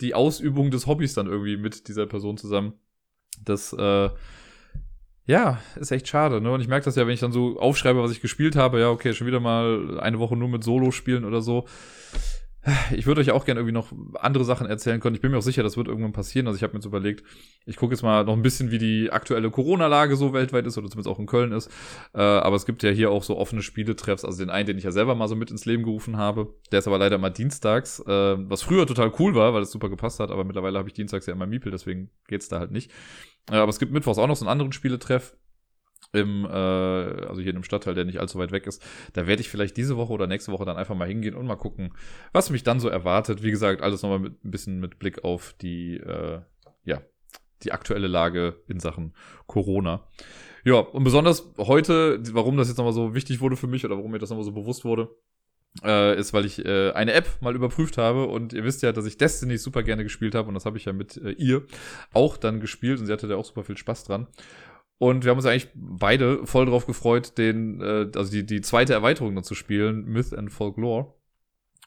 die 0.00 0.14
Ausübung 0.14 0.70
des 0.70 0.86
Hobbys 0.86 1.14
dann 1.14 1.26
irgendwie 1.26 1.56
mit 1.56 1.88
dieser 1.88 2.06
Person 2.06 2.36
zusammen. 2.36 2.74
Das, 3.44 3.72
äh, 3.72 4.10
ja, 5.26 5.60
ist 5.76 5.92
echt 5.92 6.08
schade, 6.08 6.40
ne? 6.40 6.50
Und 6.50 6.60
ich 6.60 6.68
merke 6.68 6.86
das 6.86 6.96
ja, 6.96 7.06
wenn 7.06 7.14
ich 7.14 7.20
dann 7.20 7.32
so 7.32 7.60
aufschreibe, 7.60 8.02
was 8.02 8.10
ich 8.10 8.20
gespielt 8.20 8.56
habe, 8.56 8.80
ja, 8.80 8.90
okay, 8.90 9.12
schon 9.12 9.26
wieder 9.26 9.40
mal 9.40 10.00
eine 10.00 10.18
Woche 10.18 10.36
nur 10.36 10.48
mit 10.48 10.64
Solo 10.64 10.90
spielen 10.90 11.24
oder 11.24 11.40
so 11.40 11.66
ich 12.92 13.06
würde 13.06 13.20
euch 13.22 13.30
auch 13.30 13.44
gerne 13.44 13.60
irgendwie 13.60 13.72
noch 13.72 13.92
andere 14.14 14.44
Sachen 14.44 14.66
erzählen 14.66 15.00
können. 15.00 15.14
Ich 15.14 15.22
bin 15.22 15.30
mir 15.30 15.38
auch 15.38 15.42
sicher, 15.42 15.62
das 15.62 15.76
wird 15.76 15.88
irgendwann 15.88 16.12
passieren. 16.12 16.46
Also 16.46 16.56
ich 16.56 16.62
habe 16.62 16.74
mir 16.74 16.78
jetzt 16.78 16.86
überlegt, 16.86 17.24
ich 17.64 17.76
gucke 17.76 17.94
jetzt 17.94 18.02
mal 18.02 18.24
noch 18.24 18.34
ein 18.34 18.42
bisschen, 18.42 18.70
wie 18.70 18.78
die 18.78 19.10
aktuelle 19.10 19.50
Corona-Lage 19.50 20.16
so 20.16 20.32
weltweit 20.32 20.66
ist 20.66 20.76
oder 20.76 20.88
zumindest 20.88 21.08
auch 21.08 21.18
in 21.18 21.26
Köln 21.26 21.52
ist. 21.52 21.70
Äh, 22.14 22.20
aber 22.20 22.56
es 22.56 22.66
gibt 22.66 22.82
ja 22.82 22.90
hier 22.90 23.10
auch 23.10 23.22
so 23.22 23.38
offene 23.38 23.62
Spieletreffs. 23.62 24.24
Also 24.24 24.38
den 24.38 24.50
einen, 24.50 24.66
den 24.66 24.78
ich 24.78 24.84
ja 24.84 24.92
selber 24.92 25.14
mal 25.14 25.28
so 25.28 25.36
mit 25.36 25.50
ins 25.50 25.64
Leben 25.64 25.84
gerufen 25.84 26.18
habe. 26.18 26.54
Der 26.70 26.80
ist 26.80 26.86
aber 26.86 26.98
leider 26.98 27.16
immer 27.16 27.30
dienstags, 27.30 28.00
äh, 28.00 28.36
was 28.38 28.62
früher 28.62 28.86
total 28.86 29.12
cool 29.18 29.34
war, 29.34 29.54
weil 29.54 29.62
es 29.62 29.70
super 29.70 29.88
gepasst 29.88 30.20
hat. 30.20 30.30
Aber 30.30 30.44
mittlerweile 30.44 30.78
habe 30.78 30.88
ich 30.88 30.94
dienstags 30.94 31.26
ja 31.26 31.32
immer 31.32 31.46
Miepel, 31.46 31.72
deswegen 31.72 32.10
geht's 32.28 32.48
da 32.48 32.58
halt 32.58 32.72
nicht. 32.72 32.90
Äh, 33.50 33.56
aber 33.56 33.70
es 33.70 33.78
gibt 33.78 33.92
mittwochs 33.92 34.18
auch 34.18 34.26
noch 34.26 34.36
so 34.36 34.44
einen 34.44 34.52
anderen 34.52 34.72
Spieletreff 34.72 35.34
im, 36.12 36.44
äh, 36.44 36.48
also 36.48 37.40
hier 37.40 37.50
in 37.50 37.56
einem 37.56 37.64
Stadtteil, 37.64 37.94
der 37.94 38.04
nicht 38.04 38.20
allzu 38.20 38.38
weit 38.38 38.52
weg 38.52 38.66
ist. 38.66 38.82
Da 39.12 39.26
werde 39.26 39.42
ich 39.42 39.48
vielleicht 39.48 39.76
diese 39.76 39.96
Woche 39.96 40.12
oder 40.12 40.26
nächste 40.26 40.52
Woche 40.52 40.64
dann 40.64 40.76
einfach 40.76 40.94
mal 40.94 41.08
hingehen 41.08 41.34
und 41.34 41.46
mal 41.46 41.56
gucken, 41.56 41.92
was 42.32 42.50
mich 42.50 42.62
dann 42.62 42.80
so 42.80 42.88
erwartet. 42.88 43.42
Wie 43.42 43.50
gesagt, 43.50 43.82
alles 43.82 44.02
nochmal 44.02 44.18
mit 44.18 44.44
ein 44.44 44.50
bisschen 44.50 44.80
mit 44.80 44.98
Blick 44.98 45.24
auf 45.24 45.54
die, 45.60 45.96
äh, 45.96 46.40
ja, 46.84 47.02
die 47.62 47.72
aktuelle 47.72 48.08
Lage 48.08 48.62
in 48.68 48.80
Sachen 48.80 49.14
Corona. 49.46 50.06
Ja, 50.64 50.76
und 50.76 51.04
besonders 51.04 51.52
heute, 51.58 52.20
warum 52.34 52.56
das 52.56 52.68
jetzt 52.68 52.76
nochmal 52.76 52.92
so 52.92 53.14
wichtig 53.14 53.40
wurde 53.40 53.56
für 53.56 53.66
mich 53.66 53.84
oder 53.84 53.96
warum 53.96 54.10
mir 54.10 54.18
das 54.18 54.30
nochmal 54.30 54.44
so 54.44 54.52
bewusst 54.52 54.84
wurde, 54.84 55.08
äh, 55.84 56.18
ist, 56.18 56.32
weil 56.32 56.44
ich 56.44 56.64
äh, 56.64 56.90
eine 56.92 57.12
App 57.12 57.28
mal 57.40 57.54
überprüft 57.54 57.96
habe 57.96 58.26
und 58.26 58.52
ihr 58.52 58.64
wisst 58.64 58.82
ja, 58.82 58.92
dass 58.92 59.06
ich 59.06 59.16
Destiny 59.16 59.56
super 59.56 59.82
gerne 59.82 60.02
gespielt 60.02 60.34
habe 60.34 60.48
und 60.48 60.54
das 60.54 60.66
habe 60.66 60.76
ich 60.76 60.84
ja 60.84 60.92
mit 60.92 61.16
äh, 61.16 61.30
ihr 61.30 61.64
auch 62.12 62.36
dann 62.36 62.60
gespielt 62.60 62.98
und 62.98 63.06
sie 63.06 63.12
hatte 63.12 63.28
da 63.28 63.36
auch 63.36 63.44
super 63.44 63.64
viel 63.64 63.76
Spaß 63.76 64.04
dran. 64.04 64.26
Und 65.00 65.24
wir 65.24 65.30
haben 65.30 65.38
uns 65.38 65.46
eigentlich 65.46 65.70
beide 65.74 66.46
voll 66.46 66.66
drauf 66.66 66.84
gefreut, 66.84 67.38
den, 67.38 67.80
äh, 67.80 68.10
also 68.14 68.30
die, 68.30 68.44
die 68.44 68.60
zweite 68.60 68.92
Erweiterung 68.92 69.32
noch 69.32 69.44
zu 69.44 69.54
spielen, 69.54 70.04
Myth 70.04 70.34
and 70.34 70.52
Folklore. 70.52 71.14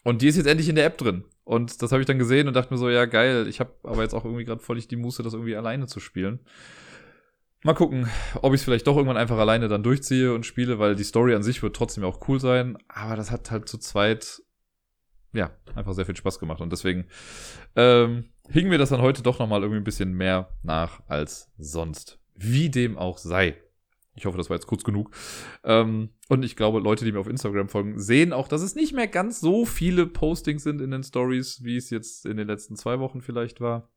Und 0.03 0.23
die 0.23 0.27
ist 0.27 0.35
jetzt 0.35 0.47
endlich 0.47 0.67
in 0.67 0.73
der 0.73 0.85
App 0.85 0.97
drin. 0.97 1.23
Und 1.43 1.83
das 1.83 1.91
habe 1.91 2.01
ich 2.01 2.07
dann 2.07 2.17
gesehen 2.17 2.47
und 2.47 2.55
dachte 2.55 2.73
mir 2.73 2.79
so, 2.79 2.89
ja, 2.89 3.05
geil. 3.05 3.45
Ich 3.47 3.59
habe 3.59 3.71
aber 3.83 4.01
jetzt 4.01 4.15
auch 4.15 4.25
irgendwie 4.25 4.45
gerade 4.45 4.63
völlig 4.63 4.87
die 4.87 4.95
Muße, 4.95 5.21
das 5.21 5.33
irgendwie 5.33 5.55
alleine 5.55 5.85
zu 5.85 5.99
spielen. 5.99 6.39
Mal 7.61 7.75
gucken, 7.75 8.09
ob 8.41 8.51
ich 8.55 8.61
es 8.61 8.65
vielleicht 8.65 8.87
doch 8.87 8.95
irgendwann 8.95 9.17
einfach 9.17 9.37
alleine 9.37 9.67
dann 9.67 9.83
durchziehe 9.83 10.33
und 10.33 10.47
spiele, 10.47 10.79
weil 10.79 10.95
die 10.95 11.03
Story 11.03 11.35
an 11.35 11.43
sich 11.43 11.61
wird 11.61 11.75
trotzdem 11.75 12.05
auch 12.05 12.27
cool 12.27 12.39
sein. 12.39 12.79
Aber 12.87 13.15
das 13.15 13.29
hat 13.29 13.51
halt 13.51 13.69
zu 13.69 13.77
zweit, 13.77 14.41
ja, 15.33 15.51
einfach 15.75 15.93
sehr 15.93 16.07
viel 16.07 16.17
Spaß 16.17 16.39
gemacht. 16.39 16.61
Und 16.61 16.71
deswegen 16.71 17.05
ähm, 17.75 18.31
hingen 18.49 18.71
wir 18.71 18.79
das 18.79 18.89
dann 18.89 19.03
heute 19.03 19.21
doch 19.21 19.37
nochmal 19.37 19.61
irgendwie 19.61 19.81
ein 19.81 19.85
bisschen 19.85 20.13
mehr 20.13 20.49
nach 20.63 21.03
als 21.07 21.51
sonst. 21.59 22.22
Wie 22.35 22.69
dem 22.69 22.97
auch 22.97 23.17
sei. 23.17 23.57
Ich 24.15 24.25
hoffe, 24.25 24.37
das 24.37 24.49
war 24.49 24.57
jetzt 24.57 24.67
kurz 24.67 24.83
genug. 24.83 25.11
Ähm, 25.63 26.09
und 26.29 26.45
ich 26.45 26.55
glaube, 26.55 26.79
Leute, 26.79 27.03
die 27.03 27.11
mir 27.11 27.19
auf 27.19 27.27
Instagram 27.27 27.67
folgen, 27.67 27.99
sehen 27.99 28.31
auch, 28.31 28.47
dass 28.47 28.61
es 28.61 28.75
nicht 28.75 28.93
mehr 28.93 29.07
ganz 29.07 29.39
so 29.39 29.65
viele 29.65 30.05
Postings 30.05 30.63
sind 30.63 30.81
in 30.81 30.91
den 30.91 31.03
Stories, 31.03 31.63
wie 31.63 31.77
es 31.77 31.89
jetzt 31.89 32.25
in 32.25 32.37
den 32.37 32.47
letzten 32.47 32.75
zwei 32.75 32.99
Wochen 32.99 33.21
vielleicht 33.21 33.59
war. 33.59 33.89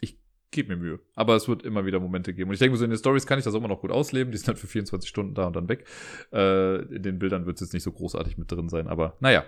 Ich 0.00 0.18
gebe 0.50 0.74
mir 0.74 0.82
Mühe. 0.82 1.00
Aber 1.14 1.36
es 1.36 1.46
wird 1.46 1.62
immer 1.62 1.86
wieder 1.86 2.00
Momente 2.00 2.34
geben. 2.34 2.50
Und 2.50 2.54
ich 2.54 2.60
denke, 2.60 2.76
so 2.76 2.84
in 2.84 2.90
den 2.90 2.98
Stories 2.98 3.26
kann 3.26 3.38
ich 3.38 3.44
das 3.44 3.54
immer 3.54 3.68
noch 3.68 3.80
gut 3.80 3.92
ausleben. 3.92 4.32
Die 4.32 4.38
sind 4.38 4.48
halt 4.48 4.58
für 4.58 4.66
24 4.66 5.08
Stunden 5.08 5.34
da 5.34 5.46
und 5.46 5.54
dann 5.54 5.68
weg. 5.68 5.86
Äh, 6.32 6.82
in 6.94 7.02
den 7.02 7.20
Bildern 7.20 7.46
wird 7.46 7.56
es 7.56 7.60
jetzt 7.60 7.72
nicht 7.72 7.84
so 7.84 7.92
großartig 7.92 8.38
mit 8.38 8.50
drin 8.50 8.68
sein. 8.68 8.88
Aber 8.88 9.16
naja, 9.20 9.44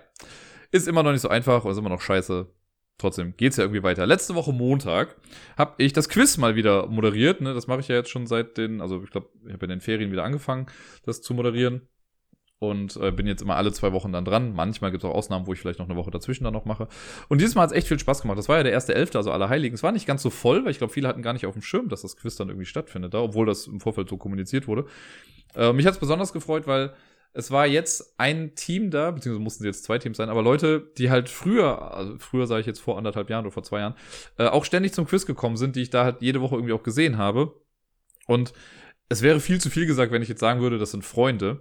ist 0.71 0.87
immer 0.87 1.03
noch 1.03 1.13
nicht 1.13 1.23
so 1.23 1.29
einfach 1.29 1.65
und 1.65 1.73
ist 1.73 1.79
immer 1.79 1.89
noch 1.89 2.03
scheiße 2.03 2.47
trotzdem 2.99 3.35
geht's 3.37 3.57
ja 3.57 3.65
irgendwie 3.65 3.83
weiter. 3.83 4.07
Letzte 4.07 4.35
Woche 4.35 4.53
Montag 4.53 5.17
habe 5.57 5.75
ich 5.79 5.93
das 5.93 6.09
Quiz 6.09 6.37
mal 6.37 6.57
wieder 6.57 6.87
moderiert. 6.89 7.41
Ne? 7.41 7.55
Das 7.55 7.67
mache 7.67 7.81
ich 7.81 7.89
ja 7.89 7.97
jetzt 7.97 8.11
schon 8.11 8.27
seit 8.27 8.59
den, 8.59 8.81
also 8.81 9.03
ich 9.03 9.11
glaube, 9.11 9.29
ich 9.47 9.53
habe 9.53 9.65
in 9.67 9.71
den 9.71 9.81
Ferien 9.81 10.13
wieder 10.13 10.25
angefangen, 10.25 10.67
das 11.05 11.23
zu 11.23 11.35
moderieren. 11.35 11.89
Und 12.61 12.97
äh, 12.97 13.13
bin 13.13 13.29
jetzt 13.29 13.41
immer 13.41 13.55
alle 13.55 13.71
zwei 13.71 13.93
Wochen 13.93 14.11
dann 14.11 14.25
dran. 14.25 14.53
Manchmal 14.53 14.91
gibt 14.91 15.05
es 15.05 15.09
auch 15.09 15.15
Ausnahmen, 15.15 15.47
wo 15.47 15.53
ich 15.53 15.61
vielleicht 15.61 15.79
noch 15.79 15.89
eine 15.89 15.97
Woche 15.97 16.11
dazwischen 16.11 16.43
dann 16.43 16.53
noch 16.53 16.65
mache. 16.65 16.89
Und 17.29 17.41
dieses 17.41 17.55
Mal 17.55 17.63
hat 17.63 17.71
es 17.71 17.77
echt 17.77 17.87
viel 17.87 18.01
Spaß 18.01 18.23
gemacht. 18.23 18.37
Das 18.37 18.49
war 18.49 18.57
ja 18.57 18.65
der 18.65 18.73
erste 18.73 18.97
Elfte, 18.97 19.17
also 19.17 19.31
alle 19.31 19.49
Heiligen. 19.49 19.77
Es 19.77 19.85
war 19.85 19.93
nicht 19.93 20.07
ganz 20.07 20.23
so 20.23 20.31
voll, 20.31 20.65
weil 20.65 20.73
ich 20.73 20.79
glaube, 20.79 20.93
viele 20.93 21.07
hatten 21.07 21.23
gar 21.23 21.35
nicht 21.35 21.47
auf 21.47 21.53
dem 21.53 21.63
Schirm, 21.63 21.89
dass 21.89 22.03
das 22.03 22.17
Quiz 22.17 22.35
dann 22.35 22.49
irgendwie 22.49 22.67
stattfindet 22.67 23.15
da, 23.15 23.21
obwohl 23.21 23.47
das 23.47 23.69
im 23.69 23.79
Vorfeld 23.79 24.09
so 24.09 24.17
kommuniziert 24.17 24.67
wurde. 24.67 24.87
Äh, 25.55 25.73
mich 25.73 25.87
hat 25.87 25.95
es 25.95 26.01
besonders 26.01 26.33
gefreut, 26.33 26.67
weil 26.67 26.95
es 27.39 27.53
war 27.53 27.69
jetzt 27.69 28.15
ein 28.19 28.57
Team 28.57 28.91
da, 28.91 29.13
beziehungsweise 29.13 29.45
mussten 29.45 29.63
sie 29.63 29.69
jetzt 29.69 29.85
zwei 29.85 29.99
Teams 29.99 30.17
sein, 30.17 30.29
aber 30.29 30.43
Leute, 30.43 30.91
die 30.99 31.09
halt 31.09 31.29
früher, 31.29 31.95
also 31.95 32.19
früher 32.19 32.49
sage 32.49 32.63
ich 32.63 32.67
jetzt 32.67 32.81
vor 32.81 32.99
anderthalb 32.99 33.31
Jahren 33.31 33.45
oder 33.45 33.53
vor 33.53 33.63
zwei 33.63 33.79
Jahren, 33.79 33.95
äh, 34.39 34.49
auch 34.49 34.65
ständig 34.65 34.93
zum 34.93 35.07
Quiz 35.07 35.25
gekommen 35.25 35.57
sind, 35.57 35.77
die 35.77 35.83
ich 35.83 35.91
da 35.91 36.03
halt 36.03 36.21
jede 36.21 36.41
Woche 36.41 36.57
irgendwie 36.57 36.73
auch 36.73 36.83
gesehen 36.83 37.17
habe. 37.17 37.55
Und 38.27 38.53
es 39.09 39.23
wäre 39.23 39.39
viel 39.39 39.61
zu 39.61 39.71
viel 39.71 39.87
gesagt, 39.87 40.11
wenn 40.11 40.21
ich 40.21 40.29
jetzt 40.29 40.41
sagen 40.41 40.61
würde, 40.61 40.79
das 40.79 40.91
sind 40.91 41.05
Freunde. 41.05 41.61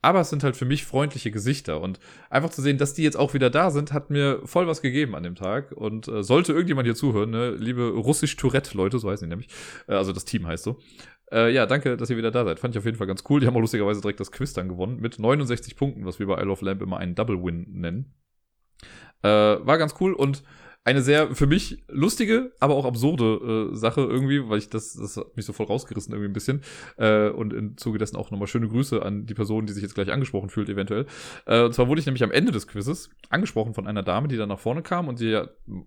Aber 0.00 0.20
es 0.20 0.30
sind 0.30 0.44
halt 0.44 0.56
für 0.56 0.66
mich 0.66 0.84
freundliche 0.84 1.32
Gesichter. 1.32 1.80
Und 1.80 1.98
einfach 2.30 2.50
zu 2.50 2.62
sehen, 2.62 2.78
dass 2.78 2.94
die 2.94 3.02
jetzt 3.02 3.16
auch 3.16 3.34
wieder 3.34 3.50
da 3.50 3.72
sind, 3.72 3.92
hat 3.92 4.10
mir 4.10 4.40
voll 4.44 4.68
was 4.68 4.80
gegeben 4.80 5.16
an 5.16 5.24
dem 5.24 5.34
Tag. 5.34 5.72
Und 5.72 6.06
äh, 6.06 6.22
sollte 6.22 6.52
irgendjemand 6.52 6.86
hier 6.86 6.94
zuhören, 6.94 7.30
ne, 7.30 7.50
liebe 7.50 7.88
Russisch-Tourette-Leute, 7.88 9.00
so 9.00 9.10
heißen 9.10 9.26
die 9.26 9.30
nämlich, 9.30 9.48
äh, 9.88 9.94
also 9.94 10.12
das 10.12 10.24
Team 10.24 10.46
heißt 10.46 10.62
so, 10.62 10.78
äh, 11.32 11.52
ja, 11.52 11.66
danke, 11.66 11.96
dass 11.96 12.10
ihr 12.10 12.16
wieder 12.16 12.30
da 12.30 12.44
seid. 12.44 12.60
Fand 12.60 12.74
ich 12.74 12.78
auf 12.78 12.84
jeden 12.84 12.96
Fall 12.96 13.06
ganz 13.06 13.24
cool. 13.28 13.40
Die 13.40 13.46
haben 13.46 13.56
auch 13.56 13.60
lustigerweise 13.60 14.00
direkt 14.00 14.20
das 14.20 14.32
Quiz 14.32 14.52
dann 14.52 14.68
gewonnen 14.68 15.00
mit 15.00 15.18
69 15.18 15.76
Punkten, 15.76 16.04
was 16.04 16.18
wir 16.18 16.26
bei 16.26 16.40
Isle 16.40 16.50
of 16.50 16.60
Lamp 16.60 16.82
immer 16.82 16.98
einen 16.98 17.14
Double 17.14 17.42
Win 17.42 17.66
nennen. 17.70 18.14
Äh, 19.22 19.28
war 19.28 19.78
ganz 19.78 19.94
cool 20.00 20.12
und 20.12 20.42
eine 20.86 21.02
sehr 21.02 21.34
für 21.34 21.48
mich 21.48 21.82
lustige, 21.88 22.52
aber 22.60 22.76
auch 22.76 22.84
absurde 22.84 23.70
äh, 23.72 23.76
Sache 23.76 24.02
irgendwie, 24.02 24.48
weil 24.48 24.58
ich 24.58 24.70
das, 24.70 24.94
das 24.94 25.16
hat 25.16 25.36
mich 25.36 25.44
so 25.44 25.52
voll 25.52 25.66
rausgerissen 25.66 26.12
irgendwie 26.12 26.30
ein 26.30 26.32
bisschen. 26.32 26.62
Äh, 26.96 27.28
und 27.30 27.52
im 27.52 27.76
Zuge 27.76 27.98
dessen 27.98 28.14
auch 28.14 28.30
nochmal 28.30 28.46
schöne 28.46 28.68
Grüße 28.68 29.02
an 29.02 29.26
die 29.26 29.34
Person, 29.34 29.66
die 29.66 29.72
sich 29.72 29.82
jetzt 29.82 29.96
gleich 29.96 30.12
angesprochen 30.12 30.48
fühlt, 30.48 30.68
eventuell. 30.68 31.06
Äh, 31.44 31.64
und 31.64 31.74
zwar 31.74 31.88
wurde 31.88 31.98
ich 31.98 32.06
nämlich 32.06 32.22
am 32.22 32.30
Ende 32.30 32.52
des 32.52 32.68
Quizzes 32.68 33.10
angesprochen 33.30 33.74
von 33.74 33.88
einer 33.88 34.04
Dame, 34.04 34.28
die 34.28 34.36
dann 34.36 34.48
nach 34.48 34.60
vorne 34.60 34.82
kam 34.82 35.08
und 35.08 35.18
die 35.18 35.34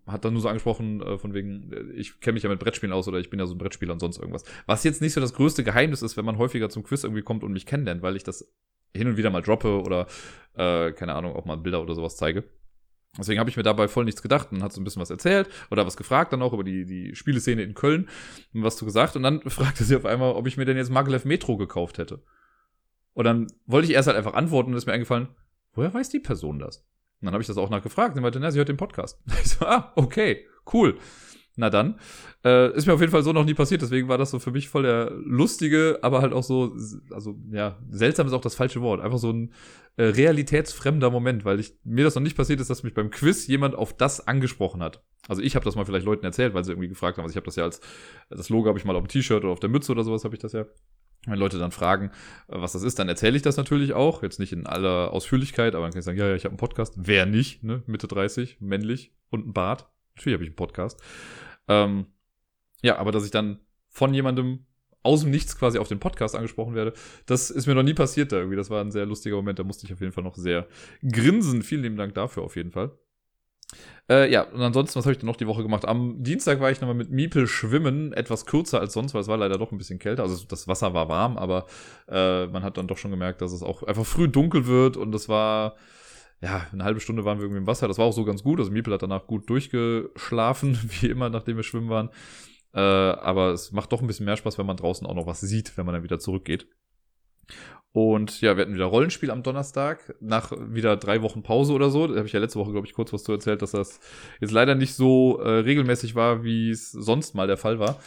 hat 0.05 0.25
dann 0.25 0.33
nur 0.33 0.41
so 0.41 0.49
angesprochen, 0.49 1.01
äh, 1.01 1.17
von 1.17 1.33
wegen, 1.33 1.71
ich 1.95 2.19
kenne 2.19 2.33
mich 2.33 2.43
ja 2.43 2.49
mit 2.49 2.59
Brettspielen 2.59 2.91
aus 2.91 3.07
oder 3.07 3.19
ich 3.19 3.29
bin 3.29 3.39
ja 3.39 3.45
so 3.45 3.55
ein 3.55 3.57
Brettspieler 3.57 3.93
und 3.93 4.01
sonst 4.01 4.17
irgendwas. 4.17 4.43
Was 4.65 4.83
jetzt 4.83 5.01
nicht 5.01 5.13
so 5.13 5.21
das 5.21 5.33
größte 5.33 5.63
Geheimnis 5.63 6.01
ist, 6.01 6.17
wenn 6.17 6.25
man 6.25 6.37
häufiger 6.37 6.69
zum 6.69 6.83
Quiz 6.83 7.05
irgendwie 7.05 7.23
kommt 7.23 7.45
und 7.45 7.53
mich 7.53 7.65
kennenlernt, 7.65 8.01
weil 8.01 8.17
ich 8.17 8.25
das 8.25 8.51
hin 8.93 9.07
und 9.07 9.15
wieder 9.15 9.29
mal 9.29 9.41
droppe 9.41 9.81
oder, 9.81 10.07
äh, 10.55 10.91
keine 10.91 11.13
Ahnung, 11.13 11.37
auch 11.37 11.45
mal 11.45 11.55
Bilder 11.55 11.81
oder 11.81 11.95
sowas 11.95 12.17
zeige. 12.17 12.43
Deswegen 13.17 13.39
habe 13.39 13.49
ich 13.49 13.57
mir 13.57 13.63
dabei 13.63 13.87
voll 13.87 14.05
nichts 14.05 14.21
gedacht 14.21 14.51
und 14.51 14.61
hat 14.61 14.71
so 14.71 14.79
ein 14.79 14.83
bisschen 14.83 15.01
was 15.01 15.09
erzählt 15.09 15.49
oder 15.71 15.85
was 15.85 15.97
gefragt 15.97 16.31
dann 16.31 16.41
auch 16.41 16.53
über 16.53 16.63
die, 16.63 16.85
die 16.85 17.15
Spieleszene 17.15 17.63
in 17.63 17.73
Köln 17.73 18.07
und 18.53 18.63
was 18.63 18.77
du 18.77 18.85
gesagt 18.85 19.15
und 19.15 19.23
dann 19.23 19.41
fragte 19.49 19.83
sie 19.83 19.95
auf 19.95 20.05
einmal, 20.05 20.33
ob 20.33 20.47
ich 20.47 20.57
mir 20.57 20.65
denn 20.65 20.77
jetzt 20.77 20.91
Maglev 20.91 21.25
Metro 21.25 21.57
gekauft 21.57 21.97
hätte. 21.97 22.21
Und 23.13 23.25
dann 23.25 23.47
wollte 23.65 23.87
ich 23.87 23.93
erst 23.93 24.07
halt 24.07 24.17
einfach 24.17 24.35
antworten 24.35 24.71
und 24.71 24.77
ist 24.77 24.85
mir 24.85 24.93
eingefallen, 24.93 25.29
woher 25.73 25.93
weiß 25.93 26.09
die 26.09 26.19
Person 26.19 26.59
das? 26.59 26.85
Und 27.19 27.25
dann 27.25 27.33
habe 27.33 27.41
ich 27.41 27.47
das 27.47 27.57
auch 27.57 27.69
nachgefragt 27.69 28.15
und 28.15 28.21
meinte, 28.21 28.39
na, 28.39 28.51
sie 28.51 28.59
hört 28.59 28.69
den 28.69 28.77
Podcast. 28.77 29.19
Ich 29.43 29.49
so, 29.49 29.65
ah, 29.65 29.91
okay, 29.95 30.45
cool. 30.71 30.97
Na 31.59 31.69
dann. 31.69 31.99
Äh, 32.45 32.73
ist 32.73 32.87
mir 32.87 32.93
auf 32.93 33.01
jeden 33.01 33.11
Fall 33.11 33.21
so 33.21 33.33
noch 33.33 33.43
nie 33.43 33.53
passiert, 33.53 33.81
deswegen 33.81 34.07
war 34.07 34.17
das 34.17 34.31
so 34.31 34.39
für 34.39 34.51
mich 34.51 34.69
voll 34.69 34.83
der 34.83 35.11
lustige, 35.11 35.99
aber 36.01 36.21
halt 36.21 36.31
auch 36.31 36.43
so, 36.43 36.73
also 37.11 37.37
ja, 37.51 37.77
seltsam 37.89 38.27
ist 38.27 38.33
auch 38.33 38.39
das 38.39 38.55
falsche 38.55 38.79
Wort. 38.79 39.01
Einfach 39.01 39.17
so 39.17 39.29
ein 39.29 39.51
äh, 39.97 40.03
realitätsfremder 40.05 41.09
Moment, 41.11 41.43
weil 41.43 41.59
ich, 41.59 41.73
mir 41.83 42.05
das 42.05 42.15
noch 42.15 42.21
nicht 42.21 42.37
passiert 42.37 42.61
ist, 42.61 42.69
dass 42.69 42.83
mich 42.83 42.93
beim 42.93 43.09
Quiz 43.09 43.45
jemand 43.47 43.75
auf 43.75 43.91
das 43.91 44.25
angesprochen 44.25 44.81
hat. 44.81 45.03
Also 45.27 45.41
ich 45.41 45.55
habe 45.55 45.65
das 45.65 45.75
mal 45.75 45.83
vielleicht 45.83 46.05
Leuten 46.05 46.23
erzählt, 46.23 46.53
weil 46.53 46.63
sie 46.63 46.71
irgendwie 46.71 46.87
gefragt 46.87 47.17
haben. 47.17 47.25
Also 47.25 47.33
ich 47.33 47.35
habe 47.35 47.45
das 47.45 47.57
ja 47.57 47.65
als, 47.65 47.81
das 48.29 48.47
Logo 48.47 48.69
habe 48.69 48.79
ich 48.79 48.85
mal 48.85 48.95
auf 48.95 49.03
dem 49.03 49.09
T-Shirt 49.09 49.43
oder 49.43 49.51
auf 49.51 49.59
der 49.59 49.69
Mütze 49.69 49.91
oder 49.91 50.05
sowas 50.05 50.23
habe 50.23 50.33
ich 50.33 50.41
das 50.41 50.53
ja. 50.53 50.65
Wenn 51.25 51.37
Leute 51.37 51.59
dann 51.59 51.71
fragen, 51.71 52.11
äh, 52.47 52.61
was 52.61 52.71
das 52.71 52.83
ist, 52.83 52.99
dann 52.99 53.09
erzähle 53.09 53.35
ich 53.35 53.41
das 53.41 53.57
natürlich 53.57 53.91
auch. 53.91 54.23
Jetzt 54.23 54.39
nicht 54.39 54.53
in 54.53 54.65
aller 54.65 55.11
Ausführlichkeit, 55.11 55.75
aber 55.75 55.83
dann 55.83 55.91
kann 55.91 55.99
ich 55.99 56.05
sagen, 56.05 56.17
ja, 56.17 56.29
ja, 56.29 56.35
ich 56.35 56.45
habe 56.45 56.53
einen 56.53 56.57
Podcast. 56.57 56.93
Wer 56.95 57.25
nicht, 57.25 57.65
ne? 57.65 57.83
Mitte 57.85 58.07
30, 58.07 58.61
männlich 58.61 59.13
und 59.29 59.45
ein 59.45 59.51
Bart. 59.51 59.89
Natürlich 60.15 60.35
habe 60.35 60.43
ich 60.43 60.49
einen 60.49 60.55
Podcast. 60.55 61.01
Ähm, 61.69 62.07
ja, 62.81 62.97
aber 62.97 63.11
dass 63.11 63.23
ich 63.23 63.31
dann 63.31 63.59
von 63.87 64.13
jemandem 64.13 64.65
aus 65.01 65.21
dem 65.21 65.31
Nichts 65.31 65.57
quasi 65.57 65.79
auf 65.79 65.87
den 65.87 65.99
Podcast 65.99 66.35
angesprochen 66.35 66.75
werde, 66.75 66.93
das 67.25 67.49
ist 67.49 67.67
mir 67.67 67.75
noch 67.75 67.83
nie 67.83 67.93
passiert 67.93 68.31
da 68.31 68.37
irgendwie. 68.37 68.57
Das 68.57 68.69
war 68.69 68.81
ein 68.81 68.91
sehr 68.91 69.05
lustiger 69.05 69.37
Moment, 69.37 69.59
da 69.59 69.63
musste 69.63 69.85
ich 69.85 69.93
auf 69.93 70.01
jeden 70.01 70.11
Fall 70.11 70.23
noch 70.23 70.35
sehr 70.35 70.67
grinsen. 71.09 71.63
Vielen 71.63 71.83
lieben 71.83 71.97
Dank 71.97 72.13
dafür 72.15 72.43
auf 72.43 72.55
jeden 72.57 72.71
Fall. 72.71 72.91
Äh, 74.09 74.31
ja, 74.31 74.43
und 74.43 74.61
ansonsten, 74.61 74.97
was 74.97 75.05
habe 75.05 75.11
ich 75.13 75.19
denn 75.19 75.27
noch 75.27 75.35
die 75.35 75.45
Woche 75.45 75.61
gemacht? 75.61 75.85
Am 75.85 76.23
Dienstag 76.23 76.59
war 76.59 76.71
ich 76.71 76.81
nochmal 76.81 76.95
mit 76.95 77.11
Miepel 77.11 77.45
schwimmen, 77.45 78.11
etwas 78.13 78.47
kürzer 78.47 78.79
als 78.79 78.93
sonst, 78.93 79.13
weil 79.13 79.21
es 79.21 79.27
war 79.27 79.37
leider 79.37 79.59
doch 79.59 79.71
ein 79.71 79.77
bisschen 79.77 79.99
kälter. 79.99 80.23
Also 80.23 80.43
das 80.47 80.67
Wasser 80.67 80.93
war 80.95 81.07
warm, 81.09 81.37
aber 81.37 81.67
äh, 82.07 82.47
man 82.47 82.63
hat 82.63 82.77
dann 82.77 82.87
doch 82.87 82.97
schon 82.97 83.11
gemerkt, 83.11 83.41
dass 83.41 83.51
es 83.51 83.61
auch 83.61 83.83
einfach 83.83 84.05
früh 84.05 84.27
dunkel 84.27 84.65
wird 84.65 84.97
und 84.97 85.11
das 85.11 85.29
war 85.29 85.75
ja, 86.41 86.67
eine 86.71 86.83
halbe 86.83 86.99
Stunde 86.99 87.25
waren 87.25 87.37
wir 87.37 87.43
irgendwie 87.43 87.59
im 87.59 87.67
Wasser. 87.67 87.87
Das 87.87 87.97
war 87.97 88.05
auch 88.05 88.13
so 88.13 88.23
ganz 88.23 88.43
gut. 88.43 88.59
Also 88.59 88.71
Miepel 88.71 88.93
hat 88.93 89.03
danach 89.03 89.27
gut 89.27 89.49
durchgeschlafen, 89.49 90.77
wie 91.01 91.07
immer, 91.07 91.29
nachdem 91.29 91.57
wir 91.57 91.63
schwimmen 91.63 91.89
waren. 91.89 92.09
Äh, 92.73 92.79
aber 92.79 93.51
es 93.51 93.71
macht 93.71 93.91
doch 93.91 94.01
ein 94.01 94.07
bisschen 94.07 94.25
mehr 94.25 94.37
Spaß, 94.37 94.57
wenn 94.57 94.65
man 94.65 94.77
draußen 94.77 95.05
auch 95.05 95.15
noch 95.15 95.27
was 95.27 95.41
sieht, 95.41 95.77
wenn 95.77 95.85
man 95.85 95.93
dann 95.93 96.03
wieder 96.03 96.19
zurückgeht. 96.19 96.67
Und 97.91 98.41
ja, 98.41 98.55
wir 98.55 98.61
hatten 98.61 98.75
wieder 98.75 98.85
Rollenspiel 98.85 99.31
am 99.31 99.41
Donnerstag, 99.41 100.15
nach 100.19 100.51
wieder 100.51 100.95
drei 100.95 101.23
Wochen 101.23 101.41
Pause 101.41 101.73
oder 101.73 101.89
so. 101.89 102.05
Da 102.07 102.17
habe 102.17 102.27
ich 102.27 102.33
ja 102.33 102.39
letzte 102.39 102.59
Woche, 102.59 102.71
glaube 102.71 102.85
ich, 102.85 102.93
kurz 102.93 103.11
was 103.11 103.23
zu 103.23 103.31
erzählt, 103.31 103.63
dass 103.63 103.71
das 103.71 103.99
jetzt 104.39 104.51
leider 104.51 104.75
nicht 104.75 104.93
so 104.93 105.39
äh, 105.39 105.49
regelmäßig 105.49 106.13
war, 106.13 106.43
wie 106.43 106.69
es 106.69 106.91
sonst 106.91 107.33
mal 107.33 107.47
der 107.47 107.57
Fall 107.57 107.79
war. 107.79 107.99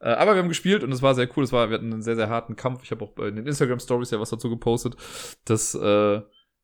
Äh, 0.00 0.10
aber 0.10 0.34
wir 0.34 0.42
haben 0.42 0.48
gespielt 0.48 0.82
und 0.82 0.92
es 0.92 1.02
war 1.02 1.14
sehr 1.14 1.28
cool. 1.36 1.44
Es 1.44 1.52
war, 1.52 1.70
wir 1.70 1.76
hatten 1.76 1.92
einen 1.92 2.02
sehr, 2.02 2.16
sehr 2.16 2.28
harten 2.28 2.56
Kampf. 2.56 2.82
Ich 2.82 2.90
habe 2.90 3.04
auch 3.04 3.16
in 3.18 3.36
den 3.36 3.46
Instagram 3.46 3.78
Stories 3.78 4.10
ja 4.10 4.18
was 4.18 4.30
dazu 4.30 4.50
gepostet. 4.50 4.96
Das 5.44 5.72
äh, 5.74 6.20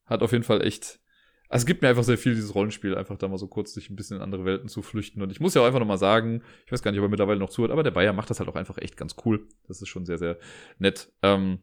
hat 0.07 0.22
auf 0.22 0.33
jeden 0.33 0.45
Fall 0.45 0.66
echt 0.66 1.01
also 1.49 1.63
es 1.63 1.67
gibt 1.67 1.83
mir 1.83 1.89
einfach 1.89 2.05
sehr 2.05 2.19
viel, 2.19 2.35
dieses 2.35 2.55
Rollenspiel, 2.55 2.97
einfach 2.97 3.17
da 3.17 3.29
mal 3.29 3.39
so 3.39 3.47
kurz 3.47 3.75
sich 3.75 3.91
ein 3.91 3.97
bisschen 3.97 4.17
in 4.17 4.23
andere 4.23 4.45
Welten 4.45 4.69
zu 4.69 4.83
flüchten. 4.83 5.23
Und 5.23 5.31
ich 5.31 5.41
muss 5.41 5.55
ja 5.55 5.63
auch 5.63 5.67
einfach 5.67 5.81
nochmal 5.81 5.99
sagen, 5.99 6.43
ich 6.67 6.73
weiß 6.73 6.83
gar 6.83 6.91
nicht, 6.91 7.01
ob 7.01 7.07
er 7.07 7.11
mittlerweile 7.11 7.39
noch 7.39 7.51
zuhört, 7.51 7.71
aber 7.71 7.83
der 7.83 7.91
Bayer 7.91 8.13
macht 8.13 8.31
das 8.31 8.41
halt 8.41 8.49
auch 8.49 8.57
einfach 8.57 8.79
echt 8.79 8.97
ganz 8.97 9.17
cool. 9.25 9.47
Das 9.69 9.81
ist 9.83 9.89
schon 9.89 10.07
sehr, 10.07 10.19
sehr 10.19 10.39
nett. 10.79 11.13
Ähm, 11.23 11.59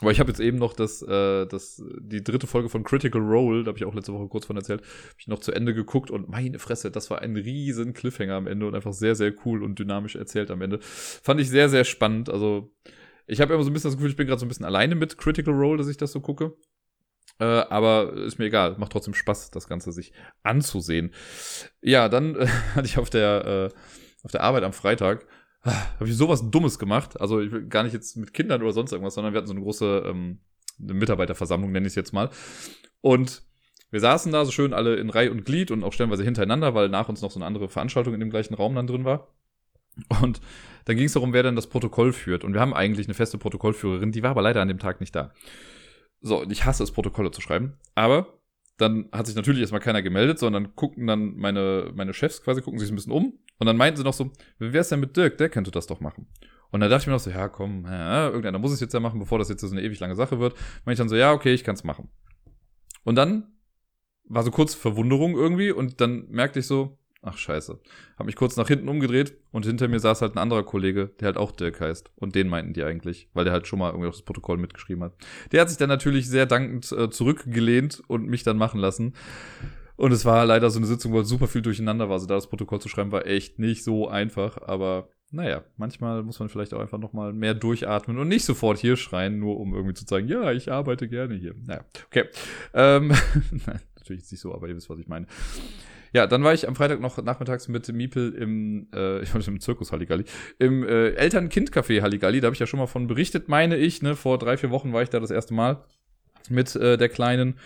aber 0.00 0.12
ich 0.12 0.20
habe 0.20 0.30
jetzt 0.30 0.40
eben 0.40 0.58
noch 0.58 0.74
das, 0.74 1.02
äh, 1.02 1.46
das, 1.46 1.82
die 2.00 2.22
dritte 2.22 2.46
Folge 2.46 2.68
von 2.68 2.84
Critical 2.84 3.20
Role, 3.20 3.64
da 3.64 3.68
habe 3.68 3.78
ich 3.78 3.84
auch 3.84 3.94
letzte 3.94 4.12
Woche 4.12 4.28
kurz 4.28 4.46
von 4.46 4.56
erzählt, 4.56 4.82
habe 4.82 5.16
ich 5.18 5.26
noch 5.26 5.40
zu 5.40 5.52
Ende 5.52 5.74
geguckt 5.74 6.10
und 6.10 6.28
meine 6.28 6.60
Fresse, 6.60 6.90
das 6.90 7.10
war 7.10 7.20
ein 7.20 7.36
riesen 7.36 7.94
Cliffhanger 7.94 8.34
am 8.34 8.46
Ende 8.46 8.66
und 8.66 8.74
einfach 8.76 8.92
sehr, 8.92 9.16
sehr 9.16 9.34
cool 9.44 9.62
und 9.62 9.78
dynamisch 9.78 10.14
erzählt 10.14 10.52
am 10.52 10.62
Ende. 10.62 10.78
Fand 10.80 11.40
ich 11.40 11.48
sehr, 11.50 11.68
sehr 11.68 11.84
spannend. 11.84 12.30
Also 12.30 12.72
ich 13.26 13.40
habe 13.40 13.54
immer 13.54 13.64
so 13.64 13.70
ein 13.70 13.72
bisschen 13.72 13.90
das 13.90 13.96
Gefühl, 13.96 14.10
ich 14.10 14.16
bin 14.16 14.28
gerade 14.28 14.38
so 14.38 14.46
ein 14.46 14.48
bisschen 14.48 14.66
alleine 14.66 14.94
mit 14.94 15.18
Critical 15.18 15.54
Role, 15.54 15.78
dass 15.78 15.88
ich 15.88 15.96
das 15.96 16.12
so 16.12 16.20
gucke. 16.20 16.56
Äh, 17.40 17.44
aber 17.44 18.12
ist 18.14 18.38
mir 18.38 18.46
egal, 18.46 18.76
macht 18.78 18.92
trotzdem 18.92 19.14
Spaß, 19.14 19.50
das 19.50 19.68
Ganze 19.68 19.92
sich 19.92 20.12
anzusehen. 20.42 21.12
Ja, 21.80 22.08
dann 22.08 22.34
äh, 22.36 22.46
hatte 22.74 22.86
ich 22.86 22.98
auf 22.98 23.10
der, 23.10 23.70
äh, 23.72 23.78
auf 24.24 24.32
der 24.32 24.42
Arbeit 24.42 24.64
am 24.64 24.72
Freitag, 24.72 25.26
äh, 25.64 25.70
habe 25.70 26.08
ich 26.08 26.16
sowas 26.16 26.50
Dummes 26.50 26.78
gemacht. 26.78 27.20
Also 27.20 27.40
ich 27.40 27.52
will 27.52 27.66
gar 27.68 27.84
nicht 27.84 27.92
jetzt 27.92 28.16
mit 28.16 28.34
Kindern 28.34 28.62
oder 28.62 28.72
sonst 28.72 28.92
irgendwas, 28.92 29.14
sondern 29.14 29.32
wir 29.32 29.38
hatten 29.38 29.48
so 29.48 29.54
eine 29.54 29.62
große 29.62 30.02
ähm, 30.06 30.40
eine 30.80 30.94
Mitarbeiterversammlung, 30.94 31.72
nenne 31.72 31.86
ich 31.86 31.92
es 31.92 31.96
jetzt 31.96 32.12
mal. 32.12 32.30
Und 33.00 33.42
wir 33.90 34.00
saßen 34.00 34.32
da 34.32 34.44
so 34.44 34.50
schön 34.50 34.72
alle 34.72 34.96
in 34.96 35.10
Reihe 35.10 35.30
und 35.30 35.44
Glied 35.44 35.70
und 35.70 35.82
auch 35.82 35.92
stellenweise 35.92 36.24
hintereinander, 36.24 36.74
weil 36.74 36.88
nach 36.88 37.08
uns 37.08 37.22
noch 37.22 37.30
so 37.30 37.38
eine 37.38 37.46
andere 37.46 37.68
Veranstaltung 37.68 38.14
in 38.14 38.20
dem 38.20 38.30
gleichen 38.30 38.54
Raum 38.54 38.74
dann 38.74 38.86
drin 38.86 39.04
war. 39.04 39.28
Und 40.22 40.40
dann 40.84 40.96
ging 40.96 41.06
es 41.06 41.14
darum, 41.14 41.32
wer 41.32 41.42
dann 41.42 41.56
das 41.56 41.68
Protokoll 41.68 42.12
führt. 42.12 42.44
Und 42.44 42.54
wir 42.54 42.60
haben 42.60 42.74
eigentlich 42.74 43.06
eine 43.06 43.14
feste 43.14 43.38
Protokollführerin, 43.38 44.12
die 44.12 44.22
war 44.22 44.30
aber 44.30 44.42
leider 44.42 44.62
an 44.62 44.68
dem 44.68 44.78
Tag 44.78 45.00
nicht 45.00 45.14
da. 45.14 45.32
So, 46.20 46.42
und 46.42 46.52
ich 46.52 46.64
hasse 46.64 46.82
es, 46.82 46.92
Protokolle 46.92 47.30
zu 47.30 47.40
schreiben. 47.40 47.78
Aber 47.94 48.38
dann 48.76 49.08
hat 49.12 49.26
sich 49.26 49.36
natürlich 49.36 49.60
erstmal 49.60 49.80
keiner 49.80 50.02
gemeldet, 50.02 50.38
sondern 50.38 50.74
gucken 50.74 51.06
dann 51.06 51.36
meine, 51.36 51.90
meine 51.94 52.14
Chefs 52.14 52.42
quasi, 52.42 52.62
gucken 52.62 52.78
sich 52.78 52.90
ein 52.90 52.94
bisschen 52.94 53.12
um. 53.12 53.38
Und 53.58 53.66
dann 53.66 53.76
meinten 53.76 53.96
sie 53.96 54.04
noch 54.04 54.14
so, 54.14 54.30
wie 54.58 54.72
wär's 54.72 54.88
denn 54.88 55.00
mit 55.00 55.16
Dirk? 55.16 55.36
Der 55.38 55.48
könnte 55.48 55.70
das 55.70 55.88
doch 55.88 56.00
machen. 56.00 56.28
Und 56.70 56.80
dann 56.80 56.90
dachte 56.90 57.02
ich 57.02 57.06
mir 57.08 57.14
noch 57.14 57.20
so, 57.20 57.30
ja, 57.30 57.48
komm, 57.48 57.86
ja, 57.86 58.26
irgendeiner 58.26 58.58
muss 58.58 58.72
es 58.72 58.80
jetzt 58.80 58.94
ja 58.94 59.00
machen, 59.00 59.18
bevor 59.18 59.38
das 59.38 59.48
jetzt 59.48 59.62
so 59.62 59.70
eine 59.70 59.82
ewig 59.82 59.98
lange 60.00 60.14
Sache 60.14 60.38
wird. 60.38 60.54
Meinte 60.84 60.92
ich 60.92 60.98
dann 60.98 61.08
so, 61.08 61.16
ja, 61.16 61.32
okay, 61.32 61.54
ich 61.54 61.64
kann's 61.64 61.82
machen. 61.82 62.08
Und 63.04 63.16
dann 63.16 63.52
war 64.24 64.42
so 64.42 64.50
kurz 64.50 64.74
Verwunderung 64.74 65.34
irgendwie 65.34 65.72
und 65.72 66.00
dann 66.00 66.28
merkte 66.28 66.60
ich 66.60 66.66
so, 66.66 66.98
Ach 67.20 67.36
scheiße. 67.36 67.80
Hab 68.16 68.26
mich 68.26 68.36
kurz 68.36 68.56
nach 68.56 68.68
hinten 68.68 68.88
umgedreht 68.88 69.36
und 69.50 69.66
hinter 69.66 69.88
mir 69.88 69.98
saß 69.98 70.22
halt 70.22 70.36
ein 70.36 70.38
anderer 70.38 70.62
Kollege, 70.62 71.10
der 71.18 71.26
halt 71.26 71.36
auch 71.36 71.50
Dirk 71.50 71.80
heißt. 71.80 72.12
Und 72.14 72.36
den 72.36 72.48
meinten 72.48 72.74
die 72.74 72.84
eigentlich, 72.84 73.28
weil 73.34 73.44
der 73.44 73.52
halt 73.52 73.66
schon 73.66 73.80
mal 73.80 73.90
irgendwie 73.90 74.08
auf 74.08 74.14
das 74.14 74.24
Protokoll 74.24 74.56
mitgeschrieben 74.56 75.02
hat. 75.02 75.14
Der 75.50 75.60
hat 75.60 75.68
sich 75.68 75.78
dann 75.78 75.88
natürlich 75.88 76.28
sehr 76.28 76.46
dankend 76.46 76.92
äh, 76.92 77.10
zurückgelehnt 77.10 78.02
und 78.06 78.28
mich 78.28 78.44
dann 78.44 78.56
machen 78.56 78.80
lassen. 78.80 79.14
Und 79.96 80.12
es 80.12 80.24
war 80.24 80.46
leider 80.46 80.70
so 80.70 80.78
eine 80.78 80.86
Sitzung, 80.86 81.12
wo 81.12 81.16
halt 81.16 81.26
super 81.26 81.48
viel 81.48 81.60
durcheinander 81.62 82.08
war. 82.08 82.14
Also 82.14 82.26
da 82.26 82.36
das 82.36 82.48
Protokoll 82.48 82.80
zu 82.80 82.88
schreiben, 82.88 83.10
war 83.10 83.26
echt 83.26 83.58
nicht 83.58 83.82
so 83.82 84.06
einfach. 84.06 84.62
Aber 84.62 85.08
naja, 85.32 85.64
manchmal 85.76 86.22
muss 86.22 86.38
man 86.38 86.48
vielleicht 86.48 86.72
auch 86.72 86.80
einfach 86.80 86.98
nochmal 86.98 87.32
mehr 87.32 87.54
durchatmen 87.54 88.16
und 88.16 88.28
nicht 88.28 88.44
sofort 88.44 88.78
hier 88.78 88.96
schreien, 88.96 89.40
nur 89.40 89.58
um 89.58 89.74
irgendwie 89.74 89.94
zu 89.94 90.06
zeigen, 90.06 90.28
ja, 90.28 90.52
ich 90.52 90.70
arbeite 90.70 91.08
gerne 91.08 91.34
hier. 91.34 91.54
Naja, 91.66 91.84
okay. 92.06 92.26
Ähm, 92.74 93.08
Nein, 93.66 93.80
natürlich 93.96 94.30
nicht 94.30 94.40
so, 94.40 94.54
aber 94.54 94.68
ihr 94.68 94.76
wisst, 94.76 94.88
was 94.88 95.00
ich 95.00 95.08
meine. 95.08 95.26
Ja, 96.12 96.26
dann 96.26 96.42
war 96.44 96.54
ich 96.54 96.66
am 96.66 96.74
Freitag 96.74 97.00
noch 97.00 97.22
nachmittags 97.22 97.68
mit 97.68 97.92
Miepel 97.92 98.32
im, 98.34 98.88
äh, 98.94 99.22
ich 99.22 99.34
wollte 99.34 99.50
im 99.50 99.60
Zirkus 99.60 99.92
Halligalli, 99.92 100.24
im 100.58 100.82
äh, 100.82 101.10
Eltern-Kind-Café 101.10 102.02
Halligalli. 102.02 102.40
Da 102.40 102.46
habe 102.46 102.54
ich 102.54 102.60
ja 102.60 102.66
schon 102.66 102.80
mal 102.80 102.86
von 102.86 103.06
berichtet, 103.06 103.48
meine 103.48 103.76
ich. 103.76 104.02
Ne? 104.02 104.16
Vor 104.16 104.38
drei, 104.38 104.56
vier 104.56 104.70
Wochen 104.70 104.92
war 104.92 105.02
ich 105.02 105.10
da 105.10 105.20
das 105.20 105.30
erste 105.30 105.54
Mal 105.54 105.84
mit 106.48 106.74
äh, 106.76 106.96
der 106.96 107.08
Kleinen. 107.08 107.58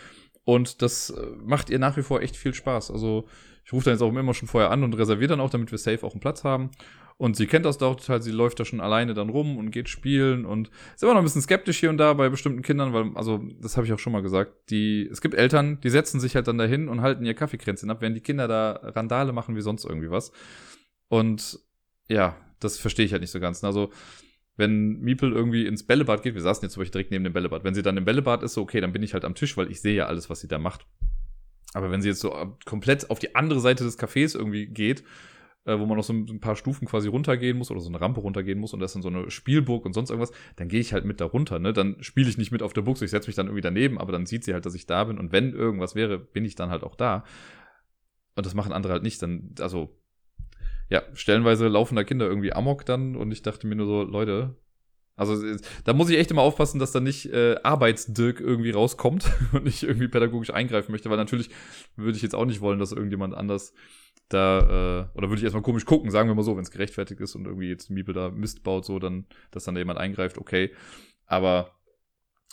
Und 0.45 0.83
das 0.83 1.11
äh, 1.11 1.27
macht 1.45 1.71
ihr 1.71 1.79
nach 1.79 1.97
wie 1.97 2.03
vor 2.03 2.21
echt 2.21 2.37
viel 2.37 2.55
Spaß. 2.55 2.91
Also 2.91 3.29
ich 3.65 3.73
rufe 3.73 3.85
dann 3.85 3.95
jetzt 3.95 4.03
auch 4.03 4.15
immer 4.15 4.35
schon 4.35 4.49
vorher 4.49 4.71
an 4.71 4.83
und 4.83 4.95
reserviere 4.95 5.29
dann 5.29 5.41
auch, 5.41 5.51
damit 5.51 5.71
wir 5.71 5.79
safe 5.79 6.05
auch 6.05 6.13
einen 6.13 6.21
Platz 6.21 6.43
haben. 6.45 6.71
Und 7.19 7.37
sie 7.37 7.47
kennt 7.47 7.67
das 7.67 7.79
doch 7.79 7.97
total, 7.97 8.23
sie 8.23 8.33
läuft 8.33 8.59
da 8.59 8.65
schon 8.65 8.81
alleine 8.81 9.15
dann 9.15 9.29
rum 9.29 9.57
und 9.57 9.71
geht 9.71 9.89
spielen 9.89 10.45
und 10.45 10.71
ist 10.95 11.03
immer 11.03 11.13
noch 11.13 11.21
ein 11.21 11.25
bisschen 11.25 11.43
skeptisch 11.43 11.79
hier 11.79 11.91
und 11.91 11.99
da 11.99 12.15
bei 12.15 12.29
bestimmten 12.29 12.63
Kindern, 12.63 12.93
weil, 12.93 13.11
also, 13.15 13.45
das 13.61 13.77
habe 13.77 13.87
ich 13.87 13.93
auch 13.93 13.99
schon 13.99 14.13
mal 14.13 14.23
gesagt, 14.23 14.71
die, 14.71 15.09
es 15.11 15.21
gibt 15.21 15.35
Eltern, 15.35 15.81
die 15.83 15.91
setzen 15.91 16.21
sich 16.21 16.35
halt 16.35 16.49
dann 16.49 16.59
dahin 16.59 16.89
und 16.89 17.03
halten 17.03 17.25
ihr 17.25 17.35
Kaffeekränzchen 17.35 17.91
ab, 17.91 18.01
während 18.01 18.17
die 18.17 18.23
Kinder 18.23 18.49
da 18.49 18.73
Randale 18.83 19.33
machen 19.33 19.57
wie 19.57 19.61
sonst 19.61 19.85
irgendwie 19.85 20.11
was. 20.11 20.33
Und 21.09 21.61
ja, 22.09 22.37
das 22.61 22.79
verstehe 22.79 23.05
ich 23.05 23.13
halt 23.13 23.23
nicht 23.23 23.31
so 23.31 23.41
ganz. 23.41 23.63
Also, 23.63 23.91
wenn 24.57 25.01
Miepel 25.01 25.33
irgendwie 25.33 25.67
ins 25.67 25.87
Bällebad 25.87 26.23
geht, 26.23 26.35
wir 26.35 26.43
saßen 26.43 26.63
jetzt 26.65 26.75
zum 26.75 26.83
Beispiel 26.83 26.93
direkt 26.93 27.11
neben 27.11 27.25
dem 27.25 27.33
Bällebad, 27.33 27.65
wenn 27.65 27.75
sie 27.75 27.83
dann 27.83 27.97
im 27.97 28.05
Bällebad 28.05 28.43
ist, 28.43 28.55
so 28.55 28.63
okay, 28.63 28.81
dann 28.81 28.93
bin 28.93 29.03
ich 29.03 29.15
halt 29.15 29.25
am 29.25 29.35
Tisch, 29.35 29.57
weil 29.57 29.71
ich 29.71 29.81
sehe 29.81 29.95
ja 29.95 30.07
alles, 30.07 30.29
was 30.29 30.41
sie 30.41 30.49
da 30.49 30.59
macht. 30.59 30.87
Aber 31.75 31.91
wenn 31.91 32.03
sie 32.03 32.09
jetzt 32.09 32.21
so 32.21 32.57
komplett 32.65 33.11
auf 33.11 33.19
die 33.19 33.35
andere 33.35 33.61
Seite 33.61 33.85
des 33.85 33.99
Cafés 33.99 34.37
irgendwie 34.37 34.67
geht, 34.67 35.05
äh, 35.65 35.79
wo 35.79 35.87
man 35.87 35.97
noch 35.97 36.05
so 36.05 36.13
ein, 36.13 36.41
paar 36.41 36.57
Stufen 36.57 36.89
quasi 36.89 37.09
runtergehen 37.09 37.57
muss 37.57 37.71
oder 37.71 37.81
so 37.81 37.89
eine 37.89 38.01
Rampe 38.01 38.21
runtergehen 38.21 38.59
muss 38.59 38.73
und 38.75 38.81
das 38.81 38.91
ist 38.91 38.95
dann 38.95 39.03
so 39.03 39.09
eine 39.09 39.31
Spielburg 39.31 39.85
und 39.87 39.93
sonst 39.93 40.11
irgendwas, 40.11 40.33
dann 40.57 40.69
gehe 40.69 40.81
ich 40.81 40.93
halt 40.93 41.05
mit 41.05 41.21
da 41.21 41.27
runter, 41.27 41.59
ne? 41.59 41.73
Dann 41.73 41.97
spiele 42.01 42.29
ich 42.29 42.39
nicht 42.39 42.51
mit 42.51 42.63
auf 42.63 42.73
der 42.73 42.83
Buchse, 42.83 43.05
ich 43.05 43.11
setze 43.11 43.29
mich 43.29 43.37
dann 43.37 43.47
irgendwie 43.47 43.63
daneben, 43.63 43.99
aber 43.99 44.13
dann 44.13 44.27
sieht 44.27 44.45
sie 44.45 44.55
halt, 44.55 44.67
dass 44.67 44.75
ich 44.75 44.87
da 44.87 45.05
bin 45.05 45.19
und 45.19 45.33
wenn 45.33 45.53
irgendwas 45.53 45.95
wäre, 45.95 46.19
bin 46.19 46.45
ich 46.45 46.55
dann 46.55 46.71
halt 46.71 46.83
auch 46.83 46.97
da. 46.97 47.25
Und 48.35 48.47
das 48.47 48.55
machen 48.55 48.73
andere 48.73 48.95
halt 48.95 49.03
nicht, 49.03 49.23
dann, 49.23 49.55
also, 49.61 49.99
ja, 50.89 51.03
stellenweise 51.15 51.69
laufen 51.69 51.97
da 51.97 52.05
Kinder 52.05 52.27
irgendwie 52.27 52.53
amok 52.53 52.85
dann 52.85 53.15
und 53.17 53.31
ich 53.31 53.43
dachte 53.43 53.67
mir 53.67 53.77
nur 53.77 53.87
so, 53.87 54.03
Leute, 54.03 54.57
also 55.15 55.37
da 55.85 55.93
muss 55.93 56.09
ich 56.11 56.19
echt 56.19 56.31
immer 56.31 56.43
aufpassen, 56.43 56.79
dass 56.79 56.93
da 56.93 57.01
nicht 57.01 57.27
äh, 57.27 57.57
Arbeitsdirk 57.63 58.41
irgendwie 58.41 58.71
rauskommt 58.71 59.31
und 59.53 59.69
ich 59.69 59.83
irgendwie 59.83 60.09
pädagogisch 60.09 60.51
eingreifen 60.51 60.91
möchte, 60.91 61.11
weil 61.11 61.19
natürlich 61.19 61.51
würde 61.97 62.17
ich 62.17 62.23
jetzt 62.23 62.35
auch 62.35 62.47
nicht 62.47 62.61
wollen, 62.61 62.79
dass 62.79 62.93
irgendjemand 62.93 63.35
anders 63.35 63.75
da, 64.33 64.61
äh, 64.61 65.17
oder 65.17 65.29
würde 65.29 65.39
ich 65.39 65.45
erstmal 65.45 65.63
komisch 65.63 65.85
gucken, 65.85 66.11
sagen 66.11 66.29
wir 66.29 66.35
mal 66.35 66.43
so, 66.43 66.57
wenn 66.57 66.63
es 66.63 66.71
gerechtfertigt 66.71 67.21
ist 67.21 67.35
und 67.35 67.47
irgendwie 67.47 67.69
jetzt 67.69 67.91
Miebel 67.91 68.15
da 68.15 68.31
Mist 68.31 68.63
baut, 68.63 68.85
so, 68.85 68.99
dann, 68.99 69.27
dass 69.51 69.65
dann 69.65 69.75
da 69.75 69.81
jemand 69.81 69.99
eingreift, 69.99 70.39
okay. 70.39 70.73
Aber 71.27 71.73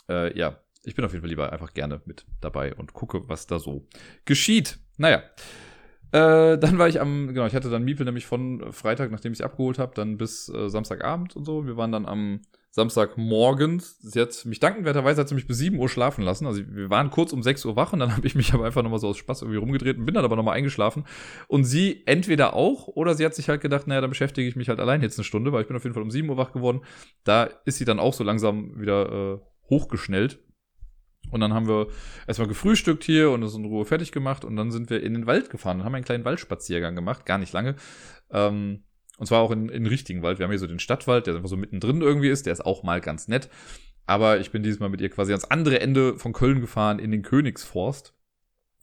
äh, 0.08 0.36
ja, 0.38 0.60
ich 0.84 0.94
bin 0.94 1.04
auf 1.04 1.12
jeden 1.12 1.22
Fall 1.22 1.30
lieber 1.30 1.52
einfach 1.52 1.74
gerne 1.74 2.00
mit 2.04 2.26
dabei 2.40 2.74
und 2.74 2.92
gucke, 2.92 3.28
was 3.28 3.46
da 3.46 3.58
so 3.58 3.86
geschieht. 4.24 4.78
Naja. 4.96 5.22
Äh, 6.12 6.58
dann 6.58 6.78
war 6.78 6.88
ich 6.88 7.00
am, 7.00 7.28
genau, 7.28 7.46
ich 7.46 7.54
hatte 7.54 7.70
dann 7.70 7.84
Miepel 7.84 8.04
nämlich 8.04 8.26
von 8.26 8.72
Freitag, 8.72 9.12
nachdem 9.12 9.32
ich 9.32 9.38
sie 9.38 9.44
abgeholt 9.44 9.78
habe, 9.78 9.94
dann 9.94 10.16
bis 10.16 10.48
äh, 10.48 10.68
Samstagabend 10.68 11.36
und 11.36 11.44
so. 11.44 11.66
Wir 11.66 11.76
waren 11.76 11.92
dann 11.92 12.06
am 12.06 12.40
Samstagmorgen. 12.72 13.80
Sie 13.80 14.20
hat 14.20 14.44
mich 14.44 14.60
dankenswerterweise 14.60 15.20
hat 15.20 15.28
sie 15.28 15.34
mich 15.34 15.46
bis 15.46 15.58
7 15.58 15.78
Uhr 15.78 15.88
schlafen 15.88 16.22
lassen. 16.22 16.46
Also 16.46 16.62
wir 16.66 16.88
waren 16.88 17.10
kurz 17.10 17.32
um 17.32 17.42
6 17.42 17.64
Uhr 17.64 17.76
wach 17.76 17.92
und 17.92 17.98
dann 17.98 18.16
habe 18.16 18.26
ich 18.26 18.34
mich 18.34 18.54
aber 18.54 18.64
einfach 18.64 18.82
nochmal 18.82 19.00
so 19.00 19.08
aus 19.08 19.18
Spaß 19.18 19.42
irgendwie 19.42 19.58
rumgedreht 19.58 19.98
und 19.98 20.06
bin 20.06 20.14
dann 20.14 20.24
aber 20.24 20.36
nochmal 20.36 20.56
eingeschlafen. 20.56 21.04
Und 21.48 21.64
sie 21.64 22.02
entweder 22.06 22.54
auch 22.54 22.86
oder 22.86 23.14
sie 23.14 23.24
hat 23.24 23.34
sich 23.34 23.48
halt 23.48 23.60
gedacht, 23.60 23.86
naja, 23.86 24.00
dann 24.00 24.10
beschäftige 24.10 24.48
ich 24.48 24.56
mich 24.56 24.68
halt 24.68 24.78
allein 24.78 25.02
jetzt 25.02 25.18
eine 25.18 25.24
Stunde, 25.24 25.52
weil 25.52 25.62
ich 25.62 25.68
bin 25.68 25.76
auf 25.76 25.82
jeden 25.82 25.94
Fall 25.94 26.02
um 26.02 26.10
7 26.10 26.28
Uhr 26.28 26.36
wach 26.36 26.52
geworden. 26.52 26.82
Da 27.24 27.44
ist 27.64 27.78
sie 27.78 27.84
dann 27.84 27.98
auch 27.98 28.14
so 28.14 28.22
langsam 28.22 28.80
wieder 28.80 29.34
äh, 29.34 29.38
hochgeschnellt. 29.68 30.38
Und 31.30 31.40
dann 31.40 31.52
haben 31.52 31.68
wir 31.68 31.88
erstmal 32.26 32.48
gefrühstückt 32.48 33.04
hier 33.04 33.30
und 33.30 33.42
es 33.42 33.54
in 33.54 33.64
Ruhe 33.64 33.84
fertig 33.84 34.10
gemacht 34.10 34.44
und 34.44 34.56
dann 34.56 34.70
sind 34.70 34.90
wir 34.90 35.02
in 35.02 35.14
den 35.14 35.26
Wald 35.26 35.50
gefahren 35.50 35.80
und 35.80 35.84
haben 35.84 35.94
einen 35.94 36.04
kleinen 36.04 36.24
Waldspaziergang 36.24 36.94
gemacht, 36.94 37.26
gar 37.26 37.38
nicht 37.38 37.52
lange. 37.52 37.76
Ähm, 38.30 38.84
und 39.20 39.26
zwar 39.26 39.42
auch 39.42 39.50
in, 39.50 39.68
in 39.68 39.86
richtigen 39.86 40.22
Wald. 40.22 40.38
Wir 40.38 40.44
haben 40.44 40.50
hier 40.50 40.58
so 40.58 40.66
den 40.66 40.78
Stadtwald, 40.78 41.26
der 41.26 41.36
einfach 41.36 41.50
so 41.50 41.56
mittendrin 41.58 42.00
irgendwie 42.00 42.30
ist, 42.30 42.46
der 42.46 42.54
ist 42.54 42.64
auch 42.64 42.82
mal 42.82 43.02
ganz 43.02 43.28
nett. 43.28 43.50
Aber 44.06 44.40
ich 44.40 44.50
bin 44.50 44.62
dieses 44.62 44.80
Mal 44.80 44.88
mit 44.88 45.02
ihr 45.02 45.10
quasi 45.10 45.32
ans 45.32 45.44
andere 45.44 45.78
Ende 45.78 46.16
von 46.16 46.32
Köln 46.32 46.62
gefahren, 46.62 46.98
in 46.98 47.10
den 47.10 47.20
Königsforst. 47.20 48.14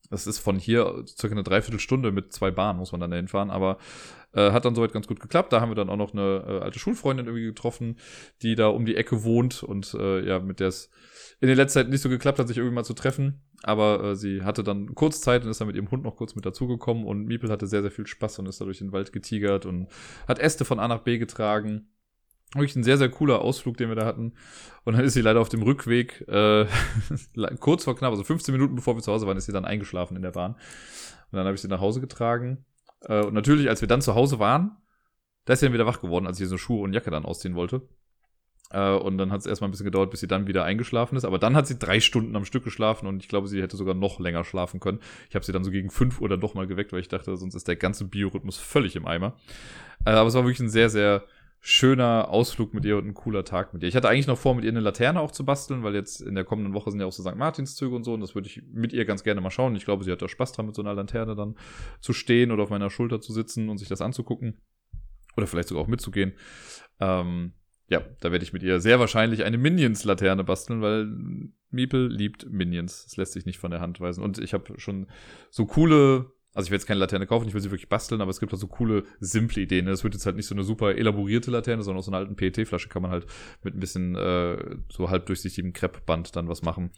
Das 0.10 0.28
ist 0.28 0.40
von 0.40 0.58
hier 0.58 1.04
circa 1.06 1.34
eine 1.34 1.44
Dreiviertelstunde 1.44 2.12
mit 2.12 2.32
zwei 2.32 2.52
Bahnen, 2.52 2.80
muss 2.80 2.92
man 2.92 3.02
dann 3.02 3.12
dahin 3.12 3.28
fahren. 3.28 3.50
Aber 3.50 3.78
äh, 4.34 4.52
hat 4.52 4.66
dann 4.66 4.76
soweit 4.76 4.94
ganz 4.94 5.08
gut 5.08 5.20
geklappt. 5.20 5.52
Da 5.52 5.62
haben 5.62 5.72
wir 5.72 5.76
dann 5.76 5.90
auch 5.90 5.98
noch 5.98 6.14
eine 6.14 6.44
äh, 6.48 6.64
alte 6.64 6.80
Schulfreundin 6.80 7.26
irgendwie 7.26 7.46
getroffen, 7.46 7.98
die 8.42 8.56
da 8.56 8.68
um 8.68 8.86
die 8.86 8.96
Ecke 8.96 9.24
wohnt 9.24 9.64
und 9.64 9.94
äh, 9.94 10.26
ja, 10.26 10.40
mit 10.40 10.60
der 10.60 10.70
es 10.70 10.90
in 11.40 11.48
der 11.48 11.56
letzten 11.56 11.80
Zeit 11.80 11.90
nicht 11.90 12.02
so 12.02 12.10
geklappt 12.10 12.40
hat, 12.40 12.48
sich 12.48 12.58
irgendwie 12.58 12.76
mal 12.76 12.84
zu 12.84 12.94
treffen. 12.94 13.42
Aber 13.64 14.04
äh, 14.04 14.16
sie 14.16 14.44
hatte 14.44 14.64
dann 14.64 14.96
kurz 14.96 15.22
Zeit 15.22 15.44
und 15.44 15.50
ist 15.50 15.60
dann 15.62 15.68
mit 15.68 15.76
ihrem 15.76 15.92
Hund 15.92 16.04
noch 16.04 16.16
kurz 16.16 16.36
mit 16.36 16.46
dazugekommen. 16.46 17.06
Und 17.06 17.26
Miepel 17.26 17.50
hatte 17.52 17.68
sehr, 17.68 17.82
sehr 17.82 17.92
viel 17.92 18.08
Spaß 18.08 18.40
und 18.40 18.48
ist 18.48 18.60
da 18.62 18.66
durch 18.66 18.80
den 18.80 18.92
Wald 18.92 19.14
getigert 19.14 19.66
und 19.66 19.88
hat 20.28 20.40
Äste 20.40 20.66
von 20.66 20.80
A 20.80 20.88
nach 20.88 21.02
B 21.02 21.18
getragen. 21.18 21.90
Wirklich 22.54 22.76
ein 22.78 22.84
sehr, 22.84 22.98
sehr 22.98 23.10
cooler 23.10 23.42
Ausflug, 23.42 23.76
den 23.78 23.90
wir 23.90 23.96
da 23.96 24.06
hatten. 24.06 24.34
Und 24.86 24.96
dann 24.96 25.04
ist 25.04 25.14
sie 25.14 25.22
leider 25.22 25.42
auf 25.42 25.50
dem 25.50 25.64
Rückweg, 25.64 26.26
äh, 26.30 26.66
kurz 27.60 27.84
vor 27.84 27.96
knapp, 27.96 28.12
also 28.12 28.24
15 28.24 28.54
Minuten 28.54 28.76
bevor 28.76 28.96
wir 28.96 29.02
zu 29.02 29.12
Hause 29.12 29.28
waren, 29.28 29.38
ist 29.38 29.46
sie 29.46 29.52
dann 29.52 29.66
eingeschlafen 29.66 30.16
in 30.16 30.22
der 30.22 30.32
Bahn. 30.32 30.54
Und 30.54 31.38
dann 31.38 31.46
habe 31.46 31.56
ich 31.56 31.62
sie 31.62 31.68
nach 31.68 31.82
Hause 31.82 32.00
getragen. 32.00 32.66
Äh, 33.02 33.22
und 33.22 33.34
natürlich, 33.34 33.68
als 33.68 33.82
wir 33.82 33.88
dann 33.88 34.02
zu 34.02 34.16
Hause 34.16 34.40
waren, 34.40 34.78
da 35.46 35.54
ist 35.54 35.60
sie 35.60 35.66
dann 35.66 35.74
wieder 35.74 35.86
wach 35.86 36.02
geworden, 36.02 36.26
als 36.26 36.40
ich 36.40 36.48
so 36.48 36.58
Schuhe 36.58 36.84
und 36.84 36.94
Jacke 36.94 37.12
dann 37.12 37.26
ausziehen 37.26 37.56
wollte. 37.56 37.88
Äh, 38.70 38.92
und 38.92 39.18
dann 39.18 39.32
hat 39.32 39.42
es 39.42 39.46
erstmal 39.46 39.70
ein 39.70 39.72
bisschen 39.72 39.86
gedauert, 39.86 40.12
bis 40.12 40.20
sie 40.20 40.28
dann 40.28 40.48
wieder 40.48 40.64
eingeschlafen 40.64 41.18
ist. 41.18 41.26
Aber 41.26 41.40
dann 41.40 41.56
hat 41.56 41.68
sie 41.68 41.80
drei 41.80 42.00
Stunden 42.00 42.36
am 42.36 42.46
Stück 42.46 42.64
geschlafen 42.64 43.08
und 43.08 43.24
ich 43.24 43.30
glaube, 43.30 43.48
sie 43.48 43.62
hätte 43.62 43.78
sogar 43.78 43.94
noch 43.94 44.20
länger 44.20 44.44
schlafen 44.44 44.80
können. 44.80 45.00
Ich 45.30 45.36
habe 45.36 45.46
sie 45.46 45.52
dann 45.52 45.64
so 45.64 45.72
gegen 45.72 45.90
fünf 45.90 46.20
Uhr 46.22 46.30
dann 46.30 46.42
doch 46.42 46.54
mal 46.54 46.68
geweckt, 46.68 46.92
weil 46.92 47.00
ich 47.00 47.08
dachte, 47.08 47.36
sonst 47.38 47.56
ist 47.56 47.68
der 47.68 47.78
ganze 47.78 48.06
Biorhythmus 48.06 48.58
völlig 48.58 48.96
im 48.96 49.06
Eimer. 49.06 49.38
Äh, 50.06 50.12
aber 50.12 50.28
es 50.28 50.34
war 50.34 50.44
wirklich 50.44 50.60
ein 50.60 50.70
sehr, 50.70 50.90
sehr 50.90 51.24
schöner 51.60 52.30
Ausflug 52.30 52.74
mit 52.74 52.86
ihr 52.86 52.98
und 52.98 53.08
ein 53.08 53.14
cooler 53.14 53.44
Tag 53.44 53.74
mit 53.74 53.84
ihr. 53.84 53.90
Ich 53.90 53.96
hatte 53.96 54.10
eigentlich 54.10 54.28
noch 54.28 54.38
vor, 54.38 54.56
mit 54.56 54.64
ihr 54.64 54.72
eine 54.72 54.80
Laterne 54.80 55.20
auch 55.20 55.32
zu 55.32 55.46
basteln, 55.46 55.84
weil 55.84 55.96
jetzt 55.96 56.22
in 56.22 56.36
der 56.36 56.44
kommenden 56.44 56.74
Woche 56.74 56.92
sind 56.92 57.00
ja 57.00 57.06
auch 57.06 57.12
so 57.12 57.24
St. 57.24 57.36
Martinszüge 57.36 57.96
und 57.96 58.04
so 58.04 58.14
und 58.14 58.22
das 58.22 58.36
würde 58.36 58.48
ich 58.48 58.62
mit 58.72 58.94
ihr 58.94 59.06
ganz 59.06 59.24
gerne 59.24 59.42
mal 59.42 59.52
schauen. 59.52 59.76
Ich 59.76 59.86
glaube, 59.86 60.04
sie 60.04 60.12
hat 60.12 60.22
da 60.22 60.28
Spaß 60.28 60.54
dran, 60.54 60.68
mit 60.68 60.76
so 60.76 60.82
einer 60.82 60.94
Laterne 60.94 61.36
dann 61.36 61.56
zu 62.00 62.14
stehen 62.14 62.52
oder 62.52 62.64
auf 62.64 62.70
meiner 62.70 62.90
Schulter 62.90 63.20
zu 63.20 63.34
sitzen 63.34 63.70
und 63.70 63.78
sich 63.78 63.90
das 63.90 64.02
anzugucken. 64.02 64.62
Oder 65.36 65.46
vielleicht 65.46 65.68
sogar 65.70 65.84
auch 65.84 65.88
mitzugehen. 65.88 66.34
Ähm, 67.00 67.54
ja, 67.90 68.02
da 68.20 68.32
werde 68.32 68.44
ich 68.44 68.54
mit 68.54 68.64
ihr 68.64 68.80
sehr 68.80 69.00
wahrscheinlich 69.00 69.44
eine 69.44 69.58
Minions-Laterne 69.58 70.44
basteln, 70.44 70.82
weil 70.82 71.08
Miepel 71.70 72.12
liebt 72.12 72.50
Minions. 72.50 73.06
Das 73.06 73.18
lässt 73.18 73.34
sich 73.34 73.46
nicht 73.46 73.60
von 73.60 73.72
der 73.72 73.80
Hand 73.80 74.02
weisen. 74.02 74.24
Und 74.24 74.40
ich 74.40 74.54
habe 74.54 74.80
schon 74.80 75.08
so 75.50 75.66
coole, 75.66 76.32
also 76.58 76.66
ich 76.66 76.72
will 76.72 76.78
jetzt 76.78 76.88
keine 76.88 77.00
Laterne 77.00 77.28
kaufen, 77.28 77.48
ich 77.48 77.54
will 77.54 77.62
sie 77.62 77.70
wirklich 77.70 77.88
basteln, 77.88 78.20
aber 78.20 78.32
es 78.32 78.40
gibt 78.40 78.52
halt 78.52 78.60
so 78.60 78.66
coole, 78.66 79.04
simple 79.20 79.62
Ideen. 79.62 79.88
Es 79.88 80.04
wird 80.04 80.16
jetzt 80.16 80.26
halt 80.26 80.36
nicht 80.36 80.48
so 80.48 80.56
eine 80.56 80.64
super 80.64 80.96
elaborierte 80.96 81.52
Laterne, 81.52 81.84
sondern 81.84 82.00
aus 82.00 82.08
einer 82.08 82.18
alten 82.18 82.36
PET-Flasche 82.36 82.90
kann 82.90 83.04
man 83.04 83.12
halt 83.12 83.28
mit 83.62 83.76
ein 83.76 83.80
bisschen 83.80 84.16
äh, 84.16 84.58
so 84.92 85.12
halb 85.12 85.28
durchsichtigem 85.28 85.72
Kreppband 85.74 86.36
dann 86.36 86.50
was 86.50 86.64
machen. 86.64 86.90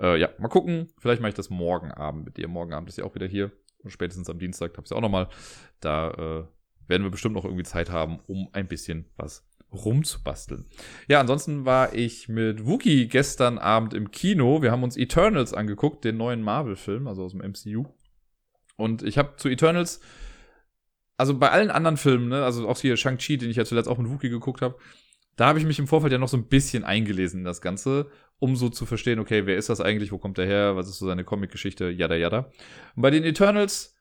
Äh, 0.00 0.18
ja, 0.18 0.30
mal 0.40 0.48
gucken. 0.48 0.88
Vielleicht 0.98 1.22
mache 1.22 1.28
ich 1.28 1.36
das 1.36 1.50
morgen 1.50 1.92
Abend 1.92 2.24
mit 2.24 2.36
ihr. 2.36 2.48
Morgen 2.48 2.72
Abend 2.72 2.88
ist 2.88 2.96
sie 2.96 3.02
auch 3.02 3.14
wieder 3.14 3.28
hier. 3.28 3.52
Und 3.84 3.90
spätestens 3.90 4.28
am 4.28 4.40
Dienstag 4.40 4.72
habe 4.72 4.82
ich 4.82 4.88
sie 4.88 4.96
auch 4.96 5.00
nochmal. 5.00 5.28
Da 5.78 6.10
äh, 6.10 6.44
werden 6.88 7.04
wir 7.04 7.10
bestimmt 7.10 7.36
noch 7.36 7.44
irgendwie 7.44 7.62
Zeit 7.62 7.90
haben, 7.90 8.18
um 8.26 8.48
ein 8.54 8.66
bisschen 8.66 9.04
was 9.16 9.46
rumzubasteln. 9.72 10.66
Ja, 11.06 11.20
ansonsten 11.20 11.64
war 11.64 11.94
ich 11.94 12.28
mit 12.28 12.66
Wookie 12.66 13.06
gestern 13.06 13.58
Abend 13.58 13.94
im 13.94 14.10
Kino. 14.10 14.62
Wir 14.62 14.72
haben 14.72 14.82
uns 14.82 14.96
Eternals 14.96 15.54
angeguckt, 15.54 16.04
den 16.04 16.16
neuen 16.16 16.42
Marvel-Film, 16.42 17.06
also 17.06 17.22
aus 17.22 17.30
dem 17.30 17.40
MCU. 17.40 17.86
Und 18.76 19.02
ich 19.02 19.18
habe 19.18 19.36
zu 19.36 19.48
Eternals, 19.48 20.00
also 21.16 21.38
bei 21.38 21.50
allen 21.50 21.70
anderen 21.70 21.96
Filmen, 21.96 22.28
ne, 22.28 22.44
also 22.44 22.68
auch 22.68 22.78
hier 22.78 22.96
Shang-Chi, 22.96 23.38
den 23.38 23.50
ich 23.50 23.56
ja 23.56 23.64
zuletzt 23.64 23.88
auch 23.88 23.98
mit 23.98 24.10
Wookie 24.10 24.28
geguckt 24.28 24.60
habe, 24.60 24.76
da 25.36 25.46
habe 25.46 25.58
ich 25.58 25.66
mich 25.66 25.78
im 25.78 25.86
Vorfeld 25.86 26.12
ja 26.12 26.18
noch 26.18 26.28
so 26.28 26.36
ein 26.36 26.48
bisschen 26.48 26.84
eingelesen 26.84 27.40
in 27.40 27.44
das 27.44 27.60
Ganze, 27.60 28.10
um 28.38 28.56
so 28.56 28.68
zu 28.68 28.86
verstehen, 28.86 29.18
okay, 29.18 29.46
wer 29.46 29.56
ist 29.56 29.68
das 29.68 29.80
eigentlich, 29.80 30.12
wo 30.12 30.18
kommt 30.18 30.38
der 30.38 30.46
her, 30.46 30.76
was 30.76 30.88
ist 30.88 30.98
so 30.98 31.06
seine 31.06 31.24
Comic-Geschichte, 31.24 31.90
yada 31.90 32.14
yada. 32.14 32.50
Und 32.94 33.02
bei 33.02 33.10
den 33.10 33.24
Eternals 33.24 33.94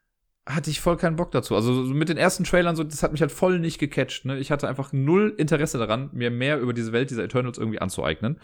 hatte 0.47 0.69
ich 0.69 0.80
voll 0.80 0.97
keinen 0.97 1.15
Bock 1.15 1.32
dazu. 1.32 1.55
Also 1.55 1.71
mit 1.71 2.09
den 2.09 2.17
ersten 2.17 2.43
Trailern, 2.43 2.76
so, 2.76 2.84
das 2.84 3.01
hat 3.01 3.11
mich 3.11 3.21
halt 3.21 3.32
voll 3.32 3.59
nicht 3.59 3.80
gecatcht. 3.80 4.26
Ne? 4.26 4.38
Ich 4.38 4.51
hatte 4.51 4.67
einfach 4.67 4.93
null 4.93 5.34
Interesse 5.38 5.78
daran, 5.78 6.09
mir 6.13 6.30
mehr 6.30 6.59
über 6.59 6.73
diese 6.73 6.91
Welt 6.91 7.09
dieser 7.09 7.23
Eternals 7.23 7.57
irgendwie 7.57 7.80
anzueignen. 7.80 8.39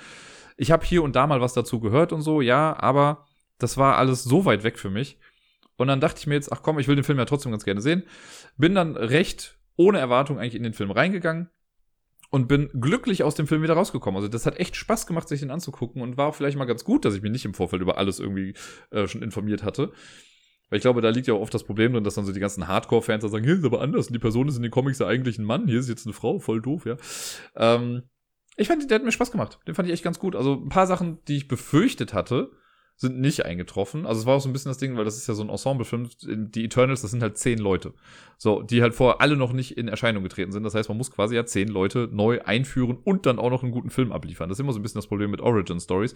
Ich 0.57 0.71
habe 0.71 0.85
hier 0.85 1.03
und 1.03 1.15
da 1.15 1.27
mal 1.27 1.41
was 1.41 1.53
dazu 1.53 1.79
gehört 1.79 2.11
und 2.11 2.21
so, 2.21 2.41
ja, 2.41 2.77
aber 2.77 3.25
das 3.57 3.77
war 3.77 3.97
alles 3.97 4.23
so 4.23 4.45
weit 4.45 4.63
weg 4.63 4.79
für 4.79 4.89
mich. 4.89 5.19
Und 5.81 5.87
dann 5.87 5.99
dachte 5.99 6.19
ich 6.19 6.27
mir 6.27 6.35
jetzt, 6.35 6.51
ach 6.51 6.61
komm, 6.61 6.79
ich 6.79 6.87
will 6.87 6.95
den 6.95 7.03
Film 7.03 7.17
ja 7.17 7.25
trotzdem 7.25 7.51
ganz 7.51 7.65
gerne 7.65 7.81
sehen. 7.81 8.03
Bin 8.57 8.75
dann 8.75 8.95
recht 8.95 9.57
ohne 9.75 9.99
Erwartung 9.99 10.39
eigentlich 10.39 10.55
in 10.55 10.63
den 10.63 10.73
Film 10.73 10.91
reingegangen 10.91 11.49
und 12.29 12.47
bin 12.47 12.69
glücklich 12.79 13.23
aus 13.23 13.35
dem 13.35 13.47
Film 13.47 13.63
wieder 13.63 13.73
rausgekommen. 13.73 14.17
Also 14.17 14.27
das 14.27 14.45
hat 14.45 14.59
echt 14.59 14.75
Spaß 14.75 15.07
gemacht, 15.07 15.27
sich 15.27 15.41
den 15.41 15.51
anzugucken 15.51 16.01
und 16.01 16.17
war 16.17 16.27
auch 16.27 16.35
vielleicht 16.35 16.57
mal 16.57 16.65
ganz 16.65 16.83
gut, 16.83 17.03
dass 17.03 17.15
ich 17.15 17.21
mich 17.21 17.31
nicht 17.31 17.45
im 17.45 17.53
Vorfeld 17.53 17.81
über 17.81 17.97
alles 17.97 18.19
irgendwie 18.19 18.53
äh, 18.91 19.07
schon 19.07 19.21
informiert 19.21 19.63
hatte. 19.63 19.91
Weil 20.69 20.77
ich 20.77 20.83
glaube, 20.83 21.01
da 21.01 21.09
liegt 21.09 21.27
ja 21.27 21.33
auch 21.33 21.41
oft 21.41 21.53
das 21.53 21.65
Problem 21.65 21.91
drin, 21.91 22.05
dass 22.05 22.15
dann 22.15 22.25
so 22.25 22.31
die 22.31 22.39
ganzen 22.39 22.67
Hardcore-Fans 22.67 23.23
sagen, 23.23 23.43
hier 23.43 23.55
ist 23.55 23.65
aber 23.65 23.81
anders. 23.81 24.07
Und 24.07 24.13
die 24.13 24.19
Person 24.19 24.47
ist 24.47 24.55
in 24.55 24.61
den 24.61 24.71
Comics 24.71 24.99
ja 24.99 25.07
eigentlich 25.07 25.37
ein 25.37 25.43
Mann, 25.43 25.67
hier 25.67 25.79
ist 25.79 25.89
jetzt 25.89 26.05
eine 26.05 26.13
Frau, 26.13 26.39
voll 26.39 26.61
doof, 26.61 26.85
ja. 26.85 26.95
Ähm, 27.55 28.03
ich 28.55 28.67
fand, 28.67 28.89
der 28.89 28.95
hat 28.95 29.03
mir 29.03 29.11
Spaß 29.11 29.31
gemacht. 29.31 29.59
Den 29.67 29.75
fand 29.75 29.89
ich 29.89 29.93
echt 29.93 30.03
ganz 30.03 30.19
gut. 30.19 30.35
Also 30.35 30.53
ein 30.53 30.69
paar 30.69 30.87
Sachen, 30.87 31.19
die 31.27 31.35
ich 31.35 31.47
befürchtet 31.47 32.13
hatte, 32.13 32.51
sind 33.01 33.19
nicht 33.19 33.45
eingetroffen. 33.45 34.05
Also 34.05 34.21
es 34.21 34.27
war 34.27 34.35
auch 34.35 34.41
so 34.41 34.47
ein 34.47 34.53
bisschen 34.53 34.69
das 34.69 34.77
Ding, 34.77 34.95
weil 34.95 35.05
das 35.05 35.17
ist 35.17 35.27
ja 35.27 35.33
so 35.33 35.43
ein 35.43 35.49
Ensemble-Film. 35.49 36.07
Die 36.21 36.63
Eternals, 36.63 37.01
das 37.01 37.09
sind 37.09 37.23
halt 37.23 37.35
zehn 37.35 37.57
Leute. 37.57 37.93
So, 38.37 38.61
die 38.61 38.83
halt 38.83 38.93
vorher 38.93 39.21
alle 39.21 39.35
noch 39.35 39.53
nicht 39.53 39.75
in 39.75 39.87
Erscheinung 39.87 40.21
getreten 40.21 40.51
sind. 40.51 40.63
Das 40.63 40.75
heißt, 40.75 40.87
man 40.87 40.99
muss 40.99 41.11
quasi 41.11 41.35
ja 41.35 41.43
zehn 41.43 41.67
Leute 41.67 42.07
neu 42.11 42.41
einführen 42.43 42.99
und 43.03 43.25
dann 43.25 43.39
auch 43.39 43.49
noch 43.49 43.63
einen 43.63 43.71
guten 43.71 43.89
Film 43.89 44.11
abliefern. 44.11 44.49
Das 44.49 44.57
ist 44.57 44.63
immer 44.63 44.71
so 44.71 44.79
ein 44.79 44.83
bisschen 44.83 44.99
das 44.99 45.07
Problem 45.07 45.31
mit 45.31 45.41
Origin-Stories. 45.41 46.13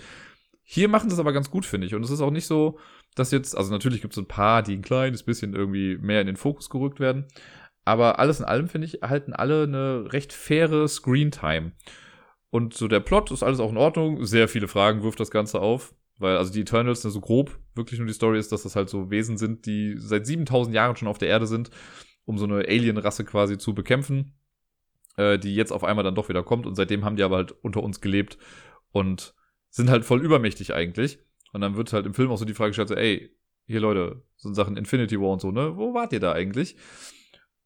Hier 0.62 0.88
machen 0.88 1.10
sie 1.10 1.16
es 1.16 1.20
aber 1.20 1.34
ganz 1.34 1.50
gut, 1.50 1.66
finde 1.66 1.88
ich. 1.88 1.96
Und 1.96 2.06
es 2.06 2.12
ist 2.12 2.22
auch 2.22 2.32
nicht 2.32 2.46
so, 2.46 2.78
dass 3.16 3.32
jetzt, 3.32 3.58
also 3.58 3.72
natürlich 3.72 4.02
gibt 4.02 4.14
es 4.14 4.20
ein 4.20 4.28
paar, 4.28 4.62
die 4.62 4.76
ein 4.76 4.84
kleines 4.84 5.24
bisschen 5.24 5.56
irgendwie 5.56 5.98
mehr 5.98 6.22
in 6.22 6.28
den 6.28 6.38
Fokus 6.38 6.70
gerückt 6.70 7.00
werden. 7.00 7.26
Aber 7.84 8.20
alles 8.20 8.40
in 8.40 8.46
allem, 8.46 8.68
finde 8.68 8.86
ich, 8.86 9.02
erhalten 9.02 9.34
alle 9.34 9.64
eine 9.64 10.14
recht 10.14 10.34
faire 10.34 10.88
Screentime. 10.88 11.72
Und 12.52 12.76
so 12.76 12.88
der 12.88 13.00
Plot 13.00 13.32
ist 13.32 13.42
alles 13.42 13.60
auch 13.60 13.72
in 13.72 13.78
Ordnung. 13.78 14.24
Sehr 14.24 14.48
viele 14.48 14.68
Fragen 14.68 15.02
wirft 15.02 15.20
das 15.20 15.32
Ganze 15.32 15.60
auf. 15.62 15.96
Weil, 16.18 16.38
also 16.38 16.51
die 16.51 16.61
Eternals, 16.61 17.01
so 17.01 17.22
grob, 17.22 17.59
wirklich 17.74 17.99
nur 17.99 18.07
die 18.07 18.13
Story 18.13 18.39
ist, 18.39 18.51
dass 18.51 18.63
das 18.63 18.76
halt 18.76 18.89
so 18.89 19.09
Wesen 19.09 19.38
sind, 19.38 19.66
die 19.66 19.95
seit 19.97 20.26
7000 20.26 20.74
Jahren 20.74 20.95
schon 20.95 21.07
auf 21.07 21.18
der 21.18 21.28
Erde 21.28 21.45
sind, 21.45 21.72
um 22.24 22.38
so 22.38 22.45
eine 22.45 22.59
Alien-Rasse 22.68 23.26
quasi 23.26 23.57
zu 23.57 23.74
bekämpfen, 23.74 24.34
äh, 25.18 25.38
die 25.38 25.55
jetzt 25.55 25.72
auf 25.72 25.84
einmal 25.84 26.03
dann 26.03 26.16
doch 26.16 26.30
wieder 26.30 26.43
kommt. 26.43 26.66
Und 26.66 26.76
seitdem 26.76 27.03
haben 27.03 27.18
die 27.18 27.24
aber 27.24 27.36
halt 27.38 27.51
unter 27.63 27.84
uns 27.84 27.99
gelebt 27.99 28.38
und 28.91 29.34
sind 29.70 29.89
halt 29.89 30.05
voll 30.05 30.24
übermächtig 30.24 30.74
eigentlich. 30.74 31.20
Und 31.51 31.61
dann 31.61 31.76
wird 31.76 31.91
halt 31.91 32.05
im 32.05 32.13
Film 32.13 32.32
auch 32.32 32.38
so 32.38 32.45
die 32.45 32.53
Frage 32.53 32.70
gestellt, 32.70 32.89
so, 32.89 32.95
ey, 32.95 33.30
hier 33.68 33.80
Leute, 33.80 34.24
so 34.36 34.53
Sachen 34.53 34.78
Infinity 34.78 35.20
War 35.20 35.30
und 35.30 35.41
so, 35.41 35.51
ne? 35.51 35.76
Wo 35.76 35.93
wart 35.93 36.13
ihr 36.13 36.20
da 36.20 36.32
eigentlich? 36.32 36.78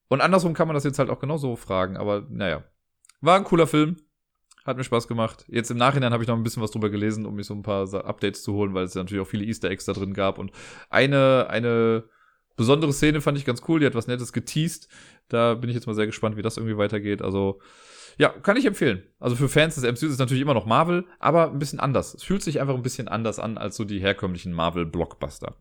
Und 0.07 0.21
andersrum 0.21 0.53
kann 0.53 0.67
man 0.67 0.73
das 0.73 0.83
jetzt 0.83 0.97
halt 0.97 1.09
auch 1.09 1.19
genauso 1.19 1.55
fragen, 1.55 1.97
aber 1.97 2.25
naja. 2.29 2.63
War 3.21 3.37
ein 3.37 3.43
cooler 3.43 3.67
Film. 3.67 3.97
Hat 4.65 4.77
mir 4.77 4.83
Spaß 4.83 5.07
gemacht. 5.07 5.45
Jetzt 5.47 5.71
im 5.71 5.77
Nachhinein 5.77 6.11
habe 6.11 6.23
ich 6.23 6.27
noch 6.27 6.35
ein 6.35 6.43
bisschen 6.43 6.61
was 6.61 6.71
drüber 6.71 6.89
gelesen, 6.89 7.25
um 7.25 7.35
mich 7.35 7.47
so 7.47 7.53
ein 7.53 7.63
paar 7.63 7.91
Updates 8.05 8.43
zu 8.43 8.53
holen, 8.53 8.73
weil 8.73 8.85
es 8.85 8.93
ja 8.93 9.01
natürlich 9.01 9.21
auch 9.21 9.29
viele 9.29 9.45
Easter 9.45 9.69
Eggs 9.69 9.85
da 9.85 9.93
drin 9.93 10.13
gab. 10.13 10.37
Und 10.37 10.51
eine, 10.89 11.47
eine 11.49 12.03
besondere 12.55 12.91
Szene 12.91 13.21
fand 13.21 13.37
ich 13.37 13.45
ganz 13.45 13.61
cool. 13.67 13.79
Die 13.79 13.85
hat 13.85 13.95
was 13.95 14.07
Nettes 14.07 14.33
geteased. 14.33 14.89
Da 15.29 15.55
bin 15.55 15.69
ich 15.69 15.75
jetzt 15.75 15.87
mal 15.87 15.93
sehr 15.93 16.05
gespannt, 16.05 16.35
wie 16.35 16.41
das 16.41 16.57
irgendwie 16.57 16.77
weitergeht. 16.77 17.21
Also, 17.21 17.61
ja, 18.17 18.29
kann 18.29 18.57
ich 18.57 18.65
empfehlen. 18.65 19.03
Also 19.19 19.37
für 19.37 19.47
Fans 19.47 19.75
des 19.75 19.85
MCUs 19.85 20.11
ist 20.11 20.19
natürlich 20.19 20.41
immer 20.41 20.53
noch 20.53 20.65
Marvel, 20.65 21.05
aber 21.19 21.51
ein 21.51 21.59
bisschen 21.59 21.79
anders. 21.79 22.13
Es 22.13 22.23
fühlt 22.23 22.43
sich 22.43 22.59
einfach 22.59 22.75
ein 22.75 22.81
bisschen 22.81 23.07
anders 23.07 23.39
an 23.39 23.57
als 23.57 23.77
so 23.77 23.85
die 23.85 23.99
herkömmlichen 23.99 24.51
Marvel-Blockbuster. 24.51 25.55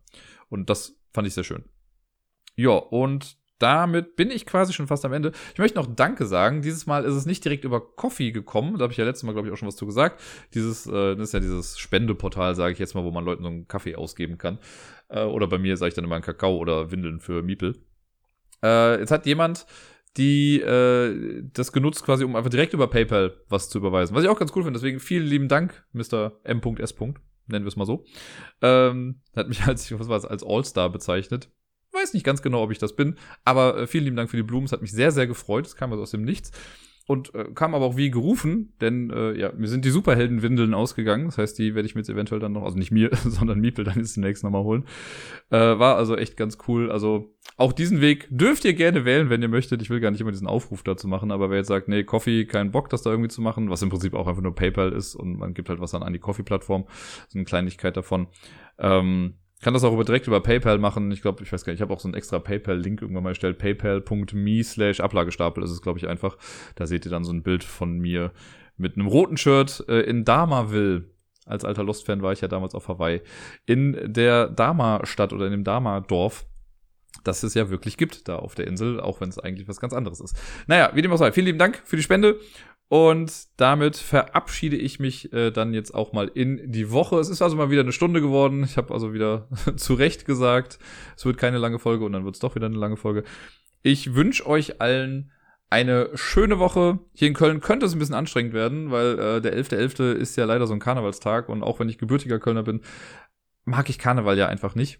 Und 0.49 0.69
das 0.69 0.99
fand 1.13 1.25
ich 1.25 1.33
sehr 1.33 1.45
schön. 1.45 1.63
Ja, 2.55 2.71
und 2.71 3.37
damit 3.59 4.15
bin 4.15 4.31
ich 4.31 4.45
quasi 4.45 4.73
schon 4.73 4.87
fast 4.87 5.05
am 5.05 5.13
Ende. 5.13 5.31
Ich 5.53 5.59
möchte 5.59 5.77
noch 5.77 5.87
Danke 5.93 6.25
sagen. 6.25 6.61
Dieses 6.61 6.87
Mal 6.87 7.03
ist 7.03 7.13
es 7.13 7.25
nicht 7.25 7.43
direkt 7.43 7.65
über 7.65 7.81
Coffee 7.95 8.31
gekommen. 8.31 8.77
Da 8.77 8.83
habe 8.83 8.93
ich 8.93 8.97
ja 8.97 9.05
letztes 9.05 9.23
Mal, 9.23 9.33
glaube 9.33 9.47
ich, 9.47 9.53
auch 9.53 9.57
schon 9.57 9.67
was 9.67 9.75
zu 9.75 9.85
gesagt. 9.85 10.21
Dieses, 10.53 10.87
äh, 10.87 11.15
das 11.15 11.29
ist 11.29 11.33
ja 11.33 11.39
dieses 11.39 11.77
Spendeportal, 11.77 12.55
sage 12.55 12.73
ich 12.73 12.79
jetzt 12.79 12.95
mal, 12.95 13.03
wo 13.03 13.11
man 13.11 13.25
Leuten 13.25 13.43
so 13.43 13.49
einen 13.49 13.67
Kaffee 13.67 13.95
ausgeben 13.95 14.37
kann. 14.37 14.59
Äh, 15.09 15.23
oder 15.23 15.47
bei 15.47 15.57
mir 15.57 15.77
sage 15.77 15.89
ich 15.89 15.95
dann 15.95 16.05
immer 16.05 16.15
einen 16.15 16.23
Kakao 16.23 16.57
oder 16.57 16.91
Windeln 16.91 17.19
für 17.19 17.43
Miepel. 17.43 17.75
Äh, 18.63 18.99
jetzt 18.99 19.11
hat 19.11 19.25
jemand 19.25 19.65
die 20.17 20.59
äh, 20.59 21.43
das 21.53 21.71
genutzt 21.71 22.03
quasi, 22.03 22.23
um 22.23 22.35
einfach 22.35 22.49
direkt 22.49 22.73
über 22.73 22.87
PayPal 22.87 23.33
was 23.47 23.69
zu 23.69 23.77
überweisen. 23.77 24.15
Was 24.15 24.23
ich 24.23 24.29
auch 24.29 24.39
ganz 24.39 24.51
cool 24.55 24.63
finde. 24.63 24.79
Deswegen 24.79 24.99
vielen 24.99 25.27
lieben 25.27 25.47
Dank, 25.47 25.85
Mr. 25.93 26.39
M.S. 26.43 26.95
Nennen 27.47 27.65
wir 27.65 27.67
es 27.67 27.75
mal 27.75 27.85
so. 27.85 28.05
Ähm, 28.61 29.21
hat 29.35 29.49
mich 29.49 29.63
als, 29.67 29.97
was 29.97 30.09
war 30.09 30.17
es, 30.17 30.25
als 30.25 30.43
All-Star 30.43 30.89
bezeichnet 30.89 31.49
weiß 31.93 32.13
nicht 32.13 32.25
ganz 32.25 32.41
genau, 32.41 32.63
ob 32.63 32.71
ich 32.71 32.77
das 32.77 32.95
bin, 32.95 33.15
aber 33.45 33.77
äh, 33.77 33.87
vielen 33.87 34.05
lieben 34.05 34.15
Dank 34.15 34.29
für 34.29 34.37
die 34.37 34.43
Blumen. 34.43 34.65
Es 34.65 34.71
hat 34.71 34.81
mich 34.81 34.91
sehr, 34.91 35.11
sehr 35.11 35.27
gefreut. 35.27 35.65
Es 35.65 35.75
kam 35.75 35.91
also 35.91 36.03
aus 36.03 36.11
dem 36.11 36.23
Nichts. 36.23 36.51
Und 37.09 37.33
äh, 37.33 37.45
kam 37.55 37.73
aber 37.73 37.85
auch 37.85 37.97
wie 37.97 38.11
gerufen, 38.11 38.73
denn 38.81 39.09
äh, 39.09 39.33
ja, 39.33 39.51
mir 39.53 39.67
sind 39.67 39.83
die 39.83 39.89
Superheldenwindeln 39.89 40.75
ausgegangen. 40.75 41.25
Das 41.25 41.39
heißt, 41.39 41.57
die 41.57 41.73
werde 41.73 41.87
ich 41.87 41.95
mir 41.95 42.01
jetzt 42.01 42.09
eventuell 42.09 42.39
dann 42.39 42.51
noch, 42.51 42.61
also 42.61 42.77
nicht 42.77 42.91
mir, 42.91 43.09
sondern 43.25 43.59
Miepel 43.59 43.83
dann 43.83 43.97
jetzt 43.97 44.15
demnächst 44.15 44.43
nochmal 44.43 44.61
holen. 44.61 44.85
Äh, 45.49 45.57
war 45.57 45.95
also 45.95 46.15
echt 46.15 46.37
ganz 46.37 46.59
cool. 46.67 46.91
Also 46.91 47.35
auch 47.57 47.73
diesen 47.73 47.99
Weg 47.99 48.27
dürft 48.29 48.63
ihr 48.63 48.75
gerne 48.75 49.05
wählen, 49.05 49.31
wenn 49.31 49.41
ihr 49.41 49.47
möchtet. 49.47 49.81
Ich 49.81 49.89
will 49.89 50.01
gar 50.01 50.11
nicht 50.11 50.21
immer 50.21 50.29
diesen 50.29 50.45
Aufruf 50.45 50.83
dazu 50.83 51.07
machen, 51.07 51.31
aber 51.31 51.49
wer 51.49 51.57
jetzt 51.57 51.69
sagt, 51.69 51.87
nee, 51.87 52.03
Coffee, 52.03 52.45
keinen 52.45 52.69
Bock, 52.69 52.91
das 52.91 53.01
da 53.01 53.09
irgendwie 53.09 53.29
zu 53.29 53.41
machen, 53.41 53.71
was 53.71 53.81
im 53.81 53.89
Prinzip 53.89 54.13
auch 54.13 54.27
einfach 54.27 54.43
nur 54.43 54.53
PayPal 54.53 54.91
ist 54.91 55.15
und 55.15 55.39
man 55.39 55.55
gibt 55.55 55.69
halt 55.69 55.79
was 55.79 55.89
dann 55.89 56.03
an 56.03 56.13
die 56.13 56.19
Coffee-Plattform, 56.19 56.85
so 57.27 57.39
eine 57.39 57.45
Kleinigkeit 57.45 57.97
davon. 57.97 58.27
Ähm, 58.77 59.33
kann 59.61 59.73
das 59.73 59.83
auch 59.83 59.93
über, 59.93 60.05
direkt 60.05 60.27
über 60.27 60.41
PayPal 60.41 60.77
machen. 60.77 61.11
Ich 61.11 61.21
glaube, 61.21 61.43
ich 61.43 61.51
weiß 61.51 61.65
gar 61.65 61.71
nicht, 61.71 61.79
ich 61.79 61.81
habe 61.81 61.93
auch 61.93 61.99
so 61.99 62.07
einen 62.07 62.15
extra 62.15 62.39
PayPal-Link 62.39 63.01
irgendwann 63.01 63.23
mal 63.23 63.31
erstellt. 63.31 63.57
PayPal.me 63.57 64.63
slash 64.63 64.99
Ablagestapel 64.99 65.63
ist 65.63 65.71
es, 65.71 65.81
glaube 65.81 65.99
ich, 65.99 66.07
einfach. 66.07 66.37
Da 66.75 66.87
seht 66.87 67.05
ihr 67.05 67.11
dann 67.11 67.23
so 67.23 67.31
ein 67.31 67.43
Bild 67.43 67.63
von 67.63 67.99
mir 67.99 68.31
mit 68.77 68.95
einem 68.95 69.07
roten 69.07 69.37
Shirt 69.37 69.83
äh, 69.89 70.01
in 70.01 70.23
Damaville. 70.23 71.05
Als 71.45 71.65
alter 71.65 71.83
Lost-Fan 71.83 72.21
war 72.21 72.31
ich 72.31 72.41
ja 72.41 72.47
damals 72.47 72.75
auf 72.75 72.87
Hawaii. 72.87 73.21
In 73.65 73.97
der 74.05 74.47
Dama-Stadt 74.47 75.33
oder 75.33 75.45
in 75.45 75.51
dem 75.51 75.63
Dama-Dorf 75.63 76.45
das 77.23 77.43
es 77.43 77.53
ja 77.53 77.69
wirklich 77.69 77.97
gibt 77.97 78.27
da 78.27 78.37
auf 78.37 78.55
der 78.55 78.67
Insel, 78.67 78.99
auch 78.99 79.19
wenn 79.19 79.29
es 79.29 79.39
eigentlich 79.39 79.67
was 79.67 79.79
ganz 79.79 79.93
anderes 79.93 80.19
ist. 80.19 80.37
Naja, 80.67 80.91
wie 80.93 81.01
dem 81.01 81.11
auch 81.11 81.17
sei, 81.17 81.31
vielen 81.31 81.47
lieben 81.47 81.59
Dank 81.59 81.81
für 81.83 81.97
die 81.97 82.03
Spende 82.03 82.39
und 82.89 83.31
damit 83.57 83.97
verabschiede 83.97 84.75
ich 84.75 84.99
mich 84.99 85.31
äh, 85.31 85.51
dann 85.51 85.75
jetzt 85.75 85.93
auch 85.93 86.11
mal 86.11 86.27
in 86.27 86.71
die 86.71 86.89
Woche. 86.89 87.19
Es 87.19 87.29
ist 87.29 87.43
also 87.43 87.55
mal 87.55 87.69
wieder 87.69 87.81
eine 87.81 87.91
Stunde 87.91 88.19
geworden. 88.19 88.63
Ich 88.63 88.77
habe 88.77 88.91
also 88.93 89.13
wieder 89.13 89.47
zu 89.75 89.93
Recht 89.93 90.25
gesagt, 90.25 90.79
es 91.15 91.23
wird 91.23 91.37
keine 91.37 91.59
lange 91.59 91.77
Folge 91.77 92.03
und 92.03 92.13
dann 92.13 92.25
wird 92.25 92.35
es 92.35 92.41
doch 92.41 92.55
wieder 92.55 92.65
eine 92.65 92.77
lange 92.77 92.97
Folge. 92.97 93.23
Ich 93.83 94.15
wünsche 94.15 94.47
euch 94.47 94.81
allen 94.81 95.31
eine 95.69 96.09
schöne 96.15 96.57
Woche. 96.57 96.97
Hier 97.13 97.27
in 97.27 97.35
Köln 97.35 97.59
könnte 97.59 97.85
es 97.85 97.93
ein 97.93 97.99
bisschen 97.99 98.15
anstrengend 98.15 98.53
werden, 98.53 98.89
weil 98.89 99.19
äh, 99.19 99.41
der 99.41 99.55
11.11. 99.55 99.97
.11. 99.97 100.13
ist 100.13 100.35
ja 100.35 100.45
leider 100.45 100.65
so 100.65 100.73
ein 100.73 100.79
Karnevalstag 100.79 101.47
und 101.47 101.61
auch 101.61 101.79
wenn 101.79 101.89
ich 101.89 101.99
gebürtiger 101.99 102.39
Kölner 102.39 102.63
bin, 102.63 102.81
mag 103.65 103.87
ich 103.91 103.99
Karneval 103.99 104.35
ja 104.35 104.47
einfach 104.47 104.73
nicht 104.73 104.99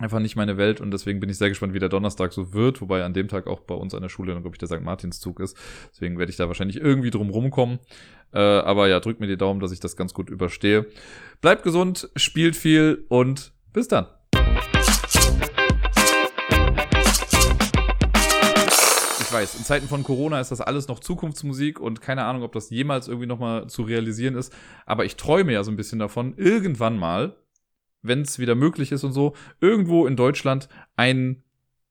einfach 0.00 0.18
nicht 0.18 0.34
meine 0.34 0.56
Welt 0.56 0.80
und 0.80 0.90
deswegen 0.90 1.20
bin 1.20 1.28
ich 1.28 1.36
sehr 1.36 1.50
gespannt, 1.50 1.74
wie 1.74 1.78
der 1.78 1.88
Donnerstag 1.88 2.32
so 2.32 2.52
wird, 2.52 2.80
wobei 2.80 3.04
an 3.04 3.12
dem 3.12 3.28
Tag 3.28 3.46
auch 3.46 3.60
bei 3.60 3.74
uns 3.74 3.94
an 3.94 4.02
der 4.02 4.08
Schule 4.08 4.32
glaube 4.40 4.54
ich, 4.54 4.58
der 4.58 4.68
St. 4.68 4.82
Martinszug 4.82 5.40
ist. 5.40 5.56
Deswegen 5.92 6.18
werde 6.18 6.30
ich 6.30 6.36
da 6.36 6.48
wahrscheinlich 6.48 6.80
irgendwie 6.80 7.10
drum 7.10 7.30
rumkommen. 7.30 7.78
Äh, 8.32 8.38
aber 8.38 8.88
ja, 8.88 9.00
drückt 9.00 9.20
mir 9.20 9.26
die 9.26 9.36
Daumen, 9.36 9.60
dass 9.60 9.72
ich 9.72 9.80
das 9.80 9.96
ganz 9.96 10.14
gut 10.14 10.30
überstehe. 10.30 10.86
Bleibt 11.40 11.62
gesund, 11.62 12.08
spielt 12.16 12.56
viel 12.56 13.04
und 13.08 13.52
bis 13.72 13.88
dann. 13.88 14.06
Ich 19.20 19.32
weiß, 19.32 19.58
in 19.58 19.64
Zeiten 19.64 19.86
von 19.86 20.02
Corona 20.02 20.40
ist 20.40 20.50
das 20.50 20.60
alles 20.60 20.88
noch 20.88 20.98
Zukunftsmusik 20.98 21.78
und 21.78 22.00
keine 22.00 22.24
Ahnung, 22.24 22.42
ob 22.42 22.52
das 22.52 22.70
jemals 22.70 23.06
irgendwie 23.06 23.28
nochmal 23.28 23.68
zu 23.68 23.82
realisieren 23.82 24.34
ist. 24.34 24.52
Aber 24.86 25.04
ich 25.04 25.16
träume 25.16 25.52
ja 25.52 25.62
so 25.62 25.70
ein 25.70 25.76
bisschen 25.76 25.98
davon, 25.98 26.34
irgendwann 26.36 26.98
mal, 26.98 27.36
wenn 28.02 28.22
es 28.22 28.38
wieder 28.38 28.54
möglich 28.54 28.92
ist 28.92 29.04
und 29.04 29.12
so, 29.12 29.34
irgendwo 29.60 30.06
in 30.06 30.16
Deutschland 30.16 30.68
ein 30.96 31.42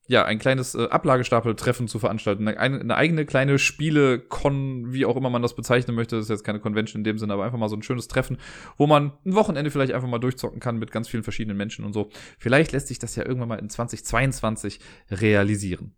ja, 0.09 0.25
ein 0.25 0.39
kleines 0.39 0.73
äh, 0.73 0.87
Ablagestapeltreffen 0.89 1.87
zu 1.87 1.99
veranstalten. 1.99 2.47
Eine, 2.47 2.79
eine 2.79 2.95
eigene 2.95 3.27
kleine 3.27 3.59
Spiele-Con, 3.59 4.91
wie 4.91 5.05
auch 5.05 5.15
immer 5.15 5.29
man 5.29 5.43
das 5.43 5.55
bezeichnen 5.55 5.95
möchte. 5.95 6.15
Das 6.15 6.25
ist 6.25 6.29
jetzt 6.29 6.43
keine 6.43 6.59
Convention 6.59 7.01
in 7.01 7.03
dem 7.03 7.19
Sinne, 7.19 7.33
aber 7.33 7.45
einfach 7.45 7.59
mal 7.59 7.69
so 7.69 7.75
ein 7.75 7.83
schönes 7.83 8.07
Treffen, 8.07 8.37
wo 8.75 8.87
man 8.87 9.11
ein 9.23 9.35
Wochenende 9.35 9.69
vielleicht 9.69 9.93
einfach 9.93 10.09
mal 10.09 10.17
durchzocken 10.17 10.59
kann 10.59 10.79
mit 10.79 10.91
ganz 10.91 11.07
vielen 11.07 11.21
verschiedenen 11.21 11.57
Menschen 11.57 11.85
und 11.85 11.93
so. 11.93 12.09
Vielleicht 12.39 12.71
lässt 12.71 12.87
sich 12.87 12.97
das 12.97 13.15
ja 13.15 13.23
irgendwann 13.23 13.49
mal 13.49 13.59
in 13.59 13.69
2022 13.69 14.79
realisieren. 15.11 15.93